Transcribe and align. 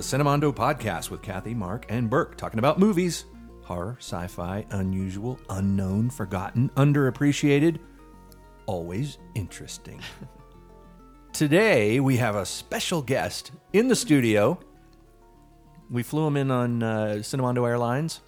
Welcome 0.00 0.18
the 0.18 0.24
Cinemondo 0.24 0.54
podcast 0.54 1.10
with 1.10 1.20
Kathy, 1.20 1.52
Mark, 1.52 1.84
and 1.90 2.08
Burke, 2.08 2.38
talking 2.38 2.58
about 2.58 2.78
movies 2.78 3.26
horror, 3.64 3.96
sci 3.98 4.26
fi, 4.28 4.64
unusual, 4.70 5.38
unknown, 5.50 6.08
forgotten, 6.08 6.70
underappreciated, 6.70 7.78
always 8.64 9.18
interesting. 9.34 10.00
Today, 11.34 12.00
we 12.00 12.16
have 12.16 12.34
a 12.34 12.46
special 12.46 13.02
guest 13.02 13.52
in 13.74 13.88
the 13.88 13.94
studio. 13.94 14.58
We 15.90 16.02
flew 16.02 16.26
him 16.26 16.38
in 16.38 16.50
on 16.50 16.82
uh, 16.82 16.96
Cinemondo 17.18 17.68
Airlines, 17.68 18.22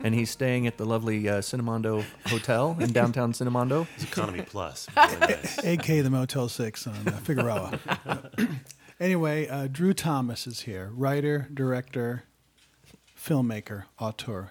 and 0.00 0.14
he's 0.14 0.28
staying 0.30 0.66
at 0.66 0.76
the 0.76 0.84
lovely 0.84 1.26
uh, 1.26 1.38
Cinemondo 1.38 2.04
Hotel 2.26 2.76
in 2.80 2.92
downtown 2.92 3.32
Cinemondo. 3.32 3.86
It's 3.94 4.04
Economy 4.04 4.42
Plus. 4.42 4.86
Really 4.96 5.20
nice. 5.20 5.56
AK 5.64 5.86
the 5.86 6.10
Motel 6.10 6.50
6 6.50 6.86
on 6.86 7.08
uh, 7.08 7.12
Figueroa. 7.12 7.78
anyway, 9.00 9.48
uh, 9.48 9.68
Drew 9.68 9.92
Thomas 9.94 10.46
is 10.46 10.60
here. 10.60 10.90
Writer, 10.94 11.48
director, 11.52 12.24
filmmaker, 13.16 13.84
auteur. 13.98 14.50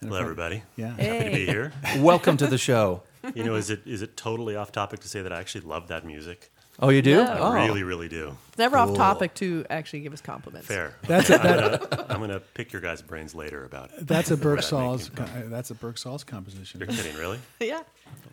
And 0.00 0.10
Hello, 0.10 0.20
everybody. 0.20 0.62
Yeah. 0.76 0.90
Happy 0.90 1.24
to 1.24 1.30
be 1.30 1.46
here. 1.46 1.72
Welcome 1.98 2.36
to 2.38 2.46
the 2.46 2.58
show. 2.58 3.02
You 3.34 3.42
know, 3.42 3.56
is 3.56 3.68
it 3.68 3.82
is 3.84 4.00
it 4.00 4.16
totally 4.16 4.54
off 4.54 4.70
topic 4.70 5.00
to 5.00 5.08
say 5.08 5.22
that 5.22 5.32
I 5.32 5.40
actually 5.40 5.62
love 5.62 5.88
that 5.88 6.04
music? 6.06 6.52
Oh, 6.80 6.90
you 6.90 7.02
do? 7.02 7.16
No. 7.16 7.36
Oh. 7.40 7.48
I 7.48 7.66
really, 7.66 7.82
really 7.82 8.08
do. 8.08 8.36
It's 8.50 8.58
never 8.58 8.76
Cool. 8.76 8.92
off 8.92 8.96
topic 8.96 9.34
to 9.34 9.66
actually 9.68 10.00
give 10.00 10.12
us 10.12 10.20
compliments. 10.20 10.68
Fair. 10.68 10.94
That's 11.08 11.28
a, 11.28 11.34
I'm 11.34 11.42
that, 11.42 11.90
gonna, 11.90 12.06
I'm 12.08 12.20
gonna 12.20 12.38
pick 12.38 12.72
your 12.72 12.80
guys' 12.80 13.02
brains 13.02 13.34
later 13.34 13.64
about 13.64 13.90
it. 13.90 14.06
that's 14.06 14.30
a 14.30 14.36
Burke 14.36 14.58
What 14.58 14.64
Saul's 14.64 15.08
co- 15.08 15.24
uh, 15.24 15.28
that's 15.46 15.72
a 15.72 15.74
Burke 15.74 15.98
Saul's 15.98 16.22
composition. 16.22 16.78
You're 16.78 16.86
kidding, 16.86 17.16
really? 17.16 17.40
yeah. 17.60 17.82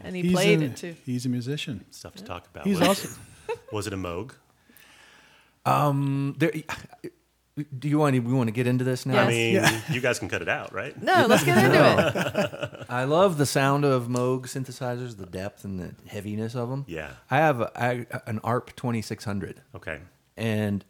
And 0.01 0.15
he 0.15 0.21
He's 0.21 0.33
played 0.33 0.61
a, 0.61 0.65
it 0.65 0.77
too. 0.77 0.95
He's 1.03 1.25
a 1.25 1.29
musician. 1.29 1.83
Stuff 1.89 2.13
to 2.15 2.23
talk 2.23 2.47
about. 2.53 2.67
He's 2.67 2.79
was, 2.79 2.87
also 2.87 3.09
was 3.71 3.87
it 3.87 3.93
a 3.93 3.97
Moog? 3.97 4.33
Um, 5.65 6.35
there, 6.37 6.51
do 7.79 7.87
you 7.87 7.97
want 7.97 8.13
to, 8.15 8.19
we 8.19 8.33
want 8.33 8.47
to 8.47 8.51
get 8.51 8.67
into 8.67 8.83
this 8.83 9.05
now? 9.05 9.25
I 9.27 9.31
Yes. 9.31 9.71
mean, 9.71 9.81
you 9.95 10.01
guys 10.01 10.19
can 10.19 10.27
cut 10.29 10.41
it 10.41 10.49
out, 10.49 10.73
right? 10.73 10.99
No, 11.01 11.25
let's 11.27 11.43
get 11.43 11.57
into 11.57 12.79
it. 12.79 12.85
I 12.89 13.05
love 13.05 13.37
the 13.37 13.45
sound 13.45 13.85
of 13.85 14.07
Moog 14.07 14.41
synthesizers, 14.43 15.17
the 15.17 15.25
depth 15.25 15.63
and 15.63 15.79
the 15.79 15.95
heaviness 16.07 16.55
of 16.55 16.69
them. 16.69 16.85
Yeah. 16.87 17.11
I 17.31 17.37
have 17.37 17.61
a, 17.61 17.71
I, 17.81 18.05
an 18.27 18.39
ARP 18.43 18.75
2600, 18.75 19.61
Okay. 19.75 19.99
and 20.37 20.83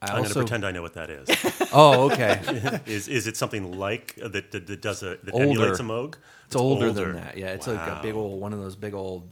I 0.00 0.12
I'm 0.12 0.22
gonna 0.22 0.32
pretend 0.34 0.64
I 0.64 0.70
know 0.70 0.82
what 0.82 0.94
that 0.94 1.10
is. 1.10 1.28
oh 1.72 2.08
okay, 2.12 2.80
is 2.86 3.08
is 3.08 3.26
it 3.26 3.36
something 3.36 3.72
like 3.76 4.16
uh, 4.22 4.28
that 4.28 4.52
that, 4.52 4.68
that 4.68 4.80
does 4.80 5.02
a 5.02 5.18
that 5.24 5.32
Older. 5.34 5.44
emulates 5.46 5.80
a 5.80 5.82
Moog? 5.82 6.14
it's 6.46 6.54
older, 6.54 6.92
than 6.92 7.14
that. 7.14 7.36
Yeah, 7.36 7.48
it's 7.48 7.66
like 7.66 7.80
a 7.80 7.98
big 8.00 8.14
old 8.14 8.40
one 8.40 8.52
of 8.52 8.60
those 8.60 8.76
big 8.76 8.94
old 8.94 9.28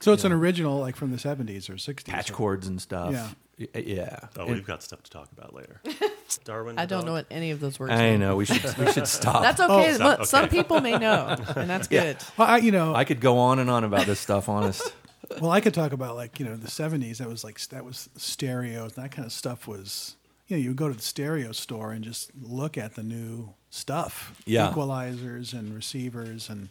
so 0.00 0.12
it's 0.12 0.24
an 0.24 0.32
original 0.32 0.78
like 0.78 0.94
from 0.94 1.10
the 1.10 1.16
70s 1.16 1.70
or 1.70 1.74
60s. 1.76 2.04
patch 2.04 2.30
cords 2.34 2.68
and 2.68 2.80
stuff. 2.82 3.12
Yeah. 3.12 3.28
Y- 3.58 3.66
yeah. 3.74 4.18
Oh, 4.38 4.46
we've 4.46 4.64
got 4.66 4.82
stuff 4.82 5.02
to 5.02 5.10
talk 5.10 5.28
about 5.32 5.54
later. 5.54 5.80
Darwin. 6.44 6.78
I 6.78 6.86
don't 6.86 7.00
dog? 7.00 7.06
know 7.06 7.12
what 7.14 7.26
any 7.30 7.50
of 7.50 7.60
those 7.60 7.78
words 7.80 7.92
I 7.92 8.10
mean. 8.10 8.20
know 8.20 8.36
we 8.36 8.44
should 8.44 8.62
we 8.78 8.92
should 8.92 9.06
stop. 9.08 9.42
That's 9.42 9.60
okay. 9.60 9.90
Oh, 9.90 9.94
stop. 9.94 10.18
Look, 10.20 10.28
Some 10.28 10.48
people 10.48 10.80
may 10.80 10.96
know, 10.98 11.36
and 11.56 11.68
that's 11.68 11.88
Yeah. 11.90 12.04
good. 12.04 12.16
Well, 12.36 12.48
I, 12.48 12.58
you 12.58 12.70
know, 12.70 12.94
I 12.94 13.04
could 13.04 13.20
go 13.20 13.38
on 13.38 13.58
and 13.58 13.68
on 13.68 13.84
about 13.84 14.06
this 14.06 14.20
stuff. 14.20 14.48
Honest. 14.48 14.92
well, 15.40 15.50
I 15.50 15.60
could 15.60 15.74
talk 15.74 15.92
about 15.92 16.14
like 16.16 16.38
you 16.38 16.46
know 16.46 16.56
the 16.56 16.68
'70s. 16.68 17.18
That 17.18 17.28
was 17.28 17.42
like 17.42 17.60
that 17.68 17.84
was 17.84 18.08
stereos. 18.16 18.92
That 18.94 19.10
kind 19.10 19.26
of 19.26 19.32
stuff 19.32 19.66
was. 19.66 20.14
You 20.46 20.56
know, 20.56 20.62
you 20.62 20.70
would 20.70 20.78
go 20.78 20.88
to 20.88 20.94
the 20.94 21.02
stereo 21.02 21.52
store 21.52 21.92
and 21.92 22.02
just 22.02 22.30
look 22.40 22.78
at 22.78 22.94
the 22.94 23.02
new 23.02 23.52
stuff. 23.68 24.40
Yeah. 24.46 24.70
Equalizers 24.72 25.52
and 25.52 25.74
receivers 25.74 26.48
and 26.48 26.70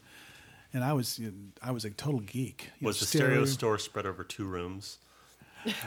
and 0.74 0.84
I 0.84 0.94
was 0.94 1.19
you 1.19 1.28
know, 1.28 1.34
I 1.62 1.69
was 1.72 1.86
a 1.86 1.92
total 1.92 2.22
geek. 2.22 2.72
You 2.80 2.88
Was 2.88 2.98
know, 2.98 3.00
the 3.02 3.06
stereo 3.06 3.46
store 3.46 3.78
spread 3.78 4.08
over 4.08 4.24
two 4.24 4.46
rooms? 4.46 4.98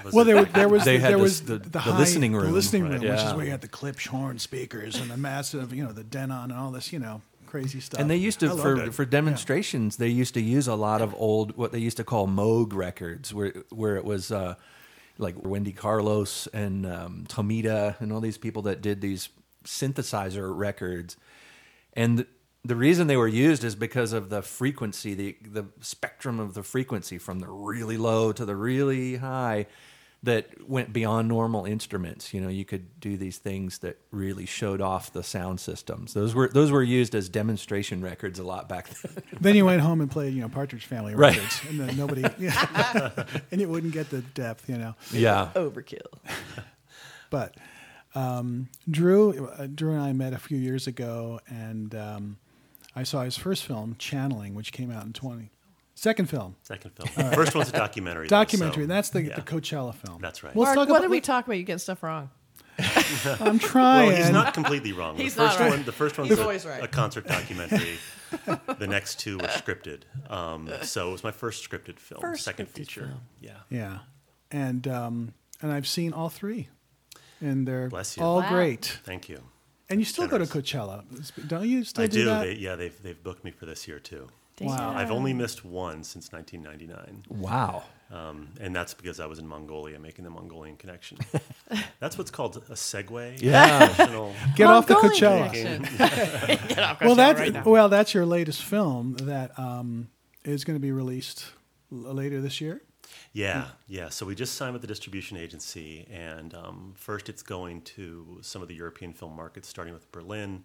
Was 0.04 0.12
Well, 0.12 0.24
there, 0.24 0.44
there 0.44 0.68
was 0.68 0.84
They 0.84 0.98
there 0.98 1.18
was 1.18 1.42
the- 1.42 1.58
the, 1.58 1.68
the 1.70 1.78
high- 1.80 1.98
listening 1.98 2.34
room, 2.34 2.46
the 2.46 2.52
listening 2.52 2.82
right, 2.84 3.00
room, 3.00 3.10
which 3.10 3.20
is 3.20 3.32
where 3.34 3.44
you 3.44 3.50
had 3.50 3.60
the 3.62 3.68
Klipsch 3.68 4.08
horn 4.08 4.38
speakers 4.38 5.00
and 5.00 5.10
the 5.10 5.16
massive, 5.16 5.72
you 5.72 5.84
know, 5.84 5.92
the 5.92 6.04
Denon 6.04 6.50
and 6.50 6.58
all 6.60 6.70
this, 6.70 6.92
you 6.92 6.98
know, 6.98 7.22
crazy 7.46 7.80
stuff. 7.80 8.00
And 8.00 8.10
they 8.10 8.16
used 8.16 8.40
to 8.40 8.50
for 8.56 8.92
for 8.92 9.04
demonstrations. 9.04 9.96
They 9.96 10.08
used 10.08 10.34
to 10.34 10.40
use 10.40 10.68
a 10.68 10.74
lot 10.74 11.00
of 11.02 11.14
old 11.16 11.56
what 11.56 11.72
they 11.72 11.78
used 11.78 11.96
to 11.96 12.04
call 12.04 12.28
Moog 12.28 12.74
records, 12.74 13.32
where 13.32 13.52
where 13.70 13.96
it 13.96 14.04
was 14.04 14.30
uh, 14.30 14.54
like 15.18 15.34
Wendy 15.44 15.72
Carlos 15.72 16.46
and 16.52 16.84
um, 16.86 17.24
Tomita 17.28 17.98
and 18.00 18.12
all 18.12 18.20
these 18.20 18.38
people 18.38 18.62
that 18.62 18.82
did 18.82 19.00
these 19.00 19.30
synthesizer 19.64 20.56
records. 20.56 21.16
And 21.94 22.26
the, 22.62 22.68
the 22.68 22.76
reason 22.76 23.06
they 23.06 23.16
were 23.16 23.28
used 23.28 23.64
is 23.64 23.74
because 23.74 24.12
of 24.12 24.28
the 24.30 24.42
frequency, 24.42 25.14
the 25.14 25.36
the 25.42 25.66
spectrum 25.80 26.38
of 26.40 26.54
the 26.54 26.62
frequency 26.62 27.18
from 27.18 27.40
the 27.40 27.48
really 27.48 27.96
low 27.96 28.32
to 28.32 28.44
the 28.44 28.56
really 28.56 29.16
high 29.16 29.66
that 30.22 30.68
went 30.68 30.92
beyond 30.92 31.26
normal 31.28 31.64
instruments. 31.64 32.34
You 32.34 32.42
know, 32.42 32.48
you 32.48 32.66
could 32.66 33.00
do 33.00 33.16
these 33.16 33.38
things 33.38 33.78
that 33.78 33.96
really 34.10 34.44
showed 34.44 34.82
off 34.82 35.10
the 35.14 35.22
sound 35.22 35.60
systems. 35.60 36.12
Those 36.12 36.34
were 36.34 36.48
those 36.48 36.70
were 36.70 36.82
used 36.82 37.14
as 37.14 37.30
demonstration 37.30 38.02
records 38.02 38.38
a 38.38 38.42
lot 38.44 38.68
back 38.68 38.88
then. 38.90 39.22
Then 39.40 39.56
you 39.56 39.64
went 39.64 39.80
home 39.80 40.02
and 40.02 40.10
played, 40.10 40.34
you 40.34 40.42
know, 40.42 40.50
Partridge 40.50 40.84
Family 40.84 41.14
Right. 41.14 41.34
records, 41.36 41.62
and 41.70 41.80
then 41.80 41.96
nobody, 41.96 42.22
yeah. 42.38 43.10
and 43.50 43.60
you 43.62 43.68
wouldn't 43.70 43.94
get 43.94 44.10
the 44.10 44.20
depth, 44.20 44.68
you 44.68 44.76
know. 44.76 44.94
yeah. 45.10 45.48
Overkill. 45.54 46.12
But 47.30 47.54
um, 48.14 48.68
Drew, 48.90 49.46
uh, 49.46 49.68
Drew 49.74 49.92
and 49.92 50.02
I 50.02 50.12
met 50.12 50.34
a 50.34 50.38
few 50.38 50.58
years 50.58 50.86
ago, 50.86 51.40
and 51.48 51.94
um, 51.94 52.36
I 52.94 53.02
saw 53.04 53.22
his 53.22 53.36
first 53.36 53.64
film, 53.64 53.96
Channeling, 53.98 54.54
which 54.54 54.72
came 54.72 54.90
out 54.90 55.04
in 55.04 55.12
twenty. 55.12 55.50
Second 55.94 56.30
film, 56.30 56.56
Second 56.62 56.92
film. 56.92 57.32
First 57.32 57.54
one's 57.54 57.68
a 57.68 57.72
documentary. 57.72 58.26
though, 58.26 58.36
documentary. 58.36 58.84
so- 58.84 58.88
that's 58.88 59.10
the, 59.10 59.22
yeah. 59.22 59.34
the 59.36 59.42
Coachella 59.42 59.94
film. 59.94 60.18
That's 60.22 60.42
right. 60.42 60.56
Let's 60.56 60.68
Mark, 60.68 60.74
talk 60.76 60.88
what 60.88 60.96
about- 60.96 61.02
did 61.02 61.10
we 61.10 61.20
talk 61.20 61.44
about? 61.46 61.58
You 61.58 61.62
get 61.64 61.80
stuff 61.80 62.02
wrong. 62.02 62.30
I'm 63.40 63.58
trying. 63.58 64.08
Well, 64.08 64.16
he's 64.16 64.30
not 64.30 64.54
completely 64.54 64.92
wrong. 64.92 65.16
He's 65.18 65.34
the 65.34 65.42
not 65.42 65.48
first 65.50 65.60
right. 65.60 65.70
one, 65.70 65.82
the 65.84 65.92
first 65.92 66.16
one's 66.16 66.30
He's 66.30 66.38
a, 66.38 66.42
always 66.42 66.64
right. 66.64 66.82
a 66.82 66.88
concert 66.88 67.26
documentary. 67.26 67.98
the 68.78 68.86
next 68.86 69.18
two 69.20 69.36
were 69.36 69.48
scripted. 69.48 70.02
Um, 70.30 70.70
so 70.82 71.08
it 71.10 71.12
was 71.12 71.22
my 71.22 71.32
first 71.32 71.68
scripted 71.68 71.98
film, 71.98 72.22
First 72.22 72.44
second 72.44 72.66
scripted 72.68 72.72
feature. 72.78 73.00
film. 73.08 73.20
Yeah. 73.40 73.50
Yeah, 73.68 73.98
and 74.50 74.88
um, 74.88 75.34
and 75.60 75.70
I've 75.70 75.86
seen 75.86 76.14
all 76.14 76.30
three, 76.30 76.68
and 77.42 77.68
they're 77.68 77.88
Bless 77.90 78.16
you. 78.16 78.22
all 78.22 78.38
Wow. 78.40 78.48
great. 78.48 78.98
Thank 79.04 79.28
you. 79.28 79.42
And 79.90 79.98
you 80.00 80.04
still 80.06 80.28
go 80.28 80.38
to 80.38 80.46
Generous. 80.62 81.32
Coachella, 81.32 81.48
don't 81.48 81.68
you? 81.68 81.84
Still 81.84 82.04
I 82.04 82.06
do, 82.06 82.18
do. 82.20 82.24
that? 82.26 82.42
They, 82.44 82.52
yeah, 82.54 82.76
they've 82.76 83.02
they've 83.02 83.22
booked 83.22 83.44
me 83.44 83.50
for 83.50 83.66
this 83.66 83.86
year 83.88 83.98
too. 83.98 84.28
Wow. 84.60 84.92
I've 84.94 85.10
only 85.10 85.32
missed 85.32 85.64
one 85.64 86.04
since 86.04 86.30
1999, 86.32 87.24
Wow. 87.40 87.82
um, 88.12 88.48
and 88.60 88.76
that's 88.76 88.92
because 88.92 89.18
I 89.18 89.24
was 89.24 89.38
in 89.38 89.46
Mongolia 89.48 89.98
making 89.98 90.24
the 90.24 90.30
Mongolian 90.30 90.76
connection. 90.76 91.16
that's 91.98 92.18
what's 92.18 92.30
called 92.30 92.58
a 92.68 92.74
segue. 92.74 93.40
Yeah. 93.40 93.86
Professional- 93.86 94.34
Get 94.56 94.66
off 94.66 94.86
the 94.86 94.94
Mongolian 94.94 95.84
Coachella. 95.84 96.68
Get 96.68 96.78
off 96.78 97.00
Well, 97.00 97.14
that's 97.14 97.40
right 97.40 97.52
now. 97.54 97.62
well, 97.64 97.88
that's 97.88 98.12
your 98.12 98.26
latest 98.26 98.62
film 98.62 99.14
that 99.22 99.58
um, 99.58 100.08
is 100.44 100.64
going 100.64 100.76
to 100.76 100.80
be 100.82 100.92
released 100.92 101.46
l- 101.90 102.12
later 102.12 102.42
this 102.42 102.60
year. 102.60 102.82
Yeah, 103.32 103.66
yeah. 103.86 104.08
So 104.08 104.26
we 104.26 104.34
just 104.34 104.54
signed 104.54 104.72
with 104.72 104.82
the 104.82 104.88
distribution 104.88 105.36
agency, 105.36 106.06
and 106.10 106.54
um, 106.54 106.94
first 106.96 107.28
it's 107.28 107.42
going 107.42 107.82
to 107.82 108.38
some 108.42 108.62
of 108.62 108.68
the 108.68 108.74
European 108.74 109.12
film 109.12 109.34
markets, 109.34 109.68
starting 109.68 109.94
with 109.94 110.10
Berlin. 110.12 110.64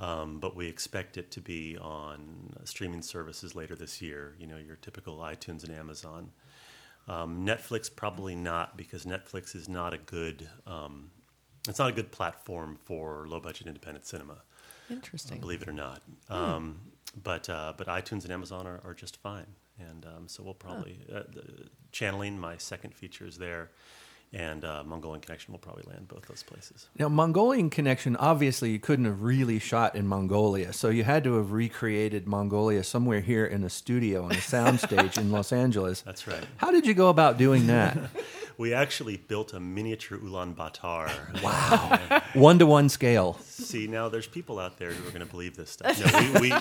Um, 0.00 0.38
but 0.38 0.54
we 0.54 0.68
expect 0.68 1.16
it 1.16 1.32
to 1.32 1.40
be 1.40 1.76
on 1.76 2.54
streaming 2.64 3.02
services 3.02 3.56
later 3.56 3.74
this 3.74 4.00
year. 4.00 4.34
You 4.38 4.46
know, 4.46 4.56
your 4.56 4.76
typical 4.76 5.18
iTunes 5.18 5.64
and 5.64 5.76
Amazon. 5.76 6.30
Um, 7.08 7.44
Netflix 7.44 7.94
probably 7.94 8.36
not 8.36 8.76
because 8.76 9.04
Netflix 9.04 9.56
is 9.56 9.68
not 9.68 9.92
a 9.94 9.98
good. 9.98 10.48
Um, 10.66 11.10
it's 11.66 11.78
not 11.78 11.90
a 11.90 11.92
good 11.92 12.12
platform 12.12 12.78
for 12.84 13.26
low 13.28 13.40
budget 13.40 13.66
independent 13.66 14.06
cinema 14.06 14.36
Interesting. 14.90 15.40
believe 15.40 15.62
it 15.62 15.68
or 15.68 15.72
not. 15.72 16.02
Um, 16.30 16.80
but 17.22 17.48
uh, 17.48 17.72
but 17.76 17.86
iTunes 17.86 18.24
and 18.24 18.30
Amazon 18.30 18.66
are, 18.66 18.80
are 18.84 18.94
just 18.94 19.16
fine, 19.18 19.46
and 19.78 20.04
um, 20.04 20.28
so 20.28 20.42
we'll 20.42 20.54
probably 20.54 21.00
uh, 21.12 21.22
the, 21.32 21.68
channeling 21.92 22.38
my 22.38 22.56
second 22.56 22.94
features 22.94 23.38
there, 23.38 23.70
and 24.32 24.64
uh, 24.64 24.82
Mongolian 24.84 25.20
Connection 25.20 25.52
will 25.52 25.58
probably 25.58 25.84
land 25.86 26.08
both 26.08 26.26
those 26.26 26.42
places. 26.42 26.88
Now, 26.98 27.08
Mongolian 27.08 27.70
connection. 27.70 28.14
Obviously, 28.16 28.70
you 28.70 28.78
couldn't 28.78 29.06
have 29.06 29.22
really 29.22 29.58
shot 29.58 29.96
in 29.96 30.06
Mongolia, 30.06 30.72
so 30.72 30.90
you 30.90 31.04
had 31.04 31.24
to 31.24 31.36
have 31.36 31.52
recreated 31.52 32.26
Mongolia 32.26 32.84
somewhere 32.84 33.20
here 33.20 33.46
in 33.46 33.64
a 33.64 33.70
studio 33.70 34.24
on 34.24 34.32
a 34.32 34.36
soundstage 34.36 35.16
in 35.16 35.30
Los 35.30 35.52
Angeles. 35.52 36.02
That's 36.02 36.26
right. 36.26 36.44
How 36.58 36.70
did 36.70 36.86
you 36.86 36.94
go 36.94 37.08
about 37.08 37.38
doing 37.38 37.66
that? 37.68 37.98
We 38.58 38.74
actually 38.74 39.18
built 39.18 39.52
a 39.54 39.60
miniature 39.60 40.18
Ulaanbaatar. 40.18 41.42
Wow, 41.44 42.22
one 42.34 42.58
to 42.58 42.66
one 42.66 42.88
scale. 42.88 43.38
See, 43.44 43.86
now 43.86 44.08
there's 44.08 44.26
people 44.26 44.58
out 44.58 44.80
there 44.80 44.90
who 44.90 45.06
are 45.06 45.12
going 45.12 45.24
to 45.24 45.30
believe 45.30 45.56
this 45.56 45.70
stuff. 45.70 45.96
No, 46.12 46.40
we, 46.40 46.50
we, 46.50 46.54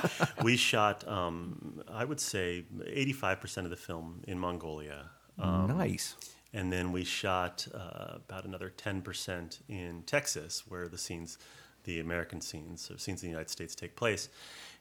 we 0.44 0.58
shot, 0.58 1.08
um, 1.08 1.82
I 1.92 2.06
would 2.06 2.20
say, 2.20 2.66
85% 2.78 3.64
of 3.64 3.72
the 3.72 3.76
film 3.76 4.22
in 4.28 4.38
Mongolia. 4.38 5.10
Um, 5.40 5.76
nice. 5.76 6.16
And 6.54 6.72
then 6.72 6.92
we 6.92 7.04
shot 7.04 7.68
uh, 7.74 8.16
about 8.16 8.46
another 8.46 8.72
10% 8.78 9.60
in 9.68 10.04
Texas, 10.06 10.64
where 10.68 10.88
the 10.88 10.98
scenes, 10.98 11.38
the 11.84 12.00
American 12.00 12.42
scenes, 12.42 12.82
so 12.82 12.96
scenes 12.96 13.22
in 13.22 13.28
the 13.28 13.32
United 13.32 13.50
States 13.50 13.76
take 13.76 13.96
place. 13.96 14.30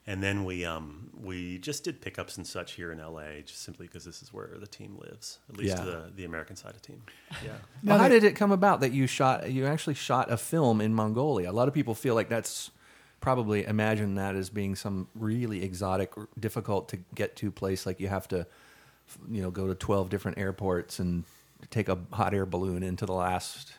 And 0.09 0.23
then 0.23 0.45
we 0.45 0.65
um, 0.65 1.11
we 1.21 1.59
just 1.59 1.83
did 1.83 2.01
pickups 2.01 2.37
and 2.37 2.47
such 2.47 2.75
here 2.75 2.93
in 2.93 2.99
LA, 2.99 3.41
just 3.45 3.63
simply 3.63 3.89
because 3.89 4.05
this 4.05 4.23
is 4.23 4.33
where 4.33 4.51
the 4.61 4.67
team 4.69 4.97
lives, 5.01 5.41
at 5.49 5.57
least 5.57 5.77
Yeah. 5.79 5.85
the 5.85 6.13
the 6.15 6.25
American 6.25 6.55
side 6.55 6.71
of 6.77 6.81
the 6.81 6.87
team. 6.87 7.03
Yeah. 7.45 7.51
Well, 7.83 7.97
Now 7.97 7.99
how 7.99 8.09
did 8.09 8.23
it 8.23 8.37
come 8.37 8.53
about 8.53 8.81
that 8.83 8.93
you 8.93 9.09
shot? 9.09 9.51
You 9.51 9.67
actually 9.67 9.95
shot 9.95 10.31
a 10.31 10.37
film 10.37 10.81
in 10.81 10.95
Mongolia. 10.95 11.51
A 11.51 11.53
lot 11.53 11.67
of 11.67 11.75
people 11.75 11.93
feel 11.97 12.15
like 12.15 12.29
that's 12.29 12.71
probably 13.21 13.65
imagine 13.67 14.15
that 14.15 14.37
as 14.37 14.49
being 14.49 14.77
some 14.77 15.09
really 15.17 15.65
exotic, 15.65 16.17
or 16.17 16.29
difficult 16.39 16.89
to 16.91 16.99
get 17.17 17.35
to 17.37 17.51
place. 17.51 17.85
Like 17.85 17.99
you 17.99 18.07
have 18.07 18.29
to, 18.29 18.47
you 19.29 19.43
know, 19.43 19.51
go 19.51 19.67
to 19.67 19.75
twelve 19.75 20.09
different 20.09 20.39
airports 20.39 21.01
and 21.01 21.25
take 21.71 21.89
a 21.89 21.99
hot 22.13 22.35
air 22.35 22.47
balloon 22.47 22.83
into 22.83 23.07
the 23.07 23.13
last, 23.13 23.73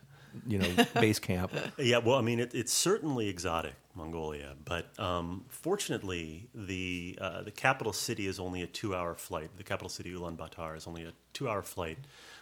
you 0.45 0.59
know, 0.59 0.85
base 0.99 1.19
camp. 1.19 1.51
Yeah, 1.77 1.99
well, 1.99 2.17
I 2.17 2.21
mean, 2.21 2.39
it, 2.39 2.53
it's 2.53 2.73
certainly 2.73 3.29
exotic, 3.29 3.75
Mongolia, 3.95 4.55
but 4.65 4.97
um, 4.99 5.45
fortunately, 5.49 6.49
the 6.53 7.17
uh, 7.19 7.43
the 7.43 7.51
capital 7.51 7.93
city 7.93 8.27
is 8.27 8.39
only 8.39 8.61
a 8.61 8.67
two-hour 8.67 9.15
flight. 9.15 9.49
The 9.57 9.63
capital 9.63 9.89
city, 9.89 10.13
Ulaanbaatar, 10.13 10.77
is 10.77 10.87
only 10.87 11.03
a 11.03 11.13
two-hour 11.33 11.63
flight 11.63 11.97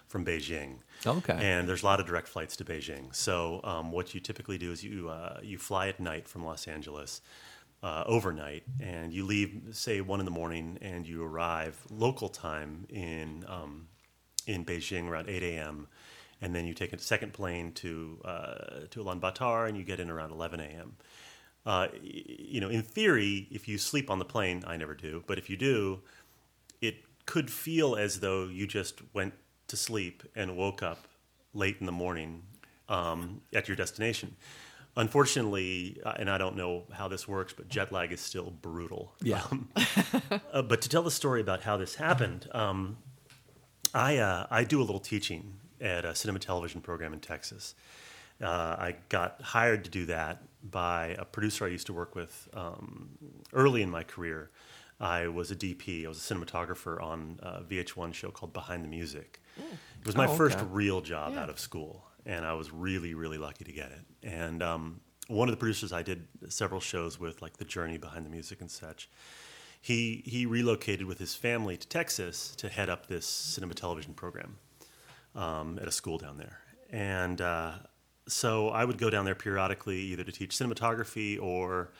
from 0.08 0.26
Beijing. 0.26 0.78
Okay. 1.06 1.38
And 1.40 1.68
there's 1.68 1.84
a 1.84 1.86
lot 1.86 2.00
of 2.00 2.06
direct 2.06 2.28
flights 2.28 2.56
to 2.58 2.66
Beijing. 2.66 3.14
So 3.14 3.62
um, 3.64 3.92
what 3.92 4.14
you 4.14 4.20
typically 4.20 4.58
do 4.58 4.72
is 4.72 4.84
you 4.84 5.10
uh, 5.10 5.40
you 5.42 5.58
fly 5.58 5.88
at 5.88 6.00
night 6.00 6.28
from 6.28 6.46
Los 6.46 6.68
Angeles. 6.68 7.22
Uh, 7.84 8.04
overnight, 8.08 8.64
and 8.80 9.14
you 9.14 9.24
leave, 9.24 9.62
say, 9.72 10.02
one 10.02 10.20
in 10.20 10.26
the 10.26 10.31
morning, 10.31 10.76
and 10.81 11.06
you 11.06 11.24
arrive 11.24 11.78
local 11.92 12.30
time 12.30 12.88
in 12.90 13.46
um, 13.48 13.88
in 14.47 14.65
Beijing 14.65 15.07
around 15.07 15.30
8 15.30 15.44
a.m. 15.44 15.88
And 16.42 16.53
then 16.53 16.65
you 16.65 16.74
take 16.74 16.94
a 16.94 17.00
second 17.00 17.33
plane 17.33 17.71
to 17.74 18.19
uh, 18.25 18.56
to 18.92 19.03
Ulaanbaatar, 19.03 19.68
and 19.68 19.77
you 19.77 19.83
get 19.83 20.00
in 20.00 20.09
around 20.09 20.31
11 20.31 20.59
a.m. 20.59 20.97
Uh, 21.65 21.88
you 22.01 22.62
know, 22.62 22.69
in 22.69 22.83
theory, 22.83 23.47
if 23.50 23.68
you 23.68 23.77
sleep 23.77 24.09
on 24.12 24.19
the 24.19 24.25
plane, 24.25 24.63
I 24.68 24.77
never 24.77 24.94
do, 24.94 25.24
but 25.25 25.39
if 25.39 25.50
you 25.50 25.57
do, 25.57 26.01
it 26.81 26.97
could 27.25 27.50
feel 27.50 27.95
as 27.95 28.19
though 28.19 28.45
you 28.45 28.68
just 28.68 29.01
went 29.13 29.33
to 29.68 29.75
sleep 29.75 30.21
and 30.36 30.56
woke 30.56 30.83
up 30.83 31.07
late 31.56 31.77
in 31.80 31.88
the 31.88 31.92
morning 31.92 32.44
um, 32.88 33.42
at 33.53 33.68
your 33.68 33.75
destination. 33.75 34.36
Unfortunately, 34.97 36.00
uh, 36.06 36.13
and 36.18 36.30
I 36.30 36.38
don't 36.38 36.56
know 36.56 36.83
how 36.94 37.07
this 37.07 37.27
works, 37.27 37.51
but 37.51 37.68
jet 37.68 37.92
lag 37.92 38.12
is 38.12 38.21
still 38.21 38.51
brutal. 38.62 39.13
Yeah. 39.21 39.42
Um, 39.51 39.69
uh, 40.53 40.62
but 40.62 40.81
to 40.83 40.89
tell 40.89 41.03
the 41.03 41.12
story 41.12 41.42
about 41.42 41.63
how 41.63 41.77
this 41.77 41.95
happened, 41.95 42.47
um, 42.53 42.97
I 43.95 44.18
uh, 44.18 44.45
I 44.51 44.63
do 44.65 44.80
a 44.81 44.83
little 44.83 45.00
teaching 45.00 45.53
at 45.81 46.06
a 46.06 46.13
cinema 46.13 46.39
television 46.39 46.81
program 46.81 47.13
in 47.13 47.19
Texas. 47.19 47.74
Uh, 48.42 48.47
I 48.77 48.95
got 49.09 49.42
hired 49.42 49.86
to 49.86 49.89
do 49.89 50.06
that 50.07 50.44
by 50.62 51.15
a 51.18 51.24
producer 51.25 51.65
I 51.65 51.69
used 51.69 51.88
to 51.88 51.94
work 51.94 52.15
with 52.15 52.50
um, 52.53 53.09
early 53.53 53.81
in 53.81 53.89
my 53.89 54.03
career. 54.03 54.51
I 55.00 55.27
was 55.27 55.51
a 55.51 55.56
DP. 55.56 56.06
I 56.06 56.09
was 56.09 56.18
a 56.30 56.33
cinematographer 56.33 57.01
on 57.01 57.39
a 57.42 57.62
VH1 57.62 58.13
show 58.13 58.31
called 58.31 58.51
Behind 58.53 58.83
the 58.83 58.88
Music. 58.89 59.42
It 59.57 60.06
was 60.06 60.15
my 60.15 60.27
Oh, 60.27 60.36
first 60.36 60.57
okay. 60.57 60.68
real 60.69 61.01
job 61.01 61.38
out 61.38 61.50
of 61.50 61.59
school, 61.59 62.06
and 62.25 62.45
I 62.45 62.53
was 62.53 62.71
really, 62.71 63.13
really 63.13 63.38
lucky 63.38 63.63
to 63.63 63.71
get 63.71 63.92
it. 63.92 64.01
And 64.27 64.62
um, 64.62 65.00
one 65.27 65.47
of 65.47 65.53
the 65.53 65.57
producers 65.57 65.94
I 65.94 66.01
did 66.01 66.27
several 66.50 66.81
shows 66.81 67.19
with, 67.19 67.42
like 67.42 67.57
The 67.57 67.65
Journey 67.65 67.97
Behind 67.97 68.25
the 68.25 68.30
Music 68.30 68.59
and 68.62 68.69
such, 68.71 69.09
he 69.86 70.24
he 70.26 70.48
relocated 70.48 71.06
with 71.06 71.20
his 71.20 71.36
family 71.36 71.78
to 71.78 71.88
Texas 71.88 72.56
to 72.56 72.70
head 72.70 72.90
up 72.90 73.06
this 73.06 73.28
cinema 73.28 73.76
television 73.76 74.14
program 74.16 74.58
um, 75.36 75.78
at 75.80 75.88
a 75.88 75.92
school 75.92 76.18
down 76.18 76.38
there. 76.38 76.58
And 76.90 77.40
uh, 77.40 77.72
so 78.28 78.70
I 78.70 78.84
would 78.84 78.98
go 78.98 79.12
down 79.12 79.26
there 79.26 79.36
periodically, 79.36 80.00
either 80.12 80.24
to 80.24 80.32
teach 80.32 80.58
cinematography 80.58 81.40
or 81.40 81.92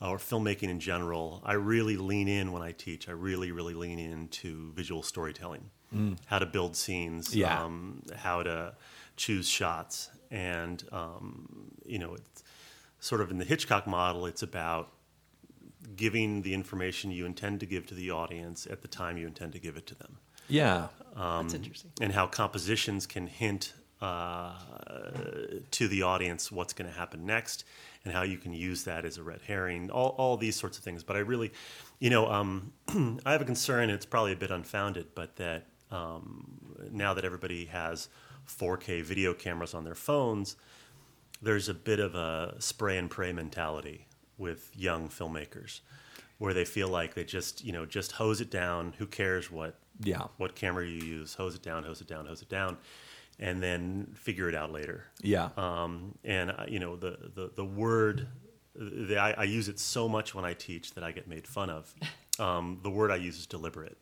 or 0.00 0.18
filmmaking 0.18 0.68
in 0.68 0.78
general. 0.78 1.42
I 1.44 1.54
really 1.54 1.96
lean 1.96 2.28
in 2.28 2.52
when 2.52 2.62
I 2.62 2.72
teach. 2.72 3.08
I 3.08 3.12
really, 3.12 3.50
really 3.50 3.74
lean 3.74 3.98
into 3.98 4.72
visual 4.74 5.02
storytelling, 5.02 5.64
how 6.26 6.38
to 6.38 6.46
build 6.46 6.76
scenes, 6.76 7.34
Yeah. 7.34 7.60
um, 7.64 8.02
how 8.16 8.44
to 8.44 8.74
choose 9.16 9.48
shots, 9.48 10.10
and 10.30 10.82
um, 10.92 11.70
you 11.84 11.98
know, 11.98 12.14
it's 12.14 12.44
sort 13.00 13.20
of 13.20 13.30
in 13.32 13.38
the 13.38 13.44
Hitchcock 13.44 13.86
model. 13.88 14.26
It's 14.26 14.42
about 14.44 14.92
giving 15.96 16.42
the 16.42 16.54
information 16.54 17.10
you 17.10 17.26
intend 17.26 17.60
to 17.60 17.66
give 17.66 17.86
to 17.86 17.94
the 17.94 18.10
audience 18.10 18.66
at 18.70 18.82
the 18.82 18.88
time 18.88 19.16
you 19.16 19.26
intend 19.26 19.52
to 19.52 19.58
give 19.58 19.76
it 19.76 19.86
to 19.86 19.94
them 19.94 20.18
Yeah. 20.48 20.88
That's 21.16 21.54
interesting. 21.54 21.90
and 22.00 22.12
how 22.12 22.26
compositions 22.26 23.06
can 23.06 23.26
hint 23.26 23.74
uh, 24.00 24.52
to 25.70 25.88
the 25.88 26.02
audience 26.02 26.50
what's 26.50 26.72
going 26.72 26.90
to 26.90 26.96
happen 26.96 27.24
next 27.26 27.64
and 28.04 28.12
how 28.12 28.22
you 28.22 28.36
can 28.36 28.52
use 28.52 28.82
that 28.84 29.04
as 29.04 29.16
a 29.18 29.22
red 29.22 29.40
herring 29.46 29.90
all, 29.90 30.10
all 30.18 30.36
these 30.36 30.56
sorts 30.56 30.76
of 30.78 30.82
things 30.84 31.04
but 31.04 31.14
i 31.14 31.20
really 31.20 31.52
you 32.00 32.10
know 32.10 32.26
um, 32.30 32.72
i 33.26 33.30
have 33.32 33.40
a 33.42 33.44
concern 33.44 33.90
it's 33.90 34.06
probably 34.06 34.32
a 34.32 34.36
bit 34.36 34.50
unfounded 34.50 35.06
but 35.14 35.36
that 35.36 35.66
um, 35.92 36.58
now 36.90 37.14
that 37.14 37.24
everybody 37.24 37.66
has 37.66 38.08
4k 38.48 39.02
video 39.02 39.32
cameras 39.34 39.72
on 39.74 39.84
their 39.84 39.94
phones 39.94 40.56
there's 41.40 41.68
a 41.68 41.74
bit 41.74 42.00
of 42.00 42.14
a 42.14 42.56
spray 42.58 42.98
and 42.98 43.08
pray 43.10 43.32
mentality 43.32 44.06
with 44.42 44.70
young 44.76 45.08
filmmakers 45.08 45.80
where 46.38 46.52
they 46.52 46.64
feel 46.64 46.88
like 46.88 47.14
they 47.14 47.24
just 47.24 47.64
you 47.64 47.72
know 47.72 47.86
just 47.86 48.12
hose 48.12 48.40
it 48.40 48.50
down 48.50 48.92
who 48.98 49.06
cares 49.06 49.50
what 49.50 49.74
Yeah. 50.12 50.24
what 50.36 50.54
camera 50.62 50.84
you 50.86 51.00
use 51.18 51.34
hose 51.34 51.54
it 51.54 51.62
down 51.62 51.84
hose 51.84 52.00
it 52.00 52.08
down 52.08 52.26
hose 52.26 52.42
it 52.42 52.48
down 52.48 52.76
and 53.38 53.62
then 53.62 53.82
figure 54.26 54.48
it 54.48 54.54
out 54.54 54.70
later 54.72 55.04
Yeah. 55.22 55.48
um, 55.56 55.92
and 56.24 56.50
uh, 56.50 56.64
you 56.74 56.80
know 56.80 56.96
the 56.96 57.12
the, 57.36 57.50
the 57.54 57.64
word 57.64 58.26
the, 58.74 59.18
I, 59.18 59.30
I 59.32 59.44
use 59.44 59.68
it 59.68 59.78
so 59.78 60.08
much 60.08 60.34
when 60.34 60.44
I 60.46 60.54
teach 60.54 60.94
that 60.94 61.04
I 61.04 61.12
get 61.12 61.26
made 61.28 61.46
fun 61.46 61.70
of. 61.70 61.94
Um, 62.38 62.80
the 62.82 62.88
word 62.88 63.10
I 63.10 63.16
use 63.16 63.36
is 63.38 63.46
deliberate. 63.46 63.98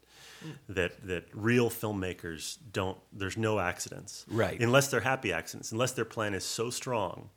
That 0.68 0.92
that 1.08 1.24
real 1.34 1.68
filmmakers 1.68 2.58
don't. 2.72 2.96
There's 3.12 3.36
no 3.36 3.58
accidents, 3.58 4.24
Right. 4.28 4.60
Unless 4.62 4.86
they're 4.88 5.00
happy 5.14 5.32
accidents. 5.32 5.72
Unless 5.72 5.92
their 5.98 6.04
plan 6.04 6.32
is 6.34 6.44
so 6.44 6.70
strong 6.70 7.30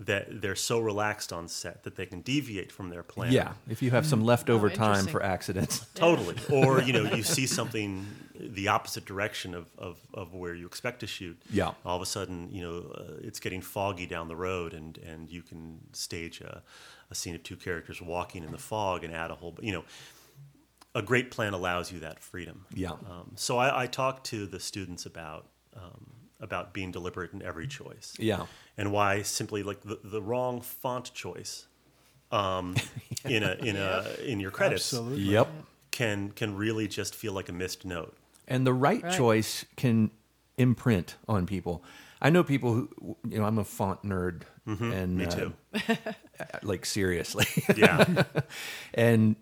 that 0.00 0.40
they're 0.40 0.54
so 0.54 0.78
relaxed 0.78 1.32
on 1.32 1.48
set 1.48 1.82
that 1.82 1.96
they 1.96 2.06
can 2.06 2.20
deviate 2.20 2.70
from 2.70 2.88
their 2.88 3.02
plan. 3.02 3.32
yeah. 3.32 3.54
If 3.68 3.82
you 3.82 3.90
have 3.90 4.06
some 4.06 4.24
leftover 4.24 4.68
Oh, 4.70 4.74
time 4.74 5.06
for 5.08 5.20
accidents. 5.22 5.84
Totally. 5.94 6.36
Or, 6.52 6.80
you 6.80 6.92
know, 6.92 7.02
you 7.14 7.22
see 7.36 7.46
something 7.48 8.06
the 8.38 8.68
opposite 8.68 9.04
direction 9.04 9.54
of, 9.54 9.66
of, 9.76 9.98
of 10.14 10.32
where 10.34 10.54
you 10.54 10.66
expect 10.66 11.00
to 11.00 11.08
shoot. 11.08 11.36
Yeah. 11.50 11.72
All 11.84 11.96
of 11.96 12.02
a 12.02 12.06
sudden, 12.06 12.48
you 12.52 12.62
know, 12.62 12.92
uh, 12.94 13.14
it's 13.20 13.40
getting 13.40 13.60
foggy 13.60 14.06
down 14.06 14.28
the 14.28 14.36
road 14.36 14.72
and, 14.72 14.96
and 14.98 15.28
you 15.28 15.42
can 15.42 15.80
stage 15.92 16.40
a, 16.42 16.62
a 17.10 17.14
scene 17.16 17.34
of 17.34 17.42
two 17.42 17.56
characters 17.56 18.00
walking 18.00 18.44
in 18.44 18.52
the 18.52 18.58
fog 18.58 19.02
and 19.02 19.12
add 19.12 19.32
a 19.32 19.34
whole, 19.34 19.56
you 19.60 19.72
know, 19.72 19.84
a 20.94 21.02
great 21.02 21.32
plan 21.32 21.52
allows 21.54 21.90
you 21.90 21.98
that 22.00 22.20
freedom. 22.20 22.66
Yeah. 22.72 22.92
Um, 22.92 23.32
so 23.34 23.58
I, 23.58 23.82
I 23.82 23.86
talk 23.88 24.22
to 24.24 24.46
the 24.46 24.60
students 24.60 25.04
about, 25.06 25.48
um, 25.76 26.12
about 26.40 26.72
being 26.72 26.90
deliberate 26.92 27.32
in 27.32 27.42
every 27.42 27.66
choice 27.66 28.14
Yeah. 28.18 28.46
and 28.76 28.92
why 28.92 29.22
simply 29.22 29.62
like 29.62 29.80
the, 29.82 29.98
the 30.04 30.22
wrong 30.22 30.60
font 30.60 31.12
choice 31.14 31.66
um, 32.30 32.76
in 33.24 33.42
a 33.42 33.54
in 33.54 33.76
a 33.76 34.04
in 34.24 34.38
your 34.40 34.50
credits 34.50 34.92
Absolutely. 34.92 35.24
Yep. 35.24 35.48
can 35.90 36.30
can 36.32 36.56
really 36.56 36.86
just 36.88 37.14
feel 37.14 37.32
like 37.32 37.48
a 37.48 37.52
missed 37.52 37.84
note. 37.84 38.16
and 38.46 38.66
the 38.66 38.72
right, 38.72 39.02
Right. 39.02 39.12
choice 39.16 39.64
can 39.76 40.10
imprint 40.56 41.16
on 41.26 41.46
people. 41.46 41.82
I 42.20 42.30
know 42.30 42.42
people 42.42 42.74
who, 42.74 43.16
you 43.28 43.38
know, 43.38 43.44
I'm 43.44 43.58
a 43.58 43.64
font 43.64 44.02
nerd, 44.02 44.42
and 44.66 44.76
Mm-hmm. 44.76 45.16
Me 45.16 45.24
uh, 45.26 45.30
too. 45.30 45.52
like 46.62 46.84
seriously, 46.84 47.46
Yeah, 47.76 48.24
and 48.94 49.36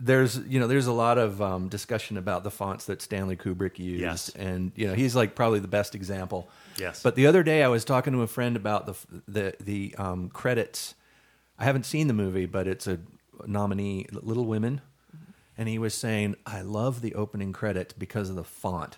there's 0.00 0.38
you 0.48 0.58
know 0.58 0.66
there's 0.66 0.86
a 0.86 0.92
lot 0.92 1.18
of 1.18 1.40
um, 1.42 1.68
discussion 1.68 2.16
about 2.16 2.42
the 2.42 2.50
fonts 2.50 2.86
that 2.86 3.02
Stanley 3.02 3.36
Kubrick 3.36 3.78
used, 3.78 4.00
Yes. 4.00 4.28
and 4.30 4.72
you 4.74 4.86
know 4.88 4.94
he's 4.94 5.14
like 5.14 5.34
probably 5.34 5.58
the 5.60 5.68
best 5.68 5.94
example. 5.94 6.48
Yes. 6.78 7.02
But 7.02 7.14
the 7.14 7.26
other 7.26 7.42
day 7.42 7.62
I 7.62 7.68
was 7.68 7.84
talking 7.84 8.12
to 8.14 8.22
a 8.22 8.26
friend 8.26 8.56
about 8.56 8.86
the 8.86 8.94
the 9.28 9.54
the 9.60 9.94
um, 9.98 10.28
credits. 10.30 10.94
I 11.58 11.64
haven't 11.64 11.84
seen 11.84 12.06
the 12.06 12.14
movie, 12.14 12.46
but 12.46 12.66
it's 12.66 12.86
a 12.86 12.98
nominee, 13.46 14.06
Little 14.12 14.46
Women, 14.46 14.80
and 15.58 15.68
he 15.68 15.78
was 15.78 15.94
saying 15.94 16.36
I 16.46 16.62
love 16.62 17.02
the 17.02 17.14
opening 17.14 17.52
credits 17.52 17.92
because 17.92 18.30
of 18.30 18.36
the 18.36 18.44
font, 18.44 18.96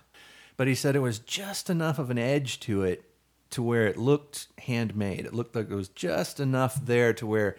but 0.57 0.69
he 0.69 0.75
said 0.77 0.95
it 0.95 1.01
was 1.01 1.19
just 1.19 1.69
enough 1.69 1.99
of 1.99 2.11
an 2.11 2.19
edge 2.19 2.61
to 2.61 2.83
it 2.83 3.05
to 3.51 3.63
where 3.63 3.87
it 3.87 3.99
looked 3.99 4.47
handmade. 4.59 5.27
It 5.27 5.35
looked 5.35 5.55
like 5.57 5.71
it 5.71 5.75
was 5.75 5.89
just 5.89 6.39
enough 6.41 6.77
there 6.87 7.13
to 7.15 7.27
where 7.27 7.57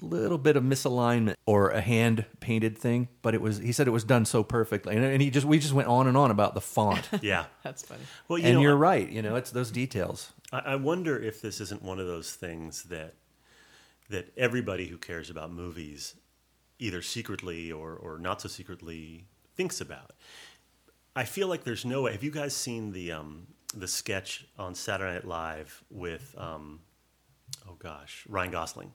little 0.00 0.38
bit 0.38 0.56
of 0.56 0.62
misalignment 0.62 1.34
or 1.46 1.70
a 1.70 1.80
hand 1.80 2.24
painted 2.40 2.78
thing, 2.78 3.08
but 3.22 3.34
it 3.34 3.40
was. 3.40 3.58
He 3.58 3.72
said 3.72 3.86
it 3.88 3.92
was 3.92 4.04
done 4.04 4.24
so 4.24 4.42
perfectly, 4.42 4.96
and, 4.96 5.04
and 5.04 5.22
he 5.22 5.30
just 5.30 5.46
we 5.46 5.58
just 5.58 5.74
went 5.74 5.88
on 5.88 6.06
and 6.06 6.16
on 6.16 6.30
about 6.30 6.54
the 6.54 6.60
font. 6.60 7.08
yeah. 7.22 7.46
That's 7.62 7.82
funny. 7.82 8.02
Well, 8.28 8.38
you 8.38 8.46
and 8.46 8.54
know, 8.54 8.60
you're 8.62 8.76
right. 8.76 9.08
You 9.08 9.22
know, 9.22 9.36
it's 9.36 9.50
those 9.50 9.70
details. 9.70 10.32
I, 10.52 10.58
I 10.58 10.76
wonder 10.76 11.20
if 11.20 11.40
this 11.40 11.60
isn't 11.60 11.82
one 11.82 11.98
of 11.98 12.06
those 12.06 12.32
things 12.32 12.84
that 12.84 13.14
that 14.10 14.32
everybody 14.36 14.86
who 14.86 14.96
cares 14.96 15.30
about 15.30 15.52
movies, 15.52 16.14
either 16.78 17.02
secretly 17.02 17.72
or 17.72 17.94
or 17.94 18.18
not 18.18 18.40
so 18.40 18.48
secretly, 18.48 19.26
thinks 19.56 19.80
about. 19.80 20.12
I 21.16 21.24
feel 21.24 21.48
like 21.48 21.64
there's 21.64 21.84
no 21.84 22.02
way. 22.02 22.12
Have 22.12 22.22
you 22.22 22.30
guys 22.30 22.54
seen 22.54 22.92
the 22.92 23.12
um, 23.12 23.48
the 23.74 23.88
sketch 23.88 24.46
on 24.58 24.74
Saturday 24.74 25.14
Night 25.14 25.26
Live 25.26 25.82
with 25.90 26.34
um, 26.38 26.80
oh 27.68 27.76
gosh 27.78 28.24
Ryan 28.28 28.52
Gosling? 28.52 28.92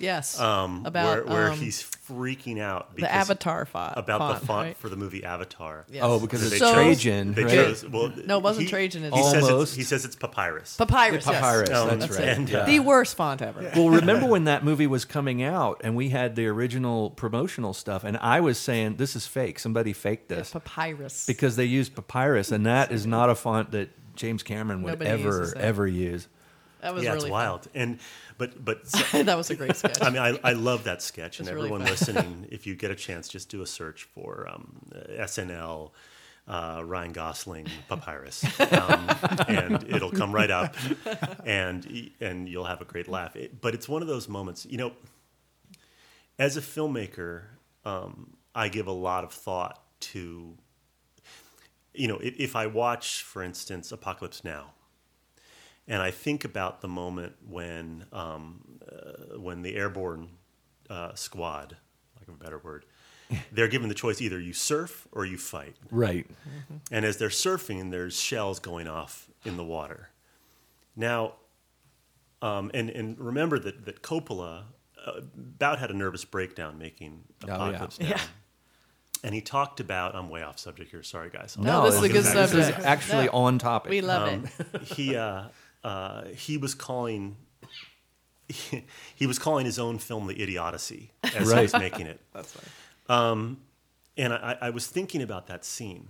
Yes. 0.00 0.40
um, 0.40 0.84
about 0.86 1.26
where, 1.26 1.34
where 1.36 1.50
um, 1.52 1.58
he's 1.58 1.82
freaking 1.82 2.58
out 2.60 2.90
the 2.90 2.96
because- 3.02 3.10
Avatar 3.10 3.64
font. 3.66 3.94
about 3.96 4.40
the 4.40 4.46
font 4.46 4.66
right? 4.68 4.76
for 4.76 4.88
the 4.88 4.96
movie 4.96 5.22
Avatar. 5.22 5.84
Yes. 5.90 6.02
Oh, 6.04 6.18
because 6.18 6.44
it's 6.44 6.58
So- 6.58 6.72
Trajan, 6.74 7.34
They 7.34 7.44
right? 7.44 7.52
chose, 7.52 7.86
well, 7.86 8.12
No, 8.26 8.38
it 8.38 8.42
wasn't 8.42 8.64
he- 8.66 8.70
Trajan, 8.70 9.02
He 9.02 9.08
it's- 9.08 9.30
says 9.30 9.44
Almost. 9.44 9.72
it's, 9.72 9.76
he 9.76 9.82
says 9.84 10.04
it's 10.04 10.16
papyrus. 10.16 10.76
Papyrus. 10.76 11.24
yes. 11.26 11.34
Papyrus, 11.34 11.70
Um, 11.70 11.88
that's, 11.88 12.06
That's 12.06 12.18
right. 12.18 12.28
and, 12.38 12.54
uh, 12.54 12.64
The 12.64 12.80
worst 12.80 13.16
font 13.16 13.42
ever. 13.42 13.70
Well, 13.76 13.90
remember 13.90 14.26
when 14.26 14.44
that 14.44 14.64
movie 14.64 14.86
was 14.86 15.04
coming 15.04 15.42
out 15.42 15.80
and 15.84 15.94
we 15.94 16.08
had 16.08 16.34
the 16.34 16.46
original 16.46 17.10
promotional 17.10 17.74
stuff, 17.74 18.02
and 18.02 18.16
I 18.16 18.40
was 18.40 18.58
saying 18.58 18.96
this 18.96 19.14
is 19.14 19.26
fake. 19.26 19.58
Somebody 19.58 19.92
faked 19.92 20.28
this 20.28 20.50
Papyrus. 20.50 21.26
because 21.26 21.56
they 21.56 21.64
used 21.66 21.94
papyrus, 21.94 22.50
and 22.50 22.66
that 22.66 22.90
is 22.90 23.06
not 23.06 23.30
a 23.30 23.34
font 23.34 23.70
that 23.72 23.90
James 24.16 24.42
Cameron 24.42 24.82
would 24.82 24.90
Nobody 24.98 25.10
ever 25.10 25.54
ever 25.56 25.86
use. 25.86 26.26
That 26.82 26.94
was 26.94 27.04
yeah, 27.04 27.10
really 27.12 27.24
it's 27.26 27.30
wild. 27.30 27.68
And 27.74 27.98
but 28.38 28.64
but 28.64 28.86
so- 29.12 29.22
that 29.22 29.36
was 29.36 29.50
a 29.50 29.56
great 29.56 29.76
sketch. 29.76 30.02
I 30.02 30.10
mean, 30.10 30.22
I, 30.22 30.38
I 30.42 30.52
love 30.52 30.84
that 30.84 31.02
sketch, 31.02 31.38
and 31.38 31.48
really 31.48 31.60
everyone 31.60 31.80
fun. 31.82 31.90
listening, 31.90 32.46
if 32.50 32.66
you 32.66 32.74
get 32.74 32.90
a 32.90 32.94
chance, 32.94 33.28
just 33.28 33.48
do 33.48 33.62
a 33.62 33.66
search 33.66 34.04
for 34.04 34.48
um, 34.52 34.80
SNL. 35.18 35.90
Uh, 36.48 36.82
Ryan 36.84 37.12
Gosling 37.12 37.68
papyrus, 37.88 38.42
um, 38.72 39.08
and 39.46 39.84
it'll 39.88 40.10
come 40.10 40.34
right 40.34 40.50
up, 40.50 40.74
and 41.46 42.10
and 42.20 42.48
you'll 42.48 42.64
have 42.64 42.80
a 42.80 42.84
great 42.84 43.06
laugh. 43.06 43.36
It, 43.36 43.60
but 43.60 43.72
it's 43.72 43.88
one 43.88 44.02
of 44.02 44.08
those 44.08 44.28
moments, 44.28 44.66
you 44.68 44.76
know. 44.76 44.92
As 46.40 46.56
a 46.56 46.60
filmmaker, 46.60 47.42
um, 47.84 48.36
I 48.54 48.68
give 48.68 48.86
a 48.86 48.92
lot 48.92 49.24
of 49.24 49.32
thought 49.32 49.80
to, 50.00 50.56
you 51.94 52.08
know, 52.08 52.16
if, 52.16 52.34
if 52.38 52.56
I 52.56 52.66
watch, 52.66 53.22
for 53.22 53.42
instance, 53.42 53.92
Apocalypse 53.92 54.42
Now, 54.42 54.72
and 55.90 56.00
I 56.00 56.12
think 56.12 56.44
about 56.44 56.80
the 56.80 56.88
moment 56.88 57.34
when 57.46 58.06
um, 58.12 58.60
uh, 58.90 59.36
when 59.38 59.62
the 59.62 59.74
airborne 59.74 60.28
uh, 60.88 61.14
squad, 61.14 61.76
like 62.18 62.28
a 62.28 62.32
better 62.42 62.58
word, 62.58 62.86
they're 63.52 63.68
given 63.68 63.88
the 63.88 63.94
choice 63.94 64.20
either 64.22 64.40
you 64.40 64.52
surf 64.52 65.08
or 65.10 65.26
you 65.26 65.36
fight. 65.36 65.74
Right. 65.90 66.26
And 66.92 67.04
as 67.04 67.16
they're 67.18 67.28
surfing, 67.28 67.90
there's 67.90 68.18
shells 68.18 68.60
going 68.60 68.86
off 68.86 69.28
in 69.44 69.56
the 69.56 69.64
water. 69.64 70.10
Now, 70.94 71.34
um, 72.40 72.70
and 72.72 72.88
and 72.88 73.18
remember 73.18 73.58
that 73.58 73.84
that 73.84 74.00
Coppola 74.00 74.62
uh, 75.04 75.20
about 75.36 75.80
had 75.80 75.90
a 75.90 75.94
nervous 75.94 76.24
breakdown 76.24 76.78
making 76.78 77.24
yeah. 77.46 77.54
Apocalypse 77.54 77.98
Now. 78.00 78.08
Yeah. 78.10 78.20
And 79.22 79.34
he 79.34 79.40
talked 79.42 79.80
about. 79.80 80.14
I'm 80.14 80.30
way 80.30 80.42
off 80.42 80.58
subject 80.58 80.92
here. 80.92 81.02
Sorry, 81.02 81.28
guys. 81.30 81.56
I'll- 81.58 81.64
No, 81.64 81.84
this 81.84 81.96
is 81.96 82.02
a 82.02 82.08
good 82.08 82.24
back 82.24 82.32
to 82.32 82.38
This 82.38 82.52
is 82.54 82.66
subject. 82.66 82.86
actually 82.86 83.26
No. 83.26 83.32
on 83.32 83.58
topic. 83.58 83.90
we 83.90 84.00
love 84.00 84.28
um, 84.32 84.48
it. 84.72 84.82
he 84.82 85.14
uh, 85.14 85.48
uh, 85.84 86.24
he 86.26 86.56
was 86.56 86.74
calling 86.74 87.36
he, 89.14 89.26
was 89.26 89.38
calling 89.38 89.64
his 89.64 89.78
own 89.78 89.98
film 89.98 90.26
the 90.26 90.42
Idiocy 90.42 91.12
as 91.22 91.50
he 91.50 91.60
was 91.60 91.72
making 91.72 92.06
it. 92.06 92.20
That's 92.32 92.52
funny. 92.52 93.56
And 94.16 94.34
I, 94.34 94.58
I 94.60 94.70
was 94.70 94.86
thinking 94.86 95.22
about 95.22 95.46
that 95.46 95.64
scene 95.64 96.08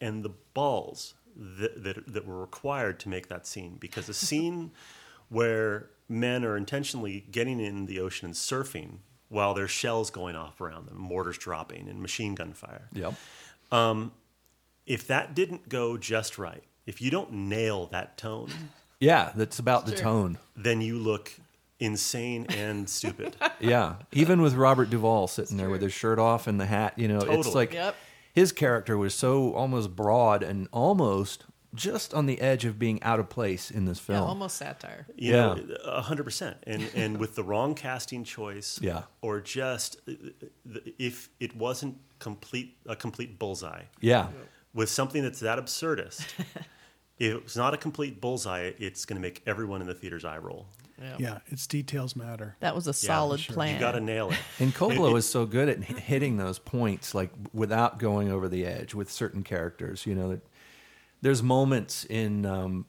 and 0.00 0.22
the 0.22 0.30
balls 0.54 1.14
that, 1.34 1.82
that, 1.82 2.12
that 2.12 2.26
were 2.26 2.40
required 2.40 3.00
to 3.00 3.08
make 3.08 3.28
that 3.28 3.46
scene 3.46 3.76
because 3.80 4.08
a 4.08 4.14
scene 4.14 4.70
where 5.28 5.90
men 6.08 6.44
are 6.44 6.56
intentionally 6.56 7.26
getting 7.30 7.58
in 7.60 7.86
the 7.86 8.00
ocean 8.00 8.26
and 8.26 8.34
surfing 8.34 8.98
while 9.28 9.54
there's 9.54 9.70
shells 9.70 10.10
going 10.10 10.36
off 10.36 10.60
around 10.60 10.86
them, 10.86 10.96
mortars 10.98 11.36
dropping, 11.36 11.88
and 11.88 12.00
machine 12.00 12.34
gun 12.34 12.52
fire. 12.52 12.88
Yep. 12.92 13.14
If 14.86 15.06
that 15.08 15.34
didn't 15.34 15.68
go 15.68 15.98
just 15.98 16.38
right, 16.38 16.64
if 16.86 17.02
you 17.02 17.10
don't 17.10 17.30
nail 17.32 17.86
that 17.86 18.16
tone, 18.16 18.50
Yeah, 19.00 19.32
that's 19.34 19.58
about 19.58 19.86
the 19.86 19.92
Sure. 19.92 20.00
tone. 20.02 20.38
then 20.56 20.80
you 20.80 20.98
look 20.98 21.32
insane 21.78 22.46
and 22.50 22.88
stupid. 22.90 23.36
Yeah, 23.60 23.96
even 24.12 24.40
with 24.42 24.54
Robert 24.54 24.90
Duvall 24.90 25.26
sitting 25.28 25.56
there 25.56 25.68
with 25.70 25.82
his 25.82 25.92
shirt 25.92 26.18
off 26.18 26.46
and 26.46 26.60
the 26.60 26.66
hat, 26.66 26.94
you 26.96 27.06
know, 27.08 27.18
it's 27.20 27.54
like 27.54 27.72
Yep. 27.72 27.94
his 28.32 28.50
character 28.52 28.96
was 28.98 29.14
so 29.14 29.52
almost 29.54 29.94
broad 29.96 30.42
and 30.42 30.68
almost 30.72 31.44
just 31.74 32.14
on 32.14 32.26
the 32.26 32.40
edge 32.40 32.64
of 32.64 32.78
being 32.78 33.00
out 33.02 33.20
of 33.20 33.28
place 33.28 33.70
in 33.70 33.84
this 33.84 33.98
Yeah, 34.00 34.16
film. 34.16 34.28
almost 34.28 34.56
satire. 34.56 35.06
You 35.16 35.32
Yeah. 35.32 35.54
know, 35.54 35.76
a 35.84 36.02
hundred 36.02 36.24
percent, 36.24 36.56
and 36.66 36.82
and 36.94 37.18
with 37.18 37.34
the 37.36 37.44
wrong 37.44 37.74
casting 37.76 38.24
choice, 38.24 38.78
Yeah. 38.82 39.02
or 39.22 39.40
just 39.40 39.96
uh, 40.08 40.12
the- 40.64 40.94
if 40.98 41.28
it 41.38 41.54
wasn't 41.56 41.98
complete 42.18 42.76
a 42.86 42.96
complete 42.96 43.38
bullseye 43.38 43.82
Yeah, 44.00 44.28
with 44.74 44.88
something 44.90 45.22
that's 45.22 45.40
that 45.40 45.58
absurdist. 45.58 46.24
if 47.18 47.36
it's 47.36 47.56
not 47.56 47.74
a 47.74 47.76
complete 47.76 48.20
bullseye, 48.20 48.72
it's 48.78 49.04
going 49.04 49.16
to 49.16 49.22
make 49.22 49.42
everyone 49.46 49.80
in 49.80 49.86
the 49.86 49.94
theater's 49.94 50.24
eye 50.24 50.38
roll. 50.38 50.66
Yeah. 51.00 51.16
Yeah, 51.18 51.38
its 51.46 51.66
details 51.66 52.16
matter. 52.16 52.56
That 52.60 52.74
was 52.74 52.88
a 52.88 52.92
solid 52.92 53.38
sure. 53.40 53.54
plan. 53.54 53.74
You 53.74 53.80
got 53.80 53.92
to 53.92 54.00
nail 54.00 54.30
it. 54.30 54.38
and 54.58 54.74
Coppola 54.74 55.12
was 55.12 55.28
so 55.28 55.46
good 55.46 55.68
at 55.68 55.82
hitting 55.82 56.38
those 56.38 56.58
points, 56.58 57.14
like 57.14 57.30
without 57.52 57.98
going 57.98 58.30
over 58.32 58.48
the 58.48 58.66
edge 58.66 58.94
with 58.94 59.10
certain 59.10 59.44
characters. 59.44 60.06
You 60.06 60.16
know, 60.16 60.40
there's 61.22 61.42
moments 61.42 62.04
in, 62.04 62.44
um, 62.46 62.84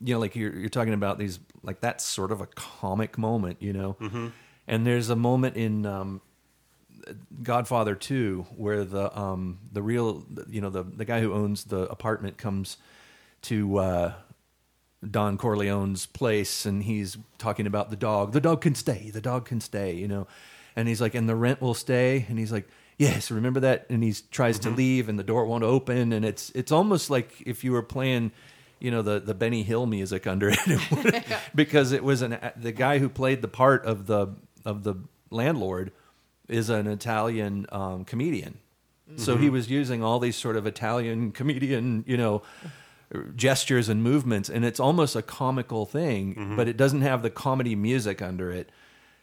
you 0.00 0.14
know, 0.14 0.20
like 0.20 0.34
you're 0.34 0.54
you're 0.54 0.70
talking 0.70 0.94
about 0.94 1.18
these, 1.18 1.40
like 1.62 1.80
that's 1.80 2.04
sort 2.04 2.32
of 2.32 2.40
a 2.40 2.46
comic 2.46 3.18
moment, 3.18 3.60
you 3.60 3.74
know, 3.74 3.96
and 4.66 4.86
there's 4.86 5.10
a 5.10 5.16
moment 5.16 5.56
in. 5.56 5.86
Um, 5.86 6.20
Godfather 7.42 7.96
2 7.96 8.46
where 8.56 8.84
the 8.84 9.18
um 9.18 9.58
the 9.72 9.82
real 9.82 10.24
you 10.48 10.60
know 10.60 10.70
the 10.70 10.84
the 10.84 11.04
guy 11.04 11.20
who 11.20 11.32
owns 11.32 11.64
the 11.64 11.80
apartment 11.90 12.38
comes 12.38 12.76
to 13.42 13.78
uh 13.78 14.12
Don 15.08 15.36
Corleone's 15.36 16.06
place 16.06 16.64
and 16.64 16.84
he's 16.84 17.18
talking 17.38 17.66
about 17.66 17.90
the 17.90 17.96
dog. 17.96 18.32
The 18.32 18.40
dog 18.40 18.60
can 18.60 18.74
stay. 18.76 19.10
The 19.10 19.20
dog 19.20 19.46
can 19.46 19.60
stay, 19.60 19.94
you 19.96 20.06
know. 20.06 20.28
And 20.76 20.86
he's 20.86 21.00
like 21.00 21.14
and 21.14 21.28
the 21.28 21.34
rent 21.34 21.60
will 21.60 21.74
stay 21.74 22.24
and 22.28 22.38
he's 22.38 22.52
like 22.52 22.68
Yes, 22.98 23.30
remember 23.30 23.58
that 23.60 23.86
and 23.90 24.04
he 24.04 24.14
tries 24.30 24.58
to 24.60 24.70
leave 24.70 25.08
and 25.08 25.18
the 25.18 25.24
door 25.24 25.44
won't 25.46 25.64
open 25.64 26.12
and 26.12 26.24
it's 26.24 26.50
it's 26.50 26.70
almost 26.70 27.10
like 27.10 27.42
if 27.44 27.64
you 27.64 27.72
were 27.72 27.82
playing 27.82 28.30
you 28.78 28.90
know 28.90 29.02
the 29.02 29.18
the 29.18 29.34
Benny 29.34 29.62
Hill 29.64 29.86
music 29.86 30.26
under 30.26 30.52
it 30.54 31.24
because 31.54 31.90
it 31.90 32.04
was 32.04 32.22
an 32.22 32.38
the 32.56 32.70
guy 32.70 32.98
who 32.98 33.08
played 33.08 33.42
the 33.42 33.48
part 33.48 33.84
of 33.86 34.06
the 34.06 34.34
of 34.64 34.84
the 34.84 34.94
landlord 35.30 35.90
is 36.48 36.70
an 36.70 36.86
Italian 36.86 37.66
um, 37.72 38.04
comedian. 38.04 38.58
So 39.16 39.36
he 39.36 39.50
was 39.50 39.68
using 39.68 40.02
all 40.02 40.18
these 40.18 40.36
sort 40.36 40.56
of 40.56 40.66
Italian 40.66 41.32
comedian, 41.32 42.02
you 42.06 42.16
know, 42.16 42.42
gestures 43.36 43.88
and 43.88 44.02
movements, 44.02 44.48
and 44.48 44.64
it's 44.64 44.80
almost 44.80 45.16
a 45.16 45.22
comical 45.22 45.86
thing, 45.86 46.34
mm-hmm. 46.34 46.56
but 46.56 46.68
it 46.68 46.76
doesn't 46.76 47.02
have 47.02 47.22
the 47.22 47.30
comedy 47.30 47.74
music 47.74 48.22
under 48.22 48.50
it. 48.50 48.70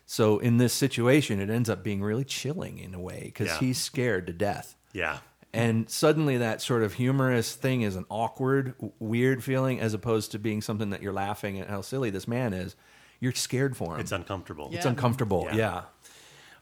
So 0.06 0.40
in 0.40 0.58
this 0.58 0.74
situation, 0.74 1.40
it 1.40 1.50
ends 1.50 1.70
up 1.70 1.84
being 1.84 2.02
really 2.02 2.24
chilling 2.24 2.80
in 2.80 2.94
a 2.94 3.00
way 3.00 3.22
because 3.26 3.48
Yeah. 3.48 3.60
he's 3.60 3.78
scared 3.80 4.26
to 4.28 4.34
death. 4.34 4.76
Yeah, 4.94 5.20
And 5.54 5.90
suddenly, 5.90 6.38
that 6.38 6.62
sort 6.62 6.84
of 6.84 6.94
humorous 6.94 7.56
thing 7.56 7.82
is 7.84 7.96
an 7.96 8.06
awkward, 8.10 8.74
weird 9.00 9.44
feeling, 9.44 9.80
as 9.80 9.94
opposed 9.94 10.32
to 10.32 10.40
being 10.40 10.62
something 10.62 10.90
that 10.92 11.02
you're 11.02 11.14
laughing 11.14 11.60
at 11.60 11.70
how 11.70 11.82
silly 11.82 12.10
this 12.10 12.28
man 12.28 12.54
is. 12.54 12.76
You're 13.20 13.34
scared 13.34 13.76
for 13.78 13.96
him. 13.96 14.00
it's 14.02 14.12
uncomfortable. 14.12 14.70
It's 14.72 14.86
uncomfortable. 14.86 15.48
Yeah. 15.52 15.56
yeah. 15.56 15.82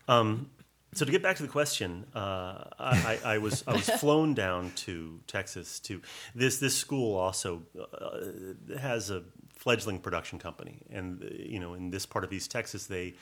Um, 0.10 0.50
So 0.94 1.06
to 1.06 1.12
get 1.12 1.22
back 1.22 1.36
to 1.38 1.44
the 1.44 1.50
question, 1.50 2.06
uh, 2.16 2.64
I, 2.80 3.20
I, 3.24 3.38
was 3.38 3.64
I 3.68 3.74
was 3.74 3.90
flown 4.00 4.34
down 4.34 4.72
to 4.78 5.20
Texas 5.28 5.80
to 5.82 6.02
this 6.34 6.60
this 6.60 6.76
school 6.76 7.16
also 7.16 7.62
uh, 7.80 8.78
has 8.80 9.12
a 9.12 9.24
fledgling 9.58 10.00
production 10.00 10.40
company, 10.40 10.80
and 10.90 11.22
you 11.38 11.60
know 11.60 11.74
in 11.74 11.90
this 11.90 12.06
part 12.06 12.24
of 12.24 12.32
East 12.32 12.52
Texas 12.52 12.88
they 12.88 13.16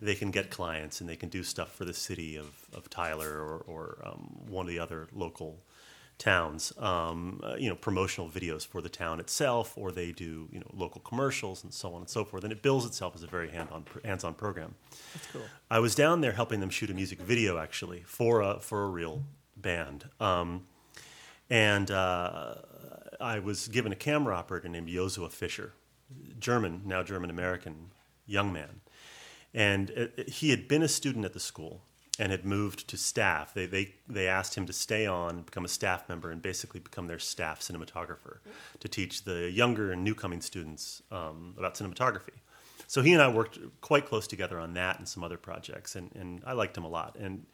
they 0.00 0.14
can 0.14 0.30
get 0.30 0.50
clients 0.50 1.00
and 1.00 1.08
they 1.08 1.16
can 1.16 1.28
do 1.28 1.42
stuff 1.42 1.72
for 1.74 1.84
the 1.84 1.94
city 1.94 2.36
of, 2.36 2.48
of 2.74 2.90
Tyler 2.90 3.30
or, 3.30 3.58
or 3.66 3.98
um, 4.04 4.36
one 4.48 4.66
of 4.66 4.70
the 4.70 4.78
other 4.78 5.06
local 5.14 5.58
towns, 6.22 6.72
um, 6.78 7.40
uh, 7.42 7.56
you 7.58 7.68
know, 7.68 7.74
promotional 7.74 8.30
videos 8.30 8.64
for 8.64 8.80
the 8.80 8.88
town 8.88 9.18
itself, 9.18 9.76
or 9.76 9.90
they 9.90 10.12
do 10.12 10.48
you 10.52 10.60
know 10.60 10.70
local 10.72 11.00
commercials 11.00 11.64
and 11.64 11.74
so 11.74 11.92
on 11.94 12.02
and 12.02 12.08
so 12.08 12.24
forth, 12.24 12.44
and 12.44 12.52
it 12.52 12.62
bills 12.62 12.86
itself 12.86 13.16
as 13.16 13.24
a 13.24 13.26
very 13.26 13.50
hand 13.50 13.68
on 13.72 13.84
hands 14.04 14.22
on 14.22 14.32
program. 14.32 14.76
That's 15.14 15.26
cool. 15.32 15.42
I 15.68 15.80
was 15.80 15.96
down 15.96 16.20
there 16.20 16.32
helping 16.32 16.60
them 16.60 16.70
shoot 16.70 16.90
a 16.90 16.94
music 16.94 17.20
video 17.20 17.58
actually 17.58 18.04
for 18.06 18.40
a 18.40 18.60
for 18.60 18.84
a 18.84 18.86
real 18.86 19.24
band, 19.56 20.04
um, 20.20 20.64
and 21.50 21.90
uh, 21.90 22.54
I 23.20 23.40
was 23.40 23.66
given 23.66 23.90
a 23.90 23.96
camera 23.96 24.36
operator 24.36 24.68
named 24.68 24.88
Josua 24.88 25.32
Fischer, 25.32 25.72
German 26.38 26.82
now 26.84 27.02
German 27.02 27.30
American 27.30 27.90
young 28.26 28.52
man, 28.52 28.80
and 29.52 29.90
uh, 29.96 30.22
he 30.28 30.50
had 30.50 30.68
been 30.68 30.84
a 30.84 30.88
student 30.88 31.24
at 31.24 31.32
the 31.32 31.40
school 31.40 31.82
and 32.18 32.30
had 32.30 32.44
moved 32.44 32.88
to 32.88 32.96
staff. 32.96 33.54
They 33.54 33.66
they 33.66 33.94
they 34.08 34.28
asked 34.28 34.54
him 34.54 34.66
to 34.66 34.72
stay 34.72 35.06
on, 35.06 35.42
become 35.42 35.64
a 35.64 35.68
staff 35.68 36.08
member, 36.08 36.30
and 36.30 36.42
basically 36.42 36.80
become 36.80 37.06
their 37.06 37.18
staff 37.18 37.60
cinematographer 37.60 38.38
to 38.80 38.88
teach 38.88 39.24
the 39.24 39.50
younger 39.50 39.92
and 39.92 40.04
newcoming 40.04 40.40
students 40.40 41.02
um, 41.10 41.54
about 41.56 41.74
cinematography. 41.74 42.40
So 42.86 43.00
he 43.00 43.14
and 43.14 43.22
I 43.22 43.28
worked 43.28 43.58
quite 43.80 44.06
close 44.06 44.26
together 44.26 44.58
on 44.58 44.74
that 44.74 44.98
and 44.98 45.08
some 45.08 45.24
other 45.24 45.38
projects, 45.38 45.96
and, 45.96 46.14
and 46.14 46.42
I 46.44 46.52
liked 46.52 46.76
him 46.76 46.84
a 46.84 46.88
lot. 46.88 47.16
And 47.18 47.46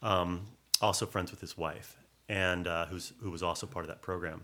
um, 0.00 0.46
also 0.80 1.06
friends 1.06 1.32
with 1.32 1.40
his 1.40 1.58
wife, 1.58 1.98
and 2.28 2.68
uh, 2.68 2.86
who's 2.86 3.12
who 3.20 3.30
was 3.30 3.42
also 3.42 3.66
part 3.66 3.84
of 3.84 3.88
that 3.88 4.02
program. 4.02 4.42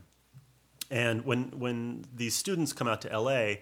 And 0.90 1.24
when 1.24 1.58
when 1.58 2.04
these 2.12 2.34
students 2.34 2.72
come 2.72 2.88
out 2.88 3.02
to 3.02 3.18
LA, 3.18 3.54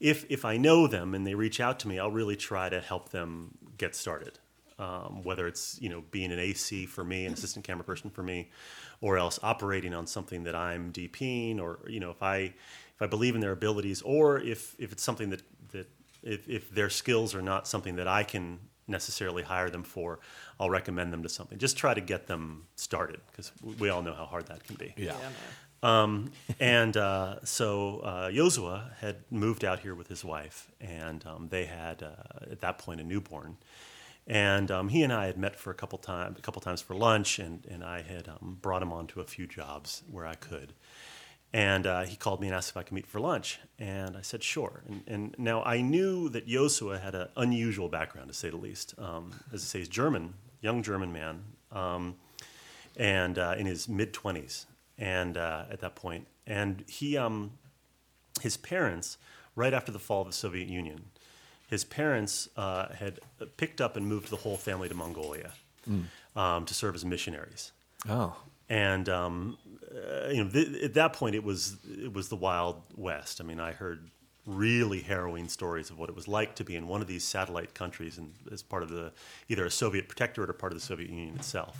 if 0.00 0.24
if 0.30 0.44
I 0.44 0.56
know 0.56 0.86
them 0.86 1.14
and 1.14 1.26
they 1.26 1.34
reach 1.34 1.60
out 1.60 1.78
to 1.80 1.88
me, 1.88 1.98
I'll 1.98 2.10
really 2.10 2.36
try 2.36 2.68
to 2.68 2.80
help 2.80 3.10
them 3.10 3.58
get 3.76 3.94
started. 3.94 4.38
Um, 4.82 5.22
whether 5.22 5.46
it's 5.46 5.80
you 5.80 5.88
know 5.88 6.02
being 6.10 6.32
an 6.32 6.40
AC 6.40 6.86
for 6.86 7.04
me, 7.04 7.24
an 7.24 7.34
assistant 7.34 7.64
camera 7.64 7.84
person 7.84 8.10
for 8.10 8.22
me, 8.22 8.50
or 9.00 9.16
else 9.16 9.38
operating 9.42 9.94
on 9.94 10.06
something 10.06 10.42
that 10.44 10.56
I'm 10.56 10.92
DPing, 10.92 11.60
or 11.60 11.78
you 11.88 12.00
know 12.00 12.10
if 12.10 12.22
I 12.22 12.38
if 12.38 13.00
I 13.00 13.06
believe 13.06 13.36
in 13.36 13.40
their 13.40 13.52
abilities, 13.52 14.02
or 14.02 14.40
if 14.40 14.74
if 14.78 14.90
it's 14.90 15.02
something 15.04 15.30
that 15.30 15.42
that 15.70 15.88
if, 16.22 16.48
if 16.48 16.70
their 16.70 16.90
skills 16.90 17.34
are 17.34 17.42
not 17.42 17.68
something 17.68 17.96
that 17.96 18.08
I 18.08 18.24
can 18.24 18.58
necessarily 18.88 19.44
hire 19.44 19.70
them 19.70 19.84
for, 19.84 20.18
I'll 20.58 20.70
recommend 20.70 21.12
them 21.12 21.22
to 21.22 21.28
something. 21.28 21.58
Just 21.58 21.76
try 21.76 21.94
to 21.94 22.00
get 22.00 22.26
them 22.26 22.66
started 22.74 23.20
because 23.30 23.52
we 23.78 23.88
all 23.88 24.02
know 24.02 24.14
how 24.14 24.26
hard 24.26 24.46
that 24.46 24.64
can 24.64 24.76
be. 24.76 24.94
Yeah. 24.96 25.12
man. 25.12 25.32
Um, 25.82 26.32
and 26.60 26.96
uh, 26.96 27.44
so 27.44 28.00
uh, 28.00 28.30
Josua 28.30 28.94
had 29.00 29.16
moved 29.30 29.64
out 29.64 29.80
here 29.80 29.94
with 29.94 30.08
his 30.08 30.24
wife, 30.24 30.70
and 30.80 31.24
um, 31.26 31.48
they 31.50 31.64
had 31.64 32.02
uh, 32.02 32.50
at 32.50 32.60
that 32.60 32.78
point 32.78 33.00
a 33.00 33.04
newborn. 33.04 33.56
And 34.26 34.70
um, 34.70 34.88
he 34.88 35.02
and 35.02 35.12
I 35.12 35.26
had 35.26 35.36
met 35.36 35.56
for 35.56 35.70
a 35.70 35.74
couple 35.74 35.98
times, 35.98 36.38
a 36.38 36.42
couple 36.42 36.62
times 36.62 36.80
for 36.80 36.94
lunch, 36.94 37.38
and, 37.38 37.66
and 37.68 37.82
I 37.82 38.02
had 38.02 38.28
um, 38.28 38.58
brought 38.62 38.82
him 38.82 38.92
onto 38.92 39.20
a 39.20 39.24
few 39.24 39.46
jobs 39.46 40.02
where 40.10 40.26
I 40.26 40.34
could. 40.34 40.74
And 41.52 41.86
uh, 41.86 42.04
he 42.04 42.16
called 42.16 42.40
me 42.40 42.46
and 42.46 42.56
asked 42.56 42.70
if 42.70 42.76
I 42.76 42.82
could 42.82 42.94
meet 42.94 43.06
for 43.06 43.20
lunch, 43.20 43.58
and 43.78 44.16
I 44.16 44.22
said 44.22 44.42
sure. 44.42 44.84
And, 44.88 45.02
and 45.06 45.34
now 45.38 45.62
I 45.64 45.82
knew 45.82 46.30
that 46.30 46.46
Josua 46.48 47.02
had 47.02 47.14
an 47.14 47.28
unusual 47.36 47.88
background, 47.88 48.28
to 48.28 48.34
say 48.34 48.48
the 48.48 48.56
least. 48.56 48.94
Um, 48.96 49.34
as 49.52 49.62
I 49.62 49.64
say, 49.64 49.78
he's 49.80 49.88
German, 49.88 50.34
young 50.62 50.82
German 50.82 51.12
man, 51.12 51.42
um, 51.70 52.14
and 52.96 53.38
uh, 53.38 53.54
in 53.58 53.66
his 53.66 53.86
mid 53.88 54.14
twenties, 54.14 54.66
and 54.96 55.36
uh, 55.36 55.64
at 55.70 55.80
that 55.80 55.94
point, 55.94 56.26
and 56.46 56.84
he, 56.88 57.18
um, 57.18 57.52
his 58.40 58.56
parents, 58.56 59.18
right 59.54 59.74
after 59.74 59.92
the 59.92 59.98
fall 59.98 60.22
of 60.22 60.28
the 60.28 60.32
Soviet 60.32 60.68
Union, 60.68 61.04
his 61.74 61.84
parents 61.84 62.48
uh, 62.56 62.84
had 63.02 63.14
picked 63.56 63.80
up 63.84 63.92
and 63.96 64.02
moved 64.14 64.28
the 64.34 64.40
whole 64.44 64.56
family 64.68 64.88
to 64.88 64.94
Mongolia 65.04 65.50
um, 66.42 66.64
to 66.70 66.74
serve 66.74 66.94
as 66.98 67.04
missionaries 67.04 67.72
Oh. 68.08 68.32
and 68.68 69.06
um, 69.08 69.34
uh, 69.92 70.28
you 70.34 70.40
know, 70.44 70.50
th- 70.56 70.82
at 70.88 70.94
that 71.00 71.12
point, 71.20 71.34
it 71.40 71.44
was 71.50 71.60
it 72.06 72.12
was 72.18 72.26
the 72.28 72.40
Wild 72.48 72.76
West. 72.96 73.40
I 73.40 73.44
mean, 73.44 73.60
I 73.70 73.72
heard 73.82 74.00
really 74.46 75.00
harrowing 75.12 75.48
stories 75.48 75.88
of 75.90 75.96
what 76.00 76.08
it 76.12 76.16
was 76.20 76.26
like 76.38 76.50
to 76.60 76.64
be 76.70 76.74
in 76.80 76.84
one 76.94 77.00
of 77.04 77.08
these 77.12 77.24
satellite 77.36 77.72
countries 77.82 78.18
and 78.20 78.28
as 78.56 78.60
part 78.72 78.82
of 78.82 78.88
the 78.96 79.12
either 79.50 79.64
a 79.66 79.70
Soviet 79.70 80.04
protectorate 80.08 80.50
or 80.50 80.56
part 80.62 80.72
of 80.72 80.78
the 80.80 80.86
Soviet 80.92 81.10
Union 81.10 81.34
itself, 81.36 81.76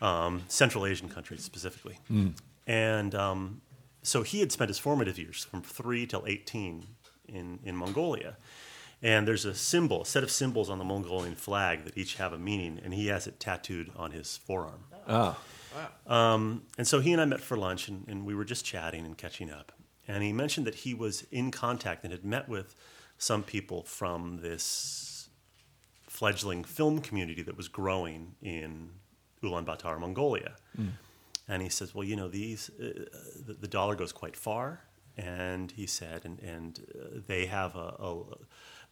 um, 0.00 0.42
Central 0.48 0.84
Asian 0.86 1.08
countries 1.08 1.42
specifically. 1.44 1.96
And 2.66 3.14
um, 3.14 3.60
so 4.02 4.22
he 4.22 4.40
had 4.40 4.50
spent 4.52 4.68
his 4.68 4.78
formative 4.78 5.16
years 5.18 5.44
from 5.50 5.62
three 5.62 6.04
till 6.06 6.24
eighteen 6.26 6.74
in 7.28 7.58
in 7.64 7.74
Mongolia. 7.76 8.36
And 9.02 9.26
there's 9.26 9.44
a 9.44 9.54
symbol, 9.54 10.02
a 10.02 10.06
set 10.06 10.22
of 10.22 10.30
symbols 10.30 10.70
on 10.70 10.78
the 10.78 10.84
Mongolian 10.84 11.34
flag 11.34 11.84
that 11.84 11.98
each 11.98 12.14
have 12.16 12.32
a 12.32 12.38
meaning, 12.38 12.80
and 12.82 12.94
he 12.94 13.08
has 13.08 13.26
it 13.26 13.40
tattooed 13.40 13.90
on 13.96 14.12
his 14.12 14.36
forearm. 14.36 14.84
Oh. 15.08 15.36
Um, 16.06 16.62
and 16.78 16.86
so 16.86 17.00
he 17.00 17.12
and 17.12 17.20
I 17.20 17.24
met 17.24 17.40
for 17.40 17.56
lunch, 17.56 17.88
and, 17.88 18.06
and 18.06 18.24
we 18.24 18.34
were 18.34 18.44
just 18.44 18.64
chatting 18.64 19.04
and 19.04 19.18
catching 19.18 19.50
up. 19.50 19.72
And 20.06 20.22
he 20.22 20.32
mentioned 20.32 20.66
that 20.66 20.76
he 20.76 20.94
was 20.94 21.26
in 21.30 21.50
contact 21.50 22.04
and 22.04 22.12
had 22.12 22.24
met 22.24 22.48
with 22.48 22.76
some 23.18 23.42
people 23.42 23.82
from 23.84 24.38
this 24.42 25.28
fledgling 26.08 26.62
film 26.64 27.00
community 27.00 27.42
that 27.42 27.56
was 27.56 27.68
growing 27.68 28.34
in 28.42 28.90
Ulaanbaatar, 29.42 29.98
Mongolia. 29.98 30.56
And 31.48 31.62
he 31.62 31.68
says, 31.68 31.94
"Well, 31.94 32.04
you 32.04 32.16
know, 32.16 32.28
these 32.28 32.70
uh, 32.80 33.04
the, 33.46 33.54
the 33.54 33.68
dollar 33.68 33.96
goes 33.96 34.12
quite 34.12 34.36
far." 34.36 34.84
And 35.16 35.70
he 35.72 35.86
said, 35.86 36.24
and 36.24 36.38
and 36.40 36.80
uh, 36.94 37.20
they 37.26 37.46
have 37.46 37.74
a, 37.76 37.94
a 37.98 38.22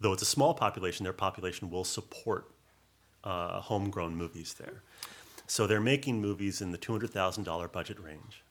though 0.00 0.12
it's 0.12 0.22
a 0.22 0.26
small 0.26 0.54
population, 0.54 1.04
their 1.04 1.12
population 1.12 1.70
will 1.70 1.84
support 1.84 2.50
uh, 3.24 3.60
homegrown 3.60 4.14
movies 4.16 4.54
there. 4.54 4.82
So 5.46 5.66
they're 5.66 5.80
making 5.80 6.20
movies 6.20 6.60
in 6.60 6.72
the 6.72 6.78
two 6.78 6.92
hundred 6.92 7.10
thousand 7.10 7.44
dollar 7.44 7.68
budget 7.68 7.98
range, 8.00 8.42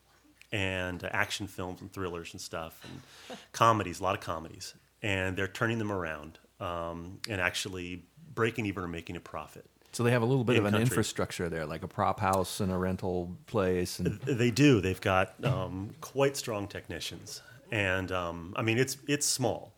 and 0.52 1.04
uh, 1.04 1.10
action 1.12 1.48
films 1.48 1.82
and 1.82 1.92
thrillers 1.92 2.34
and 2.34 2.42
stuff, 2.42 2.82
and 2.84 3.38
comedies, 3.52 4.00
a 4.00 4.04
lot 4.04 4.16
of 4.16 4.22
comedies, 4.22 4.74
and 5.02 5.36
they're 5.38 5.48
turning 5.48 5.80
them 5.80 5.92
around 5.92 6.40
um, 6.60 7.20
and 7.30 7.40
actually 7.42 8.04
breaking 8.36 8.66
even 8.66 8.84
or 8.84 8.88
making 8.88 9.16
a 9.16 9.20
profit. 9.20 9.66
So 9.92 10.04
they 10.04 10.12
have 10.12 10.22
a 10.22 10.26
little 10.26 10.44
bit 10.44 10.56
In 10.56 10.60
of 10.60 10.66
an 10.66 10.72
country. 10.74 10.84
infrastructure 10.84 11.50
there, 11.50 11.66
like 11.66 11.82
a 11.82 11.88
prop 11.88 12.20
house 12.20 12.60
and 12.60 12.72
a 12.72 12.78
rental 12.78 13.36
place. 13.48 13.98
And 13.98 14.20
They 14.22 14.52
do. 14.52 14.82
They've 14.82 15.02
got 15.02 15.34
um, 15.44 15.96
quite 16.00 16.38
strong 16.38 16.68
technicians, 16.68 17.42
and 17.72 18.12
um, 18.12 18.54
I 18.56 18.62
mean 18.62 18.78
it's 18.78 18.98
it's 19.08 19.26
small, 19.26 19.72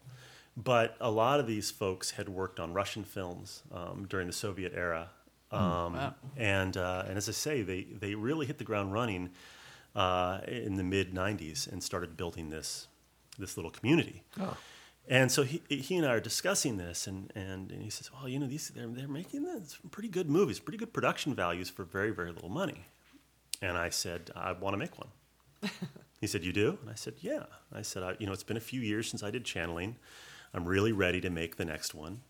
but 0.58 0.96
a 1.00 1.10
lot 1.12 1.40
of 1.40 1.48
these 1.48 1.72
folks 1.72 2.12
had 2.12 2.30
worked 2.30 2.60
on 2.60 2.74
Russian 2.74 3.04
films 3.04 3.64
um, 3.72 4.06
during 4.10 4.28
the 4.28 4.34
Soviet 4.34 4.74
era, 4.76 5.10
um, 5.52 5.94
Wow. 5.94 6.16
and 6.38 6.76
uh, 6.78 7.04
and 7.08 7.18
as 7.18 7.28
I 7.30 7.34
say, 7.34 7.62
they 7.62 7.84
they 7.84 8.16
really 8.16 8.46
hit 8.46 8.58
the 8.58 8.64
ground 8.64 8.94
running 8.94 9.30
uh, 9.96 10.40
in 10.48 10.76
the 10.76 10.84
mid 10.84 11.14
'90s 11.14 11.72
and 11.72 11.82
started 11.84 12.16
building 12.18 12.50
this 12.50 12.88
this 13.40 13.58
little 13.58 13.72
community. 13.72 14.24
oh, 14.40 14.56
And 15.10 15.32
so 15.32 15.44
he, 15.44 15.62
he 15.68 15.96
and 15.98 16.06
I 16.06 16.12
are 16.14 16.20
discussing 16.20 16.78
this, 16.78 17.08
and, 17.08 17.32
and, 17.36 17.72
and 17.72 17.82
he 17.82 17.90
says, 17.90 18.12
"Well, 18.14 18.28
you 18.30 18.40
know, 18.40 18.48
these 18.48 18.70
they're, 18.70 18.88
they're 18.88 19.08
making 19.08 19.44
this 19.44 19.78
pretty 19.90 20.10
good 20.10 20.30
movies, 20.30 20.60
pretty 20.60 20.78
good 20.78 20.94
production 20.94 21.34
values 21.34 21.70
for 21.70 21.84
very 21.86 22.12
very 22.12 22.32
little 22.32 22.50
money." 22.50 22.86
And 23.62 23.78
I 23.78 23.90
said, 23.90 24.32
"I 24.36 24.52
want 24.52 24.74
to 24.74 24.78
make 24.78 24.98
one." 24.98 25.10
he 26.22 26.28
said, 26.28 26.44
"You 26.44 26.54
do?" 26.54 26.78
And 26.82 26.90
I 26.90 26.96
said, 26.96 27.16
"Yeah." 27.22 27.46
I 27.74 27.82
said, 27.84 28.04
I, 28.04 28.16
"You 28.20 28.26
know, 28.28 28.34
it's 28.34 28.44
been 28.44 28.58
a 28.58 28.62
few 28.74 28.82
years 28.82 29.10
since 29.10 29.24
I 29.24 29.32
did 29.32 29.44
channeling. 29.46 29.96
I'm 30.54 30.66
really 30.66 30.92
ready 30.92 31.22
to 31.22 31.30
make 31.30 31.58
the 31.58 31.66
next 31.66 31.94
one." 31.94 32.22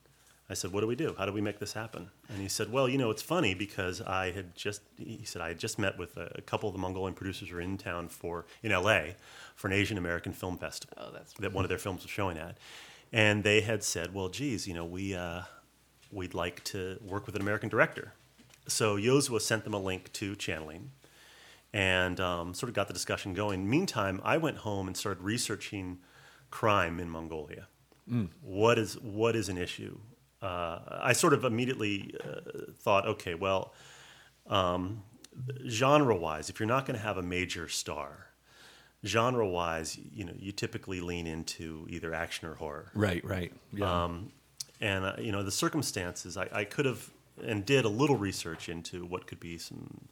I 0.51 0.53
said, 0.53 0.73
"What 0.73 0.81
do 0.81 0.87
we 0.87 0.97
do? 0.97 1.15
How 1.17 1.25
do 1.25 1.31
we 1.31 1.39
make 1.39 1.59
this 1.59 1.71
happen?" 1.71 2.11
And 2.27 2.41
he 2.41 2.49
said, 2.49 2.69
"Well, 2.69 2.89
you 2.89 2.97
know, 2.97 3.09
it's 3.09 3.21
funny 3.21 3.53
because 3.53 4.01
I 4.01 4.31
had 4.31 4.53
just," 4.53 4.81
he 4.97 5.23
said, 5.23 5.41
"I 5.41 5.47
had 5.47 5.59
just 5.59 5.79
met 5.79 5.97
with 5.97 6.17
a, 6.17 6.41
couple 6.45 6.67
of 6.67 6.73
the 6.73 6.79
Mongolian 6.79 7.13
producers 7.13 7.47
who 7.47 7.55
are 7.55 7.61
in 7.61 7.77
town 7.77 8.09
for 8.09 8.45
in 8.61 8.73
L.A. 8.73 9.15
for 9.55 9.67
an 9.67 9.73
Asian 9.73 9.97
American 9.97 10.33
film 10.33 10.57
festival 10.57 10.97
Oh, 10.97 11.11
that's 11.13 11.31
that 11.35 11.53
one 11.53 11.63
of 11.63 11.69
their 11.69 11.77
films 11.77 12.01
was 12.01 12.11
showing 12.11 12.37
at, 12.37 12.57
and 13.13 13.45
they 13.45 13.61
had 13.61 13.81
said, 13.81 14.13
"Well, 14.13 14.27
geez, 14.27 14.67
you 14.67 14.73
know, 14.73 14.83
we 14.83 15.15
uh, 15.15 15.43
we'd 16.11 16.33
like 16.33 16.65
to 16.65 16.99
work 17.01 17.25
with 17.25 17.35
an 17.35 17.41
American 17.41 17.69
director." 17.69 18.13
So 18.67 18.97
Josua 18.97 19.39
sent 19.39 19.63
them 19.63 19.73
a 19.73 19.79
link 19.79 20.11
to 20.13 20.35
channeling, 20.35 20.91
and 21.71 22.19
um, 22.19 22.53
sort 22.53 22.69
of 22.69 22.75
got 22.75 22.87
the 22.87 22.93
discussion 22.93 23.33
going. 23.33 23.69
Meantime, 23.69 24.19
I 24.21 24.35
went 24.35 24.57
home 24.57 24.87
and 24.87 24.97
started 24.97 25.23
researching 25.23 25.99
crime 26.49 26.99
in 26.99 27.09
Mongolia. 27.09 27.67
What 28.41 28.77
is 28.77 28.99
what 28.99 29.35
is 29.35 29.49
an 29.49 29.57
issue? 29.57 29.97
Uh, 30.41 30.79
I 31.01 31.13
sort 31.13 31.33
of 31.33 31.43
immediately 31.43 32.15
uh, 32.23 32.71
thought, 32.79 33.07
okay, 33.07 33.35
well, 33.35 33.75
um, 34.47 35.03
genre-wise, 35.67 36.49
if 36.49 36.59
you're 36.59 36.67
not 36.67 36.87
going 36.87 36.97
to 36.97 37.03
have 37.03 37.17
a 37.17 37.21
major 37.21 37.67
star, 37.67 38.25
genre-wise, 39.05 39.99
you 40.11 40.25
know, 40.25 40.33
you 40.39 40.51
typically 40.51 40.99
lean 40.99 41.27
into 41.27 41.85
either 41.89 42.11
action 42.11 42.47
or 42.47 42.55
horror. 42.55 42.91
right, 42.95 43.23
right. 43.23 43.53
Yeah. 43.71 44.03
Um, 44.03 44.31
and 44.81 45.05
uh, 45.05 45.13
you 45.19 45.31
know 45.31 45.43
the 45.43 45.51
circumstances, 45.51 46.37
I, 46.37 46.49
I 46.51 46.63
could 46.63 46.85
have 46.85 47.09
and 47.43 47.65
did 47.65 47.85
a 47.85 47.89
little 47.89 48.17
research 48.17 48.67
into 48.67 49.05
what 49.05 49.27
could 49.27 49.39
be 49.39 49.57
some 49.57 50.07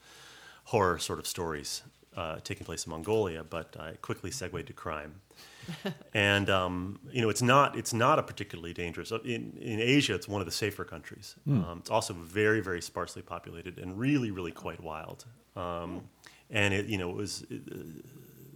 horror 0.65 0.99
sort 0.99 1.19
of 1.19 1.27
stories 1.27 1.81
uh, 2.15 2.37
taking 2.43 2.65
place 2.65 2.85
in 2.85 2.91
Mongolia, 2.91 3.43
but 3.43 3.75
I 3.79 3.93
quickly 4.01 4.31
segued 4.31 4.67
to 4.67 4.73
crime. 4.73 5.21
and 6.13 6.49
um, 6.49 6.99
you 7.11 7.21
know, 7.21 7.29
it's 7.29 7.41
not 7.41 7.75
it's 7.77 7.93
not 7.93 8.19
a 8.19 8.23
particularly 8.23 8.73
dangerous. 8.73 9.11
In 9.11 9.57
in 9.61 9.79
Asia, 9.79 10.15
it's 10.15 10.27
one 10.27 10.41
of 10.41 10.45
the 10.45 10.51
safer 10.53 10.83
countries. 10.85 11.35
Um, 11.47 11.77
it's 11.79 11.89
also 11.91 12.13
very 12.13 12.61
very 12.61 12.81
sparsely 12.81 13.21
populated 13.21 13.77
and 13.79 13.97
really 13.99 14.31
really 14.31 14.51
quite 14.51 14.81
wild. 14.81 15.25
Um, 15.55 16.09
and 16.49 16.73
it 16.73 16.85
you 16.87 16.97
know 16.97 17.09
it 17.09 17.15
was. 17.15 17.43
uh, 17.51 17.55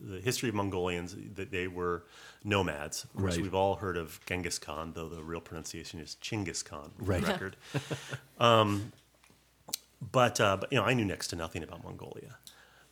the 0.06 0.20
history 0.20 0.50
of 0.50 0.56
Mongolians 0.56 1.16
that 1.36 1.50
they 1.50 1.66
were 1.70 2.04
nomads. 2.44 3.06
Of 3.06 3.14
course, 3.16 3.36
Right. 3.36 3.44
we've 3.44 3.56
all 3.56 3.76
heard 3.76 3.96
of 3.96 4.20
Genghis 4.26 4.60
Khan, 4.60 4.92
though 4.94 5.08
the 5.08 5.24
real 5.24 5.40
pronunciation 5.40 6.02
is 6.02 6.18
Chinggis 6.22 6.62
Khan. 6.62 6.92
Right. 7.00 7.24
Record. 7.26 7.56
um, 8.38 8.92
but 10.12 10.42
uh, 10.42 10.58
but 10.58 10.74
you 10.74 10.78
know, 10.78 10.84
I 10.84 10.94
knew 10.94 11.06
next 11.06 11.28
to 11.30 11.38
nothing 11.38 11.64
about 11.64 11.86
Mongolia 11.86 12.36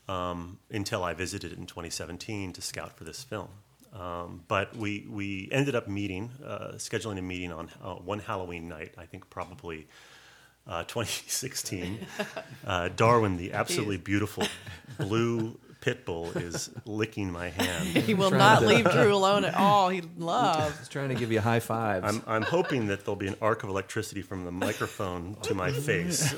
um, 0.08 0.60
until 0.70 1.04
I 1.04 1.14
visited 1.14 1.52
it 1.52 1.58
in 1.58 1.66
2017 1.66 2.54
to 2.54 2.62
scout 2.62 2.96
for 2.98 3.04
this 3.04 3.24
film. 3.26 3.50
Um, 3.94 4.44
but 4.48 4.76
we 4.76 5.06
we 5.10 5.50
ended 5.52 5.76
up 5.76 5.88
meeting, 5.88 6.32
uh, 6.46 6.74
scheduling 6.78 7.18
a 7.18 7.22
meeting 7.22 7.52
on 7.52 7.70
uh, 7.84 7.96
one 7.96 8.20
Halloween 8.20 8.68
night. 8.68 8.94
I 8.98 9.06
think 9.06 9.30
probably. 9.30 9.88
Uh, 10.68 10.84
2016, 10.88 11.98
uh, 12.68 12.88
Darwin, 12.90 13.36
the 13.36 13.52
absolutely 13.52 13.98
beautiful 13.98 14.44
blue 15.00 15.58
pit 15.82 16.06
bull, 16.06 16.30
is 16.38 16.70
licking 16.86 17.32
my 17.32 17.50
hand. 17.50 17.88
He 18.12 18.14
will 18.14 18.32
not 18.32 18.60
to- 18.62 18.68
leave 18.68 18.90
Drew 18.90 19.14
alone 19.22 19.44
at 19.46 19.56
all. 19.56 19.90
He 19.90 20.02
loves. 20.18 20.78
Just 20.78 20.92
trying 20.92 21.10
to 21.10 21.16
give 21.16 21.32
you 21.32 21.40
high 21.42 21.60
fives. 21.60 22.06
I'm, 22.08 22.24
I'm 22.26 22.42
hoping 22.44 22.88
that 22.88 23.04
there'll 23.04 23.16
be 23.16 23.28
an 23.28 23.36
arc 23.42 23.64
of 23.64 23.70
electricity 23.70 24.22
from 24.22 24.46
the 24.46 24.52
microphone 24.52 25.36
to 25.44 25.54
my 25.54 25.72
face, 25.72 26.34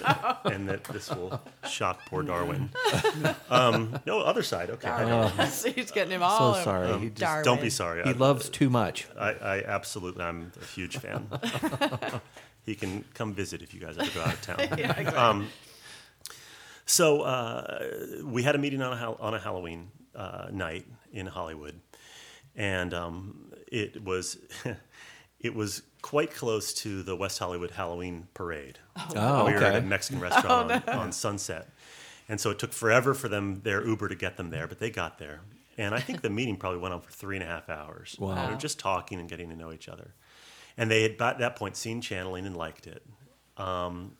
and 0.45 0.67
that 0.69 0.83
this 0.85 1.09
will 1.09 1.39
shock 1.69 1.99
poor 2.07 2.23
Darwin. 2.23 2.69
Um, 3.49 3.99
no, 4.05 4.21
other 4.21 4.43
side. 4.43 4.69
Okay, 4.71 4.89
I 4.89 5.05
know. 5.05 5.27
He's 5.75 5.91
getting 5.91 6.11
him 6.13 6.23
all. 6.23 6.55
so 6.55 6.63
sorry. 6.63 6.89
Um, 6.89 7.01
he 7.01 7.09
just, 7.09 7.19
Darwin. 7.19 7.45
Don't 7.45 7.61
be 7.61 7.69
sorry. 7.69 8.03
he 8.03 8.09
I, 8.09 8.13
loves 8.13 8.49
too 8.49 8.69
much. 8.69 9.07
I, 9.19 9.31
I 9.33 9.63
absolutely. 9.63 10.23
I'm 10.23 10.51
a 10.61 10.65
huge 10.65 10.97
fan. 10.97 11.27
He 12.65 12.75
can 12.75 13.03
come 13.13 13.33
visit 13.33 13.61
if 13.61 13.73
you 13.73 13.81
guys 13.81 13.97
ever 13.97 14.09
go 14.13 14.21
out 14.21 14.33
of 14.33 14.41
town. 14.41 14.59
yeah, 14.77 14.91
exactly. 14.97 15.15
Um, 15.17 15.47
so 16.85 17.21
uh, 17.21 17.85
we 18.23 18.43
had 18.43 18.55
a 18.55 18.57
meeting 18.57 18.81
on 18.81 18.97
a, 18.97 19.13
on 19.21 19.33
a 19.33 19.39
Halloween 19.39 19.89
uh, 20.15 20.47
night 20.51 20.85
in 21.11 21.25
Hollywood, 21.25 21.79
and 22.55 22.93
um, 22.93 23.51
it 23.67 24.03
was 24.03 24.37
it 25.39 25.53
was 25.53 25.83
quite 26.01 26.33
close 26.33 26.73
to 26.73 27.03
the 27.03 27.15
West 27.15 27.39
Hollywood 27.39 27.71
Halloween 27.71 28.27
parade. 28.33 28.79
Oh, 29.15 29.45
we 29.45 29.53
were 29.53 29.63
at 29.63 29.75
a. 29.75 29.81
Mexican 29.81 30.21
restaurant 30.21 30.71
on, 30.71 30.95
on 30.95 31.11
Sunset, 31.11 31.69
and 32.27 32.39
so 32.39 32.51
it 32.51 32.59
took 32.59 32.73
forever 32.73 33.13
for 33.13 33.27
them 33.27 33.61
their 33.63 33.85
Uber 33.85 34.09
to 34.09 34.15
get 34.15 34.37
them 34.37 34.49
there, 34.49 34.67
but 34.67 34.79
they 34.79 34.89
got 34.89 35.19
there. 35.19 35.41
And 35.77 35.95
I 35.95 35.99
think 35.99 36.21
the 36.21 36.29
meeting 36.29 36.55
probably 36.55 36.79
went 36.79 36.93
on 36.93 37.01
for 37.01 37.11
three 37.11 37.35
and 37.35 37.43
a 37.43 37.47
half 37.47 37.69
hours. 37.69 38.15
Wow. 38.19 38.45
They 38.45 38.53
were 38.53 38.59
just 38.59 38.79
talking 38.79 39.19
and 39.19 39.27
getting 39.27 39.49
to 39.49 39.55
know 39.55 39.71
each 39.71 39.89
other. 39.89 40.13
And 40.77 40.89
they 40.89 41.03
had, 41.03 41.17
by 41.17 41.33
that 41.33 41.55
point, 41.55 41.75
seen 41.75 42.01
channeling 42.01 42.45
and 42.45 42.55
liked 42.55 42.87
it. 42.87 43.03
Um, 43.57 44.13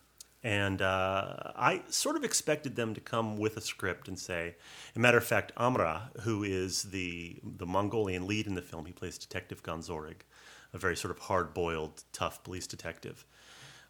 and 0.43 0.81
uh, 0.81 1.35
I 1.55 1.81
sort 1.89 2.15
of 2.17 2.23
expected 2.23 2.75
them 2.75 2.93
to 2.95 3.01
come 3.01 3.37
with 3.37 3.55
a 3.57 3.61
script 3.61 4.07
and 4.07 4.19
say, 4.19 4.55
a 4.95 4.99
matter 4.99 5.17
of 5.17 5.23
fact, 5.23 5.51
Amra, 5.57 6.11
who 6.21 6.43
is 6.43 6.83
the, 6.83 7.37
the 7.57 7.65
Mongolian 7.65 8.27
lead 8.27 8.45
in 8.47 8.55
the 8.55 8.61
film, 8.61 8.85
he 8.85 8.91
plays 8.93 9.17
Detective 9.17 9.63
Gonzorig, 9.63 10.21
a 10.73 10.77
very 10.77 10.95
sort 10.97 11.11
of 11.11 11.19
hard 11.19 11.53
boiled, 11.53 12.03
tough 12.11 12.43
police 12.43 12.67
detective. 12.67 13.25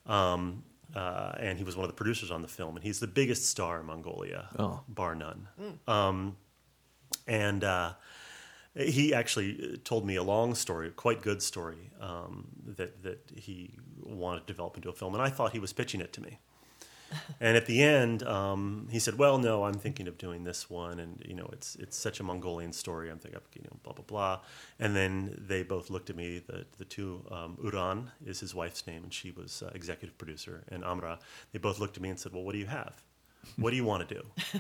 Um, 0.06 0.64
uh, 0.96 1.32
and 1.40 1.58
he 1.58 1.64
was 1.64 1.76
one 1.76 1.86
of 1.86 1.90
the 1.90 1.96
producers 1.96 2.30
on 2.30 2.42
the 2.44 2.48
film, 2.48 2.76
and 2.76 2.84
he's 2.84 3.00
the 3.00 3.08
biggest 3.08 3.46
star 3.48 3.80
in 3.80 3.86
Mongolia, 3.88 4.48
Oh. 4.60 4.82
bar 4.88 5.16
none. 5.16 5.48
Um, 5.88 6.36
and 7.26 7.64
uh, 7.64 7.94
he 8.76 9.14
actually 9.14 9.80
told 9.84 10.06
me 10.06 10.16
a 10.16 10.24
long 10.24 10.56
story, 10.56 10.88
a 10.88 10.92
quite 10.92 11.22
good 11.22 11.42
story, 11.42 11.92
um, 12.02 12.48
that 12.66 13.04
that 13.04 13.20
he 13.36 13.76
wanted 14.02 14.42
to 14.42 14.46
develop 14.48 14.76
into 14.76 14.90
a 14.90 14.94
film, 14.94 15.14
and 15.14 15.22
I 15.22 15.30
thought 15.30 15.52
he 15.52 15.60
was 15.60 15.74
pitching 15.74 16.02
it 16.02 16.14
to 16.14 16.22
me. 16.22 16.40
And 17.40 17.56
at 17.56 17.68
the 17.68 17.84
end, 17.84 18.24
um, 18.24 18.88
he 18.90 18.98
said, 18.98 19.20
"Well, 19.20 19.38
no, 19.38 19.66
I'm 19.66 19.76
thinking 19.76 20.08
of 20.08 20.18
doing 20.18 20.46
this 20.46 20.68
one, 20.68 21.00
and 21.00 21.24
you 21.24 21.36
know, 21.36 21.48
it's 21.54 21.76
it's 21.76 21.96
such 21.96 22.20
a 22.20 22.24
Mongolian 22.24 22.74
story. 22.74 23.12
I'm 23.12 23.20
thinking, 23.20 23.38
of, 23.38 23.44
you 23.54 23.62
know, 23.62 23.78
blah 23.84 23.94
blah 23.94 24.06
blah." 24.06 24.40
And 24.80 24.96
then 24.96 25.38
they 25.48 25.62
both 25.62 25.92
looked 25.92 26.10
at 26.10 26.16
me. 26.16 26.40
The 26.40 26.66
the 26.80 26.86
two, 26.86 27.24
um, 27.30 27.58
Uran 27.64 28.08
is 28.26 28.40
his 28.40 28.56
wife's 28.56 28.88
name, 28.88 29.04
and 29.04 29.14
she 29.14 29.30
was 29.30 29.62
uh, 29.62 29.70
executive 29.76 30.18
producer, 30.18 30.64
and 30.70 30.84
Amra. 30.84 31.20
They 31.52 31.60
both 31.60 31.80
looked 31.80 31.98
at 31.98 32.02
me 32.02 32.10
and 32.10 32.20
said, 32.20 32.34
"Well, 32.34 32.44
what 32.44 32.54
do 32.54 32.58
you 32.58 32.66
have? 32.66 33.04
What 33.58 33.70
do 33.70 33.76
you 33.76 33.86
want 33.86 34.10
to 34.10 34.16
do?" 34.16 34.24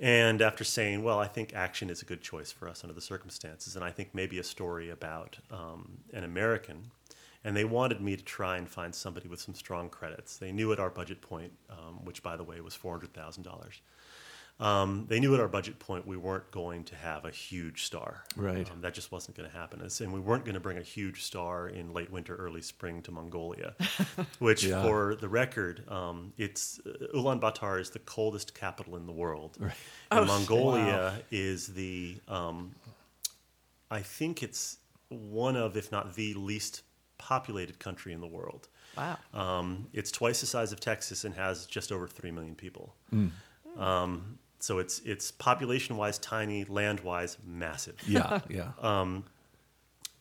And 0.00 0.40
after 0.40 0.64
saying, 0.64 1.02
well, 1.04 1.18
I 1.18 1.26
think 1.28 1.52
action 1.54 1.90
is 1.90 2.00
a 2.00 2.06
good 2.06 2.22
choice 2.22 2.50
for 2.50 2.66
us 2.68 2.82
under 2.82 2.94
the 2.94 3.02
circumstances, 3.02 3.76
and 3.76 3.84
I 3.84 3.90
think 3.90 4.14
maybe 4.14 4.38
a 4.38 4.42
story 4.42 4.88
about 4.88 5.38
um, 5.50 5.98
an 6.14 6.24
American. 6.24 6.90
And 7.44 7.54
they 7.54 7.64
wanted 7.64 8.00
me 8.00 8.16
to 8.16 8.24
try 8.24 8.56
and 8.56 8.68
find 8.68 8.94
somebody 8.94 9.28
with 9.28 9.40
some 9.40 9.54
strong 9.54 9.90
credits. 9.90 10.38
They 10.38 10.52
knew 10.52 10.72
at 10.72 10.80
our 10.80 10.90
budget 10.90 11.20
point, 11.20 11.52
um, 11.68 12.02
which 12.04 12.22
by 12.22 12.36
the 12.36 12.44
way 12.44 12.60
was 12.62 12.74
$400,000, 12.74 13.80
um, 14.60 15.06
they 15.08 15.18
knew 15.20 15.32
at 15.34 15.40
our 15.40 15.48
budget 15.48 15.78
point 15.78 16.06
we 16.06 16.16
weren't 16.16 16.50
going 16.50 16.84
to 16.84 16.94
have 16.94 17.24
a 17.24 17.30
huge 17.30 17.84
star. 17.84 18.22
Right. 18.36 18.70
Um, 18.70 18.82
that 18.82 18.92
just 18.94 19.10
wasn't 19.10 19.36
going 19.36 19.48
to 19.50 19.56
happen. 19.56 19.80
And 19.80 20.12
we 20.12 20.20
weren't 20.20 20.44
going 20.44 20.54
to 20.54 20.60
bring 20.60 20.76
a 20.78 20.82
huge 20.82 21.22
star 21.22 21.68
in 21.68 21.92
late 21.94 22.10
winter, 22.12 22.36
early 22.36 22.60
spring 22.62 23.00
to 23.02 23.10
Mongolia, 23.10 23.74
which, 24.38 24.64
Yeah. 24.64 24.82
for 24.82 25.14
the 25.14 25.28
record, 25.28 25.88
um, 25.90 26.32
it's 26.36 26.78
uh, 26.86 27.06
Ulaanbaatar 27.16 27.80
is 27.80 27.90
the 27.90 28.00
coldest 28.00 28.54
capital 28.54 28.96
in 28.96 29.06
the 29.06 29.12
world. 29.12 29.56
Right. 29.58 29.72
And 30.10 30.26
Mongolia 30.26 31.22
is 31.30 31.68
the, 31.68 32.16
um, 32.28 32.74
I 33.90 34.00
think 34.02 34.42
it's 34.42 34.76
one 35.08 35.56
of, 35.56 35.76
if 35.76 35.90
not 35.90 36.14
the 36.14 36.34
least 36.34 36.82
populated 37.18 37.78
country 37.78 38.12
in 38.12 38.20
the 38.20 38.26
world. 38.26 38.68
wow. 38.96 39.16
Um, 39.32 39.88
it's 39.92 40.10
twice 40.10 40.40
the 40.40 40.46
size 40.46 40.70
of 40.72 40.80
Texas 40.80 41.24
and 41.24 41.34
has 41.34 41.64
just 41.66 41.92
over 41.92 42.06
three 42.06 42.30
million 42.30 42.54
people. 42.54 42.94
Um, 43.78 44.38
so 44.60 44.78
it's 44.78 45.00
it's 45.00 45.30
population 45.30 45.96
wise 45.96 46.18
tiny, 46.18 46.64
land 46.64 47.00
wise 47.00 47.36
massive, 47.44 47.96
Yeah, 48.06 48.40
yeah, 48.48 48.72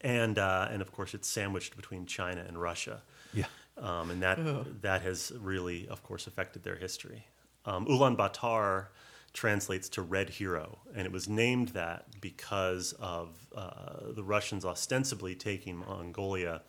and 0.02 0.40
uh, 0.40 0.68
and 0.72 0.82
of 0.82 0.92
course 0.92 1.14
it's 1.14 1.28
sandwiched 1.28 1.76
between 1.76 2.06
China 2.06 2.44
and 2.48 2.60
Russia, 2.60 3.02
yeah. 3.34 3.46
um, 3.78 4.12
and 4.12 4.22
that 4.24 4.40
that 4.82 5.02
has 5.02 5.32
really, 5.40 5.88
of 5.88 6.04
course, 6.04 6.28
affected 6.28 6.64
their 6.64 6.76
history. 6.76 7.28
Um, 7.66 7.86
Ulaanbaatar 7.86 8.88
translates 9.34 9.90
to 9.90 10.02
Red 10.02 10.30
Hero, 10.30 10.80
and 10.96 11.06
it 11.06 11.12
was 11.12 11.28
named 11.28 11.70
that 11.70 12.06
because 12.22 12.94
of 13.00 13.38
uh, 13.56 14.12
the 14.16 14.24
Russians 14.24 14.66
ostensibly 14.66 15.36
taking 15.36 15.78
Mongolia 15.78 16.62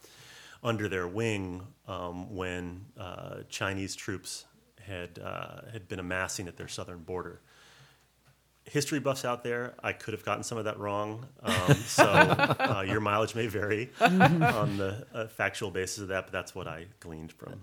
under 0.63 0.89
their 0.89 1.09
wing 1.09 1.63
um, 1.89 2.35
when 2.35 2.85
uh, 2.99 3.39
Chinese 3.49 3.95
troops 3.95 4.45
had 4.81 5.19
uh, 5.19 5.63
had 5.73 5.89
been 5.89 5.99
amassing 6.01 6.49
at 6.49 6.57
their 6.57 6.69
southern 6.69 7.03
border. 7.03 7.41
History 8.71 9.01
buffs 9.01 9.25
out 9.25 9.43
there, 9.43 9.75
I 9.83 9.93
could 9.93 10.15
have 10.15 10.25
gotten 10.25 10.45
some 10.45 10.57
of 10.57 10.65
that 10.65 10.79
wrong. 10.79 11.27
Um, 11.43 11.75
so 11.75 12.05
uh, 12.07 12.85
your 12.87 13.01
mileage 13.01 13.35
may 13.35 13.49
vary 13.49 13.91
on 14.01 14.77
the 14.77 15.07
uh, 15.13 15.27
factual 15.27 15.71
basis 15.73 15.99
of 15.99 16.09
that, 16.09 16.25
but 16.27 16.33
that's 16.33 16.55
what 16.55 16.69
I 16.69 16.87
gleaned 17.01 17.33
from 17.33 17.61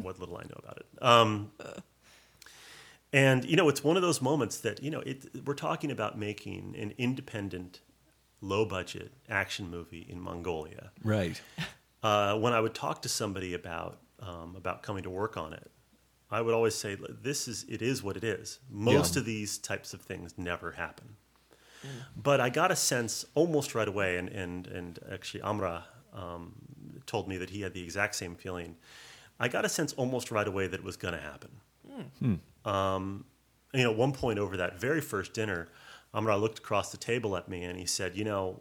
what 0.00 0.20
little 0.20 0.36
I 0.36 0.42
know 0.42 0.60
about 0.62 0.76
it. 0.78 0.86
Um, 1.02 1.50
and 3.12 3.44
you 3.44 3.56
know, 3.56 3.68
it's 3.68 3.82
one 3.84 3.96
of 3.96 4.02
those 4.02 4.20
moments 4.20 4.58
that 4.60 4.82
you 4.82 4.90
know 4.90 5.00
it, 5.00 5.26
we're 5.44 5.54
talking 5.54 5.90
about 5.90 6.18
making 6.18 6.74
an 6.78 6.92
independent, 6.98 7.80
low-budget 8.40 9.12
action 9.28 9.70
movie 9.70 10.06
in 10.08 10.20
Mongolia 10.20 10.90
Right. 11.02 11.40
uh, 12.02 12.36
when 12.38 12.52
I 12.52 12.60
would 12.60 12.74
talk 12.74 13.02
to 13.02 13.08
somebody 13.08 13.54
about 13.54 13.98
um, 14.20 14.54
about 14.56 14.82
coming 14.82 15.02
to 15.04 15.10
work 15.10 15.36
on 15.36 15.52
it, 15.52 15.70
I 16.34 16.40
would 16.42 16.54
always 16.54 16.74
say, 16.74 16.96
"This 17.28 17.46
is 17.48 17.64
it 17.68 17.80
is 17.82 18.02
what 18.02 18.16
it 18.16 18.24
is. 18.24 18.58
Most 18.68 19.14
Yeah. 19.14 19.20
of 19.20 19.26
these 19.26 19.58
types 19.58 19.94
of 19.94 20.00
things 20.02 20.36
never 20.36 20.72
happen." 20.72 21.16
But 22.16 22.40
I 22.40 22.48
got 22.50 22.70
a 22.70 22.76
sense 22.76 23.26
almost 23.34 23.74
right 23.74 23.88
away, 23.94 24.16
and 24.20 24.28
and 24.42 24.66
and 24.78 24.98
actually 25.14 25.42
Amra 25.42 25.84
um, 26.12 26.42
told 27.06 27.28
me 27.28 27.36
that 27.38 27.50
he 27.50 27.60
had 27.62 27.72
the 27.74 27.82
exact 27.82 28.14
same 28.14 28.34
feeling. 28.36 28.76
I 29.38 29.48
got 29.48 29.64
a 29.64 29.68
sense 29.68 29.92
almost 29.94 30.30
right 30.30 30.48
away 30.52 30.66
that 30.68 30.80
it 30.80 30.84
was 30.84 30.96
going 30.96 31.14
to 31.14 31.20
happen. 31.20 31.50
Um, 32.64 33.24
you 33.72 33.82
know, 33.84 33.90
at 33.90 33.96
one 33.96 34.12
point 34.12 34.38
over 34.38 34.56
that 34.56 34.78
very 34.80 35.00
first 35.00 35.34
dinner, 35.34 35.68
Amra 36.14 36.36
looked 36.36 36.58
across 36.58 36.90
the 36.92 36.96
table 36.96 37.36
at 37.36 37.48
me 37.48 37.64
and 37.64 37.78
he 37.78 37.86
said, 37.86 38.16
"You 38.16 38.24
know," 38.24 38.60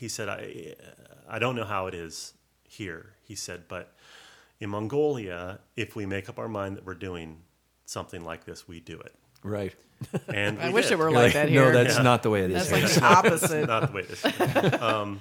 he 0.00 0.08
said, 0.08 0.28
"I 0.28 0.74
I 1.28 1.38
don't 1.38 1.54
know 1.56 1.64
how 1.64 1.86
it 1.86 1.94
is 1.94 2.34
here." 2.64 3.14
He 3.22 3.34
said, 3.34 3.68
"But 3.68 3.94
in 4.62 4.70
Mongolia, 4.70 5.58
if 5.76 5.96
we 5.96 6.06
make 6.06 6.28
up 6.28 6.38
our 6.38 6.48
mind 6.48 6.76
that 6.76 6.84
we're 6.86 6.94
doing 6.94 7.42
something 7.84 8.22
like 8.24 8.44
this, 8.44 8.66
we 8.68 8.80
do 8.80 8.98
it." 9.00 9.14
Right. 9.42 9.74
And 10.28 10.58
I 10.66 10.70
wish 10.70 10.86
did. 10.86 10.92
it 10.94 10.98
were 10.98 11.10
You're 11.10 11.22
like, 11.22 11.32
that 11.34 11.48
here. 11.48 11.64
no, 11.64 11.72
that's 11.72 11.96
Yeah. 11.96 12.02
not 12.02 12.22
the 12.22 12.30
way 12.30 12.44
it 12.44 12.50
is. 12.52 12.68
That's 12.70 12.82
like 12.82 12.92
the 13.00 13.04
opposite. 13.04 13.66
not 13.66 13.88
the 13.88 13.92
way 13.96 14.02
this. 14.02 14.24
um, 14.80 15.20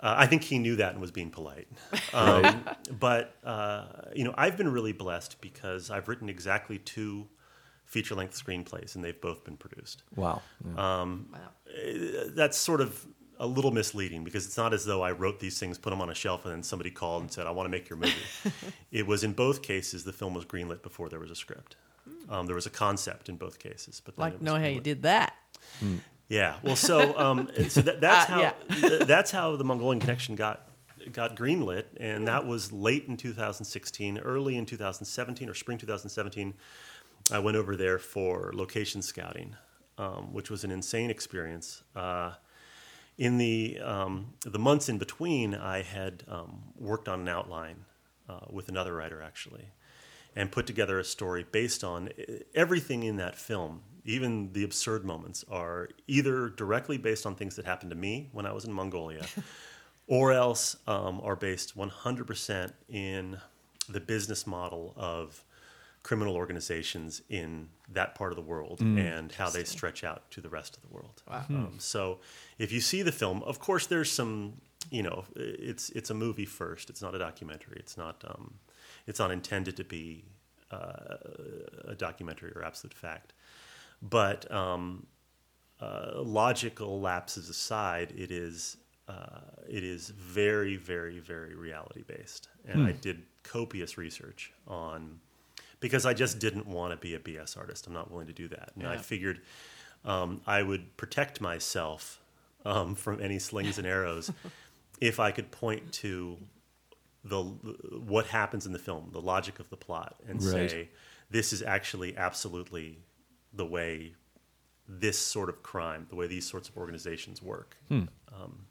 uh, 0.00 0.14
I 0.18 0.26
think 0.26 0.42
he 0.42 0.58
knew 0.58 0.76
that 0.76 0.92
and 0.92 1.00
was 1.00 1.10
being 1.12 1.30
polite. 1.30 1.68
Um, 2.12 2.64
But 2.98 3.36
uh, 3.44 3.86
you 4.14 4.24
know, 4.24 4.34
I've 4.36 4.56
been 4.56 4.70
really 4.72 4.92
blessed 4.92 5.40
because 5.40 5.90
I've 5.90 6.08
written 6.08 6.28
exactly 6.28 6.78
two 6.78 7.26
feature-length 7.86 8.34
screenplays, 8.42 8.94
and 8.94 9.04
they've 9.04 9.20
both 9.20 9.44
been 9.44 9.56
produced. 9.56 10.02
wow. 10.16 10.40
Yeah. 10.64 10.74
wow. 10.74 11.50
That's 12.34 12.56
sort 12.56 12.80
of 12.80 13.06
a 13.38 13.46
little 13.46 13.70
misleading 13.70 14.24
because 14.24 14.46
it's 14.46 14.56
not 14.56 14.72
as 14.72 14.84
though 14.84 15.02
I 15.02 15.12
wrote 15.12 15.40
these 15.40 15.58
things, 15.58 15.78
put 15.78 15.90
them 15.90 16.00
on 16.00 16.10
a 16.10 16.14
shelf, 16.14 16.44
and 16.44 16.54
then 16.54 16.62
somebody 16.62 16.90
called 16.90 17.22
and 17.22 17.32
said, 17.32 17.46
"I 17.46 17.50
want 17.50 17.66
to 17.66 17.70
make 17.70 17.88
your 17.88 17.96
movie." 17.98 18.12
it 18.92 19.06
was 19.06 19.24
in 19.24 19.32
both 19.32 19.62
cases 19.62 20.04
the 20.04 20.12
film 20.12 20.34
was 20.34 20.44
greenlit 20.44 20.82
before 20.82 21.08
there 21.08 21.20
was 21.20 21.30
a 21.30 21.34
script. 21.36 21.76
Um, 22.28 22.46
there 22.46 22.54
was 22.54 22.66
a 22.66 22.70
concept 22.70 23.28
in 23.28 23.36
both 23.36 23.58
cases, 23.58 24.00
but 24.04 24.16
then 24.16 24.22
Like, 24.24 24.34
it 24.34 24.42
know 24.42 24.54
how 24.58 24.66
you 24.66 24.80
did 24.80 25.02
that. 25.02 25.34
Yeah. 26.28 26.56
Well, 26.62 26.76
so 26.76 27.18
um, 27.18 27.48
so 27.68 27.82
that, 27.82 28.00
that's 28.00 28.30
Uh, 28.30 28.32
how 28.34 28.40
yeah. 28.40 28.52
th- 28.80 29.02
that's 29.02 29.30
how 29.30 29.56
the 29.56 29.64
Mongolian 29.64 30.00
Connection 30.00 30.34
got 30.34 30.68
got 31.12 31.36
greenlit, 31.36 31.84
and 31.98 32.28
that 32.28 32.46
was 32.46 32.70
late 32.72 33.06
in 33.08 33.16
2016, 33.16 34.18
early 34.18 34.56
in 34.56 34.64
2017 34.66 35.48
or 35.48 35.54
spring 35.54 35.78
2017. 35.78 36.54
I 37.30 37.38
went 37.38 37.56
over 37.56 37.76
there 37.76 37.98
for 37.98 38.52
location 38.54 39.02
scouting, 39.02 39.56
um, 39.98 40.32
which 40.32 40.50
was 40.50 40.64
an 40.64 40.70
insane 40.70 41.10
experience. 41.10 41.82
Uh, 41.94 42.32
in 43.18 43.38
the 43.38 43.78
um, 43.80 44.34
the 44.44 44.58
months 44.58 44.88
in 44.88 44.98
between, 44.98 45.54
I 45.54 45.82
had 45.82 46.24
um, 46.28 46.62
worked 46.76 47.08
on 47.08 47.20
an 47.20 47.28
outline 47.28 47.84
uh, 48.28 48.40
with 48.50 48.68
another 48.68 48.94
writer 48.94 49.22
actually, 49.22 49.66
and 50.34 50.50
put 50.50 50.66
together 50.66 50.98
a 50.98 51.04
story 51.04 51.44
based 51.50 51.84
on 51.84 52.08
eh, 52.18 52.38
everything 52.54 53.02
in 53.02 53.16
that 53.16 53.36
film. 53.36 53.82
Even 54.04 54.52
the 54.52 54.64
absurd 54.64 55.04
moments 55.04 55.44
are 55.48 55.88
either 56.08 56.48
directly 56.48 56.98
based 56.98 57.24
on 57.24 57.36
things 57.36 57.54
that 57.56 57.64
happened 57.64 57.90
to 57.90 57.96
me 57.96 58.28
when 58.32 58.46
I 58.46 58.52
was 58.52 58.64
in 58.64 58.72
Mongolia, 58.72 59.24
or 60.08 60.32
else 60.32 60.76
um, 60.88 61.20
are 61.22 61.36
based 61.36 61.76
100% 61.76 62.72
in 62.88 63.38
the 63.88 64.00
business 64.00 64.46
model 64.46 64.92
of 64.96 65.44
criminal 66.02 66.34
organizations 66.34 67.22
in 67.28 67.68
that 67.88 68.14
part 68.14 68.32
of 68.32 68.36
the 68.36 68.42
world 68.42 68.80
and 68.98 69.32
how 69.32 69.48
they 69.50 69.64
stretch 69.64 70.02
out 70.04 70.30
to 70.30 70.40
the 70.40 70.48
rest 70.48 70.76
of 70.76 70.82
the 70.82 70.88
world. 70.88 71.22
Um, 71.56 71.74
so 71.78 72.18
if 72.58 72.72
you 72.72 72.80
see 72.80 73.02
the 73.02 73.12
film, 73.12 73.42
of 73.44 73.58
course, 73.60 73.86
there's 73.86 74.10
some 74.10 74.54
you 74.90 75.02
know, 75.02 75.24
it's 75.36 75.90
it's 75.90 76.10
a 76.10 76.14
movie 76.14 76.44
first. 76.44 76.90
It's 76.90 77.00
not 77.02 77.14
a 77.14 77.18
documentary. 77.18 77.76
It's 77.78 77.96
not 77.96 78.24
um, 78.26 78.54
it's 79.06 79.18
not 79.18 79.30
intended 79.30 79.76
to 79.76 79.84
be 79.84 80.24
uh, 80.70 81.16
a 81.84 81.94
documentary 81.96 82.52
or 82.54 82.64
absolute 82.64 82.94
fact. 82.94 83.32
But 84.02 84.50
um, 84.50 85.06
uh, 85.80 86.20
logical 86.22 87.00
lapses 87.00 87.48
aside, 87.48 88.12
it 88.16 88.30
is 88.30 88.76
uh, 89.08 89.40
it 89.68 89.84
is 89.84 90.10
very, 90.10 90.76
very, 90.76 91.18
very 91.18 91.54
reality 91.54 92.02
based. 92.06 92.48
And 92.66 92.86
I 92.86 92.92
did 92.92 93.22
copious 93.42 93.98
research 93.98 94.52
on 94.66 95.20
because 95.82 96.06
I 96.06 96.14
just 96.14 96.38
didn't 96.38 96.66
want 96.66 96.92
to 96.92 96.96
be 96.96 97.14
a 97.14 97.18
BS 97.18 97.58
artist. 97.58 97.86
I'm 97.86 97.92
not 97.92 98.10
willing 98.10 98.28
to 98.28 98.32
do 98.32 98.48
that. 98.48 98.70
And 98.76 98.86
I 98.86 98.96
figured 98.96 99.42
um, 100.06 100.40
I 100.46 100.62
would 100.62 100.96
protect 100.96 101.40
myself 101.42 102.20
um, 102.64 102.94
from 102.94 103.20
any 103.20 103.38
slings 103.38 103.76
and 103.76 103.86
arrows 103.86 104.30
if 105.00 105.20
I 105.20 105.32
could 105.32 105.50
point 105.50 105.92
to 105.94 106.38
the 107.24 107.42
what 107.42 108.26
happens 108.26 108.64
in 108.64 108.72
the 108.72 108.78
film, 108.78 109.10
the 109.12 109.20
logic 109.20 109.58
of 109.60 109.68
the 109.68 109.76
plot, 109.76 110.16
and 110.26 110.42
Right. 110.42 110.70
say 110.70 110.88
this 111.30 111.52
is 111.52 111.62
actually 111.62 112.16
absolutely 112.16 112.98
the 113.52 113.66
way 113.66 114.14
this 114.88 115.18
sort 115.18 115.48
of 115.48 115.62
crime, 115.62 116.06
the 116.10 116.16
way 116.16 116.26
these 116.26 116.46
sorts 116.48 116.68
of 116.68 116.76
organizations 116.76 117.42
work. 117.42 117.76
Hmm. 117.88 118.04
Um, 118.32 118.66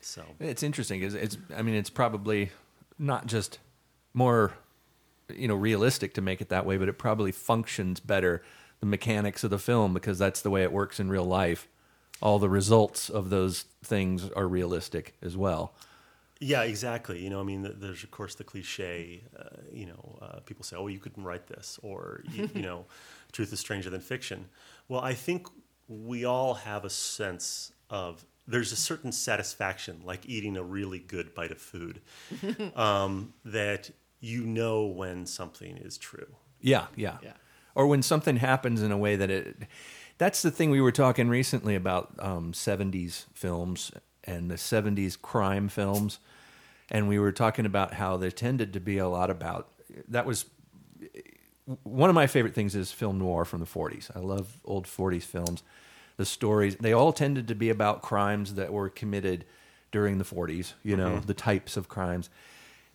so 0.00 0.22
It's 0.40 0.62
interesting. 0.62 1.02
It's, 1.02 1.14
it's 1.14 1.36
I 1.56 1.62
mean, 1.62 1.74
it's 1.74 1.90
probably 1.90 2.50
not 2.98 3.26
just 3.26 3.58
more, 4.14 4.52
you 5.34 5.48
know, 5.48 5.54
realistic 5.54 6.14
to 6.14 6.20
make 6.20 6.40
it 6.40 6.48
that 6.48 6.66
way, 6.66 6.76
but 6.76 6.88
it 6.88 6.98
probably 6.98 7.32
functions 7.32 8.00
better 8.00 8.42
the 8.80 8.86
mechanics 8.86 9.44
of 9.44 9.50
the 9.50 9.58
film 9.58 9.92
because 9.92 10.18
that's 10.18 10.40
the 10.40 10.50
way 10.50 10.62
it 10.62 10.72
works 10.72 11.00
in 11.00 11.08
real 11.08 11.24
life. 11.24 11.68
All 12.20 12.38
the 12.38 12.48
results 12.48 13.08
of 13.08 13.30
those 13.30 13.64
things 13.82 14.30
are 14.30 14.48
realistic 14.48 15.14
as 15.22 15.36
well. 15.36 15.74
Yeah, 16.40 16.62
exactly. 16.62 17.22
You 17.22 17.30
know, 17.30 17.40
I 17.40 17.42
mean, 17.42 17.68
there's 17.78 18.04
of 18.04 18.10
course 18.10 18.34
the 18.34 18.44
cliche. 18.44 19.22
Uh, 19.36 19.44
you 19.72 19.86
know, 19.86 20.18
uh, 20.22 20.40
people 20.40 20.64
say, 20.64 20.76
"Oh, 20.76 20.86
you 20.86 21.00
couldn't 21.00 21.24
write 21.24 21.48
this," 21.48 21.80
or 21.82 22.22
you, 22.32 22.48
you 22.54 22.62
know, 22.62 22.86
"Truth 23.32 23.52
is 23.52 23.60
stranger 23.60 23.90
than 23.90 24.00
fiction." 24.00 24.46
Well, 24.88 25.00
I 25.00 25.14
think 25.14 25.48
we 25.88 26.24
all 26.24 26.54
have 26.54 26.84
a 26.84 26.90
sense 26.90 27.72
of 27.90 28.24
there's 28.46 28.72
a 28.72 28.76
certain 28.76 29.10
satisfaction, 29.10 30.00
like 30.04 30.26
eating 30.26 30.56
a 30.56 30.62
really 30.62 31.00
good 31.00 31.34
bite 31.34 31.50
of 31.50 31.58
food, 31.58 32.00
um, 32.76 33.34
that 33.44 33.90
you 34.20 34.44
know 34.44 34.86
when 34.86 35.26
something 35.26 35.76
is 35.76 35.98
true. 35.98 36.36
Yeah, 36.60 36.86
yeah. 36.96 37.18
Yeah. 37.22 37.32
Or 37.74 37.86
when 37.86 38.02
something 38.02 38.36
happens 38.36 38.82
in 38.82 38.92
a 38.92 38.98
way 38.98 39.16
that 39.16 39.30
it. 39.30 39.56
That's 40.18 40.42
the 40.42 40.50
thing 40.50 40.70
we 40.70 40.80
were 40.80 40.90
talking 40.90 41.28
recently 41.28 41.76
about 41.76 42.12
um, 42.18 42.52
70s 42.52 43.26
films 43.34 43.92
and 44.24 44.50
the 44.50 44.56
70s 44.56 45.20
crime 45.20 45.68
films. 45.68 46.18
And 46.90 47.06
we 47.06 47.20
were 47.20 47.30
talking 47.30 47.66
about 47.66 47.94
how 47.94 48.16
there 48.16 48.32
tended 48.32 48.72
to 48.72 48.80
be 48.80 48.98
a 48.98 49.08
lot 49.08 49.30
about. 49.30 49.68
That 50.08 50.26
was. 50.26 50.46
One 51.82 52.08
of 52.08 52.14
my 52.14 52.26
favorite 52.26 52.54
things 52.54 52.74
is 52.74 52.90
film 52.92 53.18
noir 53.18 53.44
from 53.44 53.60
the 53.60 53.66
40s. 53.66 54.10
I 54.16 54.20
love 54.20 54.58
old 54.64 54.86
40s 54.86 55.22
films. 55.22 55.62
The 56.16 56.24
stories, 56.24 56.76
they 56.76 56.94
all 56.94 57.12
tended 57.12 57.46
to 57.48 57.54
be 57.54 57.68
about 57.68 58.00
crimes 58.00 58.54
that 58.54 58.72
were 58.72 58.88
committed 58.88 59.44
during 59.92 60.18
the 60.18 60.24
40s, 60.24 60.72
you 60.82 60.96
know, 60.96 61.20
the 61.20 61.34
types 61.34 61.76
of 61.76 61.88
crimes. 61.88 62.30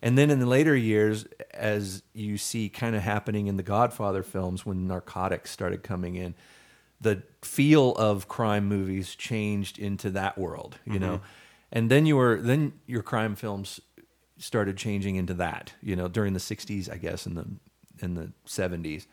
And 0.04 0.18
then 0.18 0.30
in 0.30 0.38
the 0.38 0.46
later 0.46 0.76
years, 0.76 1.24
as 1.54 2.02
you 2.12 2.36
see 2.36 2.68
kind 2.68 2.94
of 2.94 3.00
happening 3.00 3.46
in 3.46 3.56
the 3.56 3.62
Godfather 3.62 4.22
films 4.22 4.66
when 4.66 4.86
narcotics 4.86 5.50
started 5.50 5.82
coming 5.82 6.14
in, 6.14 6.34
the 7.00 7.22
feel 7.40 7.92
of 7.92 8.28
crime 8.28 8.66
movies 8.66 9.14
changed 9.14 9.78
into 9.78 10.10
that 10.10 10.36
world, 10.36 10.76
you 10.84 10.92
mm-hmm. 10.92 11.00
know. 11.00 11.20
And 11.72 11.90
then 11.90 12.04
you 12.04 12.16
were 12.16 12.38
then 12.38 12.74
your 12.86 13.02
crime 13.02 13.34
films 13.34 13.80
started 14.36 14.76
changing 14.76 15.16
into 15.16 15.32
that, 15.34 15.72
you 15.82 15.96
know, 15.96 16.06
during 16.06 16.34
the 16.34 16.38
60s, 16.38 16.92
I 16.92 16.98
guess, 16.98 17.24
in 17.24 17.34
the 17.34 17.46
in 18.00 18.12
the 18.12 18.30
70s. 18.46 19.06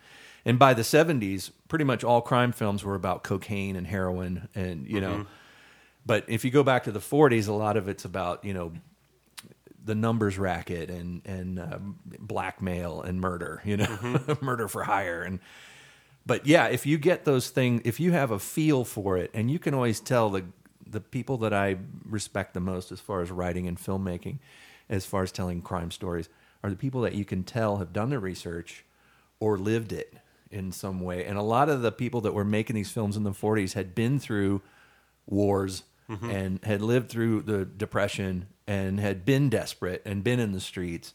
And 0.44 0.60
by 0.60 0.74
the 0.74 0.82
70s, 0.82 1.52
pretty 1.70 1.86
much 1.86 2.04
all 2.04 2.20
crime 2.20 2.52
films 2.52 2.84
were 2.84 2.96
about 2.96 3.24
cocaine 3.24 3.78
and 3.78 3.88
heroin 3.88 4.50
and, 4.56 4.86
you 4.86 5.00
know, 5.00 5.14
mm-hmm. 5.14 5.30
but 6.06 6.26
if 6.28 6.44
you 6.44 6.52
go 6.52 6.64
back 6.64 6.84
to 6.84 6.92
the 6.92 7.00
40s, 7.00 7.48
a 7.48 7.54
lot 7.54 7.78
of 7.78 7.88
it's 7.88 8.04
about, 8.04 8.44
you 8.44 8.54
know, 8.54 8.74
the 9.84 9.96
numbers 9.96 10.38
racket 10.38 10.90
and 10.90 11.22
and 11.26 11.60
um, 11.60 12.00
blackmail 12.20 13.02
and 13.02 13.20
murder, 13.20 13.62
you 13.66 13.78
know, 13.78 14.20
murder 14.42 14.68
for 14.68 14.84
hire. 14.84 15.22
And 15.22 15.40
but 16.26 16.46
yeah, 16.46 16.68
if 16.68 16.86
you 16.86 16.98
get 16.98 17.26
those 17.26 17.50
things, 17.50 17.82
if 17.86 18.00
you 18.00 18.12
have 18.12 18.32
a 18.32 18.40
feel 18.40 18.84
for 18.84 19.18
it, 19.18 19.32
and 19.34 19.50
you 19.50 19.60
can 19.60 19.74
always 19.74 20.00
tell 20.00 20.30
the 20.30 20.46
the 20.86 21.02
people 21.02 21.38
that 21.38 21.54
I 21.54 21.78
respect 22.06 22.54
the 22.54 22.60
most 22.60 22.92
as 22.92 23.00
far 23.00 23.22
as 23.22 23.32
writing 23.32 23.68
and 23.68 23.78
filmmaking, 23.78 24.40
as 24.90 25.06
far 25.06 25.24
as 25.24 25.32
telling 25.32 25.62
crime 25.62 25.90
stories, 25.92 26.30
are 26.64 26.70
the 26.70 26.76
people 26.76 27.02
that 27.02 27.14
you 27.14 27.26
can 27.26 27.44
tell 27.44 27.78
have 27.78 27.94
done 27.94 28.10
the 28.10 28.20
research 28.20 28.86
or 29.40 29.58
lived 29.58 29.94
it 29.94 30.16
in 30.52 30.72
some 30.72 31.00
way. 31.00 31.26
And 31.26 31.38
a 31.38 31.42
lot 31.42 31.70
of 31.70 31.82
the 31.82 31.92
people 31.92 32.22
that 32.22 32.34
were 32.34 32.44
making 32.44 32.76
these 32.76 32.92
films 32.92 33.16
in 33.16 33.24
the 33.24 33.32
40s 33.32 33.74
had 33.74 33.96
been 33.96 34.20
through 34.20 34.62
wars 35.26 35.84
and 36.30 36.60
had 36.64 36.82
lived 36.82 37.10
through 37.10 37.44
the 37.44 37.64
depression 37.64 38.48
and 38.72 39.00
had 39.00 39.26
been 39.26 39.50
desperate 39.50 40.02
and 40.06 40.24
been 40.24 40.40
in 40.40 40.52
the 40.52 40.60
streets 40.60 41.14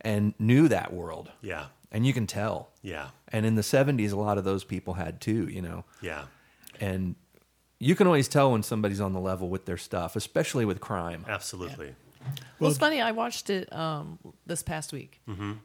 and 0.00 0.34
knew 0.38 0.66
that 0.68 0.92
world. 0.92 1.30
Yeah, 1.42 1.66
And 1.92 2.06
you 2.06 2.12
can 2.12 2.26
tell. 2.26 2.70
yeah, 2.82 3.10
And 3.28 3.44
in 3.46 3.54
the 3.54 3.62
70s, 3.62 4.12
a 4.12 4.16
lot 4.16 4.38
of 4.38 4.44
those 4.44 4.64
people 4.64 4.94
had 4.94 5.20
too, 5.20 5.46
you 5.48 5.62
know. 5.62 5.84
yeah. 6.00 6.24
And 6.80 7.14
you 7.78 7.94
can 7.94 8.06
always 8.06 8.28
tell 8.28 8.52
when 8.52 8.62
somebody's 8.62 9.00
on 9.00 9.12
the 9.12 9.20
level 9.20 9.48
with 9.48 9.64
their 9.66 9.76
stuff, 9.76 10.16
especially 10.16 10.64
with 10.64 10.80
crime. 10.80 11.24
Absolutely. 11.28 11.94
Well, 12.58 12.70
it's 12.70 12.78
funny. 12.78 13.00
I 13.00 13.12
watched 13.12 13.48
it 13.50 13.70
um, 13.72 14.18
this 14.46 14.62
past 14.62 14.92
week, 14.92 15.20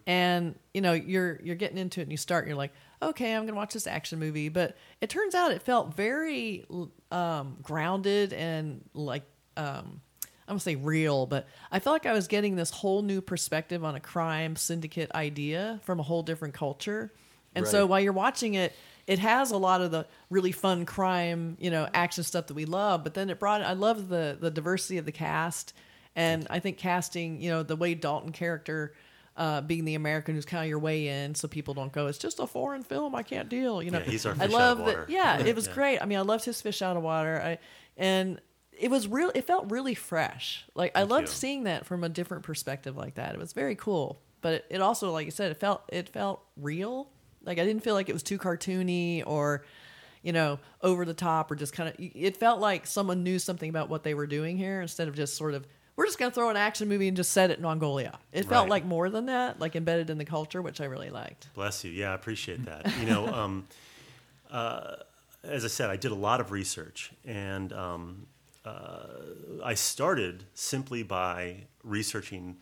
and 0.08 0.56
you 0.74 0.80
know, 0.82 0.94
you're 0.94 1.40
you're 1.44 1.56
getting 1.58 1.78
into 1.78 2.00
it, 2.00 2.04
and 2.04 2.12
you 2.12 2.18
start, 2.18 2.44
and 2.46 2.50
you're 2.50 2.58
like, 2.58 2.72
okay, 3.02 3.34
I'm 3.36 3.46
gonna 3.46 3.58
watch 3.58 3.74
this 3.74 3.88
action 3.88 4.20
movie, 4.20 4.48
but 4.50 4.78
it 5.02 5.10
turns 5.10 5.36
out 5.36 5.52
it 5.52 5.62
felt 5.62 5.94
very 5.96 6.66
um, 7.12 7.58
grounded 7.62 8.32
and 8.32 8.82
like 8.94 9.24
um, 9.58 10.00
I'm 10.48 10.54
gonna 10.54 10.60
say 10.60 10.76
real, 10.76 11.26
but 11.26 11.48
I 11.72 11.80
felt 11.80 11.94
like 11.96 12.06
I 12.06 12.14
was 12.14 12.28
getting 12.28 12.56
this 12.56 12.70
whole 12.72 13.02
new 13.02 13.22
perspective 13.22 13.84
on 13.84 13.96
a 13.96 14.00
crime 14.00 14.56
syndicate 14.56 15.12
idea 15.14 15.80
from 15.84 16.00
a 16.00 16.04
whole 16.04 16.22
different 16.24 16.54
culture, 16.54 17.12
and 17.56 17.68
so 17.68 17.86
while 17.86 18.00
you're 18.00 18.14
watching 18.14 18.54
it. 18.56 18.74
It 19.08 19.20
has 19.20 19.52
a 19.52 19.58
lot 19.60 19.82
of 19.82 19.92
the 19.92 20.08
really 20.32 20.52
fun 20.52 20.84
crime, 20.88 21.58
you 21.60 21.70
know, 21.70 21.88
action 21.94 22.24
stuff 22.24 22.48
that 22.48 22.56
we 22.56 22.66
love, 22.66 23.04
but 23.04 23.14
then 23.14 23.30
it 23.30 23.38
brought. 23.40 23.62
I 23.62 23.74
love 23.74 24.10
the 24.10 24.36
the 24.40 24.50
diversity 24.50 24.98
of 24.98 25.06
the 25.06 25.12
cast, 25.12 25.74
and 26.16 26.48
I 26.50 26.58
think 26.58 26.80
casting, 26.80 27.40
you 27.40 27.52
know, 27.52 27.62
the 27.62 27.76
Wade 27.76 28.02
Dalton 28.02 28.32
character 28.32 28.96
uh, 29.38 29.62
being 29.62 29.86
the 29.86 29.94
American 29.94 30.34
who's 30.34 30.44
kind 30.46 30.64
of 30.64 30.70
your 30.70 30.80
way 30.80 31.08
in, 31.08 31.36
so 31.36 31.48
people 31.48 31.76
don't 31.76 31.92
go, 31.92 32.08
it's 32.08 32.18
just 32.18 32.40
a 32.40 32.48
foreign 32.48 32.82
film, 32.82 33.14
I 33.14 33.22
can't 33.22 33.48
deal. 33.48 33.84
You 33.84 33.92
know, 33.92 34.00
Yeah, 34.00 34.06
he's 34.06 34.26
our 34.26 34.32
I 34.32 34.36
fish 34.38 34.42
out 34.42 34.48
of 34.48 34.54
love 34.54 34.80
water. 34.80 35.06
that. 35.08 35.10
Yeah, 35.14 35.38
it 35.40 35.56
was 35.56 35.68
Yeah. 35.68 35.74
great. 35.76 36.00
I 36.02 36.06
mean, 36.08 36.18
I 36.18 36.22
loved 36.22 36.46
his 36.46 36.60
fish 36.60 36.82
out 36.82 36.98
of 36.98 37.04
water. 37.04 37.40
I 37.40 37.60
and 37.98 38.42
it 38.80 38.90
was 38.90 39.08
real. 39.08 39.32
It 39.36 39.46
felt 39.46 39.72
really 39.72 39.96
fresh. 39.96 40.66
Like 40.76 40.92
I 40.96 41.04
loved 41.04 41.28
you. 41.28 41.34
seeing 41.34 41.64
that 41.64 41.86
from 41.86 42.04
a 42.04 42.10
different 42.10 42.44
perspective 42.44 42.96
like 42.96 43.16
that. 43.16 43.34
It 43.34 43.40
was 43.40 43.54
very 43.54 43.76
cool. 43.76 44.22
But 44.42 44.54
it, 44.54 44.66
it 44.70 44.82
also, 44.82 45.12
like 45.12 45.26
you 45.26 45.32
said, 45.32 45.52
it 45.52 45.58
felt 45.58 45.84
it 45.90 46.10
felt 46.10 46.42
real. 46.58 47.10
Like 47.44 47.60
I 47.60 47.66
didn't 47.66 47.84
feel 47.84 47.94
like 47.94 48.10
it 48.10 48.14
was 48.14 48.24
too 48.24 48.38
cartoony 48.38 49.24
or 49.26 49.64
you 50.26 50.34
know, 50.34 50.58
over 50.82 51.06
the 51.06 51.14
top 51.14 51.52
or 51.52 51.56
just 51.56 51.72
kind 51.72 51.88
of. 51.88 51.96
It 52.00 52.36
felt 52.36 52.60
like 52.60 52.88
someone 52.88 53.24
knew 53.24 53.38
something 53.38 53.70
about 53.70 53.90
what 53.90 54.04
they 54.04 54.16
were 54.16 54.26
doing 54.26 54.58
here 54.58 54.82
instead 54.82 55.08
of 55.08 55.16
just 55.16 55.38
sort 55.38 55.54
of. 55.54 55.68
We're 55.96 56.08
just 56.08 56.18
going 56.18 56.32
to 56.32 56.36
throw 56.36 56.50
an 56.50 56.58
action 56.58 56.90
movie 56.90 57.08
and 57.08 57.16
just 57.16 57.32
set 57.32 57.52
it 57.52 57.58
in 57.58 57.64
Mongolia. 57.64 58.20
It 58.34 58.46
felt 58.46 58.68
like 58.68 58.84
more 58.84 59.10
than 59.10 59.28
that, 59.28 59.62
like 59.62 59.78
embedded 59.78 60.10
in 60.10 60.18
the 60.18 60.26
culture, 60.26 60.62
which 60.62 60.82
I 60.82 60.86
really 60.86 61.10
liked. 61.10 61.54
Bless 61.54 61.86
you. 61.86 61.92
Yeah, 61.92 62.12
I 62.12 62.16
appreciate 62.16 62.66
that. 62.66 62.92
You 63.00 63.06
know, 63.06 63.28
um, 63.28 63.68
uh, 64.52 64.96
as 65.44 65.64
I 65.64 65.70
said, 65.70 65.90
I 65.90 65.96
did 65.96 66.12
a 66.12 66.16
lot 66.16 66.42
of 66.42 66.52
research, 66.52 67.12
and 67.24 67.72
um, 67.72 68.28
uh, 68.66 69.08
I 69.64 69.74
started 69.76 70.46
simply 70.54 71.04
by 71.04 71.68
researching. 71.84 72.58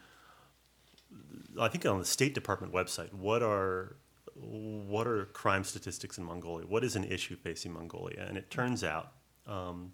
I 1.59 1.67
think 1.67 1.85
on 1.85 1.99
the 1.99 2.05
State 2.05 2.33
Department 2.33 2.73
website, 2.73 3.13
what 3.13 3.41
are 3.41 3.95
what 4.35 5.07
are 5.07 5.25
crime 5.25 5.63
statistics 5.63 6.17
in 6.17 6.23
Mongolia? 6.23 6.65
What 6.67 6.83
is 6.83 6.95
an 6.95 7.03
issue 7.03 7.35
facing 7.35 7.71
Mongolia? 7.73 8.25
And 8.27 8.37
it 8.37 8.49
turns 8.49 8.83
out 8.83 9.11
um, 9.47 9.93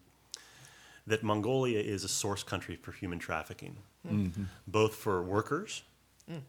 that 1.06 1.24
Mongolia 1.24 1.80
is 1.80 2.04
a 2.04 2.08
source 2.08 2.42
country 2.44 2.76
for 2.76 2.92
human 2.94 3.20
trafficking, 3.20 3.78
both 4.68 4.96
for 4.96 5.22
workers 5.22 5.84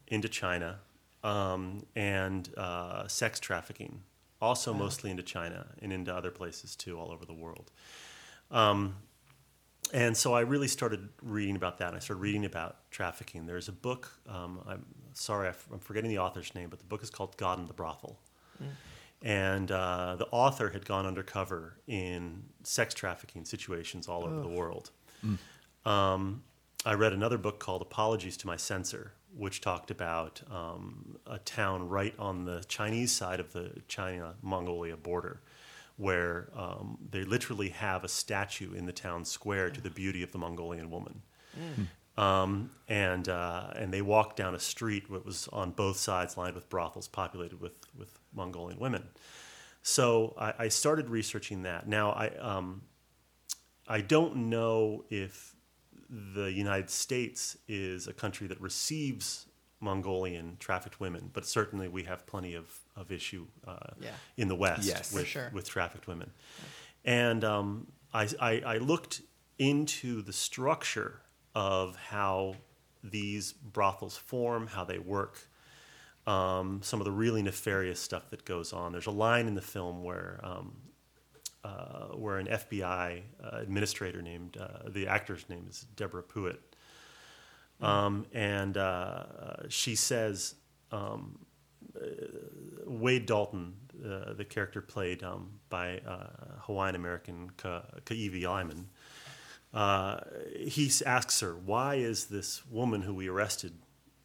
into 0.07 0.29
China 0.29 0.79
um, 1.23 1.85
and 1.95 2.49
uh, 2.57 3.07
sex 3.07 3.39
trafficking, 3.39 4.01
also 4.41 4.73
mostly 4.73 5.11
into 5.11 5.23
China 5.23 5.67
and 5.81 5.91
into 5.91 6.15
other 6.15 6.31
places 6.31 6.75
too, 6.75 6.97
all 6.99 7.11
over 7.11 7.25
the 7.25 7.33
world. 7.33 7.71
Um, 8.51 8.95
and 9.93 10.15
so 10.15 10.33
I 10.33 10.41
really 10.41 10.67
started 10.67 11.09
reading 11.21 11.55
about 11.55 11.77
that. 11.79 11.89
And 11.89 11.97
I 11.97 11.99
started 11.99 12.21
reading 12.21 12.45
about 12.45 12.89
trafficking. 12.91 13.45
There's 13.45 13.67
a 13.67 13.73
book. 13.73 14.11
Um, 14.27 14.59
I'm 14.67 14.85
sorry, 15.13 15.47
I 15.47 15.51
f- 15.51 15.67
I'm 15.71 15.79
forgetting 15.79 16.09
the 16.09 16.19
author's 16.19 16.53
name, 16.55 16.69
but 16.69 16.79
the 16.79 16.85
book 16.85 17.03
is 17.03 17.09
called 17.09 17.35
God 17.37 17.59
in 17.59 17.67
the 17.67 17.73
Brothel. 17.73 18.19
And 19.23 19.71
uh, 19.71 20.15
the 20.17 20.27
author 20.31 20.69
had 20.69 20.85
gone 20.85 21.05
undercover 21.05 21.77
in 21.87 22.43
sex 22.63 22.93
trafficking 22.93 23.45
situations 23.45 24.07
all 24.07 24.23
over 24.23 24.39
the 24.41 24.47
world. 24.47 24.91
Um, 25.85 26.43
I 26.85 26.93
read 26.93 27.13
another 27.13 27.37
book 27.37 27.59
called 27.59 27.81
Apologies 27.83 28.37
to 28.37 28.47
My 28.47 28.55
Censor, 28.55 29.11
which 29.35 29.61
talked 29.61 29.91
about 29.91 30.41
um, 30.49 31.17
a 31.27 31.37
town 31.39 31.87
right 31.87 32.15
on 32.17 32.45
the 32.45 32.63
Chinese 32.67 33.11
side 33.11 33.39
of 33.39 33.53
the 33.53 33.81
China 33.87 34.33
Mongolia 34.41 34.97
border, 34.97 35.41
where 36.01 36.49
um, 36.55 36.97
they 37.11 37.23
literally 37.23 37.69
have 37.69 38.03
a 38.03 38.07
statue 38.07 38.73
in 38.73 38.85
the 38.85 38.93
town 38.93 39.23
square 39.25 39.69
to 39.69 39.81
the 39.81 39.89
beauty 39.89 40.23
of 40.23 40.31
the 40.31 40.37
Mongolian 40.37 40.89
woman. 40.89 41.21
Um, 42.17 42.71
and 42.87 43.29
uh, 43.29 43.71
and 43.75 43.93
they 43.93 44.01
walked 44.01 44.35
down 44.35 44.53
a 44.55 44.59
street 44.59 45.09
that 45.11 45.25
was 45.25 45.47
on 45.53 45.71
both 45.71 45.97
sides 45.97 46.37
lined 46.37 46.55
with 46.55 46.67
brothels 46.69 47.07
populated 47.07 47.61
with, 47.61 47.77
with 47.97 48.19
Mongolian 48.33 48.79
women. 48.79 49.03
So 49.81 50.35
I, 50.37 50.53
I 50.65 50.67
started 50.69 51.09
researching 51.09 51.63
that. 51.63 51.87
Now 51.87 52.11
I 52.11 52.27
um, 52.37 52.81
I 53.87 54.01
don't 54.01 54.35
know 54.49 55.05
if 55.09 55.55
the 56.09 56.51
United 56.51 56.89
States 56.89 57.57
is 57.67 58.07
a 58.07 58.13
country 58.13 58.47
that 58.47 58.59
receives 58.59 59.45
Mongolian 59.79 60.57
trafficked 60.59 60.99
women, 60.99 61.29
but 61.33 61.45
certainly 61.45 61.87
we 61.87 62.03
have 62.03 62.25
plenty 62.27 62.53
of, 62.53 62.80
of 62.95 63.11
issue 63.11 63.47
uh, 63.67 63.77
Yeah. 63.99 64.11
in 64.37 64.47
the 64.47 64.55
West 64.55 64.83
Yes. 64.87 65.13
With, 65.13 65.27
sure. 65.27 65.49
with 65.53 65.67
trafficked 65.69 66.07
women. 66.07 66.31
And 67.05 67.43
um, 67.43 67.87
I, 68.13 68.27
I, 68.39 68.61
I 68.65 68.77
looked 68.77 69.21
into 69.57 70.21
the 70.21 70.33
structure 70.33 71.21
of 71.55 71.95
how 71.95 72.55
these 73.03 73.53
brothels 73.53 74.17
form, 74.17 74.67
how 74.67 74.83
they 74.83 74.99
work, 74.99 75.39
um, 76.27 76.81
some 76.83 76.99
of 77.01 77.05
the 77.05 77.11
really 77.11 77.41
nefarious 77.41 77.99
stuff 77.99 78.29
that 78.29 78.45
goes 78.45 78.73
on. 78.73 78.91
There's 78.91 79.07
a 79.07 79.11
line 79.11 79.47
in 79.47 79.55
the 79.55 79.61
film 79.61 80.03
where 80.03 80.39
um, 80.43 80.73
uh, 81.63 82.07
where 82.15 82.37
an 82.37 82.47
FBI 82.47 83.21
uh, 83.43 83.57
administrator 83.57 84.21
named 84.21 84.57
uh, 84.57 84.89
the 84.89 85.07
actor's 85.07 85.47
name 85.49 85.65
is 85.69 85.85
Deborah 85.95 86.23
Puette, 86.23 86.59
um, 87.81 88.25
and 88.33 88.77
uh, 88.77 89.23
she 89.69 89.95
says 89.95 90.55
um, 90.91 91.39
Wade 92.85 93.25
Dalton, 93.25 93.73
uh, 94.05 94.33
the 94.33 94.45
character 94.45 94.81
played 94.81 95.23
um, 95.23 95.49
by 95.69 95.99
uh, 95.99 96.27
Hawaiian 96.61 96.95
American 96.95 97.51
Ka- 97.57 97.83
Kaiwi 98.05 98.43
Lyman, 98.43 98.87
uh, 99.73 100.19
he 100.57 100.91
asks 101.05 101.39
her, 101.41 101.55
"Why 101.55 101.95
is 101.95 102.25
this 102.25 102.65
woman 102.67 103.01
who 103.01 103.13
we 103.13 103.27
arrested 103.29 103.73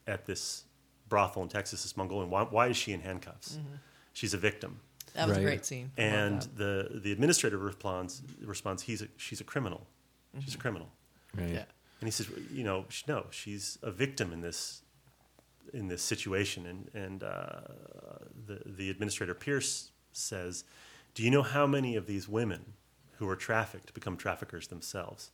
at 0.06 0.26
this 0.26 0.64
brothel 1.08 1.42
in 1.42 1.48
Texas, 1.48 1.82
this 1.84 1.96
Mongolian, 1.96 2.30
why, 2.30 2.42
why 2.42 2.68
is 2.68 2.76
she 2.76 2.92
in 2.92 3.00
handcuffs? 3.00 3.58
She's 4.12 4.34
a 4.34 4.38
victim." 4.38 4.80
That 5.14 5.28
was 5.28 5.36
Right. 5.38 5.42
a 5.42 5.46
great 5.46 5.64
scene. 5.64 5.92
And 5.96 6.42
the 6.56 7.00
the 7.02 7.12
administrator 7.12 7.58
responds 7.58 8.22
responds 8.42 8.82
he's 8.82 9.02
a, 9.02 9.08
she's 9.16 9.40
a 9.40 9.44
criminal, 9.44 9.86
she's 10.40 10.54
a 10.54 10.58
criminal, 10.58 10.90
Right. 11.34 11.48
yeah. 11.50 11.64
and 12.00 12.06
he 12.06 12.10
says 12.10 12.28
you 12.52 12.64
know 12.64 12.84
sh- 12.88 13.04
no 13.08 13.26
she's 13.30 13.78
a 13.82 13.90
victim 13.90 14.32
in 14.32 14.40
this 14.42 14.82
in 15.72 15.88
this 15.88 16.02
situation 16.02 16.66
and 16.66 16.90
and 16.94 17.22
uh, 17.22 17.60
the 18.46 18.60
the 18.66 18.90
administrator 18.90 19.34
Pierce 19.34 19.90
says, 20.12 20.64
do 21.14 21.22
you 21.22 21.30
know 21.30 21.42
how 21.42 21.66
many 21.66 21.96
of 21.96 22.06
these 22.06 22.28
women 22.28 22.74
who 23.18 23.28
are 23.28 23.36
trafficked 23.36 23.94
become 23.94 24.16
traffickers 24.16 24.68
themselves? 24.68 25.30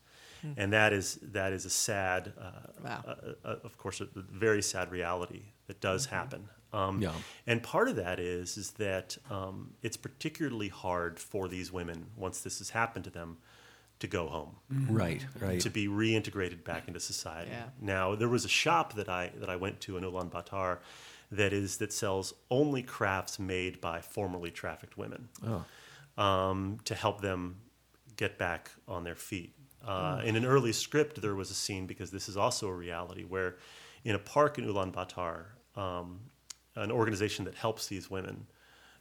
And 0.57 0.73
that 0.73 0.93
is 0.93 1.21
that 1.23 1.53
is 1.53 1.65
a 1.65 1.71
sad, 1.71 2.33
uh, 2.37 2.51
Wow. 2.83 3.05
uh, 3.07 3.15
uh, 3.45 3.57
of 3.63 3.79
course, 3.79 4.01
a 4.01 4.07
very 4.17 4.61
sad 4.61 4.91
reality 4.91 5.43
that 5.69 5.81
does 5.81 6.07
happen. 6.07 6.49
Um, 6.73 7.01
Yeah. 7.01 7.13
and 7.47 7.63
part 7.63 7.89
of 7.89 7.95
that 7.97 8.19
is 8.19 8.57
is 8.57 8.73
that 8.73 9.17
um, 9.31 9.75
it's 9.83 9.97
particularly 9.97 10.69
hard 10.69 11.21
for 11.21 11.47
these 11.47 11.71
women 11.71 12.07
once 12.17 12.41
this 12.41 12.59
has 12.59 12.71
happened 12.71 13.05
to 13.05 13.11
them 13.11 13.37
to 14.03 14.09
go 14.09 14.27
home, 14.29 14.57
Right. 14.91 15.25
Right. 15.41 15.61
to 15.61 15.71
be 15.71 15.87
reintegrated 15.87 16.65
back 16.65 16.89
into 16.89 17.01
society. 17.01 17.53
Yeah. 17.53 17.67
Now 17.81 18.15
there 18.17 18.29
was 18.29 18.45
a 18.45 18.49
shop 18.49 18.95
that 18.95 19.09
I 19.09 19.31
that 19.41 19.49
I 19.49 19.57
went 19.57 19.81
to 19.83 19.97
in 19.97 20.03
Ulaanbaatar 20.05 20.79
that 21.31 21.53
is 21.53 21.77
that 21.79 21.93
sells 21.93 22.35
only 22.51 22.83
crafts 22.83 23.39
made 23.39 23.81
by 23.81 24.01
formerly 24.01 24.51
trafficked 24.51 24.99
women 24.99 25.29
oh. 25.47 26.23
um, 26.23 26.79
to 26.85 26.95
help 26.95 27.21
them 27.21 27.57
get 28.17 28.39
back 28.39 28.71
on 28.87 29.05
their 29.05 29.15
feet. 29.15 29.55
Uh, 29.87 30.21
In 30.25 30.37
an 30.37 30.45
early 30.45 30.73
script, 30.73 31.23
there 31.23 31.35
was 31.35 31.51
a 31.51 31.55
scene 31.55 31.87
because 31.87 32.11
this 32.11 32.29
is 32.29 32.37
also 32.37 32.69
a 32.69 32.75
reality 32.75 33.25
where, 33.25 33.57
in 34.05 34.15
a 34.15 34.19
park 34.19 34.59
in 34.59 34.65
Ulaanbaatar, 34.65 35.45
um, 35.77 36.21
an 36.77 36.91
organization 36.91 37.45
that 37.47 37.55
helps 37.55 37.87
these 37.87 38.11
women, 38.11 38.47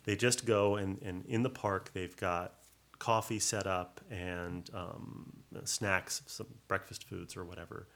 they 0.06 0.16
just 0.16 0.46
go 0.46 0.76
and, 0.76 1.02
and 1.02 1.26
in 1.26 1.44
the 1.44 1.50
park 1.50 1.92
they've 1.94 2.16
got 2.16 2.54
coffee 3.02 3.40
set 3.40 3.66
up 3.66 4.00
and 4.12 4.70
um, 4.76 5.34
snacks, 5.64 6.22
some 6.28 6.46
breakfast 6.68 7.04
foods 7.10 7.36
or 7.36 7.44
whatever. 7.44 7.88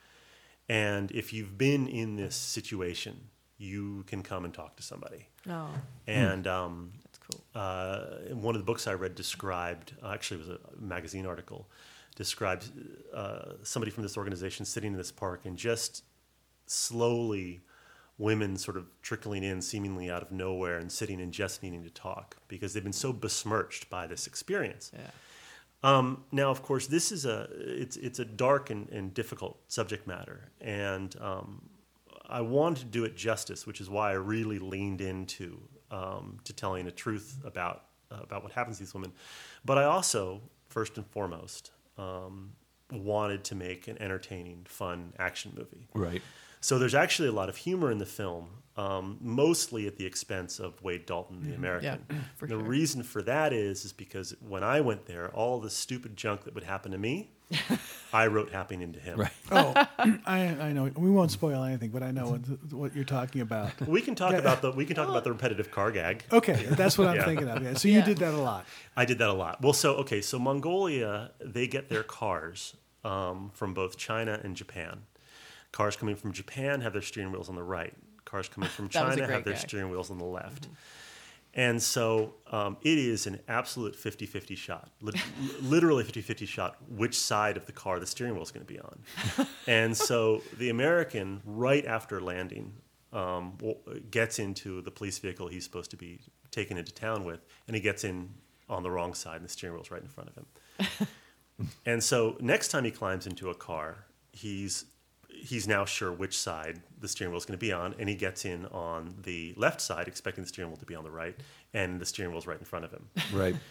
And 0.67 1.11
if 1.11 1.31
you've 1.31 1.59
been 1.59 1.87
in 1.87 2.15
this 2.15 2.35
situation, 2.35 3.29
you 3.59 4.03
can 4.07 4.23
come 4.23 4.45
and 4.45 4.53
talk 4.53 4.75
to 4.77 4.83
somebody. 4.83 5.27
No, 5.45 5.67
And 6.07 6.47
um, 6.47 6.91
that's 7.03 7.19
cool. 7.19 7.43
uh, 7.53 8.33
one 8.33 8.55
of 8.55 8.61
the 8.61 8.65
books 8.65 8.87
I 8.87 8.93
read 8.93 9.13
described, 9.13 9.93
actually, 10.03 10.41
it 10.41 10.47
was 10.47 10.57
a 10.57 10.59
magazine 10.81 11.27
article, 11.27 11.69
described 12.15 12.71
uh, 13.13 13.53
somebody 13.61 13.91
from 13.91 14.01
this 14.01 14.17
organization 14.17 14.65
sitting 14.65 14.93
in 14.93 14.97
this 14.97 15.11
park 15.11 15.41
and 15.45 15.55
just 15.55 16.03
slowly 16.65 17.61
women 18.17 18.58
sort 18.58 18.78
of 18.78 18.86
trickling 19.01 19.43
in 19.43 19.62
seemingly 19.62 20.10
out 20.10 20.21
of 20.21 20.32
nowhere 20.32 20.78
and 20.78 20.91
sitting 20.91 21.19
and 21.19 21.32
just 21.34 21.62
needing 21.62 21.84
to 21.84 21.89
talk 21.89 22.38
because 22.47 22.73
they've 22.73 22.84
been 22.84 22.93
so 22.93 23.12
besmirched 23.12 23.89
by 23.89 24.08
this 24.08 24.25
experience. 24.28 24.91
Yeah. 24.93 25.10
Um, 25.84 26.23
now, 26.32 26.49
of 26.49 26.63
course, 26.63 26.88
this 26.88 27.12
is 27.12 27.25
a 27.25 27.47
it's 27.54 27.97
it's 27.97 28.19
a 28.19 28.25
dark 28.25 28.69
and, 28.69 28.89
and 28.89 29.13
difficult 29.13 29.60
subject 29.67 30.08
matter, 30.08 30.49
and 30.60 31.15
um, 31.21 31.69
I 32.28 32.41
wanted 32.41 32.80
to 32.80 32.86
do 32.86 33.04
it 33.04 33.15
justice, 33.15 33.67
which 33.67 33.80
is 33.80 33.89
why 33.89 34.10
I 34.10 34.13
really 34.13 34.58
leaned 34.58 35.01
into 35.01 35.60
um, 35.91 36.39
to 36.45 36.54
telling 36.54 36.86
the 36.86 36.91
truth 36.91 37.38
about 37.43 37.84
uh, 38.12 38.17
about 38.23 38.41
what 38.41 38.51
happens 38.54 38.78
to 38.78 38.84
these 38.84 38.93
women. 38.95 39.12
But 39.63 39.78
I 39.78 39.84
also, 39.84 40.41
first 40.69 40.97
and 40.97 41.06
foremost, 41.06 41.69
um, 41.99 42.54
wanted 42.91 43.43
to 43.45 43.56
make 43.56 43.88
an 43.88 44.01
entertaining, 44.01 44.65
fun 44.67 45.13
action 45.19 45.54
movie. 45.56 45.88
Right. 45.93 46.21
So 46.65 46.80
there's 46.80 46.95
actually 46.95 47.28
a 47.28 47.32
lot 47.32 47.47
of 47.47 47.58
humor 47.58 47.91
in 47.91 47.99
the 47.99 48.08
film, 48.08 48.47
um, 48.75 49.19
mostly 49.21 49.86
at 49.86 49.97
the 49.97 50.06
expense 50.08 50.58
of 50.58 50.82
Wade 50.82 51.06
Dalton, 51.06 51.47
the 51.47 51.54
American. 51.54 52.04
Yeah, 52.10 52.15
for 52.38 52.47
the 52.47 52.56
sure. 52.56 52.63
reason 52.63 53.04
for 53.04 53.21
that 53.21 53.54
is 53.54 53.86
is 53.86 53.93
because 53.93 54.36
when 54.39 54.63
I 54.63 54.82
went 54.82 55.06
there, 55.06 55.30
all 55.30 55.60
the 55.60 55.69
stupid 55.69 56.17
junk 56.17 56.43
that 56.45 56.56
would 56.56 56.63
happen 56.63 56.91
to 56.93 56.97
me, 56.97 57.30
I 58.13 58.25
wrote 58.25 58.51
happening 58.51 58.93
to 58.93 58.99
him. 58.99 59.19
Right. 59.19 59.32
Oh, 59.51 59.73
I, 60.25 60.39
I 60.60 60.73
know. 60.73 60.86
We 60.95 61.12
won't 61.12 61.30
spoil 61.30 61.63
anything, 61.63 61.91
but 61.91 62.01
I 62.01 62.10
know 62.10 62.32
what, 62.32 62.73
what 62.73 62.95
you're 62.95 63.04
talking 63.06 63.41
about. 63.41 63.69
We 63.88 64.01
can 64.01 64.15
talk 64.15 64.34
about 64.34 64.63
the 64.63 64.71
we 64.71 64.86
can 64.88 64.95
talk 64.95 65.08
about 65.08 65.23
the 65.23 65.34
repetitive 65.34 65.69
car 65.69 65.91
gag. 65.91 66.23
Okay, 66.32 66.65
that's 66.71 66.97
what 66.97 67.06
I'm 67.10 67.17
Yeah. 67.17 67.25
thinking 67.25 67.47
of. 67.47 67.62
Yeah. 67.62 67.75
So 67.75 67.89
you 67.89 68.01
did 68.01 68.17
that 68.17 68.34
a 68.34 68.41
lot. 68.41 68.65
I 68.97 69.06
did 69.06 69.19
that 69.19 69.30
a 69.30 69.34
lot. 69.34 69.62
Well, 69.62 69.73
so 69.73 69.97
okay, 69.97 70.19
so 70.19 70.39
Mongolia, 70.39 71.30
they 71.39 71.67
get 71.67 71.89
their 71.89 72.01
cars 72.01 72.75
um, 73.04 73.51
from 73.54 73.75
both 73.75 73.97
China 73.97 74.39
and 74.43 74.56
Japan. 74.56 75.04
Cars 75.75 75.97
coming 75.97 76.15
from 76.15 76.31
Japan 76.31 76.79
have 76.79 76.93
their 76.93 77.01
steering 77.01 77.33
wheels 77.33 77.49
on 77.49 77.55
the 77.55 77.63
right. 77.63 77.93
Cars 78.23 78.47
coming 78.47 78.69
from 78.69 78.88
That 78.93 79.07
was 79.07 79.15
a 79.15 79.19
China 79.19 79.33
have 79.33 79.43
their 79.43 79.55
gag. 79.55 79.61
steering 79.61 79.91
wheels 79.91 80.09
on 80.09 80.17
the 80.17 80.23
left. 80.23 80.69
And 81.53 81.83
so 81.83 82.33
um, 82.49 82.77
it 82.81 82.97
is 82.97 83.27
an 83.27 83.41
absolute 83.49 83.93
50 83.93 84.25
50 84.25 84.55
shot, 84.55 84.89
Lit- 85.01 85.15
literally 85.61 86.05
50 86.05 86.21
50 86.21 86.45
shot, 86.45 86.77
which 86.89 87.19
side 87.19 87.58
of 87.58 87.65
the 87.65 87.73
car 87.73 88.00
the 88.00 88.08
steering 88.08 88.35
wheel 88.35 88.43
is 88.43 88.52
going 88.52 88.65
to 88.65 88.73
be 88.73 88.79
on. 88.79 89.00
and 89.67 89.97
so 89.97 90.41
the 90.58 90.69
American, 90.69 91.41
right 91.43 91.85
after 91.85 92.21
landing, 92.21 92.71
um, 93.12 93.58
gets 94.12 94.39
into 94.39 94.81
the 94.81 94.91
police 94.91 95.19
vehicle 95.19 95.50
he's 95.50 95.65
supposed 95.65 95.91
to 95.91 95.97
be 95.97 96.21
taken 96.52 96.77
into 96.77 96.93
town 96.93 97.25
with, 97.25 97.45
and 97.67 97.75
he 97.75 97.81
gets 97.81 98.06
in 98.06 98.29
on 98.69 98.81
the 98.81 98.89
wrong 98.91 99.13
side, 99.13 99.35
and 99.37 99.45
the 99.45 99.50
steering 99.50 99.75
wheel's 99.75 99.91
right 99.91 100.02
in 100.02 100.08
front 100.08 100.29
of 100.29 100.35
him. 100.37 101.08
and 101.85 102.02
so 102.02 102.37
next 102.39 102.69
time 102.69 102.85
he 102.85 102.91
climbs 102.91 103.27
into 103.27 103.50
a 103.50 103.56
car, 103.56 104.06
he's 104.31 104.85
he's 105.38 105.67
now 105.67 105.86
sure 105.86 106.12
which 106.12 106.38
side 106.38 106.81
the 107.00 107.08
steering 107.08 107.31
wheel 107.31 107.38
is 107.38 107.46
going 107.46 107.58
to 107.58 107.65
be 107.65 107.71
on, 107.71 107.96
and 108.00 108.10
he 108.10 108.15
gets 108.15 108.46
in 108.46 108.65
on 108.67 109.13
the 109.23 109.54
left 109.58 109.81
side, 109.81 110.08
expecting 110.08 110.44
the 110.44 110.48
steering 110.48 110.69
wheel 110.69 110.77
to 110.77 110.86
be 110.86 110.96
on 110.96 111.04
the 111.04 111.12
right, 111.12 111.36
and 111.73 112.00
the 112.00 112.06
steering 112.06 112.31
wheel's 112.31 112.48
right 112.48 112.60
in 112.60 112.65
front 112.65 112.86
of 112.86 112.92
him. 112.92 113.08
Right. 113.33 113.56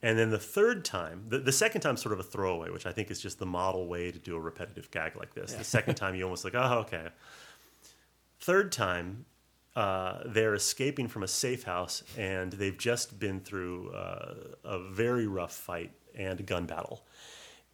And 0.00 0.16
then 0.16 0.30
the 0.30 0.38
third 0.38 0.84
time, 0.84 1.24
the, 1.28 1.38
the 1.38 1.50
second 1.52 1.80
time, 1.80 1.96
sort 1.96 2.12
of 2.12 2.20
a 2.20 2.22
throwaway, 2.22 2.70
which 2.70 2.86
I 2.86 2.92
think 2.92 3.10
is 3.10 3.20
just 3.20 3.40
the 3.40 3.46
model 3.46 3.88
way 3.88 4.12
to 4.12 4.18
do 4.18 4.36
a 4.36 4.40
repetitive 4.40 4.90
gag 4.92 5.16
like 5.16 5.34
this. 5.34 5.52
The 5.54 5.64
second 5.64 5.96
time, 5.96 6.14
you 6.14 6.22
almost 6.22 6.44
like, 6.44 6.54
oh, 6.54 6.78
okay. 6.86 7.08
Third 8.38 8.70
time, 8.70 9.24
uh, 9.74 10.20
they're 10.26 10.54
escaping 10.54 11.08
from 11.08 11.24
a 11.24 11.28
safe 11.28 11.64
house, 11.64 12.04
and 12.16 12.52
they've 12.52 12.78
just 12.78 13.18
been 13.18 13.40
through 13.40 13.90
uh, 13.90 14.34
a 14.64 14.78
very 14.78 15.26
rough 15.26 15.52
fight 15.52 15.90
and 16.14 16.38
a 16.38 16.42
gun 16.44 16.66
battle. 16.66 17.04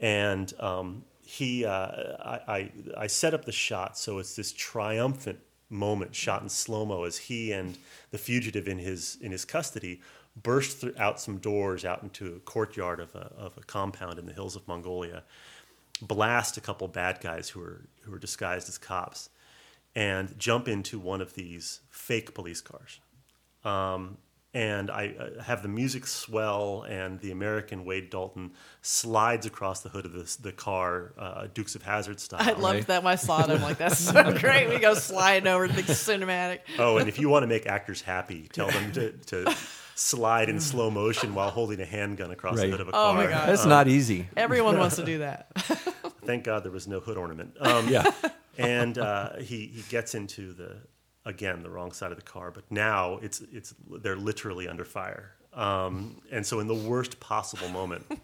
And 0.01 0.53
um, 0.61 1.05
he, 1.35 1.65
uh, 1.65 1.71
I, 1.71 2.41
I, 2.47 2.73
I 2.99 3.07
set 3.07 3.35
up 3.35 3.45
the 3.45 3.53
shot 3.53 3.99
so 3.99 4.19
it's 4.19 4.37
this 4.37 4.53
triumphant 4.53 5.41
moment 5.69 6.15
shot 6.15 6.43
in 6.43 6.49
slow 6.49 6.85
mo 6.87 7.03
as 7.05 7.17
he 7.17 7.51
and 7.51 7.77
the 8.11 8.19
fugitive 8.19 8.69
in 8.69 8.79
his 8.79 9.19
in 9.21 9.33
his 9.33 9.45
custody 9.45 10.01
burst 10.41 10.79
through, 10.79 10.95
out 10.99 11.21
some 11.21 11.39
doors 11.39 11.85
out 11.85 12.03
into 12.03 12.37
a 12.37 12.41
courtyard 12.41 13.01
of 13.01 13.15
a, 13.15 13.33
of 13.37 13.57
a 13.57 13.63
compound 13.63 14.19
in 14.19 14.27
the 14.27 14.33
hills 14.33 14.55
of 14.57 14.67
Mongolia. 14.69 15.25
blast 16.01 16.57
a 16.57 16.61
couple 16.61 16.87
bad 16.89 17.21
guys 17.21 17.49
who 17.49 17.61
are 17.63 17.81
who 18.03 18.15
are 18.15 18.19
disguised 18.19 18.69
as 18.69 18.79
cops, 18.79 19.31
and 19.95 20.39
jump 20.39 20.69
into 20.69 20.99
one 20.99 21.21
of 21.21 21.35
these 21.35 21.81
fake 21.91 22.35
police 22.35 22.61
cars. 22.61 23.01
Um, 23.65 24.19
and 24.55 24.91
I 24.91 25.15
uh, 25.19 25.43
have 25.43 25.63
the 25.63 25.69
music 25.69 26.07
swell, 26.07 26.85
and 26.89 27.19
the 27.21 27.33
American 27.33 27.85
Wade 27.85 28.09
Dalton 28.09 28.53
slides 28.83 29.45
across 29.47 29.81
the 29.81 29.89
hood 29.89 30.07
of 30.07 30.13
this, 30.13 30.37
the 30.37 30.53
car, 30.53 31.13
uh, 31.19 31.49
Dukes 31.53 31.75
of 31.75 31.83
Hazzard 31.83 32.21
style. 32.21 32.41
I 32.41 32.53
loved 32.53 32.63
Right. 32.63 32.87
that 32.87 33.03
when 33.03 33.13
I 33.13 33.17
saw 33.17 33.43
it. 33.43 33.51
I'm 33.51 33.61
like, 33.63 33.79
that's 33.79 33.99
so 33.99 34.33
great. 34.39 34.69
We 34.69 34.79
go 34.79 34.95
sliding 34.95 35.49
over 35.49 35.67
the 35.69 35.83
cinematic. 35.83 36.61
Oh, 36.79 36.99
and 36.99 37.09
if 37.09 37.19
you 37.19 37.29
want 37.29 37.43
to 37.43 37.47
make 37.49 37.67
actors 37.67 38.01
happy, 38.01 38.49
tell 38.53 38.69
them 38.71 38.93
to, 38.93 39.11
to 39.27 39.55
slide 39.97 40.49
in 40.49 40.61
slow 40.61 40.91
motion 40.91 41.35
while 41.35 41.51
holding 41.51 41.81
a 41.81 41.85
handgun 41.85 42.31
across 42.31 42.57
the 42.57 42.63
Right. 42.63 42.71
hood 42.71 42.81
of 42.81 42.89
a 42.89 42.93
car. 42.93 43.11
Oh 43.11 43.15
my 43.15 43.27
God. 43.27 43.49
That's 43.49 43.67
not 43.67 43.89
easy. 43.89 44.29
Everyone 44.37 44.79
wants 44.79 44.97
to 44.97 45.05
do 45.13 45.19
that. 45.19 45.49
Thank 46.25 46.45
God 46.45 46.65
there 46.65 46.73
was 46.73 46.87
no 46.89 47.01
hood 47.01 47.17
ornament. 47.17 47.57
Um, 47.61 47.89
Yeah. 47.89 48.11
and 48.57 48.97
uh, 48.99 49.37
he 49.39 49.67
he 49.67 49.83
gets 49.91 50.15
into 50.15 50.53
the 50.53 50.77
again 51.25 51.63
the 51.63 51.71
wrong 51.71 51.93
side 51.93 52.11
of 52.13 52.17
the 52.19 52.25
car, 52.25 52.51
but 52.51 52.65
now 52.71 53.19
it's 53.23 53.41
it's 53.53 53.75
they're 54.03 54.17
literally 54.17 54.69
under 54.69 54.85
fire, 54.85 55.33
um, 55.53 56.21
and 56.31 56.47
so 56.47 56.61
in 56.61 56.67
the 56.67 56.75
worst 56.75 57.21
possible 57.21 57.69
moment. 57.69 58.05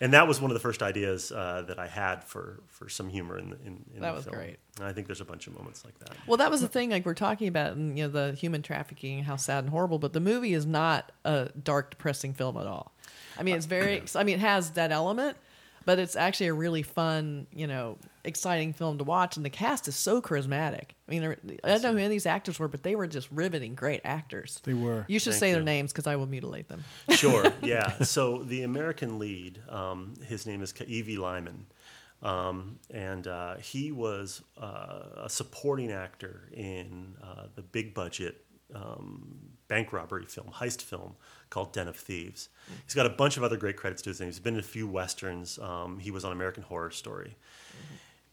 And 0.00 0.12
that 0.12 0.28
was 0.28 0.40
one 0.40 0.48
of 0.52 0.54
the 0.54 0.60
first 0.60 0.80
ideas 0.80 1.32
uh, 1.32 1.64
that 1.66 1.80
I 1.80 1.88
had 1.88 2.22
for, 2.22 2.60
for 2.68 2.88
some 2.88 3.08
humor 3.08 3.36
in 3.36 3.50
the, 3.50 3.56
in, 3.66 3.84
in 3.96 4.00
That 4.00 4.10
the 4.10 4.14
was 4.14 4.24
film. 4.26 4.36
great. 4.36 4.58
And 4.78 4.86
I 4.86 4.92
think 4.92 5.08
there's 5.08 5.20
a 5.20 5.24
bunch 5.24 5.48
of 5.48 5.58
moments 5.58 5.84
like 5.84 5.98
that. 5.98 6.12
Well, 6.28 6.36
that 6.36 6.52
was 6.52 6.60
the 6.60 6.68
thing, 6.68 6.90
like 6.90 7.04
we're 7.04 7.14
talking 7.14 7.48
about, 7.48 7.72
and 7.72 7.98
you 7.98 8.04
know, 8.04 8.10
the 8.10 8.32
human 8.36 8.62
trafficking, 8.62 9.24
how 9.24 9.34
sad 9.34 9.64
and 9.64 9.70
horrible. 9.70 9.98
But 9.98 10.12
the 10.12 10.20
movie 10.20 10.54
is 10.54 10.66
not 10.66 11.10
a 11.24 11.48
dark, 11.64 11.90
depressing 11.90 12.32
film 12.32 12.56
at 12.58 12.68
all. 12.68 12.92
I 13.36 13.42
mean, 13.42 13.56
it's 13.56 13.66
very. 13.66 14.04
I 14.14 14.22
mean, 14.22 14.36
it 14.36 14.40
has 14.40 14.70
that 14.72 14.92
element, 14.92 15.36
but 15.84 15.98
it's 15.98 16.14
actually 16.14 16.46
a 16.46 16.54
really 16.54 16.84
fun, 16.84 17.48
you 17.52 17.66
know, 17.66 17.98
exciting 18.28 18.72
film 18.72 18.98
to 18.98 19.04
watch. 19.04 19.36
And 19.36 19.44
the 19.44 19.50
cast 19.50 19.88
is 19.88 19.96
so 19.96 20.22
charismatic. 20.22 20.90
I 21.08 21.10
mean, 21.10 21.24
I 21.64 21.68
don't 21.68 21.82
know 21.82 21.92
who 21.92 21.96
any 21.96 22.04
of 22.04 22.10
these 22.10 22.26
actors 22.26 22.58
were, 22.58 22.68
but 22.68 22.82
they 22.82 22.94
were 22.94 23.06
just 23.06 23.28
riveting, 23.30 23.74
great 23.74 24.00
actors. 24.04 24.60
They 24.64 24.74
were. 24.74 25.04
You 25.08 25.18
should 25.18 25.32
Thank 25.32 25.40
say 25.40 25.52
their 25.52 25.62
names 25.62 25.92
because 25.92 26.06
I 26.06 26.16
will 26.16 26.26
mutilate 26.26 26.68
them. 26.68 26.84
Sure, 27.10 27.52
yeah. 27.62 27.98
So 28.04 28.44
the 28.44 28.62
American 28.62 29.18
lead, 29.18 29.60
um, 29.68 30.14
his 30.24 30.46
name 30.46 30.62
is 30.62 30.72
Kaiwi 30.72 31.18
Lyman, 31.18 31.66
um, 32.22 32.78
and 32.90 33.26
uh, 33.26 33.56
he 33.56 33.90
was 33.90 34.42
uh, 34.60 35.24
a 35.24 35.28
supporting 35.28 35.90
actor 35.90 36.48
in 36.52 37.16
uh, 37.22 37.46
the 37.56 37.62
big 37.62 37.94
budget 37.94 38.44
um, 38.74 39.38
bank 39.68 39.92
robbery 39.92 40.24
film, 40.24 40.48
heist 40.54 40.82
film 40.82 41.14
called 41.50 41.72
Den 41.72 41.88
of 41.88 41.96
Thieves. 41.96 42.48
He's 42.84 42.94
got 42.94 43.06
a 43.06 43.10
bunch 43.10 43.36
of 43.36 43.42
other 43.42 43.56
great 43.56 43.76
credits 43.76 44.02
to 44.02 44.10
his 44.10 44.20
name. 44.20 44.28
He's 44.28 44.40
been 44.40 44.54
in 44.54 44.60
a 44.60 44.62
few 44.62 44.86
westerns. 44.86 45.58
Um, 45.58 45.98
he 45.98 46.10
was 46.10 46.24
on 46.24 46.32
American 46.32 46.62
Horror 46.62 46.90
Story. 46.90 47.36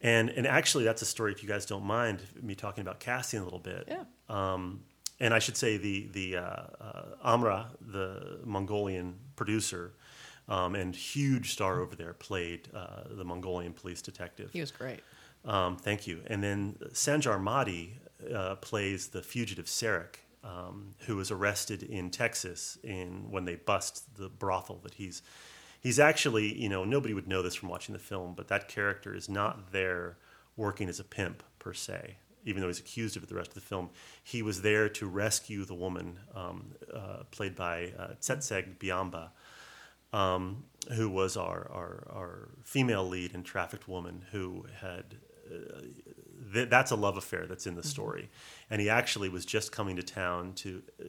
And, 0.06 0.30
and 0.30 0.46
actually, 0.46 0.84
that's 0.84 1.02
a 1.02 1.06
story, 1.06 1.32
if 1.32 1.42
you 1.42 1.50
guys 1.50 1.66
don't 1.66 1.84
mind 1.84 2.22
me 2.40 2.54
talking 2.54 2.84
about 2.84 3.00
casting 3.00 3.40
a 3.40 3.44
little 3.44 3.60
bit. 3.60 3.88
Yeah. 3.88 4.04
Um, 4.30 4.82
and 5.20 5.34
I 5.34 5.40
should 5.40 5.58
say 5.58 5.78
the 5.78 6.08
the 6.12 6.38
uh, 6.38 6.42
uh, 6.42 7.06
Amra, 7.24 7.72
the 7.82 8.40
Mongolian 8.44 9.16
producer, 9.36 9.94
um, 10.48 10.76
and 10.76 10.96
huge 10.96 11.54
star 11.54 11.80
over 11.80 11.96
there, 11.96 12.14
played 12.14 12.70
uh, 12.76 13.04
the 13.10 13.24
Mongolian 13.24 13.74
police 13.74 14.02
detective. 14.04 14.50
He 14.54 14.62
was 14.62 14.72
great. 14.72 15.00
Um, 15.44 15.78
thank 15.78 16.06
you. 16.06 16.22
And 16.28 16.44
then 16.44 16.76
Sanjar 16.92 17.42
Mahdi 17.42 17.98
uh, 18.32 18.56
plays 18.56 19.08
the 19.08 19.22
fugitive 19.24 19.66
Sarek, 19.66 20.18
um, 20.44 20.94
who 21.08 21.16
was 21.16 21.32
arrested 21.32 21.82
in 21.82 22.12
Texas 22.12 22.78
in 22.84 23.32
when 23.32 23.46
they 23.46 23.56
bust 23.56 24.04
the 24.18 24.30
brothel 24.30 24.80
that 24.84 24.96
he's. 24.96 25.24
He's 25.86 26.00
actually, 26.00 26.60
you 26.60 26.68
know, 26.68 26.84
nobody 26.84 27.14
would 27.14 27.28
know 27.28 27.44
this 27.44 27.54
from 27.54 27.70
watching 27.70 27.94
the 27.94 28.00
film, 28.00 28.34
but 28.36 28.48
that 28.48 28.68
character 28.68 29.14
is 29.14 29.30
not 29.30 29.72
there 29.72 30.18
working 30.58 30.90
as 30.90 31.00
a 31.00 31.04
pimp 31.04 31.44
per 31.60 31.74
se, 31.74 32.18
even 32.44 32.60
though 32.60 32.70
he's 32.70 32.80
accused 32.80 33.16
of 33.16 33.22
it 33.22 33.30
the 33.30 33.36
rest 33.36 33.50
of 33.50 33.54
the 33.54 33.62
film. 33.62 33.92
He 34.24 34.42
was 34.42 34.64
there 34.64 34.90
to 34.90 35.06
rescue 35.06 35.64
the 35.64 35.76
woman 35.76 36.18
um, 36.34 36.72
uh, 36.92 37.26
played 37.30 37.56
by 37.56 37.94
uh, 38.00 38.08
Tsetseg 38.20 38.80
Biamba, 38.80 39.30
um, 40.12 40.64
who 40.96 41.08
was 41.08 41.38
our, 41.38 41.70
our, 41.72 42.08
our 42.10 42.50
female 42.64 43.08
lead 43.08 43.36
and 43.36 43.46
trafficked 43.46 43.88
woman 43.88 44.26
who 44.32 44.66
had 44.82 45.18
th- 46.52 46.70
that's 46.70 46.90
a 46.90 46.96
love 46.96 47.16
affair 47.16 47.46
that's 47.46 47.68
in 47.68 47.76
the 47.76 47.84
story. 47.84 48.32
And 48.72 48.82
he 48.82 48.90
actually 48.90 49.30
was 49.30 49.46
just 49.46 49.72
coming 49.72 49.98
to 49.98 50.04
town 50.04 50.54
to 50.54 50.82
uh, 51.00 51.04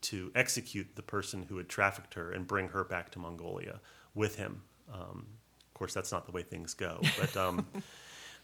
to 0.00 0.32
execute 0.34 0.96
the 0.96 1.02
person 1.02 1.42
who 1.50 1.58
had 1.58 1.68
trafficked 1.68 2.14
her 2.14 2.32
and 2.32 2.46
bring 2.46 2.68
her 2.68 2.82
back 2.82 3.10
to 3.10 3.18
Mongolia 3.18 3.80
with 4.14 4.36
him. 4.36 4.62
Um, 4.92 5.26
of 5.66 5.74
course, 5.74 5.94
that's 5.94 6.12
not 6.12 6.26
the 6.26 6.32
way 6.32 6.42
things 6.42 6.74
go. 6.74 7.00
But 7.20 7.36
um, 7.36 7.66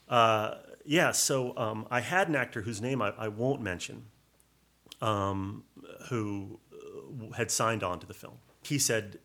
uh, 0.08 0.54
yeah, 0.84 1.12
so 1.12 1.56
um, 1.56 1.86
I 1.90 2.00
had 2.00 2.28
an 2.28 2.36
actor 2.36 2.62
whose 2.62 2.80
name 2.80 3.02
I, 3.02 3.12
I 3.18 3.28
won't 3.28 3.60
mention, 3.60 4.04
um, 5.00 5.64
who 6.08 6.58
uh, 6.72 7.34
had 7.36 7.50
signed 7.50 7.82
on 7.82 8.00
to 8.00 8.06
the 8.06 8.14
film. 8.14 8.34
He 8.62 8.78
said, 8.78 9.18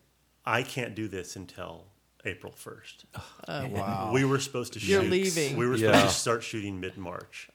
"I 0.44 0.62
can't 0.62 0.94
do 0.94 1.08
this 1.08 1.36
until." 1.36 1.86
April 2.26 2.54
1st. 2.54 3.70
Wow. 3.70 4.10
We 4.14 4.24
were 4.24 4.38
supposed 4.38 4.72
to 4.72 4.78
shoot. 4.80 4.92
You're 4.92 5.02
leaving. 5.02 5.58
We 5.58 5.66
were 5.66 5.76
supposed 5.76 5.94
Yeah. 5.94 6.02
to 6.04 6.08
start 6.08 6.42
shooting 6.42 6.80
mid 6.80 6.96
March. 6.96 7.50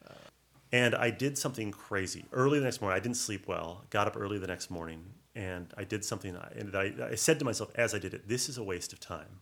And 0.72 0.94
I 0.94 1.10
did 1.10 1.40
something 1.40 1.72
crazy. 1.72 2.26
Early 2.32 2.60
the 2.60 2.66
next 2.66 2.80
morning, 2.80 2.96
I 2.96 3.00
didn't 3.00 3.18
sleep 3.18 3.48
well. 3.48 3.84
Got 3.90 4.06
up 4.06 4.16
early 4.16 4.38
the 4.38 4.46
next 4.46 4.70
morning, 4.70 5.04
and 5.36 5.74
I 5.78 5.84
did 5.84 6.04
something. 6.04 6.36
I- 6.36 6.54
And 6.56 6.76
I, 6.76 6.94
I 7.12 7.16
said 7.16 7.40
to 7.40 7.46
myself 7.46 7.72
as 7.76 7.94
I 7.94 8.00
did 8.00 8.14
it, 8.14 8.28
"This 8.28 8.50
is 8.50 8.58
a 8.58 8.64
waste 8.64 8.94
of 8.94 9.00
time." 9.00 9.42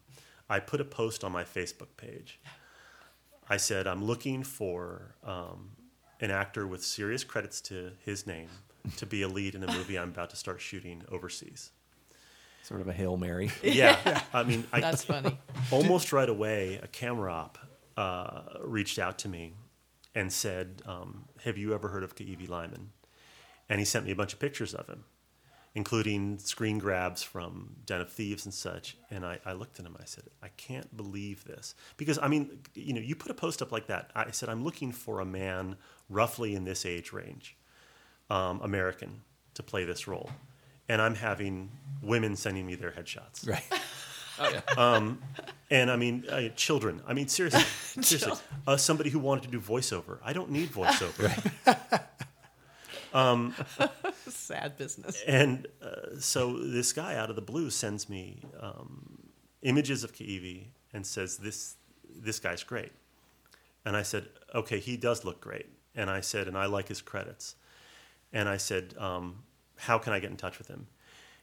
I 0.49 0.59
put 0.59 0.79
a 0.81 0.85
post 0.85 1.23
on 1.23 1.31
my 1.31 1.43
Facebook 1.43 1.97
page. 1.97 2.39
I 3.49 3.57
said, 3.57 3.87
"I'm 3.87 4.03
looking 4.03 4.43
for 4.43 5.15
um, 5.23 5.71
an 6.19 6.31
actor 6.31 6.67
with 6.67 6.83
serious 6.83 7.23
credits 7.23 7.61
to 7.61 7.91
his 8.05 8.25
name 8.27 8.49
to 8.97 9.05
be 9.05 9.21
a 9.21 9.27
lead 9.27 9.55
in 9.55 9.63
a 9.63 9.71
movie 9.71 9.97
I'm 9.99 10.09
about 10.09 10.29
to 10.31 10.35
start 10.35 10.61
shooting 10.61 11.03
overseas." 11.11 11.71
Sort 12.63 12.81
of 12.81 12.87
a 12.89 12.93
hail 12.93 13.15
mary. 13.15 13.49
Yeah, 13.63 14.21
I 14.33 14.43
mean, 14.43 14.65
I, 14.73 14.81
That's 14.81 15.05
funny. 15.05 15.37
almost 15.71 16.11
right 16.11 16.27
away, 16.27 16.79
a 16.83 16.87
camera 16.87 17.31
op 17.31 17.57
uh, 17.95 18.41
reached 18.61 18.99
out 18.99 19.17
to 19.19 19.29
me 19.29 19.53
and 20.13 20.31
said, 20.33 20.81
um, 20.85 21.25
"Have 21.45 21.57
you 21.57 21.73
ever 21.73 21.87
heard 21.89 22.03
of 22.03 22.15
Kaiwi 22.15 22.49
Lyman?" 22.49 22.89
And 23.69 23.79
he 23.79 23.85
sent 23.85 24.05
me 24.05 24.11
a 24.11 24.15
bunch 24.15 24.33
of 24.33 24.39
pictures 24.39 24.73
of 24.73 24.87
him, 24.87 25.03
including 25.77 26.39
screen 26.39 26.79
grabs 26.79 27.21
from 27.21 27.75
Den 27.85 28.01
of 28.01 28.11
Thieves 28.11 28.45
and 28.45 28.53
such. 28.53 28.97
And 29.11 29.23
I, 29.23 29.37
I 29.45 29.53
looked 29.53 29.79
at 29.79 29.85
him. 29.85 29.95
I 30.01 30.05
said, 30.05 30.23
"I 30.41 30.47
can't 30.57 30.97
believe 30.97 31.45
this," 31.45 31.75
because 31.97 32.17
I 32.19 32.27
mean, 32.27 32.59
you 32.73 32.93
know, 32.93 32.99
you 32.99 33.15
put 33.15 33.29
a 33.29 33.35
post 33.35 33.61
up 33.61 33.71
like 33.71 33.85
that. 33.85 34.09
I 34.15 34.31
said, 34.31 34.49
"I'm 34.49 34.63
looking 34.63 34.91
for 34.91 35.19
a 35.19 35.25
man 35.25 35.75
roughly 36.09 36.55
in 36.55 36.63
this 36.65 36.83
age 36.83 37.13
range, 37.13 37.55
um, 38.31 38.59
American, 38.63 39.21
to 39.53 39.61
play 39.61 39.85
this 39.85 40.07
role." 40.07 40.31
And 40.89 40.99
I'm 40.99 41.13
having 41.13 41.69
women 42.01 42.35
sending 42.35 42.65
me 42.65 42.73
their 42.73 42.91
headshots. 42.91 43.47
Right. 43.47 43.63
Oh 44.39 44.51
yeah. 44.51 45.11
And 45.71 45.89
I 45.89 45.95
mean, 45.95 46.25
uh, 46.29 46.49
children. 46.55 47.01
I 47.07 47.13
mean, 47.13 47.27
seriously, 47.27 47.61
seriously. 48.03 48.39
Uh, 48.67 48.77
somebody 48.77 49.09
who 49.09 49.17
wanted 49.17 49.45
to 49.45 49.49
do 49.49 49.59
voiceover. 49.59 50.19
I 50.23 50.31
don't 50.31 50.51
need 50.51 50.69
voiceover. 50.69 51.27
Sad 54.29 54.77
business. 54.77 55.23
And 55.25 55.67
uh, 55.81 56.19
so 56.19 56.57
this 56.57 56.93
guy 56.93 57.15
out 57.15 57.29
of 57.29 57.35
the 57.35 57.41
blue 57.41 57.69
sends 57.69 58.09
me 58.09 58.43
um, 58.59 59.29
images 59.61 60.03
of 60.03 60.13
Kaiwi 60.13 60.67
and 60.93 61.05
says, 61.05 61.37
"This 61.37 61.75
this 62.15 62.39
guy's 62.39 62.63
great." 62.63 62.91
And 63.85 63.95
I 63.95 64.03
said, 64.03 64.27
"Okay, 64.53 64.79
he 64.79 64.97
does 64.97 65.25
look 65.25 65.41
great." 65.41 65.67
And 65.95 66.09
I 66.09 66.21
said, 66.21 66.47
"And 66.47 66.57
I 66.57 66.65
like 66.65 66.87
his 66.87 67.01
credits." 67.01 67.55
And 68.31 68.47
I 68.47 68.57
said, 68.57 68.93
um, 68.97 69.43
"How 69.77 69.97
can 69.97 70.13
I 70.13 70.19
get 70.19 70.29
in 70.29 70.37
touch 70.37 70.57
with 70.59 70.67
him?" 70.67 70.87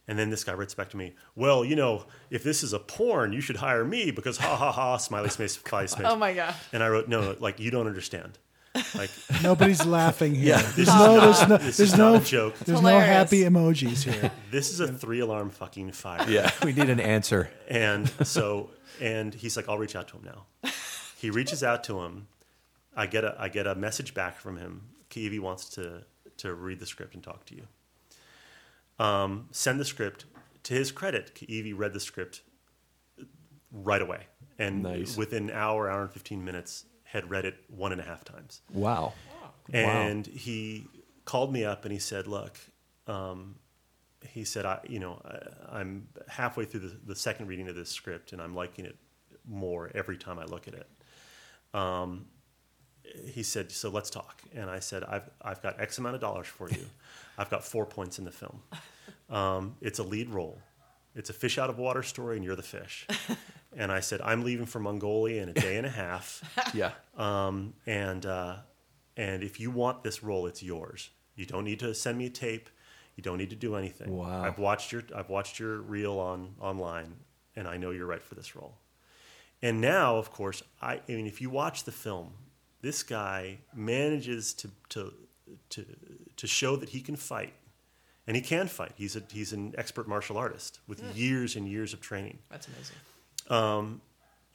And 0.06 0.18
then 0.18 0.28
this 0.28 0.44
guy 0.44 0.52
writes 0.52 0.74
back 0.74 0.90
to 0.90 0.96
me, 0.96 1.14
"Well, 1.34 1.64
you 1.64 1.76
know, 1.76 2.04
if 2.30 2.42
this 2.44 2.62
is 2.62 2.72
a 2.72 2.78
porn, 2.78 3.32
you 3.32 3.40
should 3.40 3.56
hire 3.56 3.84
me 3.84 4.10
because 4.10 4.36
ha 4.36 4.54
ha 4.54 4.70
ha, 4.70 4.96
smiley 4.98 5.30
face, 5.30 5.58
smiley 5.66 5.88
face." 5.88 6.04
Oh 6.04 6.16
my 6.16 6.34
god. 6.34 6.54
And 6.72 6.82
I 6.82 6.88
wrote, 6.88 7.08
"No, 7.08 7.36
like 7.40 7.58
you 7.58 7.70
don't 7.70 7.86
understand. 7.86 8.38
Like 8.94 9.10
Nobody's 9.42 9.84
laughing 9.86 10.34
here. 10.34 10.56
Yeah. 10.56 10.62
There's 10.74 10.88
no, 10.88 11.16
not- 11.16 11.20
there's 11.22 11.48
no, 11.48 11.56
this 11.58 11.76
there's 11.76 11.92
is 11.92 11.98
no, 11.98 12.12
not 12.14 12.22
a 12.22 12.24
joke. 12.24 12.58
there's 12.58 12.80
no 12.82 12.88
Hilarious. 12.88 13.08
happy 13.08 13.40
emojis 13.42 14.02
here. 14.12 14.30
this 14.50 14.72
is 14.72 14.80
a 14.80 14.88
three-alarm 14.92 15.50
fucking 15.50 15.92
fire." 15.92 16.28
Yeah. 16.28 16.50
We 16.64 16.72
need 16.72 16.90
an 16.90 17.00
answer. 17.00 17.50
And 17.68 18.08
so, 18.26 18.70
and 19.00 19.32
he's 19.34 19.56
like, 19.56 19.68
I'll 19.68 19.78
reach 19.78 19.94
out 19.96 20.08
to 20.08 20.16
him 20.16 20.24
now. 20.24 20.70
He 21.16 21.30
reaches 21.30 21.62
out 21.64 21.84
to 21.84 22.00
him. 22.00 22.26
I 22.94 23.06
get 23.06 23.24
a, 23.24 23.34
I 23.38 23.48
get 23.48 23.66
a 23.66 23.74
message 23.74 24.12
back 24.12 24.36
from 24.38 24.58
him. 24.58 24.82
Kaiwi 25.08 25.40
wants 25.40 25.70
to, 25.70 26.02
to 26.38 26.52
read 26.52 26.80
the 26.80 26.86
script 26.86 27.14
and 27.14 27.22
talk 27.24 27.46
to 27.46 27.54
you. 27.54 27.66
Um, 29.04 29.48
send 29.50 29.80
the 29.80 29.84
script. 29.86 30.26
To 30.64 30.74
his 30.74 30.92
credit, 30.92 31.34
Kaiwi 31.34 31.72
read 31.74 31.94
the 31.94 32.00
script 32.00 32.42
right 33.72 34.02
away. 34.02 34.26
And 34.58 34.82
Nice. 34.82 35.16
within 35.16 35.48
an 35.48 35.56
hour, 35.56 35.88
hour 35.90 36.02
and 36.02 36.10
15 36.12 36.44
minutes, 36.44 36.84
had 37.14 37.30
read 37.30 37.46
it 37.46 37.54
one 37.68 37.92
and 37.92 38.00
a 38.00 38.04
half 38.04 38.22
times. 38.24 38.60
Wow. 38.72 39.14
And 39.72 40.26
he 40.26 40.86
called 41.24 41.50
me 41.52 41.64
up 41.64 41.84
and 41.86 41.92
he 41.92 41.98
said, 41.98 42.26
"Look, 42.26 42.58
um, 43.06 43.54
he 44.28 44.44
said, 44.44 44.66
I, 44.66 44.80
you 44.86 44.98
know, 44.98 45.20
I, 45.24 45.78
I'm 45.80 46.08
halfway 46.28 46.64
through 46.66 46.80
the, 46.80 46.96
the 47.06 47.16
second 47.16 47.46
reading 47.46 47.68
of 47.68 47.74
this 47.76 47.88
script 47.90 48.32
and 48.32 48.42
I'm 48.42 48.54
liking 48.54 48.84
it 48.84 48.96
more 49.48 49.90
every 49.94 50.18
time 50.18 50.38
I 50.38 50.44
look 50.44 50.68
at 50.68 50.74
it. 50.74 50.88
um, 51.72 52.26
he 53.26 53.42
said, 53.42 53.70
"So 53.70 53.90
let's 53.90 54.10
talk." 54.10 54.42
And 54.54 54.68
I 54.70 54.80
said, 54.80 55.04
"I've 55.04 55.28
I've 55.40 55.62
got 55.62 55.80
X 55.80 55.98
amount 55.98 56.14
of 56.16 56.20
dollars 56.20 56.46
for 56.46 56.68
you. 56.70 56.86
I've 57.38 57.50
got 57.50 57.64
four 57.64 57.86
points 57.86 58.18
in 58.18 58.24
the 58.24 58.30
film. 58.30 58.62
Um, 59.30 59.76
it's 59.80 59.98
a 59.98 60.02
lead 60.02 60.30
role. 60.30 60.58
It's 61.14 61.30
a 61.30 61.32
fish 61.32 61.58
out 61.58 61.70
of 61.70 61.78
water 61.78 62.02
story, 62.02 62.36
and 62.36 62.44
you're 62.44 62.56
the 62.56 62.62
fish." 62.62 63.06
And 63.76 63.90
I 63.92 64.00
said, 64.00 64.20
"I'm 64.22 64.44
leaving 64.44 64.66
for 64.66 64.78
Mongolia 64.80 65.42
in 65.42 65.48
a 65.48 65.52
day 65.52 65.76
and 65.76 65.86
a 65.86 65.90
half, 65.90 66.42
Yeah. 66.74 66.92
um, 67.16 67.74
and 67.86 68.24
uh, 68.26 68.56
and 69.16 69.42
if 69.42 69.58
you 69.60 69.70
want 69.70 70.02
this 70.02 70.22
role, 70.22 70.46
it's 70.46 70.62
yours. 70.62 71.10
You 71.36 71.46
don't 71.46 71.64
need 71.64 71.80
to 71.80 71.94
send 71.94 72.18
me 72.18 72.26
a 72.26 72.30
tape. 72.30 72.68
You 73.16 73.22
don't 73.22 73.38
need 73.38 73.50
to 73.50 73.56
do 73.56 73.74
anything. 73.76 74.16
Wow. 74.16 74.42
I've 74.44 74.58
watched 74.58 74.92
your 74.92 75.02
I've 75.14 75.28
watched 75.28 75.58
your 75.58 75.80
reel 75.80 76.18
on 76.18 76.54
online, 76.60 77.14
and 77.56 77.66
I 77.68 77.76
know 77.76 77.90
you're 77.90 78.06
right 78.06 78.22
for 78.22 78.34
this 78.34 78.54
role." 78.56 78.78
And 79.62 79.80
now, 79.80 80.16
of 80.16 80.30
course, 80.30 80.62
I, 80.82 80.94
I 81.08 81.12
mean, 81.12 81.26
if 81.26 81.40
you 81.40 81.48
watch 81.50 81.84
the 81.84 81.92
film, 81.92 82.32
this 82.82 83.02
guy 83.02 83.58
manages 83.74 84.52
to 84.54 84.70
to 84.90 85.12
to 85.70 85.84
to 86.36 86.46
show 86.46 86.76
that 86.76 86.90
he 86.90 87.00
can 87.00 87.16
fight, 87.16 87.54
and 88.26 88.36
he 88.36 88.42
can 88.42 88.66
fight. 88.68 88.92
He's 88.96 89.16
a 89.16 89.22
he's 89.32 89.52
an 89.52 89.74
expert 89.78 90.06
martial 90.06 90.36
artist 90.36 90.80
with 90.86 91.02
years 91.16 91.56
and 91.56 91.68
years 91.68 91.92
of 91.92 92.00
training, 92.00 92.38
That's 92.50 92.68
amazing. 92.68 92.96
Um, 93.50 94.00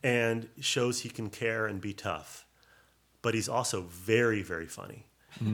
and 0.04 0.48
shows 0.60 1.02
he 1.02 1.10
can 1.10 1.30
care 1.30 1.66
and 1.68 1.80
be 1.82 1.94
tough. 1.94 2.46
But 3.22 3.34
he's 3.34 3.50
also 3.50 3.82
very 3.82 4.42
very 4.42 4.68
funny. 4.68 5.06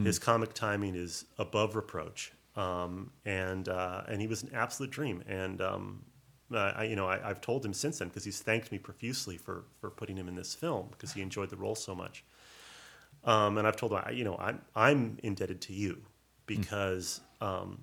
His 0.04 0.18
comic 0.18 0.54
timing 0.54 0.94
is 0.94 1.26
above 1.38 1.76
reproach, 1.76 2.32
um, 2.56 3.10
and 3.24 3.68
uh, 3.68 4.02
and 4.08 4.20
he 4.20 4.26
was 4.26 4.42
an 4.42 4.50
absolute 4.54 4.90
dream. 4.90 5.22
And 5.28 5.60
um, 5.60 6.04
I, 6.52 6.84
you 6.84 6.96
know, 6.96 7.06
I, 7.08 7.28
I've 7.28 7.40
told 7.40 7.64
him 7.64 7.74
since 7.74 7.98
then 7.98 8.08
because 8.08 8.24
he's 8.24 8.40
thanked 8.40 8.72
me 8.72 8.78
profusely 8.78 9.36
for 9.36 9.64
for 9.80 9.90
putting 9.90 10.16
him 10.16 10.28
in 10.28 10.34
this 10.34 10.54
film 10.54 10.88
because 10.92 11.12
he 11.12 11.20
enjoyed 11.22 11.50
the 11.50 11.56
role 11.56 11.74
so 11.74 11.94
much. 11.94 12.24
Um, 13.24 13.58
and 13.58 13.66
I've 13.66 13.76
told 13.76 13.92
him, 13.92 14.00
I- 14.04 14.12
you 14.12 14.24
know, 14.24 14.36
I'm 14.38 14.62
I'm 14.74 15.18
indebted 15.22 15.60
to 15.62 15.72
you 15.72 16.02
because 16.46 17.20
um, 17.40 17.82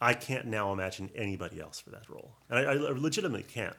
I 0.00 0.14
can't 0.14 0.46
now 0.46 0.72
imagine 0.72 1.10
anybody 1.14 1.60
else 1.60 1.78
for 1.80 1.90
that 1.90 2.08
role, 2.08 2.36
and 2.48 2.58
I, 2.58 2.72
I 2.72 2.74
legitimately 2.92 3.42
can't. 3.42 3.76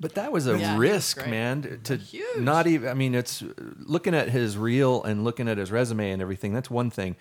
But 0.00 0.14
that 0.16 0.32
was 0.32 0.46
a 0.46 0.58
Yeah, 0.58 0.72
he 0.72 0.78
was 0.78 0.78
risk, 0.78 1.26
man. 1.26 1.80
To 1.84 1.96
Huge. 1.96 2.38
not 2.38 2.66
even. 2.66 2.88
I 2.88 2.94
mean, 2.94 3.14
it's 3.14 3.42
looking 3.78 4.14
at 4.14 4.28
his 4.28 4.56
reel 4.58 5.02
and 5.02 5.24
looking 5.24 5.48
at 5.48 5.58
his 5.58 5.70
resume 5.70 6.10
and 6.10 6.20
everything. 6.20 6.52
That's 6.52 6.70
one 6.70 6.90
thing, 6.90 7.16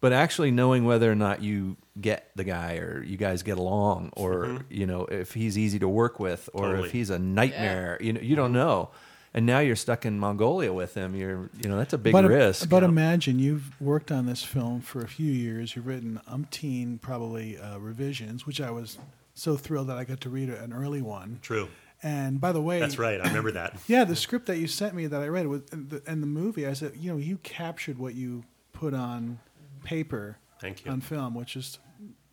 but 0.00 0.12
actually 0.12 0.50
knowing 0.50 0.84
whether 0.84 1.10
or 1.10 1.14
not 1.14 1.42
you 1.42 1.76
get 2.00 2.30
the 2.36 2.44
guy 2.44 2.76
or 2.76 3.02
you 3.02 3.16
guys 3.16 3.42
get 3.42 3.58
along, 3.58 4.10
or 4.16 4.44
mm-hmm. 4.44 4.64
you 4.68 4.86
know 4.86 5.06
if 5.06 5.32
he's 5.32 5.56
easy 5.56 5.78
to 5.78 5.88
work 5.88 6.20
with, 6.20 6.48
or 6.52 6.68
Totally. 6.68 6.88
if 6.88 6.92
he's 6.92 7.10
a 7.10 7.18
nightmare. 7.18 7.98
You 8.00 8.12
know, 8.12 8.20
you 8.20 8.36
don't 8.36 8.48
mm-hmm. 8.48 8.54
know. 8.54 8.90
And 9.32 9.46
now 9.46 9.60
you're 9.60 9.76
stuck 9.76 10.04
in 10.04 10.18
Mongolia 10.18 10.72
with 10.72 10.94
him. 10.94 11.14
You're, 11.14 11.50
you 11.62 11.68
know, 11.68 11.78
that's 11.78 11.92
a 11.92 11.98
big 11.98 12.12
but, 12.12 12.24
uh, 12.24 12.28
risk. 12.28 12.68
But 12.68 12.82
imagine 12.82 13.38
you've 13.38 13.80
worked 13.80 14.10
on 14.10 14.26
this 14.26 14.42
film 14.42 14.80
for 14.80 15.02
a 15.02 15.08
few 15.08 15.30
years. 15.30 15.76
You've 15.76 15.86
written 15.86 16.20
umpteen 16.28 17.00
probably 17.00 17.56
uh, 17.56 17.78
revisions, 17.78 18.44
which 18.44 18.60
I 18.60 18.72
was 18.72 18.98
so 19.34 19.56
thrilled 19.56 19.86
that 19.86 19.98
I 19.98 20.04
got 20.04 20.20
to 20.22 20.30
read 20.30 20.48
an 20.48 20.72
early 20.72 21.00
one. 21.00 21.38
True, 21.42 21.68
And 22.02 22.40
by 22.40 22.52
the 22.52 22.60
way, 22.62 22.80
that's 22.80 22.98
right. 22.98 23.20
I 23.20 23.26
remember 23.28 23.52
that. 23.52 23.76
Yeah, 23.86 24.04
the 24.04 24.16
script 24.16 24.46
that 24.46 24.56
you 24.58 24.66
sent 24.66 24.94
me 24.94 25.06
that 25.06 25.20
I 25.20 25.28
read 25.28 25.46
was 25.46 25.62
and 25.72 25.90
the, 25.90 26.02
and 26.06 26.22
the 26.22 26.26
movie. 26.26 26.66
I 26.66 26.72
said, 26.72 26.92
you 26.96 27.10
know, 27.12 27.18
you 27.18 27.38
captured 27.38 27.98
what 27.98 28.14
you 28.14 28.44
put 28.72 28.94
on 28.94 29.38
paper 29.84 30.38
Thank 30.60 30.84
you. 30.84 30.90
on 30.92 31.00
film, 31.00 31.34
which 31.34 31.56
is 31.56 31.78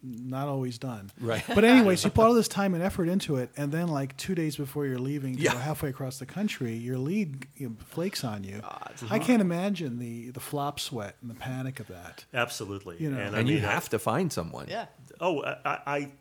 not 0.03 0.47
always 0.47 0.77
done. 0.77 1.09
Right. 1.19 1.43
But 1.53 1.65
anyways, 1.65 2.03
you 2.05 2.11
put 2.11 2.23
all 2.25 2.33
this 2.41 2.47
time 2.47 2.73
and 2.75 2.83
effort 2.83 3.09
into 3.09 3.35
it, 3.37 3.49
and 3.57 3.71
then 3.71 3.87
like 3.87 4.15
two 4.15 4.35
days 4.35 4.55
before 4.55 4.85
you're 4.85 4.99
leaving 4.99 5.35
to 5.35 5.41
Yeah. 5.41 5.53
go 5.53 5.57
halfway 5.59 5.89
across 5.89 6.19
the 6.19 6.25
country, 6.25 6.73
your 6.75 6.97
lead 6.97 7.45
you 7.55 7.69
know, 7.69 7.75
flakes 7.87 8.23
on 8.23 8.43
you. 8.43 8.61
Ah, 8.63 8.91
I 9.09 9.19
can't 9.19 9.41
imagine 9.41 9.99
the 9.99 10.29
the 10.29 10.39
flop 10.39 10.79
sweat 10.79 11.15
and 11.21 11.29
the 11.29 11.35
panic 11.35 11.79
of 11.81 11.87
that. 11.87 12.25
Absolutely, 12.33 12.97
You 12.99 13.09
know. 13.11 13.17
and, 13.17 13.27
and 13.27 13.35
I 13.35 13.39
you 13.39 13.55
mean, 13.55 13.65
I- 13.65 13.71
have 13.71 13.89
to 13.89 13.99
find 13.99 14.31
someone. 14.31 14.67
Yeah. 14.69 14.85
Oh, 15.19 15.43
I, 15.43 15.79
I, 15.85 16.11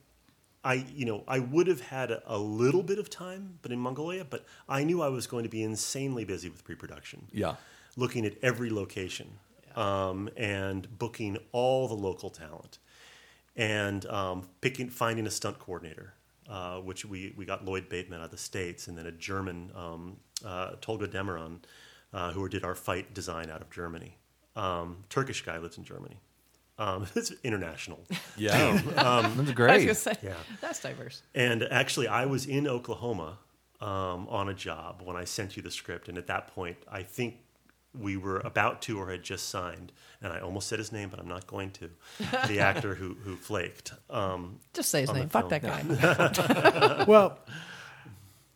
I, 0.66 0.84
you 1.00 1.06
know, 1.06 1.22
I 1.28 1.38
would 1.38 1.68
have 1.68 1.80
had 1.80 2.10
a, 2.10 2.20
a 2.26 2.38
little 2.38 2.82
bit 2.82 2.98
of 2.98 3.08
time, 3.08 3.58
but 3.62 3.70
in 3.70 3.78
Mongolia, 3.78 4.24
but 4.24 4.44
I 4.68 4.82
knew 4.82 5.00
I 5.00 5.08
was 5.08 5.26
going 5.28 5.44
to 5.44 5.48
be 5.48 5.62
insanely 5.62 6.24
busy 6.24 6.48
with 6.48 6.64
pre-production. 6.64 7.28
Yeah. 7.32 7.54
looking 7.96 8.26
at 8.26 8.34
every 8.42 8.70
location 8.70 9.28
um, 9.76 10.28
and 10.36 10.98
booking 10.98 11.38
all 11.52 11.86
the 11.88 11.94
local 11.94 12.30
talent, 12.30 12.78
and 13.54 14.04
um, 14.06 14.48
picking, 14.60 14.90
finding 14.90 15.26
a 15.26 15.30
stunt 15.30 15.58
coordinator, 15.58 16.14
uh, 16.48 16.78
which 16.78 17.04
we 17.04 17.32
we 17.36 17.44
got 17.44 17.64
Lloyd 17.64 17.88
Bateman 17.88 18.20
out 18.20 18.26
of 18.26 18.30
the 18.30 18.36
states, 18.36 18.88
and 18.88 18.98
then 18.98 19.06
a 19.06 19.12
German 19.12 19.70
um, 19.74 20.16
uh, 20.44 20.72
Tolga 20.80 21.08
Demeron, 21.08 21.60
uh, 22.12 22.32
who 22.32 22.48
did 22.48 22.64
our 22.64 22.74
fight 22.74 23.14
design 23.14 23.50
out 23.50 23.62
of 23.62 23.70
Germany. 23.70 24.16
Um, 24.56 25.04
Turkish 25.08 25.42
guy 25.44 25.58
lives 25.58 25.78
in 25.78 25.84
Germany. 25.84 26.18
Um, 26.78 27.06
it's 27.14 27.32
international. 27.42 28.00
Yeah. 28.36 28.80
that's 28.94 28.98
I 28.98 29.40
was 29.40 29.52
great. 29.52 29.96
say 29.96 30.14
Yeah. 30.22 30.34
that's 30.60 30.80
diverse. 30.80 31.22
And 31.34 31.62
actually, 31.64 32.08
I 32.08 32.26
was 32.26 32.46
in 32.46 32.66
Oklahoma 32.66 33.38
um, 33.80 34.28
on 34.28 34.48
a 34.48 34.54
job 34.54 35.02
when 35.04 35.16
I 35.16 35.24
sent 35.24 35.56
you 35.56 35.62
the 35.62 35.70
script. 35.70 36.08
And 36.08 36.18
at 36.18 36.26
that 36.26 36.48
point, 36.48 36.76
I 36.90 37.02
think 37.02 37.38
we 37.98 38.16
were 38.16 38.40
about 38.40 38.82
to 38.82 38.98
or 38.98 39.10
had 39.10 39.22
just 39.22 39.48
signed. 39.48 39.92
And 40.22 40.32
I 40.32 40.40
almost 40.40 40.68
said 40.68 40.78
his 40.78 40.92
name, 40.92 41.08
but 41.08 41.18
I'm 41.18 41.28
not 41.28 41.46
going 41.46 41.70
to. 41.72 41.90
The 42.46 42.60
actor 42.60 42.94
who, 42.94 43.14
who 43.14 43.36
flaked. 43.36 43.92
Um, 44.10 44.60
Just 44.74 44.90
say 44.90 45.00
his 45.00 45.12
name. 45.12 45.28
Fuck 45.28 45.48
film. 45.50 45.62
that 45.88 46.98
guy. 46.98 47.04
well, 47.08 47.38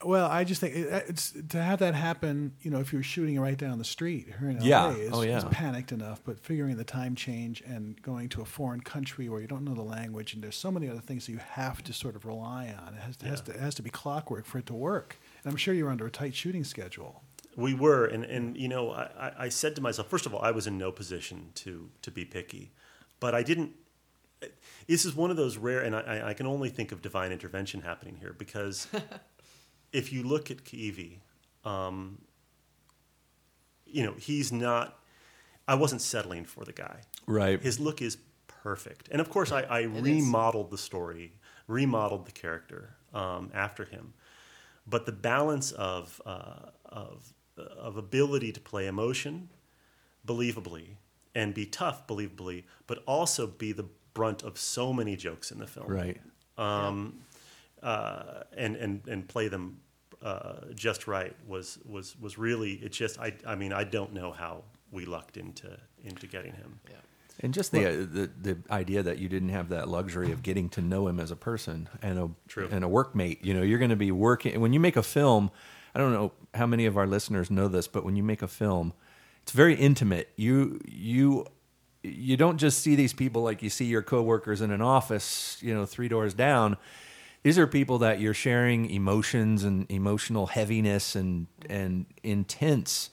well, 0.05 0.31
I 0.31 0.45
just 0.45 0.61
think 0.61 0.75
it, 0.75 1.05
it's 1.09 1.33
to 1.51 1.63
have 1.63 1.79
that 1.81 1.95
happen. 1.95 2.53
You 2.63 2.71
know, 2.71 2.81
if 2.81 2.93
you're 2.93 3.03
shooting 3.03 3.39
right 3.39 3.57
down 3.59 3.79
the 3.79 3.85
street 3.85 4.29
here 4.39 4.49
in 4.51 4.61
Yeah. 4.63 4.85
LA, 4.87 4.91
is, 4.95 5.11
Oh, 5.13 5.23
yeah. 5.23 5.39
is 5.39 5.45
panicked 5.45 5.93
enough. 5.93 6.21
But 6.25 6.39
figuring 6.41 6.77
the 6.77 6.85
time 6.85 7.15
change 7.15 7.61
and 7.67 8.01
going 8.03 8.29
to 8.31 8.41
a 8.43 8.45
foreign 8.45 8.81
country 8.81 9.29
where 9.29 9.41
you 9.41 9.47
don't 9.47 9.65
know 9.65 9.75
the 9.75 9.83
language 9.83 10.33
and 10.35 10.43
there's 10.43 10.57
so 10.57 10.71
many 10.71 10.89
other 10.89 11.01
things 11.01 11.27
that 11.27 11.33
you 11.33 11.39
have 11.39 11.83
to 11.85 11.93
sort 11.93 12.17
of 12.17 12.25
rely 12.25 12.75
on. 12.87 12.95
It 12.95 13.01
has 13.01 13.17
to, 13.19 13.27
has 13.27 13.41
to, 13.43 13.51
it 13.53 13.61
has 13.61 13.75
to 13.75 13.83
be 13.83 13.91
clockwork 13.91 14.47
for 14.47 14.59
it 14.59 14.67
to 14.67 14.75
work. 14.75 15.19
And 15.45 15.51
I'm 15.51 15.57
sure 15.57 15.75
you're 15.75 15.91
under 15.91 16.07
a 16.07 16.11
tight 16.11 16.35
shooting 16.35 16.65
schedule. 16.65 17.23
we 17.57 17.75
were. 17.75 18.07
And, 18.07 18.25
and 18.25 18.57
you 18.57 18.69
know, 18.69 18.93
I, 18.93 19.03
I- 19.19 19.33
I 19.45 19.49
said 19.51 19.75
to 19.77 19.83
myself, 19.83 20.09
first 20.09 20.25
of 20.25 20.35
all, 20.35 20.41
I 20.43 20.51
was 20.51 20.67
in 20.67 20.79
no 20.79 20.91
position 20.93 21.51
to, 21.57 21.91
to 22.03 22.11
be 22.11 22.25
picky. 22.25 22.73
But 23.21 23.35
I 23.35 23.43
didn't. 23.43 23.73
This 24.87 25.05
is 25.05 25.15
one 25.15 25.31
of 25.31 25.37
those 25.37 25.59
rare, 25.59 25.81
and 25.83 25.95
I, 25.95 26.29
I 26.31 26.35
can 26.35 26.47
only 26.47 26.71
think 26.71 26.91
of 26.93 27.03
divine 27.03 27.31
intervention 27.31 27.83
happening 27.83 28.17
here 28.19 28.35
because 28.37 28.89
if 29.93 30.13
you 30.13 30.23
look 30.23 30.51
at 30.51 30.65
Kaiwi, 30.65 31.19
um, 31.65 32.19
you 33.87 34.05
know, 34.05 34.15
he's 34.19 34.53
not. 34.53 34.99
I 35.69 35.75
wasn't 35.75 36.03
settling 36.03 36.45
for 36.45 36.65
the 36.65 36.73
guy. 36.73 37.03
Right. 37.27 37.61
His 37.61 37.79
look 37.79 38.03
is 38.03 38.17
perfect, 38.49 39.09
and 39.11 39.21
of 39.21 39.31
course, 39.31 39.53
I, 39.53 39.63
I 39.63 39.83
remodeled 39.83 40.71
the 40.71 40.79
story, 40.79 41.33
remodeled 41.67 42.27
the 42.27 42.33
character 42.33 42.97
um, 43.15 43.51
after 43.55 43.85
him. 43.85 44.15
But 44.87 45.07
the 45.07 45.13
balance 45.13 45.73
of 45.73 46.21
uh, 46.25 46.71
of 46.87 47.33
of 47.57 47.97
ability 47.97 48.53
to 48.53 48.61
play 48.61 48.87
emotion 48.87 49.49
believably 50.27 50.97
and 51.35 51.55
be 51.55 51.67
tough 51.67 52.07
believably, 52.07 52.65
but 52.87 53.03
also 53.07 53.47
be 53.47 53.73
the 53.73 53.87
brunt 54.15 54.43
of 54.43 54.59
so 54.59 54.93
many 54.93 55.17
jokes 55.17 55.51
in 55.51 55.59
the 55.59 55.67
film 55.67 55.87
right. 55.87 56.21
um, 56.59 57.21
uh, 57.83 58.43
and 58.57 58.77
and 58.77 59.07
and 59.09 59.29
play 59.29 59.49
them 59.49 59.81
uh, 60.23 60.67
just 60.75 61.07
right 61.07 61.35
was 61.47 61.79
was 61.85 62.17
was 62.19 62.39
really 62.39 62.73
it 62.75 62.93
just 62.93 63.19
I 63.19 63.35
I 63.47 63.55
mean 63.55 63.73
I 63.73 63.85
don't 63.85 64.13
know 64.13 64.33
how 64.33 64.65
we 64.91 65.05
lucked 65.05 65.37
into 65.37 65.79
into 66.05 66.27
getting 66.27 66.53
him. 66.53 66.81
Yeah. 66.89 66.97
And 67.43 67.55
just 67.55 67.73
the, 67.73 67.87
uh, 67.87 67.93
the 67.93 68.31
the 68.41 68.59
idea 68.71 69.03
that 69.03 69.19
you 69.19 69.29
didn't 69.29 69.49
have 69.49 69.71
that 69.71 69.89
luxury 69.89 70.31
of 70.31 70.43
getting 70.43 70.69
to 70.71 70.83
know 70.83 71.09
him 71.09 71.19
as 71.19 71.31
a 71.31 71.37
person 71.37 71.89
and 72.03 72.19
a 72.19 72.31
True. 72.49 72.69
and 72.71 72.85
a 72.85 72.89
workmate. 72.89 73.39
You 73.43 73.55
know, 73.55 73.63
you're 73.63 73.79
going 73.79 73.91
to 73.91 73.97
be 73.97 74.13
working 74.13 74.61
when 74.61 74.73
you 74.73 74.81
make 74.81 74.97
a 74.97 75.03
film. 75.03 75.51
I 75.95 75.99
don't 75.99 76.13
know 76.13 76.33
how 76.55 76.67
many 76.67 76.87
of 76.87 76.99
our 76.99 77.07
listeners 77.07 77.51
know 77.51 77.67
this, 77.67 77.89
but 77.89 78.05
when 78.05 78.15
you 78.15 78.23
make 78.23 78.43
a 78.43 78.49
film, 78.49 78.93
it's 79.43 79.53
very 79.53 79.75
intimate. 79.75 80.29
You 80.37 80.81
you 80.87 81.47
you 82.03 82.37
don't 82.37 82.59
just 82.59 82.81
see 82.81 82.95
these 82.95 83.13
people 83.13 83.43
like 83.43 83.63
you 83.63 83.71
see 83.71 83.87
your 83.87 84.03
coworkers 84.03 84.61
in 84.61 84.71
an 84.71 84.83
office, 84.83 85.59
you 85.61 85.75
know, 85.75 85.87
three 85.87 86.09
doors 86.09 86.35
down. 86.35 86.77
These 87.43 87.59
are 87.59 87.67
people 87.67 87.99
that 87.99 88.21
you're 88.21 88.35
sharing 88.35 88.91
emotions 88.91 89.65
and 89.65 89.91
emotional 89.91 90.47
heaviness 90.47 91.15
and 91.17 91.47
and 91.69 92.07
intense 92.23 93.11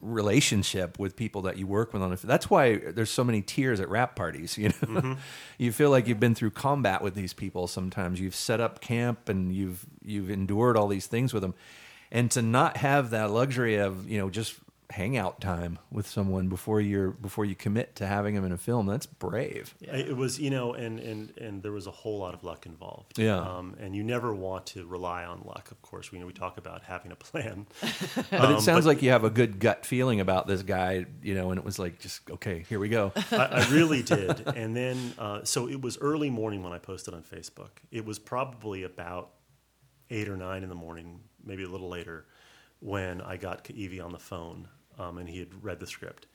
relationship 0.00 0.98
with 0.98 1.14
people 1.14 1.42
that 1.42 1.58
you 1.58 1.66
work 1.66 1.92
with 1.92 2.02
on 2.02 2.12
it. 2.12 2.22
That's 2.22 2.48
why 2.48 2.76
there's 2.76 3.10
so 3.10 3.22
many 3.22 3.42
tears 3.42 3.80
at 3.80 3.88
rap 3.88 4.16
parties. 4.16 4.56
You 4.60 4.68
know, 4.68 4.74
mm-hmm. 4.74 5.12
you 5.58 5.72
feel 5.72 5.90
like 5.90 6.06
you've 6.06 6.20
been 6.20 6.34
through 6.34 6.50
combat 6.50 7.02
with 7.02 7.14
these 7.14 7.32
people. 7.32 7.66
Sometimes 7.66 8.20
you've 8.20 8.34
set 8.34 8.60
up 8.60 8.80
camp 8.80 9.28
and 9.28 9.54
you've 9.54 9.86
you've 10.04 10.30
endured 10.30 10.76
all 10.76 10.88
these 10.88 11.06
things 11.06 11.32
with 11.32 11.42
them, 11.42 11.54
and 12.10 12.30
to 12.32 12.42
not 12.42 12.76
have 12.78 13.10
that 13.10 13.30
luxury 13.30 13.76
of 13.76 14.08
you 14.08 14.18
know 14.18 14.30
just 14.30 14.54
hangout 14.90 15.40
time 15.40 15.78
with 15.90 16.06
someone 16.06 16.48
before 16.48 16.80
you're 16.80 17.10
before 17.10 17.44
you 17.44 17.54
commit 17.54 17.96
to 17.96 18.06
having 18.06 18.34
them 18.34 18.44
in 18.44 18.52
a 18.52 18.58
film. 18.58 18.86
That's 18.86 19.06
brave. 19.06 19.74
Yeah. 19.80 19.96
It 19.96 20.16
was, 20.16 20.38
you 20.38 20.50
know, 20.50 20.74
and, 20.74 20.98
and, 21.00 21.32
and 21.38 21.62
there 21.62 21.72
was 21.72 21.86
a 21.86 21.90
whole 21.90 22.18
lot 22.18 22.34
of 22.34 22.44
luck 22.44 22.66
involved. 22.66 23.18
Yeah. 23.18 23.38
Um, 23.38 23.76
and 23.80 23.94
you 23.94 24.02
never 24.02 24.34
want 24.34 24.66
to 24.66 24.86
rely 24.86 25.24
on 25.24 25.42
luck, 25.44 25.70
of 25.70 25.80
course. 25.82 26.10
We, 26.10 26.18
you 26.18 26.20
know, 26.24 26.26
we 26.26 26.32
talk 26.32 26.58
about 26.58 26.82
having 26.82 27.12
a 27.12 27.16
plan. 27.16 27.66
But 28.30 28.40
Um, 28.40 28.54
it 28.56 28.60
sounds 28.60 28.86
like 28.86 29.02
you 29.02 29.10
have 29.10 29.24
a 29.24 29.30
good 29.30 29.58
gut 29.58 29.84
feeling 29.84 30.20
about 30.20 30.46
this 30.46 30.62
guy, 30.62 31.06
you 31.22 31.34
know, 31.34 31.50
and 31.50 31.58
it 31.58 31.64
was 31.64 31.78
like 31.78 31.98
just 31.98 32.28
okay, 32.30 32.64
here 32.68 32.78
we 32.78 32.88
go. 32.88 33.12
I, 33.32 33.36
I 33.36 33.68
really 33.70 34.02
did. 34.02 34.46
And 34.46 34.76
then, 34.76 35.14
uh, 35.18 35.44
so 35.44 35.68
it 35.68 35.80
was 35.80 35.98
early 35.98 36.30
morning 36.30 36.62
when 36.62 36.72
I 36.72 36.78
posted 36.78 37.14
on 37.14 37.22
Facebook. 37.22 37.70
It 37.90 38.04
was 38.04 38.18
probably 38.18 38.82
about 38.82 39.30
eight 40.10 40.28
or 40.28 40.36
nine 40.36 40.62
in 40.62 40.68
the 40.68 40.74
morning, 40.74 41.20
maybe 41.44 41.62
a 41.64 41.68
little 41.68 41.88
later, 41.88 42.26
when 42.80 43.20
I 43.20 43.36
got 43.36 43.64
Kaiwi 43.64 44.02
on 44.04 44.12
the 44.12 44.18
phone 44.18 44.68
um, 44.98 45.18
and 45.18 45.28
he 45.28 45.38
had 45.38 45.62
read 45.62 45.80
the 45.80 45.86
script. 45.86 46.26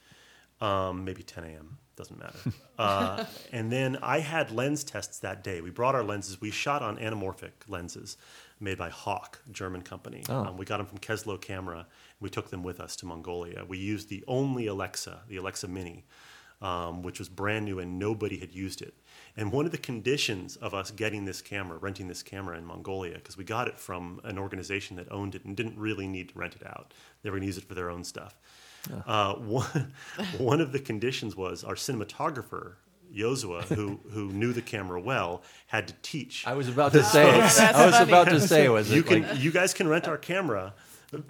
Um, 0.62 1.04
maybe 1.04 1.22
10 1.22 1.44
a.m. 1.44 1.78
Doesn't 1.96 2.20
matter. 2.20 2.40
Uh, 2.78 3.24
and 3.54 3.72
then 3.72 3.98
I 4.04 4.20
had 4.20 4.52
lens 4.52 4.84
tests 4.84 5.20
that 5.20 5.46
day. 5.46 5.62
We 5.62 5.70
brought 5.70 5.96
our 5.96 6.04
lenses. 6.04 6.42
We 6.42 6.52
shot 6.52 6.82
on 6.82 6.98
anamorphic 6.98 7.52
lenses 7.70 8.18
made 8.60 8.78
by 8.78 8.90
Hawk, 8.90 9.42
a 9.50 9.54
German 9.54 9.82
company. 9.82 10.24
Oh. 10.28 10.48
Um, 10.48 10.58
we 10.58 10.66
got 10.66 10.78
them 10.78 10.86
from 10.86 10.98
Keslow 10.98 11.40
Camera. 11.40 11.88
We 12.20 12.30
took 12.30 12.50
them 12.50 12.64
with 12.64 12.82
us 12.82 12.98
to 12.98 13.06
Mongolia. 13.06 13.64
We 13.66 13.78
used 13.78 14.10
the 14.10 14.26
only 14.28 14.68
Alexa, 14.68 15.22
the 15.30 15.38
Alexa 15.38 15.70
Mini, 15.70 16.04
um, 16.62 17.02
which 17.02 17.18
was 17.18 17.30
brand 17.30 17.64
new 17.64 17.80
and 17.80 17.98
nobody 17.98 18.38
had 18.38 18.52
used 18.52 18.82
it. 18.82 18.94
And 19.38 19.52
one 19.52 19.66
of 19.66 19.72
the 19.72 19.78
conditions 19.78 20.56
of 20.56 20.74
us 20.74 20.92
getting 20.92 21.26
this 21.26 21.42
camera, 21.42 21.78
renting 21.78 22.08
this 22.08 22.24
camera 22.24 22.58
in 22.58 22.66
Mongolia, 22.66 23.16
because 23.16 23.38
we 23.38 23.44
got 23.44 23.68
it 23.68 23.78
from 23.78 24.22
an 24.24 24.38
organization 24.38 24.96
that 24.96 25.12
owned 25.12 25.36
it 25.36 25.44
and 25.44 25.58
didn't 25.58 25.78
really 25.78 26.08
need 26.08 26.30
to 26.30 26.40
rent 26.40 26.56
it 26.56 26.66
out. 26.66 26.94
They 27.22 27.30
were 27.30 27.36
going 27.36 27.42
to 27.42 27.48
use 27.48 27.58
it 27.58 27.66
for 27.66 27.74
their 27.74 27.90
own 27.90 28.04
stuff. 28.04 28.38
Uh, 29.06 29.34
one, 29.36 29.94
one 30.38 30.62
of 30.62 30.72
the 30.72 30.80
conditions 30.80 31.36
was 31.36 31.64
our 31.64 31.76
cinematographer, 31.76 32.76
Josua, 33.14 33.64
who, 33.64 34.00
who 34.12 34.32
knew 34.32 34.54
the 34.54 34.62
camera 34.62 35.02
well, 35.02 35.44
had 35.68 35.88
to 35.90 35.94
teach. 36.02 36.48
I 36.48 36.54
was 36.54 36.70
about 36.70 36.94
to 36.94 37.04
say. 37.04 37.30
I 37.30 37.38
was 37.40 37.58
funny. 37.96 38.10
about 38.10 38.30
to 38.30 38.40
say. 38.40 38.70
Was 38.70 38.92
you 38.92 39.02
it 39.02 39.08
can 39.08 39.22
like, 39.24 39.40
you 39.40 39.52
guys 39.52 39.74
can 39.74 39.88
rent 39.88 40.08
our 40.08 40.18
camera, 40.18 40.74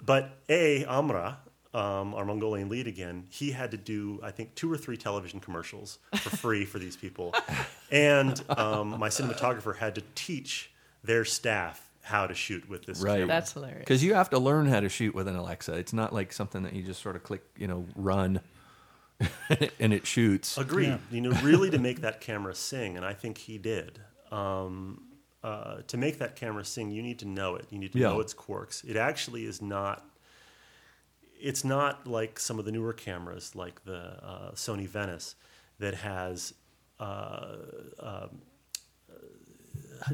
but 0.04 0.38
a 0.48 0.84
Amra, 0.84 1.38
um, 1.76 2.14
our 2.14 2.24
Mongolian 2.24 2.68
lead 2.68 2.86
again, 2.86 3.26
he 3.30 3.50
had 3.50 3.70
to 3.72 3.76
do 3.76 4.18
I 4.22 4.30
think 4.30 4.54
two 4.54 4.72
or 4.72 4.78
three 4.78 4.96
television 4.96 5.40
commercials 5.40 5.98
for 6.16 6.30
free 6.30 6.64
for 6.64 6.78
these 6.78 6.96
people, 6.96 7.34
and 7.90 8.40
um, 8.50 8.98
my 8.98 9.08
cinematographer 9.08 9.76
had 9.76 9.94
to 9.96 10.02
teach 10.14 10.70
their 11.04 11.24
staff 11.24 11.82
how 12.02 12.26
to 12.26 12.34
shoot 12.34 12.68
with 12.68 12.86
this 12.86 13.00
Right. 13.00 13.14
camera. 13.14 13.26
That's 13.26 13.52
hilarious. 13.52 13.80
Because 13.80 14.02
you 14.04 14.14
have 14.14 14.30
to 14.30 14.38
learn 14.38 14.66
how 14.66 14.78
to 14.80 14.88
shoot 14.88 15.12
with 15.14 15.26
an 15.28 15.34
Alexa. 15.36 15.74
It's 15.74 15.92
not 15.92 16.12
like 16.12 16.32
something 16.32 16.62
that 16.62 16.72
you 16.72 16.82
just 16.84 17.02
sort 17.02 17.16
of 17.16 17.24
click, 17.24 17.42
you 17.58 17.66
know, 17.66 17.84
run, 17.96 18.40
and 19.80 19.92
it 19.92 20.06
shoots. 20.06 20.56
Agreed. 20.58 20.86
Yeah. 20.88 20.98
You 21.10 21.20
know, 21.22 21.30
really 21.42 21.70
to 21.70 21.78
make 21.78 22.00
that 22.02 22.20
camera 22.20 22.54
sing, 22.54 22.96
and 22.96 23.04
I 23.04 23.12
think 23.12 23.38
he 23.38 23.58
did. 23.58 23.98
Um, 24.30 25.02
uh, 25.44 25.78
to 25.88 25.96
make 25.96 26.18
that 26.18 26.36
camera 26.36 26.64
sing, 26.64 26.90
you 26.90 27.02
need 27.02 27.18
to 27.20 27.26
know 27.26 27.54
it. 27.56 27.66
You 27.70 27.78
need 27.78 27.92
to 27.92 27.98
Yeah. 27.98 28.08
know 28.08 28.20
its 28.20 28.34
quirks. 28.34 28.82
It 28.84 28.96
actually 28.96 29.44
is 29.44 29.60
not. 29.62 30.04
It's 31.40 31.64
not 31.64 32.06
like 32.06 32.38
some 32.38 32.58
of 32.58 32.64
the 32.64 32.72
newer 32.72 32.92
cameras, 32.92 33.54
like 33.54 33.84
the 33.84 34.22
uh, 34.24 34.50
Sony 34.52 34.88
Venice, 34.88 35.34
that 35.78 35.94
has 35.94 36.54
uh, 36.98 37.56
um, 38.00 38.42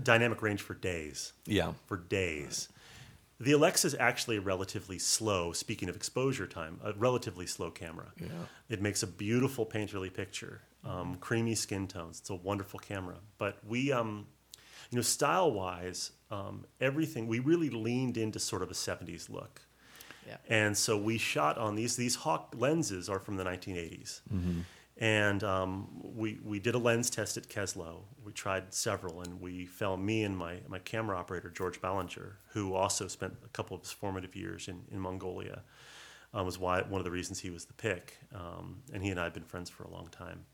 dynamic 0.03 0.43
range 0.43 0.61
for 0.63 0.75
days 0.75 1.33
Yeah. 1.47 1.73
for 1.87 1.97
days. 1.97 2.69
The 3.41 3.53
Alexa 3.53 3.89
is 3.89 3.97
actually 3.99 4.37
a 4.37 4.41
relatively 4.41 4.99
slow, 4.99 5.53
speaking 5.53 5.89
of 5.89 5.97
exposure 5.97 6.47
time, 6.47 6.79
a 6.85 6.93
relatively 6.93 7.47
slow 7.47 7.71
camera. 7.71 8.13
Yeah. 8.21 8.29
It 8.69 8.81
makes 8.81 9.03
a 9.03 9.07
beautiful 9.07 9.67
painterly 9.67 10.13
picture, 10.13 10.61
um, 10.85 11.17
creamy 11.17 11.57
skin 11.57 11.89
tones. 11.89 12.21
It's 12.21 12.31
a 12.31 12.37
wonderful 12.37 12.79
camera. 12.79 13.17
But 13.39 13.59
we, 13.67 13.91
um, 13.91 14.27
you 14.91 14.97
know, 14.97 15.03
style 15.03 15.51
wise, 15.51 16.13
um, 16.31 16.67
everything, 16.81 17.27
we 17.27 17.41
really 17.41 17.69
leaned 17.71 18.17
into 18.17 18.39
sort 18.39 18.63
of 18.63 18.71
a 18.71 18.75
70s 18.75 19.29
look. 19.29 19.63
Yeah. 20.27 20.37
And 20.49 20.77
so 20.77 20.97
we 20.97 21.19
shot 21.19 21.59
on 21.59 21.75
these, 21.75 21.97
these 21.97 22.15
Hawk 22.17 22.55
lenses 22.57 23.09
are 23.09 23.19
from 23.19 23.37
the 23.37 23.45
1980s. 23.45 24.21
And 24.99 25.43
um, 25.43 25.89
we, 26.15 26.39
we 26.45 26.61
did 26.61 26.75
a 26.75 26.79
lens 26.79 27.11
test 27.11 27.37
at 27.37 27.49
Keslow. 27.49 28.03
We 28.25 28.33
tried 28.33 28.73
several, 28.73 29.23
and 29.23 29.41
we 29.41 29.67
found 29.67 30.05
me 30.05 30.23
and 30.23 30.37
my, 30.37 30.59
my 30.69 30.79
camera 30.79 31.19
operator, 31.19 31.51
George 31.51 31.81
Ballinger, 31.81 32.37
who 32.53 32.75
also 32.75 33.09
spent 33.09 33.35
a 33.45 33.49
couple 33.49 33.75
of 33.75 33.83
his 33.83 33.91
formative 33.91 34.37
years 34.37 34.69
in, 34.69 34.83
in 34.93 35.01
Mongolia, 35.01 35.63
um, 36.35 36.47
was 36.47 36.59
why, 36.59 36.83
one 36.83 37.01
of 37.01 37.05
the 37.05 37.11
reasons 37.11 37.41
he 37.41 37.51
was 37.51 37.65
the 37.65 37.73
pick. 37.73 38.19
Um, 38.35 38.83
and 38.93 39.03
he 39.03 39.11
and 39.11 39.19
I 39.19 39.25
had 39.25 39.33
been 39.33 39.45
friends 39.45 39.71
for 39.71 39.83
a 39.85 39.91
long 39.91 40.09
time. 40.09 40.45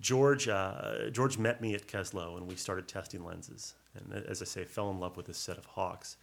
George, 0.00 0.48
uh, 0.48 1.10
George 1.10 1.36
met 1.36 1.60
me 1.60 1.74
at 1.74 1.86
Keslow, 1.86 2.36
and 2.36 2.46
we 2.46 2.54
started 2.54 2.86
testing 2.86 3.24
lenses. 3.24 3.74
And 3.94 4.24
as 4.26 4.42
I 4.42 4.44
say, 4.44 4.64
fell 4.64 4.90
in 4.90 5.00
love 5.00 5.16
with 5.16 5.26
this 5.26 5.38
set 5.38 5.58
of 5.58 5.64
Hawks. 5.64 6.16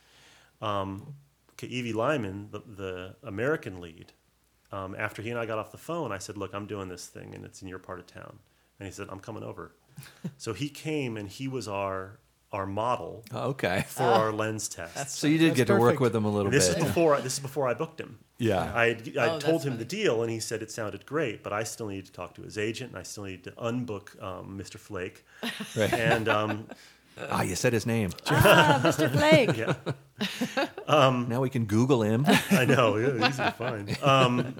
Um, 0.61 1.13
Kaiwi 1.57 1.93
Lyman, 1.93 2.49
the, 2.51 2.61
the 2.65 3.15
American 3.23 3.79
lead, 3.81 4.13
um, 4.71 4.95
after 4.97 5.21
he 5.21 5.29
and 5.29 5.39
I 5.39 5.45
got 5.45 5.59
off 5.59 5.71
the 5.71 5.77
phone, 5.77 6.11
I 6.11 6.17
said, 6.17 6.37
"Look, 6.37 6.53
I'm 6.53 6.65
doing 6.65 6.89
this 6.89 7.07
thing, 7.07 7.33
and 7.35 7.45
it's 7.45 7.61
in 7.61 7.67
your 7.67 7.79
part 7.79 7.99
of 7.99 8.07
town." 8.07 8.39
And 8.79 8.87
he 8.87 8.91
said, 8.93 9.07
"I'm 9.11 9.19
coming 9.19 9.43
over." 9.43 9.75
so 10.37 10.53
he 10.53 10.69
came, 10.69 11.17
and 11.17 11.29
he 11.29 11.47
was 11.47 11.67
our 11.67 12.19
our 12.51 12.65
model 12.67 13.23
Oh, 13.33 13.49
Okay. 13.49 13.83
for 13.87 14.03
our 14.03 14.31
lens 14.31 14.69
test. 14.69 15.15
So 15.17 15.25
you 15.25 15.39
did 15.39 15.49
That's 15.51 15.57
get 15.57 15.67
to 15.67 15.75
work 15.75 15.99
with 15.99 16.15
him 16.15 16.23
a 16.23 16.29
little 16.29 16.45
And 16.47 16.53
this 16.53 16.69
bit. 16.69 16.77
is 16.77 16.83
before 16.83 17.19
this 17.19 17.33
is 17.33 17.39
before 17.39 17.67
I 17.67 17.73
booked 17.73 17.99
him. 17.99 18.19
Yeah. 18.37 18.71
I 18.75 18.85
had, 18.89 19.17
I 19.17 19.27
Oh, 19.29 19.39
told 19.39 19.61
that's 19.61 19.65
him 19.65 19.77
the 19.79 19.85
deal, 19.85 20.21
and 20.21 20.29
he 20.31 20.39
said 20.39 20.61
it 20.61 20.69
sounded 20.69 21.05
great, 21.07 21.41
but 21.43 21.51
I 21.51 21.63
still 21.63 21.87
needed 21.87 22.05
to 22.07 22.11
talk 22.11 22.35
to 22.35 22.41
his 22.43 22.57
agent, 22.59 22.91
and 22.91 22.99
I 22.99 23.03
still 23.03 23.23
needed 23.23 23.43
to 23.45 23.51
unbook 23.53 24.21
um, 24.21 24.59
Mr. 24.59 24.77
Flake. 24.77 25.25
Right. 25.75 25.93
And 25.93 26.29
um, 26.29 26.67
Ah, 27.29 27.43
you 27.43 27.55
said 27.55 27.73
his 27.73 27.85
name. 27.85 28.11
ah, 28.27 28.79
Mr. 28.83 29.09
Flake. 29.11 29.55
yeah, 29.57 30.67
Now 31.29 31.41
we 31.41 31.49
can 31.49 31.65
Google 31.65 32.01
him. 32.01 32.25
I 32.51 32.65
know, 32.65 32.97
yeah, 32.97 33.27
easy 33.27 33.43
to 33.43 33.51
find. 33.51 34.03
Um, 34.03 34.55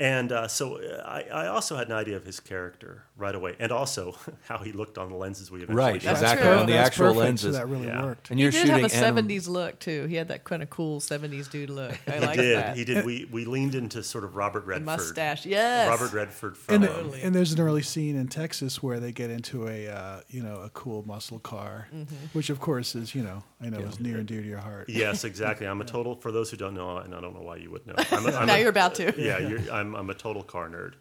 and 0.00 0.32
uh, 0.32 0.48
so 0.48 0.76
uh, 0.80 1.02
I, 1.06 1.44
I 1.44 1.46
also 1.48 1.76
had 1.76 1.86
an 1.88 1.92
idea 1.94 2.16
of 2.16 2.24
his 2.24 2.40
character 2.40 3.04
right 3.16 3.34
away, 3.34 3.54
and 3.60 3.70
also 3.70 4.16
how 4.48 4.58
he 4.58 4.72
looked 4.72 4.98
on 4.98 5.10
the 5.10 5.14
lenses 5.16 5.50
we 5.50 5.58
eventually 5.62 5.76
Right, 5.92 6.02
shot. 6.02 6.10
exactly. 6.12 6.48
On 6.48 6.66
the 6.66 6.72
That's 6.72 6.88
actual 6.88 7.04
perfect, 7.08 7.18
lenses. 7.20 7.54
So 7.54 7.60
that 7.60 7.68
really 7.68 7.86
Yeah. 7.86 8.02
worked. 8.02 8.30
And 8.30 8.40
you're 8.40 8.50
did 8.50 8.66
shooting 8.66 8.82
have 8.82 8.90
a 8.92 8.96
anim- 8.96 9.26
'70s 9.28 9.46
look 9.48 9.78
too. 9.78 10.06
He 10.06 10.16
had 10.16 10.28
that 10.28 10.42
kind 10.44 10.62
of 10.62 10.70
cool 10.70 11.00
'70s 11.00 11.48
dude 11.50 11.70
look. 11.70 11.92
I 12.08 12.12
He 12.12 12.20
like 12.26 12.36
did. 12.38 12.56
that. 12.56 12.76
He 12.76 12.84
did. 12.84 13.04
We 13.04 13.28
we 13.30 13.44
leaned 13.44 13.74
into 13.74 14.02
sort 14.02 14.24
of 14.24 14.34
Robert 14.36 14.60
The 14.60 14.68
Redford. 14.70 14.86
mustache, 14.86 15.44
yes. 15.46 15.88
Robert 15.88 16.12
Redford 16.12 16.56
from. 16.56 16.74
And, 16.76 16.88
um, 16.88 17.12
and 17.22 17.34
there's 17.34 17.52
an 17.52 17.60
early 17.60 17.82
scene 17.82 18.16
in 18.16 18.26
Texas 18.28 18.82
where 18.82 18.98
they 18.98 19.12
get 19.12 19.30
into 19.30 19.68
a 19.68 19.88
uh, 19.88 20.20
you 20.30 20.42
know 20.42 20.56
a 20.62 20.70
cool 20.70 21.04
muscle 21.06 21.38
car, 21.38 21.88
Mm-hmm. 21.94 22.14
which 22.32 22.48
of 22.50 22.58
course 22.58 22.94
is 22.94 23.14
you 23.14 23.22
know 23.22 23.42
I 23.62 23.68
know 23.68 23.80
is 23.80 24.00
near 24.00 24.16
and 24.16 24.26
dear 24.26 24.40
to 24.40 24.48
your 24.48 24.58
heart. 24.58 24.88
Yes, 24.88 25.24
exactly. 25.24 25.66
I'm 25.66 25.80
a 25.80 25.84
total. 25.96 26.14
For 26.16 26.32
those 26.32 26.50
who 26.50 26.56
don't 26.56 26.74
know, 26.74 26.96
and 26.98 27.14
I 27.14 27.20
don't 27.20 27.34
know 27.34 27.42
why 27.42 27.56
you 27.56 27.70
would 27.70 27.86
know. 27.86 27.94
I'm 28.10 28.24
a, 28.26 28.30
I'm 28.36 28.46
Now 28.46 28.54
a- 28.54 28.60
you're 28.60 28.70
about 28.70 28.94
to. 28.96 29.12
Yeah, 29.20 29.38
you're, 29.38 29.60
I'm, 29.70 29.89
I'm 29.94 30.10
a 30.10 30.14
total 30.14 30.42
car 30.42 30.68
nerd, 30.68 30.94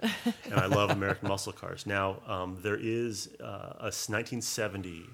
and 0.46 0.54
I 0.60 0.66
love 0.66 0.90
American 0.90 1.28
muscle 1.34 1.54
cars. 1.54 1.86
Now, 1.86 2.18
um, 2.28 2.58
there 2.62 2.78
is 2.80 3.30
uh, 3.42 3.74
a 3.80 3.88
s- 3.88 4.10
1970 4.10 5.06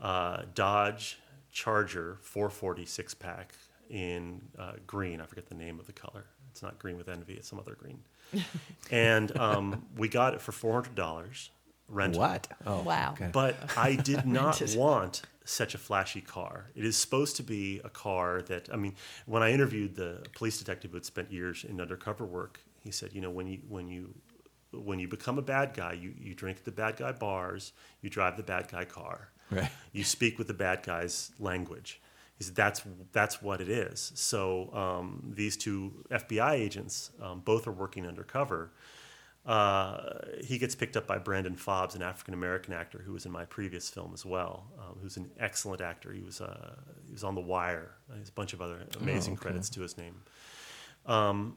uh, 0.00 0.42
Dodge 0.54 1.18
Charger 1.52 2.18
440 2.22 2.84
six 2.86 3.14
pack 3.14 3.54
in 3.90 4.40
uh, 4.58 4.72
green. 4.86 5.20
I 5.20 5.26
forget 5.26 5.46
the 5.46 5.54
name 5.54 5.78
of 5.78 5.86
the 5.86 5.92
color. 5.92 6.24
It's 6.50 6.62
not 6.62 6.78
green 6.78 6.96
with 6.96 7.08
envy. 7.08 7.34
It's 7.34 7.48
some 7.48 7.58
other 7.58 7.74
green. 7.78 7.98
and 8.90 9.36
um, 9.38 9.84
we 9.96 10.08
got 10.08 10.34
it 10.34 10.40
for 10.40 10.52
four 10.52 10.72
hundred 10.74 10.94
dollars. 10.94 11.50
Rental. 11.88 12.20
What? 12.20 12.48
Oh, 12.66 12.80
Wow. 12.82 13.12
Okay. 13.12 13.28
But 13.32 13.56
I 13.76 13.94
did 13.94 14.26
not 14.40 14.60
want 14.74 15.22
such 15.44 15.74
a 15.74 15.78
flashy 15.78 16.22
car. 16.22 16.70
It 16.74 16.84
is 16.84 16.96
supposed 16.96 17.36
to 17.36 17.42
be 17.42 17.80
a 17.84 17.90
car 17.90 18.40
that 18.42 18.68
I 18.72 18.76
mean, 18.76 18.94
when 19.26 19.42
I 19.42 19.52
interviewed 19.52 19.94
the 19.94 20.24
police 20.34 20.58
detective 20.58 20.92
who 20.92 20.96
had 20.96 21.04
spent 21.04 21.30
years 21.30 21.64
in 21.64 21.80
undercover 21.80 22.24
work, 22.24 22.60
he 22.84 22.90
said, 22.90 23.12
you 23.12 23.20
know, 23.20 23.30
when 23.30 23.46
you 23.46 23.60
when 23.68 23.88
you 23.88 24.14
when 24.72 24.98
you 24.98 25.08
become 25.08 25.38
a 25.38 25.42
bad 25.42 25.72
guy, 25.74 25.92
you, 25.92 26.12
you 26.20 26.34
drink 26.34 26.58
at 26.58 26.64
the 26.64 26.72
bad 26.72 26.96
guy 26.96 27.12
bars, 27.12 27.72
you 28.02 28.10
drive 28.10 28.36
the 28.36 28.42
bad 28.42 28.68
guy 28.70 28.84
car, 28.84 29.30
Right. 29.50 29.70
you 29.92 30.04
speak 30.04 30.38
with 30.38 30.48
the 30.48 30.54
bad 30.54 30.82
guy's 30.82 31.32
language. 31.38 32.00
He 32.36 32.44
said 32.44 32.54
that's 32.56 32.82
that's 33.12 33.40
what 33.40 33.60
it 33.60 33.68
is. 33.68 34.12
So 34.16 34.72
um, 34.74 35.32
these 35.36 35.56
two 35.56 36.04
FBI 36.10 36.52
agents, 36.52 37.10
um, 37.22 37.40
both 37.44 37.66
are 37.66 37.72
working 37.72 38.06
undercover. 38.06 38.72
Uh, 39.46 40.18
he 40.42 40.56
gets 40.58 40.74
picked 40.74 40.96
up 40.96 41.06
by 41.06 41.18
Brandon 41.18 41.54
Fobbs, 41.54 41.94
an 41.94 42.02
African 42.02 42.34
American 42.34 42.72
actor 42.72 43.02
who 43.04 43.12
was 43.12 43.26
in 43.26 43.30
my 43.30 43.44
previous 43.44 43.88
film 43.90 44.10
as 44.14 44.24
well, 44.24 44.64
um, 44.78 44.96
who's 45.02 45.16
an 45.16 45.30
excellent 45.38 45.80
actor. 45.80 46.12
He 46.12 46.22
was 46.22 46.40
uh, 46.40 46.74
he 47.06 47.12
was 47.12 47.22
on 47.22 47.34
The 47.34 47.42
Wire. 47.42 47.92
There's 48.08 48.30
a 48.30 48.32
bunch 48.32 48.52
of 48.52 48.60
other 48.60 48.80
amazing 49.00 49.34
okay. 49.34 49.42
credits 49.42 49.70
to 49.70 49.82
his 49.82 49.96
name. 49.96 50.16
Um, 51.06 51.56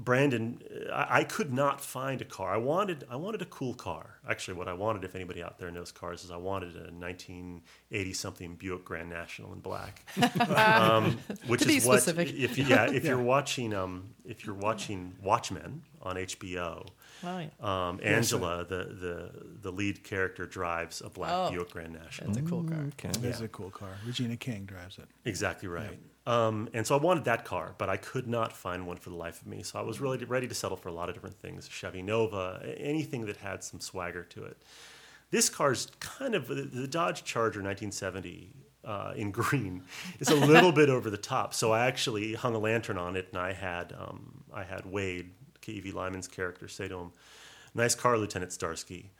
Brandon, 0.00 0.62
I, 0.92 1.18
I 1.20 1.24
could 1.24 1.52
not 1.52 1.80
find 1.80 2.20
a 2.22 2.24
car. 2.24 2.54
I 2.54 2.56
wanted 2.56 3.04
I 3.10 3.16
wanted 3.16 3.42
a 3.42 3.46
cool 3.46 3.74
car. 3.74 4.20
Actually, 4.28 4.54
what 4.54 4.68
I 4.68 4.72
wanted, 4.72 5.02
if 5.04 5.14
anybody 5.16 5.42
out 5.42 5.58
there 5.58 5.70
knows 5.72 5.90
cars, 5.90 6.22
is 6.22 6.30
I 6.30 6.36
wanted 6.36 6.76
a 6.76 6.90
1980 6.92 8.12
something 8.12 8.54
Buick 8.54 8.84
Grand 8.84 9.08
National 9.10 9.52
in 9.52 9.58
black, 9.60 10.04
um, 10.56 11.18
which 11.48 11.62
To 11.62 11.66
be 11.66 11.76
is 11.78 11.84
what 11.86 12.00
specific. 12.02 12.32
if 12.34 12.56
you, 12.56 12.64
yeah 12.64 12.90
if 12.90 13.04
you're 13.08 13.20
watching 13.20 13.74
um, 13.74 14.10
if 14.24 14.46
you're 14.46 14.54
watching 14.54 15.14
Watchmen 15.22 15.82
on 16.02 16.14
HBO. 16.16 16.86
Wow, 17.24 17.40
yeah. 17.40 17.48
Um, 17.88 17.98
Angela, 18.04 18.64
the, 18.68 18.76
the 18.84 19.30
the 19.62 19.72
lead 19.72 20.04
character, 20.04 20.46
drives 20.46 21.00
a 21.04 21.10
black 21.10 21.32
Oh. 21.32 21.50
Buick 21.50 21.70
Grand 21.70 21.92
National. 21.94 22.32
That's 22.32 22.46
a 22.46 22.48
cool 22.48 22.62
car. 22.62 22.84
Okay. 22.96 23.08
It 23.08 23.24
is 23.24 23.40
Yeah. 23.40 23.46
a 23.46 23.48
cool 23.48 23.70
car. 23.70 23.90
Regina 24.06 24.36
King 24.36 24.64
drives 24.64 24.98
it. 24.98 25.08
Exactly 25.24 25.68
right. 25.68 25.98
Um, 26.28 26.68
and 26.74 26.86
so 26.86 26.94
I 26.94 27.00
wanted 27.00 27.24
that 27.24 27.46
car, 27.46 27.74
but 27.78 27.88
I 27.88 27.96
could 27.96 28.26
not 28.26 28.52
find 28.52 28.86
one 28.86 28.98
for 28.98 29.08
the 29.08 29.16
life 29.16 29.40
of 29.40 29.46
me. 29.46 29.62
So 29.62 29.78
I 29.78 29.82
was 29.82 29.98
really 29.98 30.22
ready 30.26 30.46
to 30.46 30.54
settle 30.54 30.76
for 30.76 30.90
a 30.90 30.92
lot 30.92 31.08
of 31.08 31.14
different 31.14 31.40
things 31.40 31.66
Chevy 31.66 32.02
Nova, 32.02 32.62
anything 32.76 33.24
that 33.24 33.38
had 33.38 33.64
some 33.64 33.80
swagger 33.80 34.24
to 34.24 34.44
it. 34.44 34.58
This 35.30 35.48
car's 35.48 35.90
kind 36.00 36.34
of 36.34 36.48
the, 36.48 36.86
Dodge 36.86 37.24
Charger 37.24 37.62
1970 37.62 38.50
uh, 38.84 39.14
in 39.16 39.30
green 39.40 39.84
is 40.20 40.28
a 40.28 40.34
little 40.34 40.70
bit 40.70 40.90
over 40.90 41.08
the 41.08 41.16
top. 41.16 41.54
So 41.54 41.72
I 41.72 41.86
actually 41.86 42.34
hung 42.34 42.54
a 42.54 42.58
lantern 42.58 42.98
on 42.98 43.16
it, 43.16 43.28
and 43.32 43.40
I 43.40 43.54
had 43.54 43.94
um, 43.98 44.44
I 44.52 44.64
had 44.64 44.84
Wade, 44.84 45.30
Kaiwi 45.62 45.94
Lyman's 45.94 46.28
character, 46.28 46.68
say 46.68 46.88
to 46.88 46.98
him, 46.98 47.12
"Nice 47.74 47.94
car, 47.94 48.18
Lieutenant 48.18 48.52
Starsky." 48.52 49.12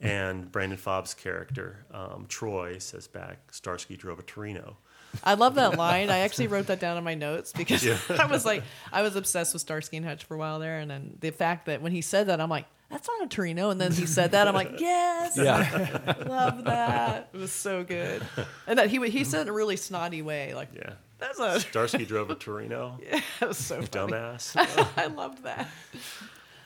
And 0.00 0.50
Brandon 0.52 0.78
Fobb's 0.78 1.12
character, 1.12 1.84
um, 1.92 2.26
Troy, 2.28 2.78
says 2.78 3.08
back, 3.08 3.52
Starsky 3.52 3.96
drove 3.96 4.20
a 4.20 4.22
Torino. 4.22 4.76
I 5.24 5.34
love 5.34 5.54
that 5.56 5.76
line. 5.76 6.10
I 6.10 6.18
actually 6.18 6.46
wrote 6.48 6.66
that 6.66 6.80
down 6.80 6.96
in 6.98 7.04
my 7.04 7.14
notes 7.14 7.52
because 7.52 7.86
I 8.10 8.26
was 8.26 8.44
like, 8.44 8.62
I 8.92 9.02
was 9.02 9.16
obsessed 9.16 9.52
with 9.52 9.62
Starsky 9.62 9.96
and 9.96 10.06
Hutch 10.06 10.24
for 10.24 10.34
a 10.34 10.38
while 10.38 10.58
there, 10.58 10.78
and 10.78 10.90
then 10.90 11.16
the 11.20 11.30
fact 11.30 11.66
that 11.66 11.82
when 11.82 11.92
he 11.92 12.00
said 12.02 12.28
that, 12.28 12.40
I'm 12.40 12.50
like, 12.50 12.66
that's 12.90 13.06
not 13.08 13.24
a 13.26 13.28
Torino, 13.28 13.70
and 13.70 13.80
then 13.80 13.92
he 13.92 14.06
said 14.06 14.30
that, 14.32 14.48
I'm 14.48 14.54
like, 14.54 14.74
yes, 14.80 15.36
Yeah. 15.36 16.14
love 16.26 16.64
that. 16.64 17.28
It 17.32 17.38
was 17.38 17.52
so 17.52 17.84
good, 17.84 18.22
and 18.66 18.78
that 18.78 18.88
he 18.90 18.98
he 19.10 19.24
said 19.24 19.40
it 19.40 19.42
in 19.42 19.48
a 19.48 19.52
really 19.52 19.76
snotty 19.76 20.22
way, 20.22 20.54
like, 20.54 20.68
Yeah. 20.74 20.92
that's 21.18 21.38
a 21.38 21.60
Starsky 21.60 22.04
drove 22.06 22.30
a 22.30 22.34
Torino. 22.34 22.98
Yeah, 23.02 23.20
that 23.40 23.48
was 23.48 23.58
so 23.58 23.76
funny. 23.82 24.12
Dumbass. 24.12 24.90
I 24.96 25.06
loved 25.06 25.42
that. 25.44 25.68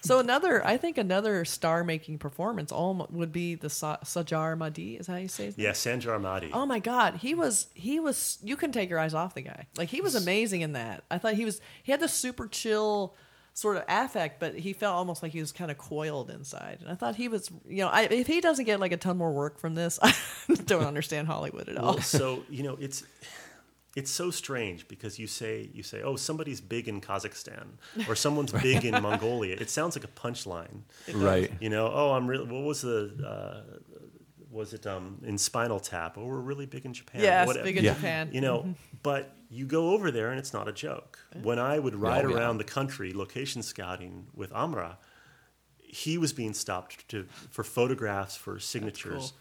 So 0.03 0.19
another, 0.19 0.67
I 0.67 0.77
think 0.77 0.99
another 0.99 1.45
star-making 1.45 2.19
performance 2.19 2.73
all 2.73 3.07
would 3.11 3.33
be 3.33 3.55
the 3.55 3.71
Sa- 3.71 3.99
Sajar 4.05 4.59
Madi. 4.59 4.97
Is 4.97 5.07
that 5.07 5.13
how 5.13 5.19
you 5.19 5.29
say 5.29 5.47
his 5.47 5.57
name? 5.57 5.67
yeah, 5.67 5.73
Sanjar 5.73 6.21
Mahdi. 6.21 6.51
Oh 6.53 6.67
my 6.67 6.81
God, 6.81 7.17
he 7.17 7.35
was 7.35 7.69
he 7.75 8.01
was 8.01 8.39
you 8.43 8.57
couldn't 8.57 8.73
take 8.73 8.91
your 8.91 8.99
eyes 8.99 9.15
off 9.15 9.35
the 9.35 9.43
guy. 9.43 9.69
Like 9.77 9.89
he 9.89 10.01
was 10.01 10.15
amazing 10.15 10.63
in 10.63 10.73
that. 10.73 11.05
I 11.11 11.19
thought 11.19 11.35
he 11.35 11.45
was 11.45 11.61
he 11.83 11.93
had 11.93 12.01
this 12.01 12.13
super 12.13 12.49
chill 12.49 13.15
sort 13.55 13.77
of 13.77 13.85
affect, 13.87 14.41
but 14.41 14.55
he 14.57 14.73
felt 14.73 14.95
almost 14.95 15.23
like 15.23 15.31
he 15.33 15.41
was 15.41 15.53
kind 15.53 15.71
of 15.71 15.79
coiled 15.79 16.31
inside. 16.31 16.79
And 16.81 16.91
I 16.91 16.95
thought 16.95 17.17
he 17.17 17.29
was, 17.29 17.51
you 17.69 17.83
know, 17.85 17.89
I, 17.89 18.05
if 18.05 18.27
he 18.27 18.41
doesn't 18.41 18.65
get 18.65 18.81
like 18.81 18.93
a 18.93 18.97
ton 18.97 19.19
more 19.19 19.31
work 19.33 19.59
from 19.59 19.75
this, 19.75 19.99
I 20.03 20.15
don't 20.67 20.85
understand 20.87 21.27
Hollywood 21.29 21.69
at 21.69 21.77
all. 21.77 21.95
Well, 21.95 22.03
so 22.03 22.43
you 22.51 22.63
know, 22.63 22.77
it's 22.81 23.05
it's 23.95 24.11
so 24.11 24.31
strange 24.31 24.89
because 24.89 25.19
you 25.19 25.27
say 25.27 25.69
you 25.75 25.83
say, 25.83 26.03
oh, 26.03 26.17
somebody's 26.17 26.61
big 26.61 26.89
in 26.89 27.01
Kazakhstan 27.01 27.67
or 28.09 28.15
someone's 28.15 28.53
big 28.69 28.85
in 28.85 29.01
Mongolia. 29.03 29.57
It 29.59 29.71
sounds 29.71 29.97
like 29.97 30.05
a 30.05 30.09
punchline. 30.09 30.83
right. 31.15 31.51
You 31.61 31.69
know, 31.71 31.91
oh, 31.93 32.13
I'm 32.13 32.27
really. 32.27 32.47
What 32.47 32.63
was 32.65 32.83
the? 32.83 33.13
Uh, 33.27 33.79
was 34.51 34.75
it 34.75 34.87
um, 34.87 35.19
in 35.25 35.39
Spinal 35.39 35.81
Tap? 35.81 36.19
Oh, 36.19 36.27
we're 36.27 36.37
really 36.41 36.67
big 36.67 36.85
in 36.85 36.93
Japan. 36.93 37.23
Yes, 37.23 37.47
Whatever. 37.47 37.65
big 37.65 37.79
in 37.79 37.85
Yeah. 37.85 37.95
Japan. 37.95 38.29
You 38.33 38.43
know, 38.43 38.75
but 39.03 39.35
you 39.49 39.65
go 39.65 39.91
over 39.95 40.11
there 40.11 40.29
and 40.31 40.39
it's 40.39 40.53
not 40.53 40.69
a 40.69 40.73
joke. 40.73 41.19
When 41.43 41.59
I 41.59 41.79
would 41.79 41.95
ride 41.95 42.27
Oh, 42.27 42.29
yeah. 42.29 42.37
around 42.37 42.59
the 42.59 42.65
country 42.65 43.15
location 43.15 43.63
scouting 43.63 44.27
with 44.35 44.53
Amra, 44.55 44.99
he 45.79 46.19
was 46.19 46.35
being 46.35 46.53
stopped 46.53 47.09
to 47.09 47.25
for 47.51 47.65
photographs 47.65 48.37
for 48.37 48.59
signatures 48.59 49.33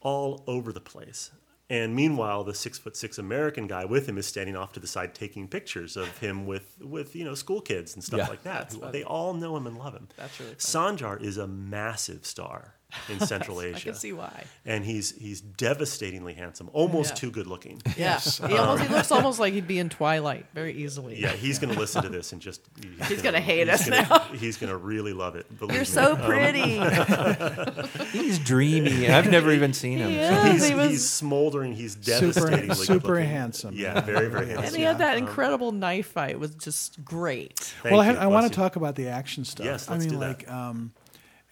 all 0.00 0.42
over 0.48 0.72
the 0.72 0.80
place. 0.80 1.30
And 1.70 1.94
meanwhile, 1.94 2.44
the 2.44 2.54
six 2.54 2.78
foot 2.78 2.96
six 2.96 3.18
American 3.18 3.66
guy 3.66 3.84
with 3.84 4.08
him 4.08 4.16
is 4.16 4.26
standing 4.26 4.56
off 4.56 4.72
to 4.72 4.80
the 4.80 4.86
side 4.86 5.14
taking 5.14 5.46
pictures 5.48 5.96
of 5.98 6.16
him 6.18 6.46
with, 6.46 6.76
with 6.80 7.14
you 7.14 7.24
know 7.24 7.34
school 7.34 7.60
kids 7.60 7.94
and 7.94 8.02
stuff 8.02 8.18
Yeah. 8.20 8.28
like 8.28 8.42
that. 8.44 8.58
That's 8.60 8.74
who- 8.74 8.80
funny. 8.80 8.92
They 8.92 9.04
all 9.04 9.34
know 9.34 9.54
him 9.56 9.66
and 9.66 9.76
love 9.76 9.92
him. 9.94 10.08
That's 10.16 10.40
really 10.40 10.54
Sanjar 10.54 11.20
is 11.22 11.36
a 11.36 11.46
massive 11.46 12.24
star 12.24 12.74
in 13.08 13.20
Central 13.26 13.60
Asia. 13.60 13.76
I 13.76 13.80
can 13.80 13.94
see 13.94 14.12
why. 14.12 14.44
And 14.64 14.84
he's 14.84 15.16
he's 15.16 15.40
devastatingly 15.40 16.34
handsome, 16.34 16.70
almost 16.72 17.10
Yeah. 17.10 17.14
too 17.16 17.30
good 17.30 17.46
looking. 17.46 17.82
Yeah, 17.96 18.18
he 18.20 18.56
almost 18.56 18.82
he 18.82 18.88
looks 18.88 19.10
um, 19.12 19.18
almost 19.18 19.38
like 19.40 19.52
he'd 19.52 19.66
be 19.68 19.78
in 19.78 19.88
Twilight 19.88 20.46
very 20.54 20.72
easily. 20.72 21.20
Yeah, 21.20 21.32
he's 21.32 21.58
going 21.58 21.72
to 21.72 21.78
listen 21.78 22.02
to 22.02 22.08
this 22.08 22.32
and 22.32 22.40
just 22.40 22.62
he's, 23.08 23.22
gonna 23.22 23.40
hate 23.40 23.68
us 23.68 23.88
gonna- 23.88 24.06
now. 24.08 24.18
He's 24.34 24.56
going 24.56 24.70
to 24.70 24.76
really 24.76 25.12
love 25.12 25.36
it. 25.36 25.46
You're 25.60 25.68
me. 25.80 25.84
so 25.84 26.12
um, 26.14 26.22
pretty. 26.22 26.78
He's 28.12 28.38
dreamy. 28.38 29.08
I've 29.08 29.30
never 29.30 29.52
even 29.52 29.72
seen 29.72 29.98
him. 29.98 30.10
Yeah. 30.10 30.52
He's, 30.52 30.68
he 30.68 30.74
was- 30.74 30.90
he's 30.90 31.08
smoldering. 31.10 31.72
He's 31.74 31.94
devastatingly 31.94 32.74
super 32.74 32.98
good-looking. 33.00 33.28
handsome. 33.28 33.74
Yeah, 33.74 34.00
very 34.00 34.28
very 34.28 34.46
handsome. 34.46 34.64
and 34.66 34.76
he 34.76 34.82
had 34.82 34.98
that 34.98 35.16
um, 35.16 35.24
incredible 35.24 35.72
knife 35.72 36.06
fight 36.08 36.38
was 36.38 36.54
just 36.54 37.04
great. 37.04 37.58
Thank 37.82 37.92
well, 37.92 38.00
I, 38.00 38.06
you. 38.08 38.14
had, 38.14 38.22
I 38.22 38.26
want 38.28 38.46
to 38.50 38.54
talk 38.56 38.76
about 38.76 38.94
the 38.94 39.08
action 39.08 39.44
stuff. 39.44 39.66
Yes, 39.66 39.88
I 39.88 39.92
let's 39.92 40.04
mean, 40.04 40.14
do 40.14 40.20
that. 40.20 40.38
like, 40.38 40.50
um, 40.50 40.92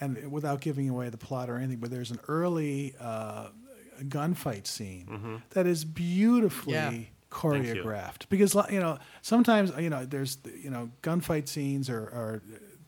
and 0.00 0.30
without 0.30 0.60
giving 0.60 0.88
away 0.88 1.08
the 1.08 1.16
plot 1.18 1.48
or 1.50 1.56
anything, 1.56 1.78
but 1.78 1.90
there's 1.90 2.10
an 2.10 2.20
early 2.28 2.94
uh, 3.00 3.48
gunfight 4.04 4.66
scene 4.66 5.06
Mm-hmm. 5.10 5.36
that 5.50 5.66
is 5.66 5.84
beautifully 5.84 6.74
Yeah. 6.74 6.90
you. 6.90 7.06
choreographed. 7.30 8.28
Because 8.28 8.54
you 8.70 8.80
know, 8.80 8.98
sometimes 9.22 9.72
you 9.78 9.90
know, 9.90 10.04
there's 10.04 10.38
you 10.62 10.70
know, 10.70 10.90
gunfight 11.02 11.48
scenes 11.48 11.88
are. 11.90 12.02
are 12.02 12.42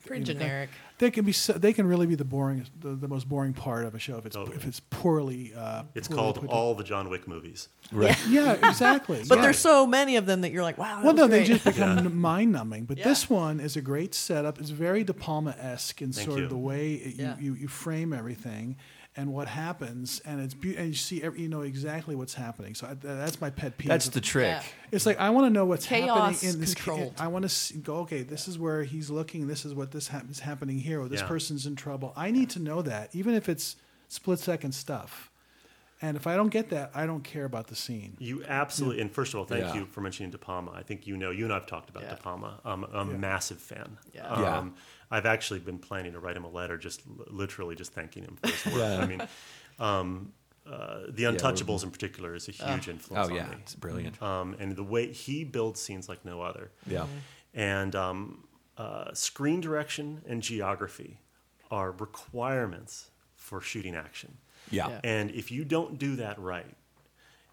Pretty 0.08 0.26
you 0.26 0.34
know, 0.34 0.40
generic. 0.40 0.70
They 0.98 1.12
can 1.12 1.24
be. 1.24 1.30
So, 1.32 1.52
they 1.52 1.72
can 1.72 1.86
really 1.86 2.06
be 2.06 2.16
the 2.16 2.24
boring, 2.24 2.66
the, 2.80 2.88
the 2.96 3.06
most 3.06 3.28
boring 3.28 3.52
part 3.52 3.84
of 3.84 3.94
a 3.94 3.98
show 4.00 4.16
if 4.18 4.26
it's 4.26 4.34
Totally. 4.34 4.56
if 4.56 4.66
it's 4.66 4.80
poorly. 4.80 5.52
Uh, 5.56 5.84
It's 5.94 6.08
poorly 6.08 6.22
called 6.22 6.40
put 6.40 6.50
all 6.50 6.74
the 6.74 6.82
John 6.82 7.08
Wick 7.08 7.28
movies. 7.28 7.68
Right. 7.92 8.16
Yeah, 8.28 8.54
exactly. 8.68 9.22
But 9.28 9.36
yeah. 9.36 9.42
there's 9.42 9.58
so 9.58 9.86
many 9.86 10.16
of 10.16 10.26
them 10.26 10.40
that 10.40 10.50
you're 10.50 10.64
like, 10.64 10.76
wow. 10.78 10.96
that 10.96 11.04
Well, 11.04 11.12
was 11.12 11.20
no, 11.20 11.26
they 11.28 11.44
just 11.44 11.64
become 11.64 12.18
mind 12.30 12.50
numbing. 12.52 12.86
But 12.86 12.98
Yeah. 12.98 13.04
this 13.04 13.30
one 13.30 13.60
is 13.60 13.76
a 13.76 13.80
great 13.80 14.12
setup. 14.14 14.58
It's 14.58 14.70
very 14.70 15.04
De 15.04 15.14
Palma 15.14 15.54
esque 15.60 16.02
in 16.02 16.10
Thank 16.12 16.26
sort 16.26 16.38
you. 16.38 16.44
of 16.44 16.50
the 16.50 16.56
way 16.58 16.94
it, 16.94 17.14
Yeah. 17.14 17.36
you, 17.38 17.52
you, 17.54 17.60
you 17.62 17.68
frame 17.68 18.12
everything 18.12 18.76
and 19.18 19.32
what 19.32 19.48
happens, 19.48 20.20
and 20.24 20.40
it's 20.40 20.54
be- 20.54 20.76
and 20.76 20.86
you 20.88 20.94
see 20.94 21.20
every, 21.24 21.40
you 21.42 21.48
know 21.48 21.62
exactly 21.62 22.14
what's 22.14 22.34
happening. 22.34 22.74
So 22.76 22.86
I, 22.86 22.94
that's 22.94 23.40
my 23.40 23.50
pet 23.50 23.76
peeve. 23.76 23.88
That's 23.88 24.08
the 24.08 24.20
trick. 24.20 24.46
Yeah. 24.46 24.62
It's 24.92 25.06
like 25.06 25.18
I 25.18 25.30
want 25.30 25.46
to 25.46 25.50
know 25.50 25.64
what's 25.66 25.86
Chaos 25.86 26.40
happening 26.40 26.54
in 26.54 26.60
this. 26.60 26.74
controlled. 26.74 27.14
I 27.18 27.26
want 27.26 27.48
to 27.50 27.74
go. 27.78 27.96
Okay, 27.98 28.22
this 28.22 28.46
is 28.46 28.58
where 28.60 28.84
he's 28.84 29.10
looking. 29.10 29.48
This 29.48 29.64
is 29.64 29.74
what 29.74 29.90
this 29.90 30.06
hap- 30.08 30.30
is 30.30 30.38
happening 30.38 30.78
here. 30.78 31.00
Or 31.02 31.08
this 31.08 31.20
Yeah. 31.20 31.26
person's 31.26 31.66
in 31.66 31.74
trouble. 31.74 32.12
I 32.16 32.30
need 32.30 32.48
to 32.50 32.60
know 32.60 32.80
that, 32.82 33.14
even 33.14 33.34
if 33.34 33.48
it's 33.48 33.74
split 34.06 34.38
second 34.38 34.72
stuff. 34.72 35.30
And 36.00 36.16
if 36.16 36.28
I 36.28 36.36
don't 36.36 36.50
get 36.50 36.70
that, 36.70 36.92
I 36.94 37.06
don't 37.06 37.24
care 37.24 37.44
about 37.44 37.66
the 37.66 37.74
scene. 37.74 38.16
You 38.20 38.44
absolutely, 38.46 39.00
and 39.02 39.10
first 39.10 39.34
of 39.34 39.40
all, 39.40 39.46
thank 39.46 39.64
Yeah. 39.64 39.74
you 39.74 39.86
for 39.86 40.00
mentioning 40.00 40.30
De 40.30 40.38
Palma. 40.38 40.70
I 40.70 40.84
think 40.84 41.08
you 41.08 41.16
know, 41.16 41.32
you 41.32 41.42
and 41.44 41.52
I've 41.52 41.66
talked 41.66 41.90
about 41.90 42.04
Yeah. 42.04 42.10
De 42.14 42.16
Palma. 42.22 42.60
I'm 42.64 42.84
a 42.84 43.04
massive 43.04 43.58
fan. 43.58 43.98
Yeah. 44.14 44.28
Um, 44.28 44.42
Yeah. 44.42 44.64
I've 45.10 45.26
actually 45.26 45.60
been 45.60 45.78
planning 45.78 46.12
to 46.12 46.20
write 46.20 46.36
him 46.36 46.44
a 46.44 46.50
letter, 46.50 46.76
just 46.76 47.02
l- 47.08 47.24
literally 47.28 47.74
just 47.74 47.92
thanking 47.92 48.24
him 48.24 48.36
for 48.42 48.48
his 48.50 48.66
work. 48.74 48.76
Yeah. 48.82 48.98
I 49.00 49.06
mean, 49.06 49.22
um, 49.78 50.32
uh, 50.66 51.00
The 51.08 51.24
Untouchables 51.24 51.82
in 51.82 51.90
particular 51.90 52.34
is 52.34 52.48
a 52.48 52.52
huge 52.52 52.88
influence 52.88 53.30
Oh 53.30 53.34
yeah, 53.34 53.44
on 53.44 53.50
me. 53.50 53.56
it's 53.62 53.74
brilliant. 53.74 54.22
Um, 54.22 54.54
and 54.58 54.76
the 54.76 54.84
way 54.84 55.10
he 55.12 55.44
builds 55.44 55.80
scenes 55.80 56.08
like 56.08 56.24
no 56.24 56.42
other. 56.42 56.70
Yeah. 56.86 57.06
And 57.54 57.94
um, 57.96 58.44
uh, 58.76 59.12
screen 59.14 59.60
direction 59.62 60.20
and 60.26 60.42
geography 60.42 61.20
are 61.70 61.92
requirements 61.92 63.10
for 63.34 63.60
shooting 63.60 63.94
action. 63.96 64.36
Yeah. 64.70 64.88
Yeah. 64.88 65.00
And 65.04 65.30
if 65.30 65.50
you 65.50 65.64
don't 65.64 65.98
do 65.98 66.16
that 66.16 66.38
right, 66.38 66.76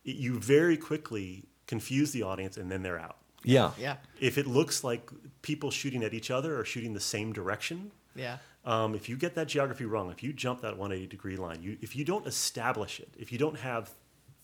it, 0.03 0.18
you 0.18 0.38
very 0.39 0.76
quickly 0.76 1.45
confuse 1.68 2.12
the 2.12 2.24
audience 2.24 2.58
and 2.58 2.70
then 2.70 2.84
they're 2.84 2.99
out. 2.99 3.18
Yeah. 3.46 3.72
Yeah. 3.80 3.98
If 4.20 4.38
it 4.38 4.48
looks 4.48 4.84
like 4.84 5.10
people 5.41 5.72
shooting 5.72 6.04
at 6.04 6.14
each 6.14 6.32
other 6.32 6.60
or 6.60 6.66
shooting 6.66 6.93
the 6.93 7.00
same 7.00 7.32
direction, 7.34 7.91
Yeah. 8.16 8.38
um, 8.66 8.96
if 8.96 9.08
you 9.10 9.16
get 9.18 9.36
that 9.36 9.48
geography 9.48 9.86
wrong, 9.86 10.10
if 10.12 10.24
you 10.24 10.34
jump 10.34 10.62
that 10.62 10.78
180 10.78 11.08
degree 11.08 11.38
line, 11.38 11.62
you, 11.62 11.78
if 11.82 11.96
you 11.96 12.04
don't 12.06 12.26
establish 12.28 13.00
it, 13.00 13.10
if 13.18 13.32
you 13.32 13.38
don't 13.38 13.60
have 13.60 13.91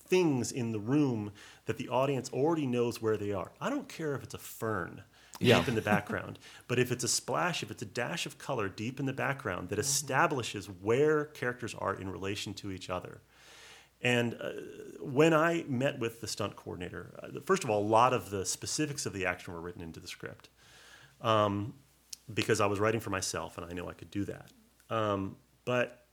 things 0.07 0.51
in 0.51 0.71
the 0.71 0.79
room 0.79 1.31
that 1.65 1.77
the 1.77 1.87
audience 1.89 2.29
already 2.33 2.67
knows 2.67 3.01
where 3.01 3.17
they 3.17 3.31
are, 3.31 3.51
I 3.61 3.69
don't 3.69 3.87
care 3.87 4.13
if 4.15 4.23
it's 4.23 4.33
a 4.33 4.37
fern 4.37 5.03
Yeah. 5.39 5.57
deep 5.59 5.69
in 5.69 5.75
the 5.75 5.81
background, 5.81 6.37
but 6.67 6.77
if 6.79 6.91
it's 6.91 7.03
a 7.03 7.07
splash, 7.07 7.63
if 7.63 7.71
it's 7.71 7.81
a 7.81 7.85
dash 7.85 8.25
of 8.25 8.37
color 8.37 8.67
deep 8.69 8.99
in 8.99 9.05
the 9.05 9.13
background 9.13 9.69
that 9.69 9.79
establishes 9.79 10.67
where 10.67 11.25
characters 11.25 11.73
are 11.75 11.95
in 11.95 12.09
relation 12.09 12.53
to 12.55 12.71
each 12.71 12.89
other. 12.89 13.21
And 14.03 14.35
uh, 14.41 14.49
when 14.99 15.33
I 15.33 15.63
met 15.67 15.99
with 15.99 16.21
the 16.21 16.27
stunt 16.27 16.55
coordinator, 16.55 17.13
uh, 17.21 17.39
first 17.45 17.63
of 17.63 17.69
all, 17.69 17.81
a 17.81 17.87
lot 17.87 18.13
of 18.13 18.29
the 18.29 18.45
specifics 18.45 19.05
of 19.05 19.13
the 19.13 19.25
action 19.25 19.53
were 19.53 19.61
written 19.61 19.81
into 19.81 19.99
the 19.99 20.07
script 20.07 20.49
um, 21.21 21.73
because 22.33 22.59
I 22.61 22.65
was 22.65 22.79
writing 22.79 22.99
for 23.01 23.09
myself 23.11 23.57
and 23.57 23.65
I 23.69 23.73
knew 23.73 23.87
I 23.87 23.93
could 23.93 24.11
do 24.11 24.25
that. 24.25 24.47
Um, 24.89 25.35
but 25.65 26.05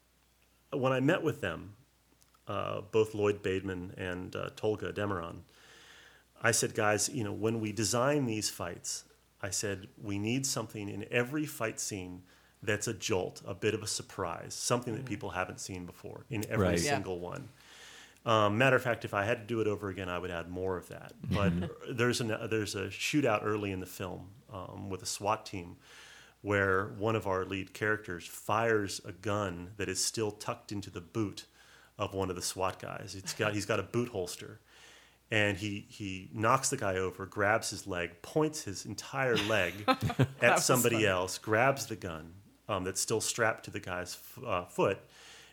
when 0.72 0.92
I 0.92 1.00
met 1.00 1.22
with 1.22 1.40
them, 1.40 1.74
uh, 2.46 2.82
both 2.92 3.14
Lloyd 3.14 3.42
Bademan 3.42 3.96
and 3.98 4.34
uh, 4.36 4.50
Tolga 4.56 4.92
Demeron, 4.92 5.38
I 6.42 6.50
said, 6.52 6.74
guys, 6.74 7.08
you 7.08 7.24
know, 7.24 7.32
when 7.32 7.60
we 7.60 7.72
design 7.72 8.26
these 8.26 8.48
fights, 8.50 9.04
I 9.42 9.50
said, 9.50 9.88
we 10.02 10.18
need 10.18 10.46
something 10.46 10.88
in 10.88 11.04
every 11.10 11.46
fight 11.46 11.80
scene 11.80 12.22
that's 12.62 12.88
a 12.88 12.94
jolt, 12.94 13.40
a 13.46 13.54
bit 13.54 13.74
of 13.74 13.82
a 13.82 13.86
surprise, 13.86 14.54
something 14.54 14.94
that 14.94 15.04
people 15.04 15.30
haven't 15.30 15.60
seen 15.60 15.86
before 15.86 16.24
in 16.30 16.44
every 16.50 16.66
Right. 16.66 16.80
Yeah. 16.82 16.94
single 16.94 17.18
one. 17.20 17.48
Um, 18.28 18.58
matter 18.58 18.76
of 18.76 18.82
fact, 18.82 19.04
if 19.06 19.14
I 19.14 19.24
had 19.24 19.38
to 19.40 19.44
do 19.46 19.60
it 19.62 19.66
over 19.66 19.88
again, 19.88 20.08
I 20.10 20.18
would 20.18 20.30
add 20.30 20.50
more 20.50 20.76
of 20.76 20.88
that. 20.88 21.12
But 21.30 21.52
there's 21.90 22.20
an 22.20 22.28
there's 22.50 22.74
a 22.74 22.88
shootout 22.88 23.40
early 23.42 23.72
in 23.72 23.80
the 23.80 23.86
film 23.86 24.28
um, 24.52 24.90
with 24.90 25.02
a 25.02 25.06
SWAT 25.06 25.46
team 25.46 25.76
where 26.42 26.88
one 26.98 27.16
of 27.16 27.26
our 27.26 27.44
lead 27.44 27.72
characters 27.72 28.26
fires 28.26 29.00
a 29.04 29.12
gun 29.12 29.70
that 29.76 29.88
is 29.88 30.04
still 30.04 30.30
tucked 30.30 30.72
into 30.72 30.90
the 30.90 31.00
boot 31.00 31.46
of 31.98 32.12
one 32.14 32.28
of 32.30 32.36
the 32.36 32.42
SWAT 32.42 32.78
guys. 32.80 33.16
It's 33.18 33.32
got 33.32 33.54
he's 33.54 33.66
got 33.66 33.80
a 33.80 33.82
boot 33.82 34.10
holster, 34.10 34.60
and 35.30 35.56
he 35.56 35.86
he 35.88 36.28
knocks 36.34 36.68
the 36.68 36.76
guy 36.76 36.96
over, 36.96 37.24
grabs 37.24 37.70
his 37.70 37.86
leg, 37.86 38.20
points 38.20 38.62
his 38.64 38.84
entire 38.84 39.36
leg 39.36 39.72
at 40.42 40.60
somebody 40.60 40.96
funny. 40.96 41.06
else, 41.06 41.38
grabs 41.38 41.86
the 41.86 41.96
gun 41.96 42.34
um, 42.68 42.84
that's 42.84 43.00
still 43.00 43.22
strapped 43.22 43.64
to 43.64 43.70
the 43.70 43.80
guy's 43.80 44.16
f- 44.36 44.44
uh, 44.46 44.64
foot, 44.66 44.98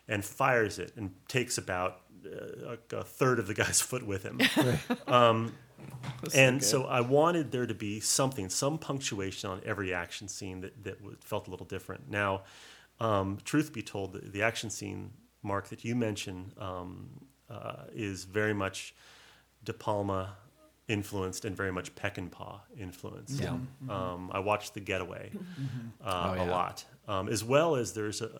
and 0.08 0.24
fires 0.24 0.78
it, 0.78 0.92
and 0.96 1.10
takes 1.26 1.58
about 1.58 2.02
a, 2.26 2.96
a 2.96 3.04
third 3.04 3.38
of 3.38 3.46
the 3.46 3.54
guy's 3.54 3.80
foot 3.90 4.06
with 4.06 4.22
him. 4.22 4.40
and 6.34 6.62
so 6.62 6.84
I 6.84 7.00
wanted 7.00 7.50
there 7.52 7.66
to 7.66 7.74
be 7.74 8.00
something, 8.00 8.48
some 8.48 8.78
punctuation 8.78 9.50
on 9.50 9.60
every 9.64 9.92
action 9.94 10.28
scene 10.28 10.60
that, 10.62 10.84
that 10.84 11.24
felt 11.24 11.48
a 11.48 11.50
little 11.50 11.66
different. 11.66 12.10
Now, 12.10 12.42
um, 13.00 13.38
truth 13.44 13.72
be 13.72 13.82
told, 13.82 14.12
the, 14.14 14.18
the 14.20 14.42
action 14.42 14.70
scene, 14.70 15.10
Mark, 15.42 15.68
that 15.68 15.84
you 15.84 15.94
mentioned 15.94 16.52
um, 16.58 17.08
uh, 17.50 17.84
is 17.92 18.24
very 18.24 18.54
much 18.54 18.94
De 19.64 19.72
Palma 19.72 20.36
influenced 20.88 21.44
and 21.44 21.56
very 21.56 21.72
much 21.72 21.94
Peckinpah 21.94 22.60
influenced. 22.78 23.40
Yeah. 23.40 23.56
Um, 23.88 24.30
I 24.32 24.38
watched 24.38 24.74
The 24.74 24.80
Getaway 24.80 25.30
uh, 26.04 26.28
Oh, 26.30 26.34
yeah. 26.34 26.44
a 26.44 26.46
lot, 26.48 26.84
um, 27.08 27.28
as 27.28 27.42
well 27.44 27.74
as 27.76 27.92
there's 27.92 28.22
a, 28.22 28.30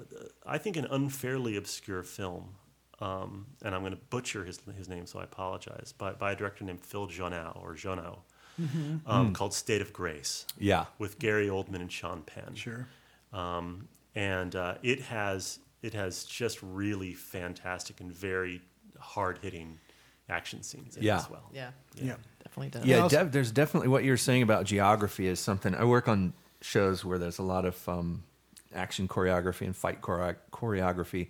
I 0.47 0.59
think, 0.59 0.77
an 0.77 0.87
unfairly 0.91 1.57
obscure 1.57 2.03
film, 2.05 2.55
um, 3.01 3.47
and 3.63 3.75
I'm 3.75 3.83
going 3.83 3.93
to 3.93 3.99
butcher 4.11 4.45
his 4.45 4.59
his 4.77 4.89
name, 4.89 5.07
so 5.07 5.19
I 5.19 5.25
apologize, 5.25 5.93
by, 5.97 6.13
by 6.13 6.33
a 6.33 6.37
director 6.37 6.65
named 6.65 6.81
Phil 6.81 7.07
Joanou 7.09 7.61
or 7.63 7.75
Joanou, 7.75 8.19
um, 9.07 9.33
called 9.35 9.53
State 9.53 9.83
of 9.83 9.93
Grace 9.93 10.47
Yeah. 10.59 10.87
with 10.99 11.19
Gary 11.19 11.49
Oldman 11.49 11.81
and 11.81 11.93
Sean 11.93 12.23
Penn 12.23 12.55
Sure. 12.55 12.89
um, 13.33 13.89
and 14.15 14.55
uh, 14.57 14.77
it 14.83 15.01
has 15.03 15.59
it 15.83 15.93
has 15.93 16.25
just 16.25 16.59
really 16.63 17.13
fantastic 17.13 18.01
and 18.01 18.11
very 18.11 18.63
hard 18.99 19.39
hitting 19.43 19.79
action 20.29 20.63
scenes 20.63 20.97
Yeah. 20.99 21.19
as 21.19 21.31
well. 21.31 21.49
Yeah, 21.53 21.71
Yeah. 21.95 22.17
definitely 22.43 22.71
does. 22.71 22.85
Yeah, 22.87 23.01
also- 23.01 23.25
def- 23.25 23.33
there's 23.33 23.53
definitely 23.53 23.89
what 23.89 24.03
you're 24.03 24.17
saying 24.17 24.43
about 24.43 24.65
geography 24.65 25.27
is 25.27 25.39
something. 25.39 25.75
I 25.75 25.85
work 25.85 26.09
on 26.09 26.33
shows 26.63 27.05
where 27.05 27.19
there's 27.19 27.39
a 27.39 27.43
lot 27.43 27.65
of 27.67 27.89
um, 27.89 28.25
action 28.75 29.07
choreography 29.07 29.67
and 29.67 29.77
fight 29.77 30.03
chore- 30.03 30.39
choreography, 30.51 31.29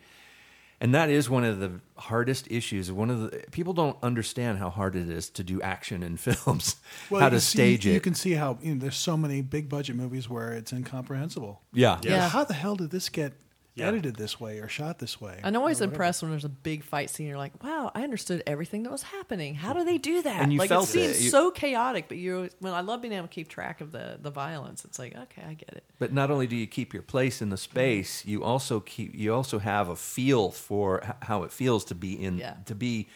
and 0.81 0.95
that 0.95 1.09
is 1.11 1.29
one 1.31 1.45
of 1.45 1.59
the 1.59 1.81
hardest 1.97 2.49
issues. 2.51 2.93
One 2.93 3.11
of 3.11 3.20
the 3.20 3.45
people 3.51 3.72
don't 3.72 3.97
understand 4.03 4.59
how 4.59 4.68
hard 4.70 4.95
it 4.97 5.09
is 5.09 5.31
to 5.31 5.43
do 5.45 5.61
action 5.62 6.03
in 6.03 6.16
films, 6.27 6.77
Well, 7.11 7.20
how 7.20 7.29
to 7.31 7.41
see- 7.41 7.57
stage 7.59 7.87
You 7.87 7.93
it. 7.93 7.95
You 7.95 8.01
can 8.01 8.14
see 8.14 8.33
how 8.33 8.59
you 8.62 8.74
know, 8.74 8.81
there's 8.81 8.97
so 8.97 9.16
many 9.16 9.41
big 9.43 9.68
budget 9.68 9.97
movies 9.97 10.29
where 10.29 10.53
it's 10.53 10.72
incomprehensible. 10.72 11.62
yeah, 11.72 11.99
Yeah. 12.03 12.11
Yeah. 12.11 12.29
How 12.29 12.45
the 12.45 12.55
hell 12.55 12.77
did 12.77 12.91
this 12.91 13.09
get 13.09 13.33
Yeah. 13.77 13.87
edited 13.89 14.16
this 14.16 14.41
way 14.41 14.59
or 14.59 14.68
shot 14.68 14.99
this 14.99 15.20
way? 15.20 15.39
I'm 15.45 15.55
always 15.55 15.81
or 15.81 15.85
impressed 15.85 16.22
when 16.22 16.31
there's 16.33 16.45
a 16.45 16.49
big 16.49 16.83
fight 16.83 17.11
scene. 17.11 17.27
You're 17.29 17.37
like, 17.39 17.62
wow, 17.62 17.93
I 17.95 18.03
understood 18.03 18.43
everything 18.47 18.83
that 18.85 18.91
was 18.91 19.03
happening. 19.03 19.55
How 19.55 19.72
do 19.74 19.85
they 19.85 19.99
do 19.99 20.22
that? 20.22 20.43
And 20.43 20.53
you 20.53 20.59
like 20.59 20.70
felt 20.70 20.89
it 20.89 20.93
seems 20.93 21.18
it. 21.18 21.22
You- 21.24 21.31
so 21.31 21.51
chaotic, 21.51 22.09
but 22.09 22.16
you 22.16 22.49
when 22.61 22.72
I 22.72 22.81
love 22.81 23.03
being 23.03 23.12
able 23.14 23.29
to 23.29 23.33
keep 23.33 23.49
track 23.49 23.81
of 23.81 23.93
the 23.93 24.18
the 24.20 24.31
violence. 24.31 24.85
It's 24.85 24.99
like, 24.99 25.14
okay, 25.14 25.43
I 25.47 25.55
get 25.55 25.68
it. 25.74 25.85
But 25.99 26.12
not 26.12 26.31
only 26.31 26.47
do 26.47 26.57
you 26.57 26.66
keep 26.66 26.93
your 26.95 27.03
place 27.03 27.41
in 27.43 27.51
the 27.51 27.57
space, 27.59 28.24
you 28.24 28.43
also 28.43 28.81
keep 28.81 29.14
you 29.14 29.33
also 29.35 29.59
have 29.59 29.89
a 29.89 29.97
feel 29.97 30.51
for 30.51 31.03
how 31.22 31.43
it 31.45 31.53
feels 31.53 31.85
to 31.87 31.95
be 31.95 32.12
in 32.14 32.39
Yeah. 32.39 32.55
to 32.64 32.74
be 32.74 33.09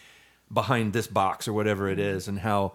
behind 0.53 0.93
this 0.93 1.07
box 1.07 1.49
or 1.49 1.53
whatever 1.53 1.89
it 1.89 1.99
is, 1.99 2.29
and 2.29 2.39
how 2.39 2.73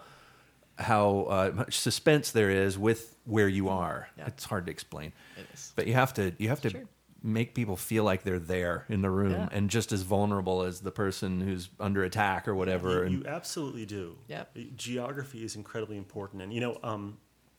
how 0.78 1.20
uh, 1.30 1.52
much 1.56 1.78
suspense 1.80 2.32
there 2.32 2.50
is 2.50 2.78
with 2.78 3.16
where 3.26 3.48
you 3.48 3.70
are. 3.70 4.10
Yeah. 4.18 4.28
It's 4.28 4.44
hard 4.46 4.66
to 4.66 4.72
explain, 4.72 5.14
It 5.38 5.46
is. 5.54 5.72
but 5.76 5.88
you 5.88 5.94
have 5.94 6.14
to 6.16 6.34
you 6.38 6.50
have 6.50 6.62
to 6.62 6.70
Sure. 6.70 6.84
Make 7.26 7.56
people 7.56 7.76
feel 7.76 8.04
like 8.04 8.24
they're 8.24 8.40
there 8.40 8.86
in 8.88 9.02
the 9.02 9.10
room 9.10 9.32
Yeah. 9.32 9.50
and 9.52 9.70
just 9.70 9.92
as 9.92 10.04
vulnerable 10.04 10.62
as 10.62 10.82
the 10.82 10.92
person 10.92 11.42
who's 11.42 11.70
under 11.80 12.04
attack 12.04 12.48
or 12.48 12.54
whatever. 12.54 13.08
You, 13.08 13.20
you 13.20 13.26
absolutely 13.26 13.86
do. 13.86 14.16
Yep. 14.28 14.56
Geography 14.76 15.44
is 15.44 15.56
incredibly 15.56 15.98
important, 15.98 16.42
and 16.44 16.54
you 16.54 16.62
know, 16.62 16.78
um, 16.84 17.18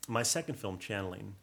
my 0.09 0.23
second 0.23 0.55
film, 0.55 0.79
Channeling, 0.79 1.35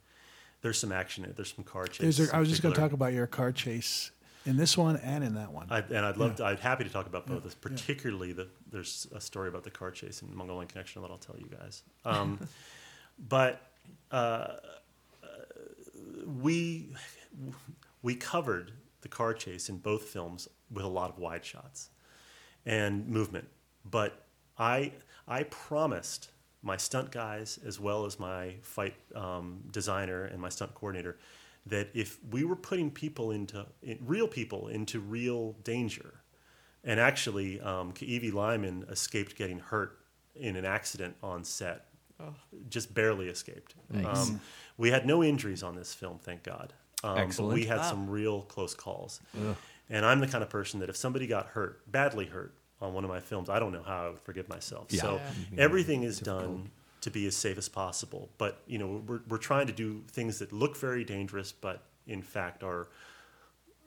there's 0.62 0.80
some 0.80 0.94
action 0.94 1.26
in 1.26 1.32
it. 1.32 1.36
There's 1.36 1.54
some 1.54 1.66
car 1.66 1.86
chase. 1.86 2.18
There's 2.18 2.30
a, 2.32 2.36
I 2.36 2.40
was 2.40 2.48
in 2.48 2.52
just 2.54 2.64
going 2.64 2.74
to 2.74 2.80
talk 2.80 2.94
about 2.94 3.12
your 3.12 3.28
car 3.28 3.52
chase 3.52 4.12
in 4.46 4.56
this 4.56 4.78
one 4.78 4.96
and 4.98 5.22
in 5.24 5.36
that 5.36 5.52
one. 5.52 5.68
I, 5.70 5.80
and 5.80 6.06
I'd 6.06 6.16
love 6.16 6.36
to, 6.38 6.46
I'd 6.46 6.60
happy 6.60 6.86
to 6.86 6.90
talk 6.90 7.06
about 7.06 7.28
both. 7.28 7.44
This, 7.44 7.56
particularly 7.56 8.32
the 8.32 8.48
there's 8.72 9.06
a 9.14 9.20
story 9.20 9.50
about 9.50 9.64
the 9.66 9.72
car 9.72 9.92
chase 9.92 10.22
in 10.22 10.34
Mongolian 10.34 10.68
Connection 10.70 11.02
that 11.02 11.12
I'll 11.12 11.18
tell 11.18 11.36
you 11.38 11.50
guys. 11.60 11.84
Um, 12.06 12.40
but 13.30 13.62
uh, 14.12 14.54
we 16.26 16.88
we 18.04 18.14
covered 18.16 18.74
the 19.02 19.08
car 19.08 19.34
chase 19.34 19.70
in 19.70 19.78
both 19.78 20.04
films 20.04 20.48
with 20.72 20.86
a 20.86 20.90
lot 20.90 21.10
of 21.10 21.18
wide 21.18 21.44
shots 21.44 21.90
and 22.66 23.08
movement. 23.08 23.48
But 23.84 24.26
I 24.58 24.92
I 25.28 25.44
promised 25.44 26.30
my 26.62 26.78
stunt 26.78 27.12
guys 27.12 27.60
as 27.66 27.80
well 27.80 28.06
as 28.06 28.20
my 28.20 28.56
fight 28.62 28.96
um, 29.16 29.64
designer 29.72 30.26
and 30.26 30.40
my 30.40 30.50
stunt 30.50 30.74
coordinator 30.76 31.18
that 31.66 31.90
if 31.94 32.20
we 32.30 32.44
were 32.44 32.56
putting 32.56 32.92
people 32.92 33.32
into 33.32 33.66
in, 33.82 33.98
real 34.06 34.28
people 34.28 34.68
into 34.68 35.00
real 35.00 35.54
danger, 35.64 36.22
and 36.84 37.00
actually 37.00 37.60
um, 37.62 37.94
Kaiwi 37.94 38.34
Lyman 38.34 38.86
escaped 38.90 39.36
getting 39.36 39.60
hurt 39.60 39.98
in 40.36 40.56
an 40.56 40.66
accident 40.66 41.16
on 41.24 41.44
set, 41.44 41.86
just 42.70 42.94
barely 42.94 43.28
escaped. 43.28 43.76
Nice. 43.90 44.30
Um, 44.30 44.42
we 44.78 44.92
had 44.92 45.06
no 45.06 45.24
injuries 45.24 45.64
on 45.64 45.76
this 45.76 45.94
film, 45.94 46.20
thank 46.20 46.44
God. 46.44 46.74
Um, 47.04 47.30
But 47.36 47.44
we 47.48 47.66
had 47.66 47.80
Wow. 47.80 47.90
some 47.90 48.10
real 48.10 48.42
close 48.44 48.74
calls. 48.74 49.20
And 49.90 50.06
I'm 50.06 50.20
the 50.22 50.28
kind 50.28 50.44
of 50.44 50.50
person 50.50 50.80
that 50.80 50.90
if 50.90 50.96
somebody 50.96 51.28
got 51.28 51.48
hurt, 51.48 51.82
badly 51.92 52.26
hurt, 52.28 52.54
on 52.82 52.94
one 52.94 53.04
of 53.06 53.10
my 53.10 53.20
films, 53.22 53.50
I 53.50 53.60
don't 53.60 53.72
know 53.72 53.84
how 53.84 54.08
I 54.08 54.10
would 54.10 54.20
forgive 54.22 54.50
myself. 54.50 54.88
Yeah. 54.90 55.02
So 55.02 55.16
Yeah. 55.16 55.32
everything 55.58 56.04
is 56.04 56.20
done 56.20 56.72
to 57.02 57.10
be 57.12 57.26
as 57.28 57.36
safe 57.36 57.58
as 57.58 57.70
possible. 57.70 58.30
But 58.38 58.62
you 58.68 58.78
know, 58.78 59.04
we're 59.08 59.22
we're 59.28 59.38
trying 59.38 59.68
to 59.68 59.74
do 59.74 60.04
things 60.12 60.40
that 60.40 60.52
look 60.52 60.76
very 60.78 61.04
dangerous, 61.04 61.52
but 61.52 61.84
in 62.08 62.22
fact 62.22 62.64
are 62.64 62.88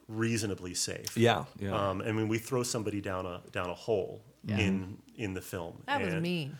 reasonably 0.07 0.73
safe. 0.73 1.17
yeah, 1.17 1.45
yeah. 1.59 1.89
Um, 1.89 2.01
I 2.01 2.11
mean, 2.11 2.27
we 2.27 2.37
throw 2.39 2.63
somebody 2.63 3.01
down 3.01 3.25
a 3.25 3.41
down 3.51 3.69
a 3.69 3.73
hole 3.75 4.21
Yeah. 4.45 4.59
in 4.59 4.97
in 5.15 5.33
the 5.33 5.41
film. 5.41 5.83
That 5.85 6.01
was 6.01 6.13
and 6.13 6.21
mean. 6.23 6.57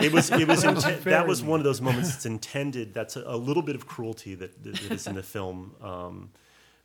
It 0.00 0.12
was 0.12 0.30
it 0.30 0.46
was 0.46 0.62
That 0.62 0.74
was 0.74 0.84
inten- 0.84 1.02
that 1.04 1.26
was 1.26 1.42
one 1.42 1.60
of 1.60 1.64
those 1.64 1.80
moments 1.80 2.10
that's 2.10 2.26
intended. 2.26 2.94
That's 2.94 3.16
a, 3.16 3.22
a 3.26 3.36
little 3.36 3.62
bit 3.62 3.74
of 3.74 3.86
cruelty 3.86 4.34
that, 4.34 4.62
that 4.64 4.90
is 4.90 5.06
in 5.06 5.14
the 5.14 5.22
film. 5.22 5.74
Um, 5.80 6.30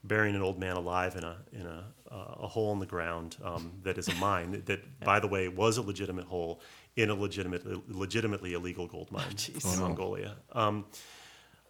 burying 0.03 0.35
an 0.35 0.41
old 0.41 0.57
man 0.59 0.77
alive 0.77 1.15
in 1.15 1.23
a 1.23 1.37
in 1.51 1.65
a 1.65 1.83
uh, 2.11 2.35
a 2.43 2.47
hole 2.47 2.71
in 2.71 2.79
the 2.79 2.85
ground 2.85 3.35
um, 3.43 3.73
that 3.83 3.97
is 3.97 4.07
a 4.07 4.15
mine 4.15 4.51
that, 4.51 4.65
that 4.65 4.99
by 5.01 5.19
the 5.19 5.27
way 5.27 5.49
was 5.49 5.77
a 5.77 5.81
legitimate 5.81 6.25
hole 6.25 6.61
in 6.95 7.09
a 7.09 7.13
legitimate 7.13 7.63
legitimately 7.93 8.53
illegal 8.53 8.87
gold 8.87 9.11
mine 9.11 9.25
jeez. 9.35 9.73
in 9.73 9.81
Mongolia. 9.81 10.35
Um, 10.53 10.85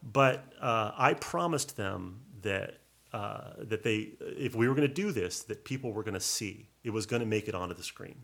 but 0.04 0.46
uh, 0.62 0.92
I 0.96 1.16
promised 1.16 1.76
them 1.76 2.22
that 2.42 2.78
uh, 3.14 3.54
that 3.60 3.84
they, 3.84 4.10
if 4.20 4.54
we 4.54 4.68
were 4.68 4.76
going 4.76 4.88
to 4.88 4.94
do 4.94 5.12
this, 5.12 5.44
that 5.44 5.64
people 5.64 5.92
were 5.92 6.04
going 6.04 6.14
to 6.14 6.20
see 6.20 6.70
it 6.84 6.92
was 6.92 7.06
going 7.06 7.22
to 7.22 7.26
make 7.26 7.48
it 7.48 7.56
onto 7.56 7.74
the 7.74 7.84
screen. 7.84 8.16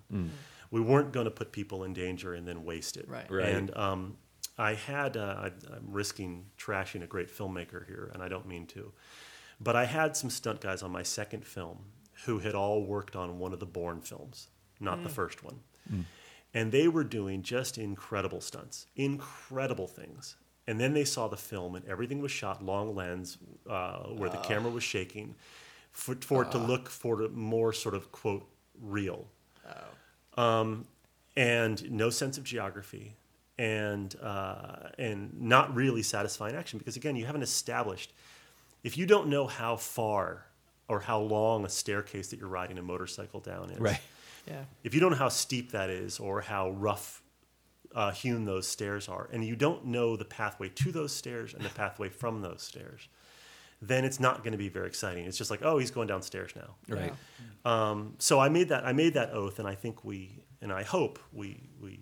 We 0.73 0.81
weren't 0.81 1.13
going 1.13 1.25
to 1.25 1.31
put 1.31 1.51
people 1.51 1.83
in 1.83 1.93
danger 1.93 2.33
and 2.33 2.47
then 2.47 2.65
waste 2.65 2.97
it. 2.97 3.07
Right. 3.07 3.29
Right. 3.29 3.49
And 3.49 3.77
um, 3.77 4.17
I 4.57 4.73
had, 4.73 5.17
uh, 5.17 5.35
I, 5.45 5.51
I'm 5.75 5.87
risking 5.87 6.45
trashing 6.57 7.03
a 7.03 7.07
great 7.07 7.29
filmmaker 7.29 7.85
here, 7.85 8.09
and 8.11 8.23
I 8.23 8.27
don't 8.27 8.47
mean 8.47 8.65
to, 8.67 8.91
but 9.61 9.75
I 9.75 9.85
had 9.85 10.17
some 10.17 10.31
stunt 10.31 10.61
guys 10.61 10.81
on 10.81 10.91
my 10.91 11.03
second 11.03 11.45
film 11.45 11.77
who 12.25 12.39
had 12.39 12.55
all 12.55 12.83
worked 12.83 13.15
on 13.15 13.37
one 13.37 13.53
of 13.53 13.59
the 13.59 13.67
Bourne 13.67 14.01
films, 14.01 14.47
not 14.79 15.03
the 15.03 15.09
first 15.09 15.43
one. 15.43 15.59
And 16.55 16.71
they 16.71 16.87
were 16.87 17.03
doing 17.03 17.43
just 17.43 17.77
incredible 17.77 18.41
stunts, 18.41 18.87
incredible 18.95 19.87
things. 19.87 20.37
And 20.65 20.79
then 20.79 20.93
they 20.93 21.05
saw 21.05 21.27
the 21.27 21.37
film, 21.37 21.75
and 21.75 21.85
everything 21.85 22.19
was 22.21 22.31
shot 22.31 22.63
long 22.63 22.95
lens, 22.95 23.37
uh, 23.69 24.03
where 24.19 24.29
the 24.29 24.37
camera 24.37 24.71
was 24.71 24.83
shaking, 24.83 25.35
for, 25.91 26.15
for 26.15 26.43
it 26.43 26.51
to 26.51 26.57
look 26.57 26.89
for 26.89 27.29
more 27.29 27.73
sort 27.73 27.95
of 27.95 28.11
quote 28.11 28.47
real, 28.81 29.27
um, 30.37 30.85
and 31.35 31.91
no 31.91 32.09
sense 32.09 32.37
of 32.37 32.43
geography, 32.43 33.15
and 33.57 34.15
uh, 34.21 34.89
and 34.97 35.39
not 35.39 35.73
really 35.75 36.03
satisfying 36.03 36.55
action 36.55 36.79
because 36.79 36.95
again, 36.95 37.15
you 37.15 37.25
haven't 37.25 37.43
established. 37.43 38.13
If 38.83 38.97
you 38.97 39.05
don't 39.05 39.27
know 39.27 39.47
how 39.47 39.77
far 39.77 40.45
or 40.87 40.99
how 40.99 41.19
long 41.19 41.65
a 41.65 41.69
staircase 41.69 42.29
that 42.29 42.39
you're 42.39 42.49
riding 42.49 42.77
a 42.77 42.81
motorcycle 42.81 43.39
down 43.39 43.69
is, 43.69 43.79
right. 43.79 44.01
Yeah. 44.47 44.63
if 44.83 44.93
you 44.93 44.99
don't 44.99 45.11
know 45.11 45.17
how 45.17 45.29
steep 45.29 45.71
that 45.71 45.89
is 45.89 46.19
or 46.19 46.41
how 46.41 46.71
rough 46.71 47.21
uh, 47.95 48.11
hewn 48.11 48.45
those 48.45 48.67
stairs 48.67 49.07
are, 49.07 49.29
and 49.31 49.45
you 49.45 49.55
don't 49.55 49.85
know 49.85 50.17
the 50.17 50.25
pathway 50.25 50.69
to 50.69 50.91
those 50.91 51.13
stairs 51.13 51.53
and 51.53 51.63
the 51.63 51.69
pathway 51.69 52.09
from 52.09 52.41
those 52.41 52.61
stairs, 52.61 53.07
then 53.87 54.05
it's 54.05 54.19
not 54.19 54.39
going 54.43 54.51
to 54.53 54.57
be 54.57 54.69
very 54.69 54.87
exciting. 54.87 55.25
It's 55.25 55.37
just 55.37 55.51
like, 55.51 55.61
oh, 55.63 55.77
he's 55.77 55.91
going 55.91 56.07
downstairs 56.07 56.51
now. 56.55 56.75
Right. 56.87 57.13
Um, 57.65 58.15
so 58.19 58.39
I 58.39 58.49
made 58.49 58.69
that 58.69 58.85
I 58.85 58.93
made 58.93 59.13
that 59.15 59.31
oath, 59.31 59.59
and 59.59 59.67
I 59.67 59.75
think 59.75 60.03
we 60.03 60.39
and 60.61 60.71
I 60.71 60.83
hope 60.83 61.19
we 61.31 61.69
we, 61.81 61.99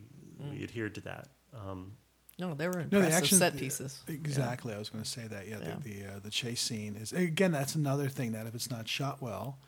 we 0.52 0.64
adhered 0.64 0.96
to 0.96 1.02
that. 1.02 1.28
Um, 1.54 1.94
No, 2.40 2.54
they 2.56 2.68
were 2.68 2.86
No, 2.92 3.02
the 3.02 3.12
action 3.12 3.38
set 3.38 3.58
pieces. 3.58 4.04
Exactly, 4.08 4.74
I 4.74 4.78
was 4.80 4.90
going 4.90 5.04
to 5.04 5.10
say 5.10 5.28
that. 5.28 5.48
Yeah, 5.48 5.60
Yeah. 5.62 5.76
the 5.84 5.90
the, 5.90 6.06
uh, 6.16 6.20
the 6.24 6.30
chase 6.32 6.62
scene 6.62 6.96
is 6.96 7.14
again. 7.14 7.52
That's 7.52 7.76
another 7.76 8.08
thing 8.10 8.32
that 8.34 8.48
if 8.48 8.56
it's 8.56 8.70
not 8.72 8.88
shot 8.88 9.22
well, 9.22 9.60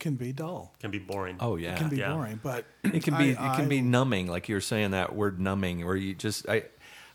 can 0.00 0.14
be 0.16 0.32
dull. 0.32 0.74
can 0.80 0.90
be 0.90 0.98
boring. 0.98 1.36
Oh 1.40 1.56
yeah. 1.56 1.74
It 1.74 1.78
can 1.78 1.88
be 1.88 1.98
Yeah. 1.98 2.12
boring, 2.14 2.40
but 2.42 2.64
it 2.84 3.02
can 3.04 3.14
be 3.16 3.36
I- 3.36 3.52
it 3.52 3.56
can 3.56 3.64
I- 3.66 3.68
be 3.68 3.80
numbing 3.80 4.26
like 4.26 4.48
you're 4.48 4.60
saying 4.60 4.90
that 4.92 5.14
word 5.14 5.38
numbing 5.40 5.84
where 5.86 5.96
you 5.96 6.14
just 6.14 6.48
i 6.48 6.64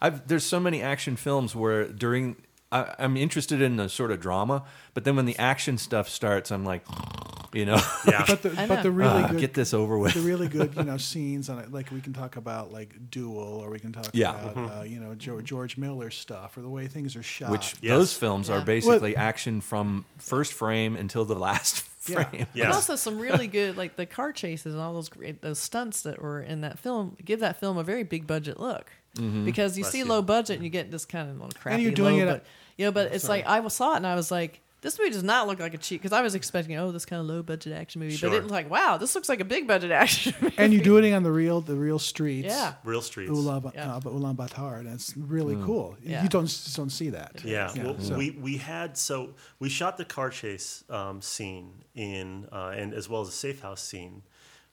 i've 0.02 0.28
there's 0.28 0.46
so 0.46 0.60
many 0.60 0.82
action 0.82 1.16
films 1.16 1.56
where 1.56 1.88
during 1.88 2.36
I, 2.74 2.96
i'm 3.00 3.16
interested 3.18 3.62
in 3.62 3.76
the 3.78 3.88
sort 3.90 4.12
of 4.12 4.20
drama 4.20 4.64
but 4.94 5.04
then 5.04 5.16
when 5.16 5.26
the 5.26 5.38
action 5.38 5.78
stuff 5.78 6.10
starts 6.10 6.52
i'm 6.52 6.66
like 6.66 6.84
you 7.54 7.66
know 7.66 7.80
yeah, 8.08 8.26
But 8.28 8.42
the 8.42 8.50
but 8.68 8.82
the 8.82 8.90
really 8.90 9.24
"Ah, 9.24 9.28
good 9.28 9.40
get 9.40 9.54
this 9.54 9.76
over 9.76 9.96
with 9.98 10.16
the 10.16 10.22
really 10.22 10.48
good 10.48 10.76
you 10.76 10.84
know 10.84 10.98
scenes 11.12 11.50
on 11.50 11.60
it 11.60 11.72
like 11.72 11.92
we 11.92 12.02
can 12.02 12.12
talk 12.12 12.36
about 12.36 12.74
like 12.74 13.12
duel 13.12 13.38
or 13.64 13.70
we 13.70 13.78
can 13.80 13.92
talk 13.94 14.08
Yeah. 14.12 14.32
about 14.44 14.80
uh, 14.80 14.82
you 14.84 15.00
know 15.00 15.14
George, 15.14 15.46
George 15.46 15.78
Miller 15.78 16.10
stuff 16.10 16.58
or 16.58 16.62
the 16.62 16.70
way 16.70 16.88
things 16.88 17.16
are 17.16 17.22
shot 17.22 17.52
which 17.52 17.76
Yes. 17.82 17.92
those 17.96 18.14
films 18.18 18.50
are 18.50 18.58
Yeah. 18.60 18.64
basically 18.64 19.16
action 19.16 19.62
from 19.62 20.06
first 20.18 20.52
frame 20.52 20.96
until 20.96 21.26
the 21.26 21.36
last 21.50 21.86
Yeah. 22.10 22.24
frame 22.24 22.48
Yeah. 22.56 22.64
And 22.66 22.74
also 22.74 22.96
some 22.96 23.20
really 23.20 23.46
good, 23.48 23.78
like 23.78 23.96
the 23.98 24.06
car 24.08 24.34
chases 24.34 24.74
and 24.74 24.82
all 24.84 24.94
those 24.96 25.10
great, 25.10 25.42
those 25.44 25.60
stunts 25.60 26.02
that 26.02 26.22
were 26.24 26.42
in 26.42 26.62
that 26.62 26.80
film 26.80 27.16
give 27.24 27.40
that 27.42 27.60
film 27.60 27.78
a 27.78 27.84
very 27.84 28.04
big 28.04 28.26
budget 28.26 28.60
look. 28.60 28.92
Because 29.16 29.78
you 29.78 29.84
Bless 29.84 29.92
see 29.92 30.00
you. 30.00 30.06
low 30.06 30.24
budget 30.24 30.56
and 30.56 30.64
you 30.66 30.72
get 30.72 30.90
this 30.90 31.06
kind 31.06 31.30
of 31.30 31.36
little 31.36 31.52
crappy 31.62 31.84
you're 31.84 31.92
doing 31.92 32.18
low, 32.18 32.24
it 32.24 32.26
but, 32.26 32.36
at- 32.38 32.46
you 32.78 32.86
know, 32.86 32.92
but 32.92 33.14
it's 33.14 33.26
Sorry. 33.26 33.44
like 33.44 33.48
I 33.66 33.68
saw 33.68 33.94
it 33.94 33.98
and 33.98 34.08
I 34.08 34.16
was 34.16 34.32
like, 34.32 34.60
this 34.82 35.00
movie 35.00 35.12
does 35.12 35.24
not 35.24 35.48
look 35.48 35.62
like 35.62 35.74
a 35.74 35.78
cheap 35.78 36.02
because 36.02 36.12
I 36.12 36.22
was 36.22 36.36
expecting 36.36 36.76
oh 36.78 36.92
this 36.92 37.06
kind 37.06 37.22
of 37.22 37.26
low 37.26 37.42
budget 37.42 37.72
action 37.72 38.02
movie, 38.02 38.16
but 38.16 38.20
Sure. 38.20 38.34
it 38.34 38.44
was 38.44 38.52
like 38.52 38.70
wow 38.70 38.98
this 38.98 39.16
looks 39.16 39.30
like 39.30 39.40
a 39.40 39.46
big 39.46 39.66
budget 39.66 39.92
action. 40.04 40.34
movie. 40.42 40.56
and 40.58 40.74
you're 40.74 40.84
doing 40.84 41.06
it 41.06 41.14
on 41.14 41.24
the 41.24 41.32
real 41.32 41.62
the 41.62 41.76
real 41.76 42.00
streets 42.00 42.48
yeah, 42.48 42.74
real 42.84 43.02
streets. 43.02 43.32
Ulan, 43.32 43.72
Yeah. 43.74 43.96
uh, 43.96 44.00
but 44.02 44.12
Ulaanbaatar 44.14 44.80
and 44.80 44.90
it's 44.90 45.16
really 45.16 45.56
cool 45.64 45.96
Yeah. 46.04 46.22
you 46.24 46.28
don't 46.28 46.48
just 46.48 46.76
don't 46.76 46.90
see 46.90 47.12
that 47.12 47.42
Yeah, 47.46 47.72
Yeah, 47.74 47.84
well, 47.84 48.00
so- 48.00 48.18
we 48.18 48.32
we 48.32 48.58
had 48.58 48.98
so 48.98 49.36
we 49.60 49.70
shot 49.70 49.96
the 49.96 50.04
car 50.06 50.30
chase 50.30 50.84
um, 50.90 51.22
scene 51.22 51.86
in 51.96 52.48
uh, 52.52 52.74
and 52.76 52.94
as 52.94 53.08
well 53.08 53.22
as 53.22 53.30
a 53.30 53.38
safe 53.46 53.62
house 53.62 53.82
scene, 53.82 54.22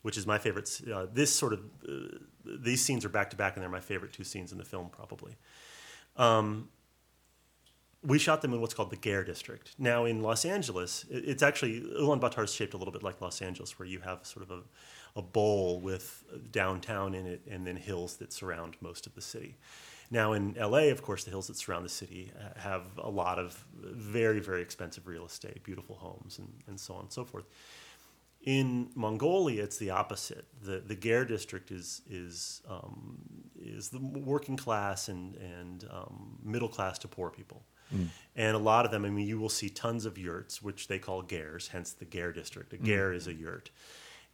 which 0.02 0.16
is 0.18 0.26
my 0.26 0.38
favorite. 0.38 0.66
s- 0.66 0.82
Uh, 0.92 1.06
this 1.12 1.32
sort 1.32 1.52
of 1.52 1.60
uh, 1.88 2.18
these 2.44 2.84
scenes 2.84 3.04
are 3.04 3.10
back 3.10 3.30
to 3.30 3.36
back, 3.36 3.54
and 3.54 3.62
they're 3.62 3.70
my 3.70 3.78
favorite 3.92 4.12
two 4.12 4.24
scenes 4.24 4.50
in 4.50 4.58
the 4.58 4.64
film, 4.64 4.88
probably. 4.90 5.36
Um, 6.16 6.68
we 8.02 8.18
shot 8.18 8.40
them 8.40 8.54
in 8.54 8.60
what's 8.60 8.74
called 8.74 8.90
the 8.90 8.96
Ger 8.96 9.24
district. 9.24 9.74
Now 9.78 10.04
in 10.04 10.22
Los 10.22 10.44
Angeles, 10.44 11.04
it's 11.10 11.42
actually 11.42 11.80
Ulaanbaatar 11.80 12.44
is 12.44 12.52
shaped 12.52 12.74
a 12.74 12.76
little 12.76 12.92
bit 12.92 13.02
like 13.02 13.20
Los 13.20 13.42
Angeles, 13.42 13.78
where 13.78 13.86
you 13.86 14.00
have 14.00 14.24
sort 14.26 14.48
of 14.48 14.50
a, 14.50 14.62
a 15.18 15.22
bowl 15.22 15.80
with 15.80 16.24
downtown 16.50 17.14
in 17.14 17.26
it, 17.26 17.42
and 17.50 17.66
then 17.66 17.76
hills 17.76 18.16
that 18.16 18.32
surround 18.32 18.76
most 18.80 19.06
of 19.06 19.14
the 19.14 19.20
city. 19.20 19.58
Now 20.10 20.32
in 20.32 20.54
LA, 20.54 20.88
of 20.88 21.02
course, 21.02 21.24
the 21.24 21.30
hills 21.30 21.46
that 21.48 21.56
surround 21.56 21.84
the 21.84 21.90
city 21.90 22.32
uh, 22.36 22.58
have 22.58 22.86
a 22.98 23.10
lot 23.10 23.38
of 23.38 23.64
very, 23.80 24.40
very 24.40 24.62
expensive 24.62 25.06
real 25.06 25.26
estate, 25.26 25.62
beautiful 25.62 25.96
homes, 25.96 26.38
and, 26.38 26.52
and 26.66 26.80
so 26.80 26.94
on 26.94 27.02
and 27.02 27.12
so 27.12 27.24
forth. 27.24 27.44
In 28.42 28.90
Mongolia, 28.94 29.62
it's 29.62 29.76
the 29.76 29.90
opposite. 29.90 30.46
The 30.62 30.80
the 30.80 30.94
Ger 30.96 31.26
district 31.26 31.70
is 31.70 32.00
is 32.08 32.62
um, 32.66 33.18
is 33.60 33.90
the 33.90 33.98
working 34.00 34.56
class 34.56 35.08
and 35.08 35.36
and 35.36 35.86
um, 35.90 36.38
middle 36.42 36.68
class 36.68 36.98
to 37.00 37.08
poor 37.08 37.28
people, 37.28 37.62
and 38.36 38.56
a 38.56 38.58
lot 38.58 38.84
of 38.84 38.90
them. 38.90 39.04
I 39.04 39.10
mean, 39.10 39.26
you 39.26 39.38
will 39.38 39.48
see 39.48 39.68
tons 39.68 40.06
of 40.06 40.16
yurts, 40.18 40.62
which 40.62 40.88
they 40.88 40.98
call 40.98 41.22
gers, 41.22 41.68
hence 41.68 41.92
the 41.92 42.04
Ger 42.04 42.32
district. 42.32 42.72
A 42.72 42.78
ger 42.78 43.12
is 43.12 43.26
a 43.26 43.34
yurt, 43.34 43.70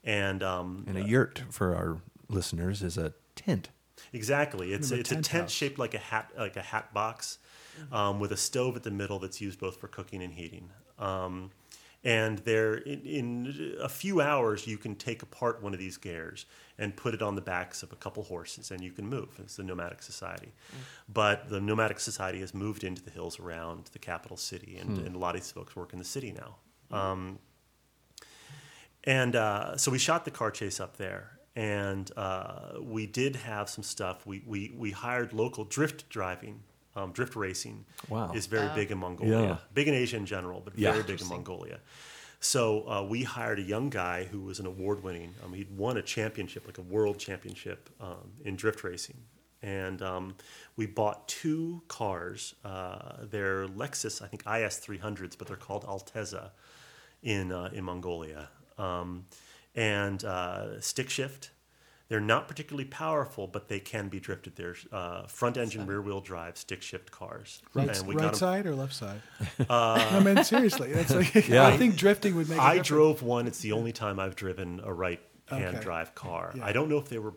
and 0.04 0.42
um, 0.42 0.84
and 0.86 0.96
a 0.96 1.06
yurt 1.06 1.42
for 1.50 1.74
our 1.74 1.98
listeners 2.28 2.82
is 2.82 2.98
a 2.98 3.14
tent 3.34 3.70
Exactly. 4.12 4.72
It's 4.72 4.90
Remember 4.90 5.00
it's 5.00 5.10
a 5.10 5.14
tent 5.14 5.24
tent 5.24 5.42
house. 5.44 5.50
shaped 5.52 5.78
like 5.78 5.94
a 5.94 5.98
hat 5.98 6.30
like 6.36 6.56
a 6.56 6.62
hat 6.62 6.92
box, 6.92 7.38
um, 7.92 8.20
with 8.20 8.32
a 8.32 8.36
stove 8.36 8.76
at 8.76 8.82
the 8.82 8.90
middle 8.90 9.18
that's 9.18 9.40
used 9.40 9.58
both 9.58 9.78
for 9.80 9.88
cooking 9.88 10.22
and 10.22 10.34
heating. 10.34 10.70
Um, 10.98 11.50
and 12.06 12.38
there, 12.50 12.74
in, 12.74 13.00
in 13.04 13.74
a 13.82 13.88
few 13.88 14.20
hours, 14.20 14.66
you 14.66 14.78
can 14.78 14.94
take 14.94 15.22
apart 15.22 15.62
one 15.62 15.74
of 15.74 15.80
these 15.80 15.98
gers 15.98 16.46
and 16.78 16.96
put 16.96 17.12
it 17.14 17.22
on 17.22 17.34
the 17.34 17.40
backs 17.42 17.82
of 17.82 17.92
a 17.92 17.96
couple 17.96 18.22
horses, 18.22 18.70
and 18.70 18.80
you 18.80 18.92
can 18.92 19.06
move. 19.06 19.30
It's 19.38 19.56
the 19.56 19.64
nomadic 19.64 20.02
society, 20.02 20.52
but 21.08 21.48
the 21.48 21.60
nomadic 21.60 22.00
society 22.00 22.40
has 22.40 22.52
moved 22.54 22.84
into 22.84 23.02
the 23.02 23.10
hills 23.10 23.40
around 23.40 23.90
the 23.92 23.98
capital 23.98 24.36
city, 24.36 24.78
and, 24.80 24.90
and 25.06 25.16
a 25.16 25.18
lot 25.18 25.34
of 25.34 25.40
these 25.40 25.52
folks 25.52 25.74
work 25.74 25.92
in 25.92 25.98
the 25.98 26.10
city 26.16 26.32
now. 26.32 26.56
Um, 26.96 27.38
and 29.04 29.34
uh, 29.34 29.76
so 29.76 29.90
we 29.90 29.98
shot 29.98 30.24
the 30.24 30.30
car 30.30 30.50
chase 30.50 30.80
up 30.80 30.96
there. 30.96 31.32
And 31.58 32.10
uh, 32.18 32.80
we 32.82 33.06
did 33.06 33.36
have 33.36 33.70
some 33.70 33.82
stuff. 33.82 34.26
We, 34.26 34.42
we, 34.46 34.74
we 34.76 34.90
hired 34.90 35.32
local 35.32 35.64
drift 35.64 36.06
driving, 36.10 36.60
um, 36.96 37.12
drift 37.12 37.36
racing. 37.36 37.84
Wow. 38.08 38.32
Is 38.32 38.46
very 38.46 38.74
big 38.74 38.90
in 38.90 38.98
Mongolia. 38.98 39.40
Yeah. 39.40 39.56
Big 39.74 39.86
in 39.88 39.94
Asia 39.94 40.16
in 40.16 40.26
general, 40.26 40.60
but 40.64 40.76
Yeah. 40.76 40.92
very 40.92 41.04
big 41.04 41.20
in 41.20 41.28
Mongolia. 41.28 41.80
So 42.40 42.88
uh, 42.88 43.02
we 43.02 43.22
hired 43.22 43.58
a 43.58 43.62
young 43.62 43.88
guy 43.90 44.24
who 44.24 44.40
was 44.42 44.58
an 44.60 44.66
award 44.66 45.02
winning, 45.02 45.34
um, 45.44 45.52
he'd 45.52 45.70
won 45.76 45.96
a 45.96 46.02
championship, 46.02 46.66
like 46.66 46.78
a 46.78 46.82
world 46.82 47.18
championship 47.18 47.88
um, 48.00 48.32
in 48.44 48.56
drift 48.56 48.84
racing. 48.84 49.16
And 49.62 50.02
um, 50.02 50.36
we 50.76 50.86
bought 50.86 51.26
two 51.28 51.82
cars. 51.88 52.54
Uh, 52.64 53.24
they're 53.30 53.66
Lexus, 53.66 54.22
I 54.22 54.26
think 54.28 54.42
IS 54.42 54.80
300s, 54.86 55.36
but 55.36 55.48
they're 55.48 55.56
called 55.56 55.84
Altezza 55.86 56.50
in, 57.22 57.50
uh, 57.52 57.70
in 57.72 57.84
Mongolia. 57.84 58.48
Um, 58.78 59.24
and 59.74 60.22
uh, 60.24 60.80
stick 60.80 61.08
shift. 61.10 61.50
They're 62.08 62.20
not 62.20 62.46
particularly 62.46 62.84
powerful, 62.84 63.48
but 63.48 63.68
they 63.68 63.80
can 63.80 64.08
be 64.08 64.20
drifted. 64.20 64.54
They're 64.54 64.76
uh, 64.92 65.26
front 65.26 65.56
engine, 65.56 65.86
rear 65.86 66.00
wheel 66.00 66.20
drive, 66.20 66.56
stick 66.56 66.80
shift 66.82 67.10
cars. 67.10 67.60
right, 67.74 67.88
and 67.96 68.06
we 68.06 68.14
right 68.14 68.22
got 68.22 68.28
'em- 68.28 68.34
side 68.34 68.66
or 68.66 68.74
left 68.76 68.94
side 68.94 69.22
I 69.70 70.20
mean 70.20 70.44
seriously 70.44 70.92
that's 70.92 71.12
like 71.12 71.34
Yeah. 71.48 71.66
I 71.66 71.76
think 71.76 71.96
drifting 71.96 72.36
would 72.36 72.48
make 72.48 72.58
a 72.58 72.62
I 72.62 72.68
difference. 72.74 72.88
drove 72.88 73.22
one. 73.22 73.46
It's 73.48 73.58
the 73.60 73.72
only 73.72 73.92
time 73.92 74.20
I've 74.20 74.36
driven 74.36 74.80
a 74.84 74.92
right 74.92 75.20
hand 75.48 75.76
Okay. 75.76 75.80
drive 75.82 76.14
car. 76.14 76.52
Yeah. 76.56 76.64
I 76.64 76.72
don't 76.72 76.88
know 76.88 76.98
if 76.98 77.08
they 77.08 77.18
were. 77.18 77.34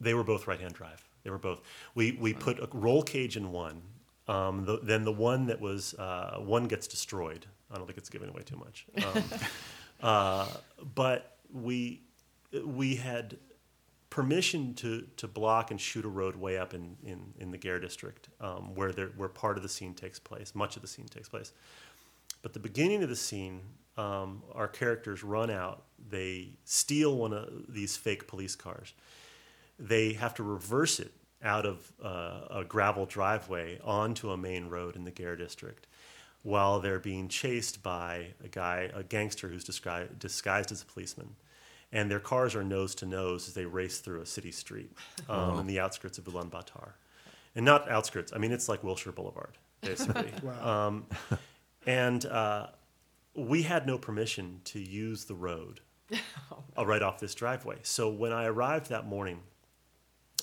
They 0.00 0.14
were 0.14 0.24
both 0.24 0.46
right 0.46 0.60
hand 0.60 0.74
drive. 0.74 1.02
They 1.24 1.30
were 1.30 1.38
both. 1.38 1.60
We 1.94 2.12
we 2.12 2.32
put 2.34 2.58
a 2.60 2.68
roll 2.72 3.02
cage 3.02 3.36
in 3.36 3.50
one. 3.52 3.82
Um, 4.28 4.64
the, 4.66 4.78
then 4.82 5.04
the 5.04 5.12
one 5.12 5.46
that 5.46 5.60
was 5.60 5.94
uh, 5.94 6.36
one 6.40 6.64
gets 6.68 6.86
destroyed. 6.86 7.46
I 7.70 7.76
don't 7.78 7.86
think 7.86 7.98
it's 7.98 8.10
giving 8.10 8.28
away 8.28 8.42
too 8.42 8.56
much. 8.56 8.86
Um, 9.04 9.24
uh, 10.02 10.46
but 10.94 11.38
we 11.52 12.02
we 12.64 12.96
had 12.96 13.38
permission 14.10 14.74
to, 14.74 15.06
to 15.16 15.28
block 15.28 15.70
and 15.70 15.80
shoot 15.80 16.04
a 16.04 16.08
road 16.08 16.36
way 16.36 16.58
up 16.58 16.74
in, 16.74 16.96
in, 17.04 17.34
in 17.38 17.50
the 17.50 17.58
Ger 17.58 17.78
district, 17.78 18.28
um, 18.40 18.74
where 18.74 18.92
there, 18.92 19.10
where 19.16 19.28
part 19.28 19.56
of 19.56 19.62
the 19.62 19.68
scene 19.68 19.94
takes 19.94 20.18
place, 20.18 20.54
much 20.54 20.76
of 20.76 20.82
the 20.82 20.88
scene 20.88 21.06
takes 21.06 21.28
place. 21.28 21.52
But 22.42 22.52
the 22.52 22.60
beginning 22.60 23.02
of 23.02 23.08
the 23.08 23.16
scene, 23.16 23.60
um, 23.96 24.42
our 24.54 24.68
characters 24.68 25.22
run 25.22 25.50
out. 25.50 25.82
They 26.10 26.50
steal 26.64 27.16
one 27.16 27.32
of 27.32 27.48
these 27.68 27.96
fake 27.96 28.26
police 28.26 28.54
cars. 28.54 28.94
They 29.78 30.14
have 30.14 30.34
to 30.34 30.42
reverse 30.42 31.00
it 31.00 31.12
out 31.42 31.66
of 31.66 31.92
uh, 32.02 32.40
a 32.50 32.64
gravel 32.66 33.06
driveway 33.06 33.78
onto 33.84 34.30
a 34.30 34.36
main 34.36 34.68
road 34.68 34.96
in 34.96 35.04
the 35.04 35.10
Ger 35.10 35.36
district, 35.36 35.86
while 36.42 36.80
they're 36.80 36.98
being 36.98 37.28
chased 37.28 37.82
by 37.82 38.28
a 38.42 38.48
guy, 38.48 38.90
a 38.94 39.02
gangster 39.02 39.48
who's 39.48 39.64
disguised, 39.64 40.18
disguised 40.18 40.72
as 40.72 40.82
a 40.82 40.86
policeman. 40.86 41.36
And 41.90 42.10
their 42.10 42.20
cars 42.20 42.54
are 42.54 42.62
nose 42.62 42.94
to 42.96 43.06
nose 43.06 43.48
as 43.48 43.54
they 43.54 43.64
race 43.64 44.00
through 44.00 44.20
a 44.20 44.26
city 44.26 44.52
street 44.52 44.92
um, 45.28 45.58
in 45.58 45.66
the 45.66 45.80
outskirts 45.80 46.18
of 46.18 46.24
Ulaanbaatar, 46.24 46.92
and 47.54 47.64
not 47.64 47.90
outskirts. 47.90 48.32
I 48.34 48.38
mean, 48.38 48.52
it's 48.52 48.68
like 48.68 48.84
Wilshire 48.84 49.12
Boulevard, 49.12 49.56
basically. 49.80 50.32
Wow. 50.42 50.86
Um, 50.86 51.06
and 51.86 52.26
uh, 52.26 52.66
we 53.34 53.62
had 53.62 53.86
no 53.86 53.96
permission 53.96 54.60
to 54.64 54.78
use 54.78 55.24
the 55.24 55.34
road 55.34 55.80
uh, 56.76 56.84
right 56.84 57.02
off 57.02 57.20
this 57.20 57.34
driveway. 57.34 57.78
So 57.82 58.10
when 58.10 58.32
I 58.32 58.44
arrived 58.44 58.90
that 58.90 59.06
morning, 59.06 59.40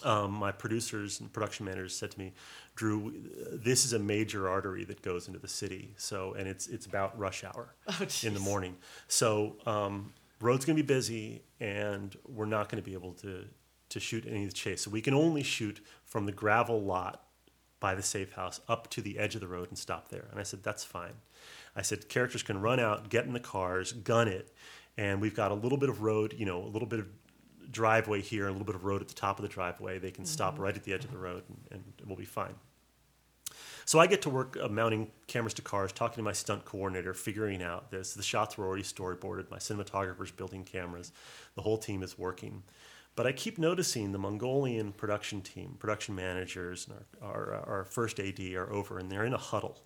um, 0.04 0.32
my 0.32 0.52
producers 0.52 1.20
and 1.20 1.32
production 1.32 1.66
managers 1.66 1.96
said 1.96 2.12
to 2.12 2.20
me, 2.20 2.34
"Drew, 2.76 3.14
this 3.52 3.86
is 3.86 3.93
a 3.93 4.00
major 4.00 4.48
artery 4.50 4.84
that 4.86 5.02
goes 5.02 5.28
into 5.28 5.39
the 5.39 5.48
city. 5.48 5.93
So, 5.98 6.34
and 6.34 6.48
it's 6.48 6.68
it's 6.68 6.86
about 6.86 7.18
rush 7.18 7.43
hour 7.43 7.76
in 8.24 8.34
the 8.34 8.39
morning. 8.39 8.76
So, 9.08 9.56
um, 9.66 10.14
road's 10.46 10.64
going 10.64 10.78
to 10.78 10.84
be 10.84 10.88
busy, 10.88 11.41
and 11.60 12.16
we're 12.28 12.46
not 12.46 12.70
going 12.70 12.82
to 12.82 12.86
be 12.86 12.93
able 12.93 13.14
to 13.14 13.46
to 13.89 14.00
shoot 14.00 14.26
any 14.28 14.43
of 14.43 14.50
the 14.50 14.56
chase. 14.56 14.82
So 14.82 14.89
we 14.89 15.02
can 15.02 15.14
only 15.14 15.43
shoot 15.43 15.80
from 16.04 16.26
the 16.26 16.32
gravel 16.32 16.82
lot 16.82 17.24
by 17.80 17.93
the 17.93 18.02
safe 18.02 18.34
house 18.34 18.60
up 18.68 18.89
to 18.89 19.02
the 19.02 19.20
edge 19.20 19.36
of 19.36 19.41
the 19.41 19.48
road 19.48 19.70
and 19.70 19.78
stop 19.78 20.10
there. 20.10 20.26
And 20.32 20.39
I 20.39 20.43
said, 20.43 20.64
that's 20.64 20.84
fine. 20.84 21.14
I 21.76 21.84
said, 21.84 22.10
characters 22.10 22.41
can 22.41 22.60
run 22.60 22.80
out, 22.80 23.10
get 23.10 23.26
in 23.26 23.34
the 23.34 23.39
cars, 23.39 23.91
gun 23.91 24.28
it, 24.28 24.52
and 24.98 25.22
we've 25.22 25.36
got 25.36 25.52
a 25.52 25.54
little 25.54 25.78
bit 25.78 25.89
of 25.89 26.02
road, 26.02 26.34
you 26.38 26.46
know, 26.46 26.64
a 26.64 26.66
little 26.66 26.88
bit 26.88 27.00
of 27.00 27.08
driveway 27.72 28.22
here 28.22 28.48
and 28.48 28.50
a 28.50 28.54
little 28.54 28.66
bit 28.66 28.76
of 28.76 28.86
road 28.86 29.02
at 29.02 29.08
the 29.08 29.14
top 29.14 29.38
of 29.38 29.43
the 29.43 29.50
driveway. 29.50 30.00
They 30.00 30.12
can 30.12 30.26
stop 30.26 30.54
mm-hmm. 30.54 30.64
right 30.64 30.76
at 30.76 30.84
the 30.84 30.93
edge 30.93 31.06
of 31.06 31.12
the 31.12 31.18
road 31.18 31.43
and, 31.72 31.84
and 32.00 32.08
we'll 32.08 32.18
be 32.18 32.26
fine. 32.26 32.56
So 33.88 33.99
I 33.99 34.07
get 34.07 34.23
to 34.23 34.31
work 34.31 34.57
uh, 34.59 34.67
mounting 34.67 35.11
cameras 35.27 35.53
to 35.55 35.61
cars, 35.61 35.91
talking 35.91 36.17
to 36.17 36.23
my 36.23 36.33
stunt 36.33 36.65
coordinator, 36.65 37.13
figuring 37.13 37.61
out 37.61 37.91
this. 37.91 38.15
The 38.15 38.23
shots 38.23 38.57
were 38.57 38.65
already 38.65 38.83
storyboarded. 38.83 39.51
My 39.51 39.57
cinematographer's 39.57 40.31
building 40.31 40.63
cameras. 40.63 41.11
The 41.55 41.61
whole 41.61 41.77
team 41.77 42.01
is 42.01 42.17
working. 42.17 42.63
But 43.15 43.27
I 43.27 43.31
keep 43.31 43.59
noticing 43.59 44.11
the 44.11 44.17
Mongolian 44.17 44.91
production 44.91 45.41
team, 45.41 45.75
production 45.79 46.15
managers, 46.15 46.88
and 46.88 46.97
our, 47.21 47.53
our, 47.53 47.69
our 47.69 47.86
first 47.86 48.19
AD 48.19 48.39
are 48.55 48.71
over, 48.73 48.97
and 48.97 49.09
they're 49.09 49.23
in 49.23 49.33
a 49.33 49.38
huddle. 49.38 49.79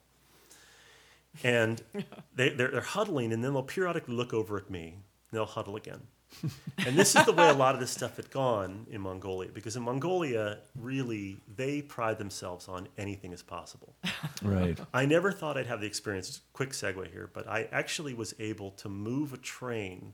And 1.43 1.81
they, 2.35 2.49
they're, 2.49 2.71
they're 2.71 2.81
huddling, 2.81 3.33
and 3.33 3.43
then 3.43 3.53
they'll 3.53 3.63
periodically 3.63 4.15
look 4.15 4.33
over 4.33 4.57
at 4.57 4.69
me, 4.69 4.93
and 4.93 5.03
they'll 5.37 5.45
huddle 5.45 5.75
again. 5.75 6.01
and 6.86 6.95
this 6.95 7.15
is 7.15 7.25
the 7.25 7.34
way 7.34 7.49
a 7.49 7.53
lot 7.53 7.73
of 7.73 7.82
this 7.82 7.91
stuff 7.91 8.15
had 8.17 8.30
gone 8.32 8.86
in 8.89 9.01
Mongolia, 9.01 9.49
because 9.51 9.75
in 9.75 9.84
Mongolia, 9.84 10.59
really, 10.80 11.38
they 11.55 11.82
pride 11.82 12.17
themselves 12.17 12.67
on 12.67 12.88
anything 12.97 13.34
is 13.34 13.41
possible. 13.41 13.95
Right. 14.41 14.80
I 14.93 15.05
never 15.05 15.32
thought 15.32 15.57
I'd 15.57 15.67
have 15.67 15.82
the 15.82 15.88
experience. 15.88 16.41
Quick 16.53 16.71
segue 16.71 17.11
here, 17.11 17.30
but 17.34 17.47
I 17.47 17.67
actually 17.71 18.13
was 18.13 18.34
able 18.39 18.71
to 18.71 18.89
move 18.89 19.34
a 19.34 19.38
train 19.38 20.13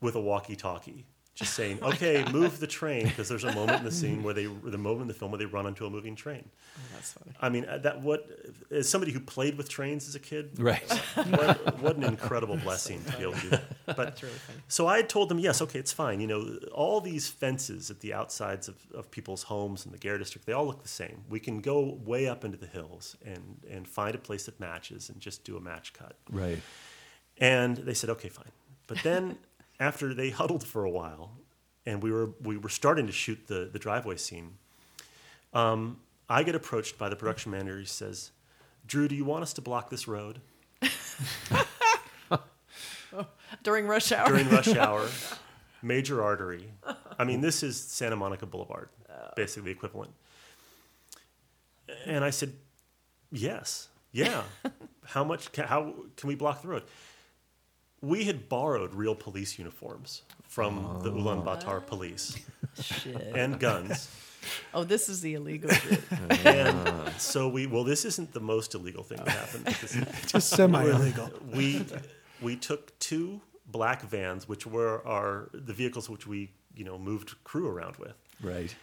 with 0.00 0.14
a 0.14 0.20
walkie-talkie. 0.20 1.06
Just 1.38 1.54
saying, 1.54 1.78
okay, 1.82 2.24
move 2.32 2.58
the 2.58 2.66
train 2.66 3.04
because 3.04 3.28
there's 3.28 3.44
a 3.44 3.52
moment 3.54 3.78
in 3.78 3.84
the 3.84 3.92
scene 4.02 4.24
where 4.24 4.34
they, 4.34 4.46
the 4.46 4.76
moment 4.76 5.02
in 5.02 5.06
the 5.08 5.14
film 5.14 5.30
where 5.30 5.38
they 5.38 5.44
run 5.46 5.66
onto 5.66 5.86
a 5.86 5.90
moving 5.90 6.16
train. 6.16 6.44
Oh, 6.76 6.80
that's 6.94 7.12
funny. 7.12 7.30
I 7.40 7.48
mean, 7.48 7.64
uh, 7.64 7.78
that 7.78 8.02
what 8.02 8.28
as 8.72 8.88
somebody 8.88 9.12
who 9.12 9.20
played 9.20 9.56
with 9.56 9.68
trains 9.68 10.08
as 10.08 10.16
a 10.16 10.18
kid, 10.18 10.58
Right. 10.58 10.82
what, 11.14 11.78
what 11.80 11.96
an 11.96 12.02
incredible 12.02 12.56
blessing 12.64 13.04
to 13.04 13.16
be 13.16 13.22
able 13.22 13.34
to 13.34 13.40
do 13.40 13.48
that. 13.50 13.62
But 13.86 13.96
That's 13.96 14.22
really 14.24 14.34
funny. 14.34 14.58
so 14.66 14.88
I 14.88 14.96
had 14.96 15.08
told 15.08 15.28
them, 15.28 15.38
yes, 15.38 15.62
okay, 15.62 15.78
it's 15.78 15.92
fine. 15.92 16.20
You 16.20 16.26
know, 16.26 16.58
all 16.72 17.00
these 17.00 17.28
fences 17.28 17.88
at 17.88 18.00
the 18.00 18.12
outsides 18.14 18.66
of, 18.66 18.74
of 18.92 19.08
people's 19.12 19.44
homes 19.44 19.86
in 19.86 19.92
the 19.92 19.98
Ger 19.98 20.18
district, 20.18 20.44
they 20.46 20.52
all 20.52 20.66
look 20.66 20.82
the 20.82 20.88
same. 20.88 21.22
We 21.30 21.38
can 21.38 21.60
go 21.60 21.98
way 22.04 22.26
up 22.26 22.44
into 22.44 22.58
the 22.58 22.66
hills 22.66 23.16
and, 23.24 23.60
and 23.70 23.86
find 23.86 24.14
a 24.16 24.18
place 24.18 24.46
that 24.46 24.58
matches 24.58 25.08
and 25.08 25.20
just 25.20 25.44
do 25.44 25.56
a 25.56 25.60
match 25.60 25.92
cut. 25.92 26.16
Right. 26.32 26.58
And 27.38 27.76
they 27.76 27.94
said, 27.94 28.10
okay, 28.10 28.28
fine. 28.28 28.50
But 28.88 28.98
then 29.04 29.38
after 29.80 30.14
they 30.14 30.30
huddled 30.30 30.64
for 30.64 30.84
a 30.84 30.90
while 30.90 31.32
and 31.86 32.02
we 32.02 32.10
were, 32.12 32.30
we 32.42 32.56
were 32.56 32.68
starting 32.68 33.06
to 33.06 33.12
shoot 33.12 33.46
the, 33.46 33.68
the 33.72 33.78
driveway 33.78 34.16
scene, 34.16 34.58
um, 35.54 35.98
I 36.28 36.42
get 36.42 36.54
approached 36.54 36.98
by 36.98 37.08
the 37.08 37.16
production 37.16 37.50
manager. 37.52 37.78
He 37.78 37.86
says, 37.86 38.30
Drew, 38.86 39.08
do 39.08 39.14
you 39.14 39.24
want 39.24 39.42
us 39.42 39.52
to 39.54 39.60
block 39.62 39.90
this 39.90 40.06
road 40.06 40.40
During 43.62 43.86
rush 43.86 44.12
hour. 44.12 44.28
during 44.28 44.48
rush 44.50 44.68
hour? 44.76 45.08
Major 45.82 46.22
artery. 46.22 46.70
I 47.18 47.24
mean, 47.24 47.40
this 47.40 47.62
is 47.62 47.80
Santa 47.80 48.16
Monica 48.16 48.46
Boulevard, 48.46 48.88
basically 49.36 49.70
equivalent. 49.70 50.12
And 52.04 52.24
I 52.24 52.30
said, 52.30 52.52
yes, 53.32 53.88
yeah. 54.12 54.42
How 55.06 55.24
much? 55.24 55.50
Can, 55.52 55.64
how 55.64 55.94
can 56.16 56.28
we 56.28 56.34
block 56.34 56.60
the 56.60 56.68
road? 56.68 56.82
We 58.00 58.24
had 58.24 58.48
borrowed 58.48 58.94
real 58.94 59.14
police 59.14 59.58
uniforms 59.58 60.22
from 60.44 61.00
the 61.02 61.10
Ulaanbaatar 61.10 61.84
police 61.86 62.38
Shit. 62.80 63.32
and 63.34 63.58
guns. 63.58 64.08
Oh, 64.72 64.84
this 64.84 65.08
is 65.08 65.20
the 65.20 65.34
illegal 65.34 65.68
bit. 65.70 66.00
and 66.46 67.12
so 67.18 67.48
we 67.48 67.66
well 67.66 67.84
this 67.84 68.04
isn't 68.04 68.32
the 68.32 68.40
most 68.40 68.74
illegal 68.74 69.02
thing 69.02 69.18
that 69.18 69.28
happened 69.28 69.66
Just 70.26 70.50
semi 70.50 70.84
illegal. 70.84 71.30
we 71.52 71.84
we 72.40 72.56
took 72.56 72.96
two 73.00 73.40
black 73.66 74.02
vans 74.02 74.48
which 74.48 74.66
were 74.66 75.06
our 75.06 75.50
the 75.52 75.72
vehicles 75.74 76.08
which 76.08 76.26
we 76.26 76.52
you 76.74 76.84
know 76.84 76.98
moved 76.98 77.34
crew 77.44 77.66
around 77.68 77.96
with 77.96 78.14
Right. 78.40 78.74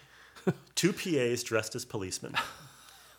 two 0.76 0.92
PAs 0.92 1.42
dressed 1.44 1.74
as 1.76 1.86
policemen 1.86 2.34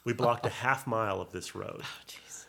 we 0.04 0.12
blocked 0.12 0.44
a 0.46 0.50
half 0.50 0.86
mile 0.86 1.20
of 1.22 1.32
this 1.32 1.54
road 1.54 1.80
Oh, 1.82 2.00
jeez. 2.06 2.44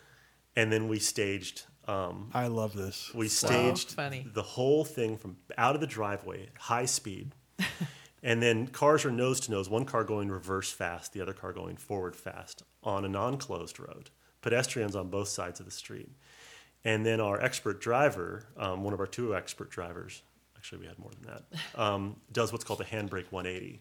and 0.54 0.70
then 0.70 0.86
we 0.86 0.98
staged 0.98 1.64
um, 1.88 2.30
I 2.34 2.46
love 2.48 2.74
this. 2.74 3.12
we 3.14 3.28
So 3.28 3.46
staged 3.48 3.90
funny. 3.92 4.26
the 4.32 4.42
whole 4.42 4.84
thing 4.84 5.16
from 5.16 5.36
out 5.56 5.74
of 5.74 5.80
the 5.80 5.86
driveway 5.86 6.50
high 6.58 6.84
speed 6.86 7.32
and 8.22 8.42
then 8.42 8.66
cars 8.68 9.04
are 9.04 9.10
nose 9.10 9.40
to 9.40 9.50
nose 9.50 9.68
one 9.68 9.84
car 9.84 10.04
going 10.04 10.28
reverse 10.30 10.70
fast 10.70 11.12
the 11.12 11.20
other 11.20 11.32
car 11.32 11.52
going 11.52 11.76
forward 11.76 12.14
fast 12.14 12.62
on 12.84 13.04
a 13.04 13.08
non-closed 13.08 13.80
road 13.80 14.10
pedestrians 14.42 14.94
on 14.94 15.08
both 15.08 15.28
sides 15.28 15.58
of 15.60 15.66
the 15.66 15.72
street 15.72 16.10
and 16.84 17.04
then 17.06 17.20
our 17.20 17.40
expert 17.42 17.80
driver 17.80 18.44
um, 18.56 18.84
one 18.84 18.92
of 18.94 19.00
our 19.00 19.06
two 19.06 19.34
expert 19.34 19.70
drivers 19.70 20.22
actually 20.56 20.78
we 20.78 20.86
had 20.86 20.98
more 20.98 21.10
than 21.20 21.32
that 21.32 21.44
um, 21.80 22.16
does 22.32 22.52
what's 22.52 22.64
called 22.64 22.80
a 22.80 22.84
handbrake 22.84 23.30
180 23.32 23.80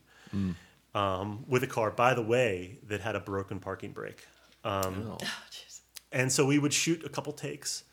um, 0.96 1.44
with 1.48 1.64
a 1.64 1.68
car 1.68 1.92
by 1.92 2.14
the 2.14 2.22
way 2.22 2.80
that 2.88 3.02
had 3.02 3.16
a 3.16 3.20
broken 3.20 3.60
parking 3.60 3.92
brake 3.92 4.26
um, 4.64 5.04
Oh. 5.12 5.18
Oh, 5.22 5.26
jeez. 5.52 5.82
and 6.12 6.32
so 6.32 6.46
we 6.46 6.58
would 6.60 6.74
shoot 6.74 7.04
a 7.06 7.10
couple 7.10 7.34
takes 7.34 7.84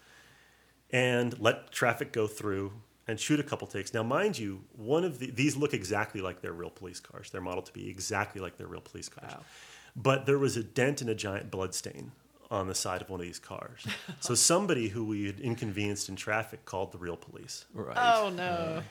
and 0.95 1.39
let 1.41 1.73
traffic 1.73 2.13
go 2.13 2.29
through 2.29 2.73
and 3.09 3.19
shoot 3.19 3.41
a 3.41 3.43
couple 3.43 3.67
takes. 3.67 3.93
Now, 3.93 4.05
mind 4.05 4.39
you, 4.39 4.63
one 4.77 5.05
of 5.05 5.19
the, 5.19 5.29
these 5.31 5.57
look 5.57 5.75
exactly 5.75 6.21
like 6.21 6.41
their 6.41 6.53
real 6.53 6.71
police 6.71 7.01
cars. 7.01 7.31
They're 7.31 7.41
modeled 7.41 7.67
to 7.67 7.73
be 7.73 7.91
exactly 7.91 8.41
like 8.41 8.57
their 8.57 8.69
real 8.69 8.81
police 8.81 9.09
cars. 9.09 9.33
Wow. 9.33 9.41
But 9.97 10.25
there 10.25 10.39
was 10.39 10.57
a 10.57 10.63
dent 10.63 11.01
and 11.01 11.11
a 11.11 11.15
giant 11.15 11.51
blood 11.51 11.75
stain 11.75 12.13
on 12.49 12.69
the 12.69 12.77
side 12.77 13.03
of 13.03 13.11
one 13.11 13.19
of 13.19 13.27
these 13.27 13.41
cars. 13.41 13.85
so 14.21 14.37
somebody 14.37 14.89
who 14.89 15.05
we 15.05 15.27
had 15.27 15.41
inconvenienced 15.41 16.09
in 16.09 16.15
traffic 16.15 16.65
called 16.65 16.93
the 16.93 16.99
real 16.99 17.17
police. 17.17 17.65
Right. 17.75 17.97
Oh 17.99 18.31
no. 18.31 18.83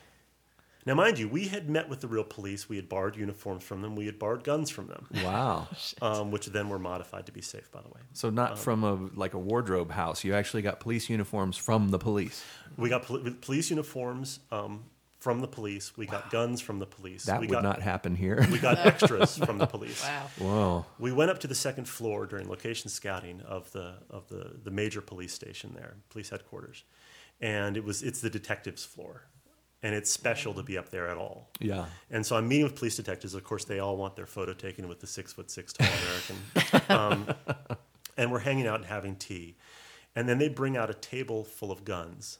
Now, 0.85 0.95
mind 0.95 1.17
you, 1.17 1.27
we 1.29 1.47
had 1.47 1.69
met 1.69 1.87
with 1.87 2.01
the 2.01 2.07
real 2.07 2.23
police. 2.23 2.67
We 2.67 2.75
had 2.75 2.89
borrowed 2.89 3.15
uniforms 3.15 3.63
from 3.63 3.81
them. 3.81 3.95
We 3.95 4.05
had 4.05 4.19
borrowed 4.19 4.43
guns 4.43 4.69
from 4.69 4.87
them, 4.87 5.07
Wow. 5.23 5.67
um, 6.01 6.31
which 6.31 6.47
then 6.47 6.69
were 6.69 6.79
modified 6.79 7.25
to 7.27 7.31
be 7.31 7.41
safe, 7.41 7.71
by 7.71 7.81
the 7.81 7.89
way. 7.89 8.01
So 8.13 8.29
not 8.29 8.59
from 8.59 8.83
a 8.83 8.95
like 9.15 9.33
a 9.33 9.39
wardrobe 9.39 9.91
house. 9.91 10.23
You 10.23 10.33
actually 10.33 10.61
got 10.61 10.79
police 10.79 11.09
uniforms 11.09 11.57
from 11.57 11.89
the 11.89 11.99
police. 11.99 12.43
We 12.77 12.89
got 12.89 13.03
pol- 13.03 13.21
police 13.41 13.69
uniforms 13.69 14.39
um, 14.51 14.83
from 15.19 15.39
the 15.39 15.47
police. 15.47 15.95
We 15.95 16.05
got 16.05 16.29
guns 16.31 16.59
from 16.59 16.79
the 16.79 16.85
police. 16.85 17.23
That 17.25 17.39
we 17.39 17.47
would 17.47 17.53
got, 17.53 17.63
not 17.63 17.81
happen 17.81 18.15
here. 18.15 18.45
We 18.51 18.59
got 18.59 18.77
extras 18.85 19.37
from 19.37 19.57
the 19.57 19.67
police. 19.67 20.03
Wow. 20.03 20.27
Whoa. 20.37 20.85
We 20.99 21.13
went 21.13 21.31
up 21.31 21.39
to 21.39 21.47
the 21.47 21.55
second 21.55 21.87
floor 21.87 22.25
during 22.25 22.49
location 22.49 22.89
scouting 22.89 23.39
of 23.41 23.71
the 23.71 23.99
of 24.09 24.27
the, 24.27 24.55
the 24.63 24.71
major 24.71 24.99
police 24.99 25.33
station 25.33 25.73
there, 25.75 25.95
police 26.09 26.29
headquarters, 26.29 26.83
and 27.39 27.77
it 27.77 27.85
was 27.85 28.03
it's 28.03 28.19
the 28.19 28.29
detectives 28.29 28.83
floor, 28.83 29.27
and 29.83 29.93
it's 29.93 30.09
special 30.09 30.53
to 30.53 30.63
be 30.63 30.77
up 30.77 30.89
there 30.89 31.07
at 31.09 31.17
all. 31.17 31.49
Yeah. 31.59 31.85
And 32.09 32.25
so 32.25 32.37
I'm 32.37 32.47
meeting 32.47 32.63
with 32.63 32.75
police 32.75 32.95
detectives. 32.95 33.35
Of 33.35 33.43
course, 33.43 33.65
they 33.65 33.79
all 33.79 33.97
want 33.97 34.15
their 34.15 34.25
photo 34.25 34.53
taken 34.53 34.87
with 34.87 35.01
the 35.01 35.07
six 35.07 35.33
foot 35.33 35.51
six 35.51 35.73
tall 35.73 35.87
American. 36.87 37.27
um, 37.37 37.67
and 38.17 38.31
we're 38.31 38.39
hanging 38.39 38.65
out 38.65 38.75
and 38.77 38.85
having 38.85 39.15
tea. 39.17 39.57
And 40.15 40.27
then 40.29 40.37
they 40.39 40.47
bring 40.47 40.77
out 40.77 40.89
a 40.89 40.93
table 40.93 41.43
full 41.43 41.71
of 41.71 41.83
guns 41.83 42.39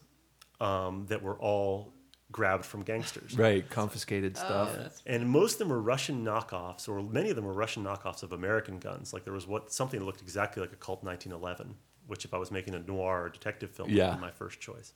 um, 0.61 1.05
that 1.09 1.21
were 1.21 1.37
all 1.37 1.93
grabbed 2.31 2.65
from 2.65 2.81
gangsters. 2.83 3.37
Right. 3.37 3.69
Confiscated 3.69 4.37
stuff. 4.37 4.71
Oh, 4.73 4.81
that's 4.81 5.03
And 5.05 5.29
most 5.29 5.53
of 5.53 5.59
them 5.59 5.69
were 5.69 5.81
Russian 5.81 6.23
knockoffs, 6.23 6.87
or 6.87 7.01
many 7.03 7.29
of 7.29 7.35
them 7.35 7.45
were 7.45 7.53
Russian 7.53 7.83
knockoffs 7.83 8.23
of 8.23 8.31
American 8.31 8.79
guns. 8.79 9.11
Like 9.13 9.25
there 9.25 9.33
was 9.33 9.45
what 9.47 9.71
something 9.71 9.99
that 9.99 10.05
looked 10.05 10.21
exactly 10.21 10.61
like 10.61 10.71
a 10.71 10.77
Colt 10.77 11.03
1911, 11.03 11.75
which 12.07 12.23
if 12.25 12.33
I 12.33 12.37
was 12.37 12.51
making 12.51 12.73
a 12.73 12.79
noir 12.79 13.23
or 13.25 13.29
detective 13.29 13.71
film, 13.71 13.89
would 13.89 13.97
Yeah. 13.97 14.15
be 14.15 14.21
my 14.21 14.31
first 14.31 14.59
choice. 14.61 14.93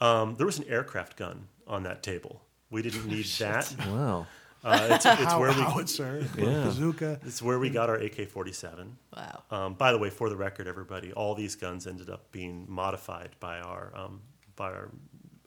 Um, 0.00 0.36
there 0.36 0.46
was 0.46 0.58
an 0.58 0.64
aircraft 0.68 1.16
gun 1.16 1.48
on 1.66 1.82
that 1.84 2.02
table. 2.02 2.42
We 2.70 2.82
didn't 2.82 3.06
need 3.06 3.24
that. 3.38 3.74
Wow. 3.88 4.26
Uh, 4.62 4.88
it's, 4.90 5.06
it's 5.06 5.22
How, 5.24 5.40
where 5.40 5.48
we 5.50 5.54
howitzer, 5.62 6.22
Yeah. 6.36 6.64
bazooka. 6.64 7.18
it's 7.24 7.40
where 7.40 7.58
we 7.58 7.70
got 7.70 7.88
our 7.88 7.96
AK-47. 7.96 8.90
wow. 9.16 9.42
Um, 9.50 9.74
by 9.74 9.90
the 9.92 9.98
way, 9.98 10.10
for 10.10 10.28
the 10.28 10.36
record, 10.36 10.66
everybody, 10.68 11.12
all 11.12 11.34
these 11.34 11.54
guns 11.56 11.86
ended 11.86 12.10
up 12.10 12.30
being 12.30 12.66
modified 12.68 13.30
by 13.40 13.58
our 13.60 13.90
um, 13.96 14.20
by 14.56 14.66
our, 14.70 14.90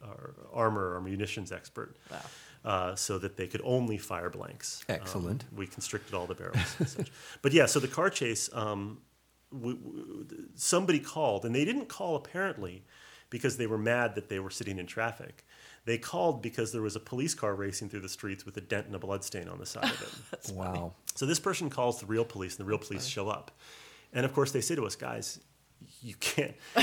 our 0.03 0.33
armor 0.51 0.95
or 0.95 1.01
munitions 1.01 1.51
expert, 1.51 1.95
Wow. 2.09 2.17
uh, 2.65 2.95
so 2.95 3.19
that 3.19 3.37
they 3.37 3.45
could 3.45 3.61
only 3.63 3.99
fire 3.99 4.31
blanks. 4.31 4.83
Um, 4.89 4.95
Excellent. 4.95 5.43
we 5.55 5.67
constricted 5.67 6.15
all 6.15 6.25
the 6.25 6.33
barrels. 6.33 6.75
and 6.79 6.87
such. 6.89 7.11
But 7.43 7.51
yeah, 7.53 7.67
so 7.67 7.79
the 7.79 7.87
car 7.87 8.09
chase, 8.09 8.49
um, 8.53 8.97
we, 9.51 9.75
we, 9.75 10.23
somebody 10.55 10.99
called, 10.99 11.45
and 11.45 11.53
they 11.53 11.65
didn't 11.65 11.87
call 11.87 12.15
apparently 12.15 12.83
because 13.33 13.57
they 13.57 13.65
were 13.67 13.79
mad 13.79 14.13
that 14.13 14.29
they 14.29 14.39
were 14.39 14.51
sitting 14.51 14.77
in 14.77 14.85
traffic. 14.85 15.43
They 15.85 15.97
called 15.97 16.43
because 16.43 16.71
there 16.71 16.83
was 16.83 16.95
a 16.95 16.99
police 16.99 17.33
car 17.33 17.55
racing 17.55 17.89
through 17.89 18.01
the 18.01 18.09
streets 18.19 18.45
with 18.45 18.55
a 18.57 18.61
dent 18.61 18.85
and 18.85 18.95
a 18.95 18.99
blood 18.99 19.23
stain 19.23 19.47
on 19.49 19.57
the 19.57 19.65
side 19.65 19.85
of 19.85 20.29
it. 20.31 20.51
Wow. 20.53 20.93
So 21.15 21.25
this 21.25 21.39
person 21.39 21.69
calls 21.71 21.99
the 21.99 22.05
real 22.05 22.25
police, 22.25 22.53
and 22.57 22.65
the 22.65 22.69
real 22.69 22.77
police 22.77 23.05
show 23.07 23.27
up, 23.29 23.49
and 24.13 24.23
of 24.25 24.33
course 24.33 24.51
they 24.51 24.61
say 24.61 24.75
to 24.75 24.85
us, 24.85 24.95
guys, 24.95 25.39
you 26.03 26.13
can't, 26.19 26.53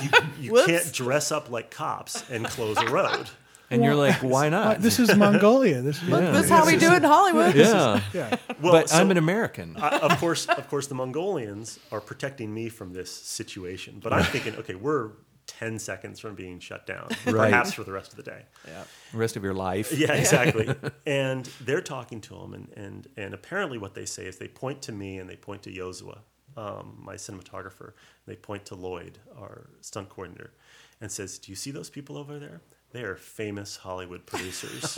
you, 0.00 0.10
you 0.40 0.64
can't 0.66 0.92
dress 0.92 1.30
up 1.30 1.50
like 1.50 1.70
cops 1.70 2.28
and 2.30 2.44
close 2.46 2.76
a 2.78 2.86
road. 2.90 3.30
And 3.68 3.82
you're 3.82 3.96
like, 3.96 4.22
why 4.22 4.46
Uh, 4.46 4.50
not? 4.50 4.80
this 4.80 5.00
is 5.00 5.12
Mongolia. 5.16 5.82
This 5.82 6.00
is 6.00 6.08
Yeah. 6.08 6.30
That's 6.30 6.48
how 6.48 6.64
we 6.64 6.76
do 6.76 6.92
it 6.92 6.98
in 6.98 7.02
Hollywood. 7.02 7.52
yeah. 7.56 8.00
Yeah. 8.14 8.36
Well, 8.62 8.72
but 8.74 8.88
so- 8.90 8.96
I'm 8.98 9.10
an 9.10 9.16
American. 9.16 9.74
I, 9.76 9.98
of 10.06 10.12
course, 10.20 10.46
of 10.46 10.68
course, 10.68 10.86
the 10.86 10.94
Mongolians 10.94 11.80
are 11.90 12.00
protecting 12.00 12.54
me 12.54 12.68
from 12.68 12.92
this 12.92 13.10
situation. 13.12 13.98
But 14.00 14.12
I'm 14.12 14.22
thinking, 14.22 14.54
okay, 14.60 14.76
we're 14.76 15.10
10 15.46 15.78
seconds 15.78 16.18
from 16.20 16.34
being 16.34 16.58
shut 16.58 16.86
down, 16.86 17.08
Right. 17.26 17.50
perhaps 17.50 17.72
for 17.72 17.84
the 17.84 17.92
rest 17.92 18.10
of 18.10 18.16
the 18.16 18.22
day. 18.22 18.42
Yeah. 18.66 18.84
The 19.12 19.18
rest 19.18 19.36
of 19.36 19.44
your 19.44 19.54
life. 19.54 19.92
Yeah, 19.92 20.12
exactly. 20.22 20.74
and 21.06 21.44
they're 21.60 21.80
talking 21.80 22.20
to 22.22 22.34
him, 22.36 22.54
and, 22.54 22.68
and, 22.76 23.06
and 23.16 23.34
apparently 23.34 23.78
what 23.78 23.94
they 23.94 24.06
say 24.06 24.26
is 24.26 24.38
they 24.38 24.48
point 24.48 24.82
to 24.82 24.92
me 24.92 25.18
and 25.18 25.28
they 25.30 25.36
point 25.36 25.62
to 25.62 25.70
Josua, 25.70 26.18
um, 26.56 27.00
my 27.04 27.14
cinematographer. 27.14 27.86
And 27.86 28.26
they 28.26 28.36
point 28.36 28.66
to 28.66 28.74
Lloyd, 28.74 29.18
our 29.38 29.68
stunt 29.80 30.08
coordinator, 30.08 30.52
and 31.00 31.10
says, 31.12 31.38
"Do 31.38 31.52
you 31.52 31.56
see 31.56 31.70
those 31.70 31.90
people 31.90 32.16
over 32.16 32.38
there? 32.38 32.60
They 32.92 33.02
are 33.02 33.16
famous 33.16 33.76
Hollywood 33.76 34.24
producers. 34.26 34.96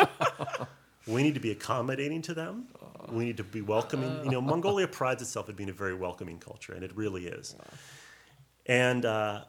we 1.06 1.22
need 1.22 1.34
to 1.34 1.40
be 1.40 1.50
accommodating 1.50 2.22
to 2.22 2.34
them. 2.34 2.68
We 3.10 3.24
need 3.24 3.36
to 3.38 3.44
be 3.44 3.60
welcoming. 3.62 4.24
You 4.24 4.30
know, 4.30 4.40
Mongolia 4.40 4.86
prides 4.86 5.20
itself 5.22 5.48
at 5.48 5.56
being 5.56 5.70
a 5.70 5.72
very 5.72 5.94
welcoming 5.94 6.38
culture, 6.38 6.72
and 6.74 6.84
it 6.84 6.94
really 6.96 7.26
is. 7.26 7.56
And 8.66 9.04
uh, 9.04 9.44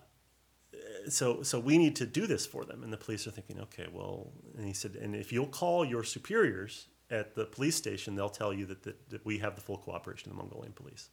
so 1.08 1.44
so 1.44 1.60
we 1.60 1.78
need 1.78 1.96
to 1.98 2.06
do 2.06 2.28
this 2.28 2.46
for 2.46 2.66
them. 2.66 2.84
And 2.84 2.92
the 2.92 2.98
police 2.98 3.28
are 3.28 3.32
thinking 3.32 3.60
okay 3.62 3.88
well 3.92 4.32
and 4.58 4.66
he 4.66 4.74
said 4.74 4.96
and 4.96 5.16
if 5.16 5.32
you'll 5.32 5.48
call 5.48 5.86
your 5.86 6.04
superiors 6.04 6.88
at 7.12 7.36
the 7.36 7.46
police 7.46 7.76
station 7.76 8.16
they'll 8.16 8.30
tell 8.30 8.54
you 8.54 8.66
that, 8.66 8.84
that, 8.84 9.10
that 9.10 9.26
we 9.26 9.40
have 9.40 9.56
the 9.56 9.62
full 9.62 9.78
cooperation 9.78 10.30
of 10.30 10.38
the 10.38 10.44
mongolian 10.44 10.74
police. 10.74 11.10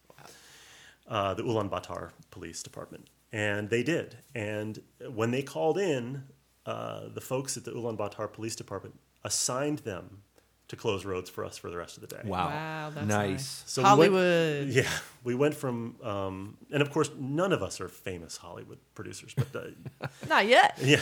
Uh, 1.09 1.35
the 1.35 1.43
ulaanbaatar 1.43 2.11
police 2.33 2.63
department. 2.63 3.09
And 3.33 3.71
they 3.71 3.85
did. 3.85 4.19
And 4.35 4.81
when 5.09 5.31
they 5.31 5.43
called 5.43 5.79
in 5.79 6.25
uh, 6.65 7.09
the 7.15 7.21
folks 7.21 7.57
at 7.57 7.65
the 7.65 7.71
ulaanbaatar 7.71 8.33
police 8.33 8.57
department 8.57 8.99
assigned 9.23 9.81
them 9.81 10.23
to 10.69 10.77
close 10.77 11.05
roads 11.05 11.31
for 11.31 11.45
us 11.45 11.57
for 11.57 11.71
the 11.71 11.77
rest 11.77 11.97
of 11.97 12.01
the 12.09 12.09
day 12.17 12.23
Wow. 12.25 12.49
Wow, 12.49 12.91
that's 12.95 13.07
nice. 13.07 13.31
nice. 13.31 13.63
So 13.67 13.83
we 13.83 13.85
went- 14.09 14.13
Hollywood. 14.15 14.69
yeah, 14.69 14.89
we 15.23 15.35
went 15.37 15.55
from, 15.55 15.95
um, 16.03 16.57
and 16.73 16.83
of 16.83 16.91
course, 16.91 17.09
none 17.19 17.53
of 17.53 17.63
us 17.63 17.81
are 17.81 17.89
famous 17.89 18.37
Hollywood 18.37 18.79
producers, 18.95 19.33
but 19.37 19.55
uh, 19.55 20.07
Not 20.29 20.47
yet. 20.47 20.77
yeah, 20.83 21.01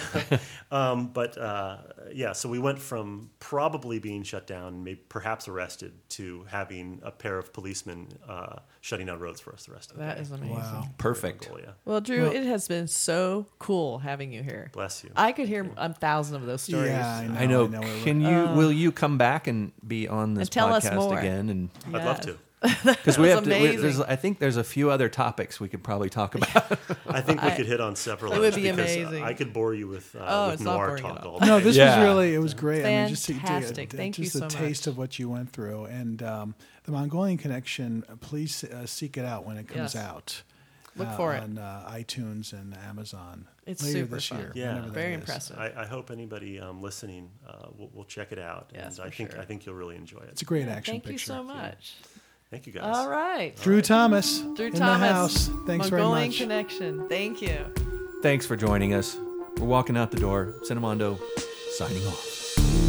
um, 0.70 1.09
but 1.09 1.39
uh, 1.39 1.78
yeah. 2.12 2.32
So 2.32 2.49
we 2.49 2.59
went 2.59 2.78
from 2.78 3.31
probably 3.41 3.99
being 3.99 4.23
shut 4.23 4.47
down, 4.47 4.85
maybe 4.85 5.01
perhaps 5.09 5.49
arrested, 5.49 5.93
to 6.11 6.45
having 6.49 7.01
a 7.03 7.11
pair 7.11 7.39
of 7.39 7.53
policemen 7.53 8.09
uh, 8.28 8.57
shutting 8.82 9.07
down 9.07 9.19
roads 9.20 9.41
for 9.41 9.53
us 9.55 9.65
the 9.66 9.73
rest 9.73 9.91
of 9.93 9.97
the 9.97 10.03
That 10.05 10.16
day. 10.16 10.23
is 10.23 10.31
amazing. 10.31 10.57
Wow. 10.57 10.89
Perfect. 10.99 11.45
Mongolia. 11.49 11.74
Well, 11.86 12.01
Drew, 12.03 12.23
Well- 12.24 12.32
it 12.32 12.45
has 12.45 12.69
been 12.69 12.86
so 12.89 13.47
cool 13.59 13.99
having 14.01 14.32
you 14.32 14.43
here. 14.43 14.70
Bless 14.74 15.03
you. 15.05 15.11
I 15.16 15.32
could 15.32 15.49
hear 15.49 15.70
a 15.77 15.93
thousand 15.93 16.36
of 16.36 16.45
those 16.47 16.62
stories. 16.62 16.91
Yeah, 16.91 17.16
I 17.16 17.27
know. 17.27 17.39
I 17.39 17.47
know. 17.47 17.65
I 17.65 17.69
know 17.86 18.05
Can 18.05 18.20
you? 18.20 18.28
Uh, 18.28 18.55
will 18.57 18.73
you 18.73 18.93
come 18.93 19.16
back 19.19 19.47
and 19.47 19.54
be 19.87 20.09
on 20.09 20.35
this 20.35 20.49
And 20.49 20.53
tell 20.53 20.73
us 20.73 20.85
podcast 20.89 20.95
more. 20.97 21.19
again? 21.19 21.49
And 21.51 21.71
I'd 21.89 22.05
love 22.05 22.21
to. 22.23 22.37
because 22.85 23.19
we 23.19 23.25
was 23.27 23.35
have 23.35 23.45
to. 23.45 23.51
we- 23.51 23.57
amazing. 23.57 23.81
there's, 23.83 24.01
I 24.01 24.17
think 24.17 24.39
there's 24.39 24.57
a 24.57 24.65
few 24.65 24.91
other 24.91 25.11
topics 25.11 25.61
we 25.61 25.69
could 25.69 25.83
probably 25.85 26.09
talk 26.09 26.35
about. 26.35 26.79
I 27.07 27.21
think 27.21 27.43
we 27.43 27.51
could 27.51 27.67
hit 27.67 27.79
on 27.79 27.95
several. 27.95 28.33
It 28.33 28.39
would 28.39 28.55
be 28.55 28.63
because, 28.71 28.97
uh, 28.97 29.01
amazing. 29.01 29.23
I 29.23 29.35
could 29.35 29.53
bore 29.53 29.75
you 29.75 29.87
with, 29.87 30.17
uh, 30.17 30.25
Oh, 30.27 30.45
with 30.47 30.55
it's 30.55 30.63
not 30.63 30.75
noir 30.77 30.87
boring 30.89 31.05
at 31.05 31.09
talk 31.17 31.25
all. 31.27 31.33
all 31.35 31.39
day. 31.41 31.47
No, 31.47 31.61
this 31.61 31.77
Yeah. 31.77 31.99
was 31.99 32.07
really 32.09 32.35
it 32.35 32.39
was 32.39 32.55
great. 32.55 32.87
I 32.87 32.89
mean, 32.89 33.09
just 33.09 33.27
to, 33.27 33.35
to, 33.35 33.41
Fantastic. 33.41 33.91
to- 33.91 33.97
Thank 33.99 34.17
you 34.19 34.25
just 34.25 34.37
a 34.37 34.39
so 34.39 34.49
taste 34.49 34.87
much. 34.87 34.93
of 34.93 34.97
what 34.99 35.19
you 35.19 35.29
went 35.29 35.51
through, 35.53 35.85
and 35.85 36.23
um, 36.23 36.55
the 36.85 36.93
Mongolian 36.93 37.37
Connection. 37.37 38.03
Please 38.23 38.65
uh, 38.65 38.87
seek 38.87 39.19
it 39.19 39.27
out 39.27 39.45
when 39.45 39.59
it 39.59 39.69
comes 39.69 39.95
Yes. 39.95 39.97
out. 39.97 40.43
Look 40.97 41.09
uh, 41.09 41.16
for 41.16 41.35
it. 41.35 41.43
on 41.43 41.59
uh, 41.59 41.91
iTunes 41.91 42.53
and 42.53 42.77
Amazon. 42.89 43.47
It's 43.66 43.83
later 43.83 44.01
super 44.01 44.15
this 44.16 44.27
fun. 44.29 44.39
year. 44.39 44.53
Yeah. 44.55 44.87
Very 44.89 45.15
impressive. 45.15 45.59
I, 45.59 45.73
I 45.77 45.87
hope 45.87 46.11
anybody 46.11 46.61
um, 46.61 46.83
listening 46.83 47.31
uh, 47.49 47.69
will, 47.77 47.91
will 47.93 48.05
check 48.05 48.31
it 48.33 48.39
out, 48.39 48.71
Yes, 48.75 48.99
and 48.99 49.07
I 49.07 49.11
think 49.11 49.33
sure. 49.33 49.41
I 49.41 49.45
think 49.45 49.66
you'll 49.66 49.75
really 49.75 49.97
enjoy 49.97 50.19
it. 50.19 50.29
It's 50.31 50.43
a 50.43 50.45
great 50.45 50.69
action 50.69 50.95
Thank 50.95 51.05
picture. 51.05 51.33
you 51.33 51.39
so 51.39 51.43
much. 51.43 51.97
Thank 52.51 52.66
you 52.66 52.73
guys. 52.73 52.85
All 52.85 53.09
right. 53.09 53.57
Drew 53.62 53.81
Thomas 53.83 54.39
Drew 54.55 54.66
in 54.66 54.73
Thomas. 54.75 55.01
the 55.01 55.15
house. 55.15 55.51
Thanks 55.66 55.89
very 55.89 56.03
Mongolian 56.03 56.29
much. 56.29 56.39
Connection. 56.39 57.09
Thank 57.09 57.43
you. 57.43 57.73
Thanks 58.23 58.47
for 58.47 58.55
joining 58.55 58.95
us. 58.95 59.16
We're 59.59 59.66
walking 59.66 59.97
out 59.97 60.11
the 60.11 60.21
door. 60.21 60.55
Cinemondo 60.69 61.19
signing 61.77 62.07
off. 62.07 62.84